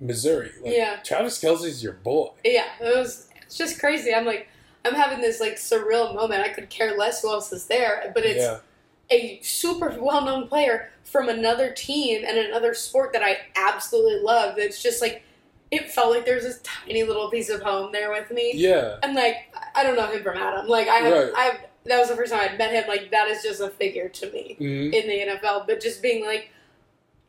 Missouri? 0.00 0.50
Like, 0.60 0.74
Yeah. 0.74 0.96
Travis 1.04 1.40
Kelce's 1.40 1.84
your 1.84 1.92
boy. 1.94 2.30
Yeah, 2.44 2.64
it 2.80 2.96
was. 2.96 3.28
It's 3.42 3.56
just 3.56 3.78
crazy. 3.78 4.12
I'm 4.12 4.24
like, 4.26 4.48
I'm 4.84 4.94
having 4.94 5.20
this 5.20 5.38
like 5.38 5.54
surreal 5.54 6.14
moment. 6.16 6.42
I 6.42 6.48
could 6.48 6.68
care 6.68 6.96
less 6.98 7.22
who 7.22 7.30
else 7.30 7.52
is 7.52 7.66
there, 7.66 8.10
but 8.12 8.24
it's 8.24 8.40
yeah, 8.40 8.58
a 9.12 9.40
super 9.42 9.96
well-known 10.00 10.48
player 10.48 10.90
from 11.04 11.28
another 11.28 11.70
team 11.72 12.24
and 12.26 12.38
another 12.38 12.74
sport 12.74 13.12
that 13.12 13.22
I 13.22 13.38
absolutely 13.56 14.20
love. 14.22 14.58
It's 14.58 14.82
just 14.82 15.00
like 15.02 15.22
it 15.70 15.90
felt 15.90 16.10
like 16.14 16.26
there's 16.26 16.42
this 16.42 16.60
tiny 16.62 17.02
little 17.02 17.30
piece 17.30 17.48
of 17.48 17.62
home 17.62 17.92
there 17.92 18.10
with 18.10 18.30
me. 18.30 18.52
yeah, 18.54 18.96
And 19.02 19.14
like 19.14 19.36
I 19.74 19.82
don't 19.82 19.96
know 19.96 20.06
him 20.06 20.22
from 20.22 20.36
Adam. 20.36 20.66
Like 20.68 20.88
I 20.88 20.96
have, 20.96 21.12
Right. 21.12 21.32
I 21.36 21.42
have. 21.44 21.58
That 21.84 21.98
was 21.98 22.08
the 22.10 22.16
first 22.16 22.32
time 22.32 22.48
I'd 22.48 22.58
met 22.58 22.72
him. 22.72 22.84
Like 22.88 23.10
that 23.10 23.28
is 23.28 23.42
just 23.42 23.60
a 23.60 23.68
figure 23.68 24.08
to 24.08 24.30
me 24.32 24.56
Mhm. 24.60 24.92
in 24.94 25.08
the 25.08 25.32
NFL. 25.32 25.64
But 25.66 25.80
just 25.80 26.00
being 26.02 26.24
like, 26.24 26.50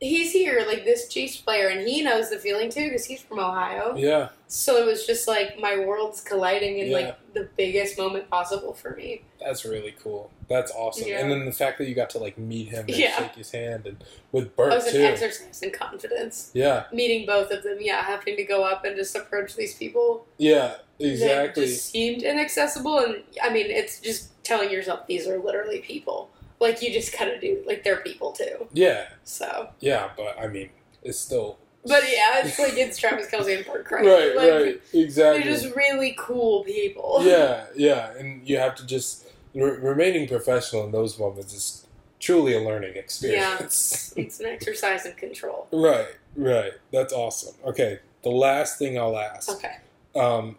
he's 0.03 0.31
here, 0.31 0.63
like 0.67 0.84
this 0.85 1.07
Chiefs 1.07 1.38
player, 1.38 1.67
and 1.69 1.88
he 1.88 2.01
knows 2.01 2.30
the 2.30 2.38
feeling 2.38 2.69
too 2.69 2.85
because 2.89 3.05
he's 3.05 3.21
from 3.21 3.39
Ohio. 3.39 3.95
yeah. 3.95 4.30
So 4.47 4.77
it 4.77 4.85
was 4.85 5.07
just 5.07 5.27
like 5.27 5.57
my 5.59 5.80
worlds 5.80 6.21
colliding 6.21 6.77
in 6.77 6.88
Yeah. 6.91 6.97
like 6.97 7.34
the 7.34 7.49
biggest 7.57 7.97
moment 7.97 8.30
possible 8.30 8.73
for 8.73 8.91
me. 8.95 9.23
That's 9.39 9.65
really 9.65 9.95
cool. 10.03 10.30
That's 10.47 10.71
awesome. 10.71 11.07
Yeah. 11.07 11.21
And 11.21 11.31
then 11.31 11.45
the 11.45 11.51
fact 11.51 11.80
that 11.80 11.88
you 11.89 11.95
got 11.95 12.11
to 12.11 12.19
like 12.19 12.38
meet 12.38 12.67
him 12.67 12.81
and 12.81 12.89
Yeah. 12.95 13.17
shake 13.17 13.34
his 13.35 13.49
hand 13.51 13.88
and 13.88 14.03
with 14.31 14.55
Bert 14.55 14.71
was 14.71 14.85
an 14.85 14.93
too. 14.93 15.03
exercise 15.03 15.59
in 15.63 15.71
confidence. 15.71 16.51
yeah, 16.53 16.84
Meeting 16.93 17.25
both 17.25 17.49
of 17.49 17.63
them, 17.63 17.77
yeah, 17.81 18.03
having 18.03 18.35
to 18.35 18.43
go 18.43 18.63
up 18.63 18.85
and 18.85 18.95
just 18.95 19.15
approach 19.15 19.55
these 19.55 19.73
people 19.73 20.27
yeah, 20.38 20.75
exactly. 20.99 21.65
just 21.65 21.88
seemed 21.89 22.21
inaccessible. 22.21 22.99
And 22.99 23.23
I 23.41 23.49
mean, 23.51 23.67
it's 23.71 23.99
just 23.99 24.30
telling 24.43 24.69
yourself 24.69 25.07
these 25.07 25.27
are 25.27 25.39
literally 25.39 25.80
people. 25.80 26.30
Like 26.64 26.81
you 26.81 26.91
just 26.94 27.18
gotta 27.18 27.40
do, 27.40 27.61
like 27.68 27.84
they're 27.84 27.98
people 27.98 28.31
too. 28.31 28.68
Yeah, 28.73 29.07
So, 29.26 29.69
yeah, 29.81 30.10
but 30.18 30.40
I 30.40 30.48
mean, 30.48 30.69
it's 31.03 31.19
still 31.19 31.57
but 31.85 32.03
yeah, 32.03 32.45
it's 32.45 32.57
like 32.57 32.77
it's 32.77 32.98
Travis 32.98 33.27
Kelce 33.27 33.57
and 33.57 33.65
Bert 33.65 33.85
Kreischer. 33.85 34.06
right, 34.06 34.35
like, 34.38 34.52
right, 34.65 34.81
exactly. 34.94 35.44
They're 35.44 35.52
just 35.60 35.76
really 35.76 36.15
cool 36.18 36.64
people. 36.64 37.19
yeah, 37.22 37.65
yeah, 37.76 38.18
and 38.18 38.48
you 38.48 38.57
have 38.57 38.76
to 38.76 38.85
just 38.85 39.27
re- 39.53 39.77
remaining 39.77 40.27
professional 40.27 40.85
in 40.85 40.91
those 40.94 41.19
moments 41.19 41.53
is 41.53 41.85
truly 42.22 42.53
a 42.56 42.61
learning 42.61 42.95
experience. 42.95 44.14
Yeah, 44.15 44.23
it's 44.23 44.40
an 44.40 44.45
exercise 44.45 45.06
in 45.06 45.14
control. 45.15 45.68
right, 45.73 46.15
right. 46.38 46.72
That's 46.94 47.11
awesome. 47.11 47.56
Okay, 47.65 47.99
the 48.23 48.30
last 48.31 48.80
thing 48.80 48.98
I'll 48.98 49.18
ask, 49.18 49.49
Okay. 49.49 49.76
um, 50.15 50.56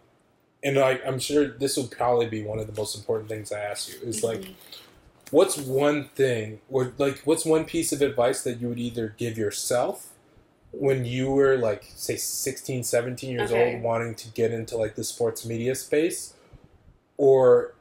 and 0.62 0.78
I, 0.78 1.00
I'm 1.06 1.18
sure 1.18 1.48
this 1.48 1.78
will 1.78 1.88
probably 1.88 2.26
be 2.26 2.42
one 2.42 2.58
of 2.58 2.66
the 2.66 2.78
most 2.78 2.96
important 2.98 3.30
things 3.30 3.50
I 3.50 3.60
ask 3.60 3.88
you 3.88 3.98
is 4.06 4.22
like, 4.22 4.40
Mhm. 4.40 4.54
What's 5.34 5.56
one 5.58 6.04
thing, 6.14 6.60
or 6.70 6.92
like, 6.96 7.18
what's 7.24 7.44
one 7.44 7.64
piece 7.64 7.92
of 7.92 8.00
advice 8.00 8.42
that 8.44 8.60
you 8.60 8.68
would 8.68 8.78
either 8.78 9.14
give 9.18 9.36
yourself 9.36 10.10
when 10.70 11.04
you 11.04 11.28
were 11.28 11.56
like, 11.56 11.84
say, 11.96 12.14
16, 12.14 12.84
17 12.84 13.32
years 13.32 13.50
Okay. 13.50 13.74
old, 13.74 13.82
wanting 13.82 14.14
to 14.14 14.28
get 14.28 14.52
into 14.52 14.76
like 14.76 14.94
the 14.94 15.02
sports 15.02 15.44
media 15.44 15.74
space, 15.74 16.34
or 17.16 17.74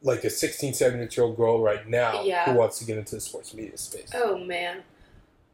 like 0.00 0.22
a 0.22 0.30
16, 0.30 0.72
17 0.74 1.08
year 1.16 1.26
old 1.26 1.36
girl 1.36 1.60
right 1.60 1.88
now 1.88 2.22
Yeah. 2.22 2.44
who 2.44 2.56
wants 2.56 2.78
to 2.78 2.84
get 2.84 2.96
into 2.96 3.16
the 3.16 3.20
sports 3.20 3.52
media 3.52 3.76
space? 3.76 4.10
Oh 4.14 4.38
man. 4.38 4.84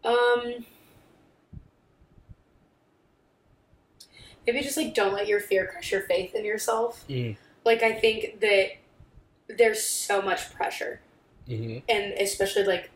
Um 0.04 0.66
maybe 4.46 4.60
just 4.60 4.76
like 4.76 4.94
don't 4.94 5.14
let 5.14 5.26
your 5.26 5.40
fear 5.40 5.66
crush 5.66 5.90
your 5.90 6.02
faith 6.02 6.34
in 6.34 6.44
yourself. 6.44 7.04
Mm. 7.08 7.36
Like 7.64 7.82
I 7.82 7.92
think 7.92 8.40
that 8.40 8.72
there's 9.48 9.82
so 9.82 10.20
much 10.20 10.52
pressure 10.52 11.00
Mm-hmm. 11.48 11.78
and 11.88 12.12
especially 12.14 12.64
like 12.64 12.90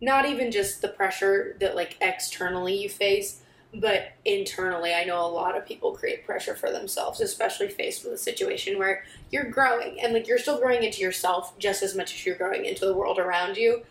not 0.00 0.24
even 0.26 0.50
just 0.50 0.80
the 0.80 0.88
pressure 0.88 1.56
that 1.60 1.76
like 1.76 1.96
externally 2.00 2.82
you 2.82 2.88
face 2.88 3.40
but 3.74 4.12
internally 4.24 4.94
i 4.94 5.04
know 5.04 5.24
a 5.24 5.28
lot 5.28 5.56
of 5.56 5.66
people 5.66 5.92
create 5.92 6.24
pressure 6.24 6.54
for 6.54 6.70
themselves 6.72 7.20
especially 7.20 7.68
faced 7.68 8.02
with 8.04 8.14
a 8.14 8.18
situation 8.18 8.78
where 8.78 9.04
you're 9.30 9.50
growing 9.50 10.00
and 10.00 10.12
like 10.14 10.26
you're 10.26 10.38
still 10.38 10.58
growing 10.58 10.82
into 10.82 11.00
yourself 11.02 11.56
just 11.58 11.82
as 11.82 11.94
much 11.94 12.14
as 12.14 12.24
you're 12.24 12.36
growing 12.36 12.64
into 12.64 12.86
the 12.86 12.94
world 12.94 13.18
around 13.18 13.56
you 13.56 13.82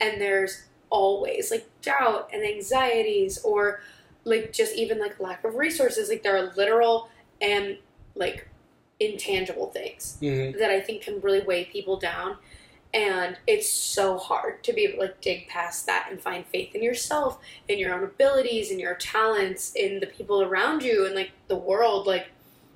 and 0.00 0.20
there's 0.20 0.62
always 0.88 1.50
like 1.50 1.68
doubt 1.82 2.30
and 2.32 2.44
anxieties 2.44 3.38
or 3.42 3.80
like 4.24 4.52
just 4.52 4.74
even 4.76 4.98
like 5.00 5.18
lack 5.18 5.42
of 5.44 5.56
resources 5.56 6.08
like 6.08 6.22
there 6.22 6.36
are 6.36 6.52
literal 6.56 7.08
and 7.40 7.76
like 8.14 8.48
intangible 9.00 9.66
things 9.66 10.16
Mm-hmm. 10.22 10.58
that 10.58 10.70
I 10.70 10.80
think 10.80 11.02
can 11.02 11.20
really 11.20 11.40
weigh 11.42 11.66
people 11.66 11.98
down. 11.98 12.38
And 12.94 13.36
it's 13.46 13.70
so 13.70 14.16
hard 14.16 14.64
to 14.64 14.72
be 14.72 14.84
able 14.84 14.94
to 14.96 15.00
like 15.02 15.20
dig 15.20 15.48
past 15.48 15.86
that 15.86 16.08
and 16.10 16.20
find 16.20 16.46
faith 16.46 16.74
in 16.74 16.82
yourself, 16.82 17.38
in 17.68 17.78
your 17.78 17.94
own 17.94 18.04
abilities, 18.04 18.70
in 18.70 18.78
your 18.78 18.94
talents, 18.94 19.74
in 19.74 20.00
the 20.00 20.06
people 20.06 20.40
around 20.42 20.82
you, 20.82 21.04
and 21.04 21.14
like 21.14 21.32
the 21.48 21.56
world. 21.56 22.06
Like 22.06 22.28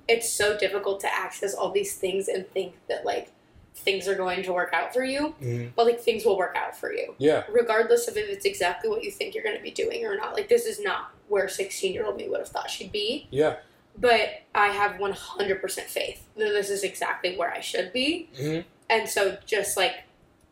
it's 0.07 0.31
so 0.31 0.57
difficult 0.57 0.99
to 1.01 1.13
access 1.13 1.53
all 1.53 1.71
these 1.71 1.95
things 1.95 2.27
and 2.27 2.47
think 2.51 2.75
that 2.87 3.05
like 3.05 3.31
things 3.73 4.07
are 4.07 4.15
going 4.15 4.43
to 4.43 4.51
work 4.53 4.73
out 4.73 4.93
for 4.93 5.03
you. 5.03 5.33
Mm-hmm. 5.41 5.69
But 5.75 5.85
like 5.85 5.99
things 5.99 6.25
will 6.25 6.37
work 6.37 6.55
out 6.55 6.75
for 6.77 6.93
you, 6.93 7.15
Yeah. 7.17 7.43
regardless 7.49 8.07
of 8.07 8.17
if 8.17 8.29
it's 8.29 8.45
exactly 8.45 8.89
what 8.89 9.03
you 9.03 9.09
think 9.11 9.33
you're 9.33 9.43
going 9.45 9.57
to 9.57 9.63
be 9.63 9.71
doing 9.71 10.05
or 10.05 10.15
not. 10.15 10.33
Like 10.33 10.49
this 10.49 10.65
is 10.65 10.81
not 10.81 11.11
where 11.29 11.47
16 11.47 11.93
year 11.93 12.05
old 12.05 12.17
me 12.17 12.27
would 12.27 12.39
have 12.41 12.49
thought 12.49 12.69
she'd 12.69 12.91
be 12.91 13.27
Yeah. 13.31 13.55
but 13.97 14.41
I 14.53 14.67
have 14.67 14.99
100% 14.99 15.81
faith 15.83 16.27
that 16.35 16.49
this 16.49 16.69
is 16.69 16.83
exactly 16.83 17.37
where 17.37 17.51
I 17.51 17.61
should 17.61 17.93
be. 17.93 18.29
Mm-hmm. 18.37 18.67
And 18.91 19.09
so 19.09 19.37
just 19.47 19.75
like 19.77 20.03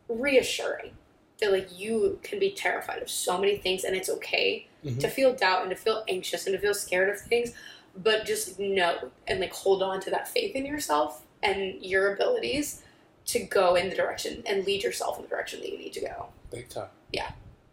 reassuring 0.08 0.92
that 1.40 1.52
like 1.52 1.78
you 1.78 2.18
can 2.22 2.38
be 2.38 2.50
terrified 2.50 3.00
of 3.02 3.08
so 3.08 3.38
many 3.38 3.56
things 3.58 3.84
and 3.84 3.94
it's 3.94 4.08
okay 4.10 4.66
Mhm. 4.84 4.98
to 5.00 5.08
feel 5.08 5.32
doubt 5.34 5.60
and 5.62 5.70
to 5.70 5.76
feel 5.76 6.04
anxious 6.08 6.46
and 6.46 6.54
to 6.54 6.60
feel 6.60 6.74
scared 6.74 7.10
of 7.10 7.20
things, 7.20 7.52
but 7.94 8.24
just 8.24 8.58
know 8.58 9.10
and 9.28 9.40
like 9.40 9.52
hold 9.52 9.82
on 9.82 10.00
to 10.00 10.10
that 10.10 10.26
faith 10.26 10.56
in 10.56 10.64
yourself 10.66 11.22
and 11.42 11.82
your 11.84 12.12
abilities 12.14 12.82
to 13.26 13.40
go 13.40 13.74
in 13.74 13.90
the 13.90 13.94
direction 13.96 14.42
and 14.46 14.64
lead 14.66 14.82
yourself 14.82 15.16
in 15.18 15.22
the 15.22 15.28
direction 15.28 15.60
that 15.60 15.70
you 15.70 15.78
need 15.78 15.92
to 15.92 16.00
go. 16.00 16.26
Big 16.50 16.68
time. 16.68 16.88
Yeah. 17.12 17.32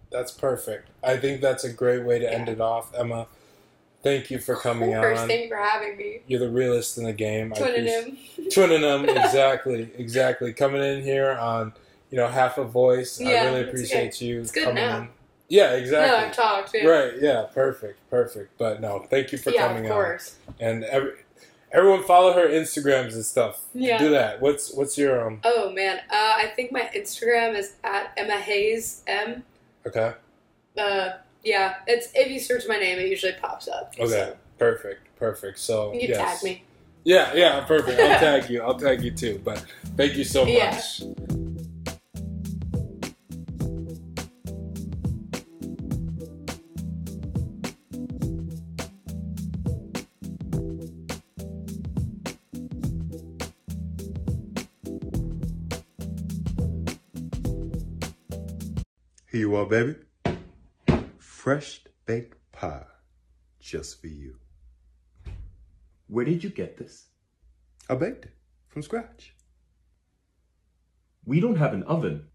That's 0.09 0.31
perfect. 0.31 0.89
I 1.03 1.17
think 1.17 1.41
that's 1.41 1.63
a 1.63 1.71
great 1.71 2.03
way 2.03 2.19
to 2.19 2.31
end 2.31 2.47
it 2.49 2.61
off, 2.61 2.93
Emma. 2.93 3.27
Thank 4.03 4.29
you 4.31 4.39
for 4.39 4.55
coming 4.55 4.91
First, 4.91 5.21
on. 5.23 5.27
thank 5.27 5.43
you 5.43 5.49
for 5.49 5.57
having 5.57 5.97
me. 5.97 6.21
You're 6.27 6.39
the 6.39 6.49
realest 6.49 6.97
in 6.97 7.03
the 7.03 7.13
game. 7.13 7.51
I 7.55 7.59
Twinning 7.59 8.07
appreciate- 8.07 8.37
him. 8.37 8.45
Twinning 8.49 8.81
them, 9.07 9.09
exactly, 9.09 9.89
exactly. 9.97 10.53
Coming 10.53 10.81
in 10.83 11.03
here 11.03 11.31
on, 11.31 11.73
you 12.11 12.17
know, 12.17 12.27
half 12.27 12.57
a 12.57 12.63
voice. 12.63 13.19
I 13.19 13.25
Yeah, 13.25 13.45
really 13.45 13.59
it's 13.61 13.69
appreciate 13.69 14.21
you 14.21 14.41
It's 14.41 14.51
good 14.51 14.65
coming 14.65 14.83
now. 14.83 14.97
in. 14.99 15.09
Yeah, 15.49 15.73
exactly. 15.73 16.17
No. 16.17 16.25
I've 16.27 16.33
talked. 16.35 16.71
Yeah, 16.73 16.85
Right, 16.87 17.13
yeah, 17.21 17.45
perfect, 17.53 17.99
perfect. 18.09 18.57
But 18.57 18.81
no, 18.81 18.99
thank 19.09 19.31
you 19.31 19.37
for 19.37 19.49
yeah 19.49 19.67
coming 19.67 19.85
of 19.85 19.91
course. 19.91 20.35
on. 20.47 20.55
And 20.59 20.83
every, 20.85 21.11
everyone 21.71 22.03
follow 22.03 22.33
her 22.33 22.47
Instagrams 22.47 23.13
and 23.13 23.23
stuff. 23.25 23.61
Yeah. 23.73 23.97
Do 23.97 24.09
that. 24.11 24.41
What's 24.41 24.73
what's 24.73 24.97
your 24.97 25.25
um 25.25 25.39
Oh 25.45 25.71
man, 25.71 25.97
uh, 26.11 26.33
I 26.37 26.51
think 26.55 26.71
my 26.73 26.89
Instagram 26.95 27.57
is 27.57 27.75
at 27.83 28.11
Emma 28.17 28.35
Hayes 28.39 29.03
M. 29.07 29.43
okay? 29.85 30.13
Uh, 30.77 31.11
yeah, 31.47 31.75
it's 31.87 32.09
if 32.13 32.29
you 32.29 32.39
search 32.39 32.63
my 32.67 32.77
name, 32.77 32.99
it 32.99 33.07
usually 33.07 33.33
pops 33.33 33.67
up. 33.69 33.93
Okay. 33.97 34.07
So 34.07 34.37
Perfect. 34.57 35.15
Perfect. 35.17 35.59
So 35.59 35.93
you 35.93 36.01
can 36.01 36.09
yes. 36.09 36.41
tag 36.41 36.43
me. 36.43 36.63
Yeah, 37.03 37.33
yeah, 37.33 37.63
perfect. 37.63 37.99
I'll 37.99 38.19
tag 38.41 38.49
you. 38.49 38.61
I'll 38.61 38.77
tag 38.77 39.01
you 39.01 39.11
too. 39.11 39.41
But 39.43 39.63
thank 39.95 40.15
you 40.15 40.25
so 40.25 40.43
much. 40.43 40.51
Yeah. 40.51 41.13
Here 59.29 59.41
you 59.41 59.55
are, 59.55 59.65
baby. 59.65 60.06
Fresh 61.47 61.79
baked 62.05 62.35
pie. 62.51 62.83
Just 63.61 64.01
for 64.01 64.07
you. 64.07 64.35
Where 66.07 66.25
did 66.25 66.43
you 66.43 66.49
get 66.49 66.75
this? 66.75 67.05
I 67.89 67.95
baked 67.95 68.25
it. 68.25 68.33
from 68.67 68.81
scratch. 68.81 69.33
We 71.23 71.39
don't 71.39 71.55
have 71.55 71.73
an 71.73 71.83
oven. 71.83 72.25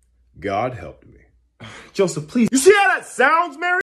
God 0.41 0.73
helped 0.73 1.07
me. 1.07 1.19
Joseph, 1.93 2.27
please. 2.27 2.49
You 2.51 2.57
see 2.57 2.73
how 2.73 2.89
that 2.89 3.05
sounds, 3.05 3.59
Mary? 3.59 3.82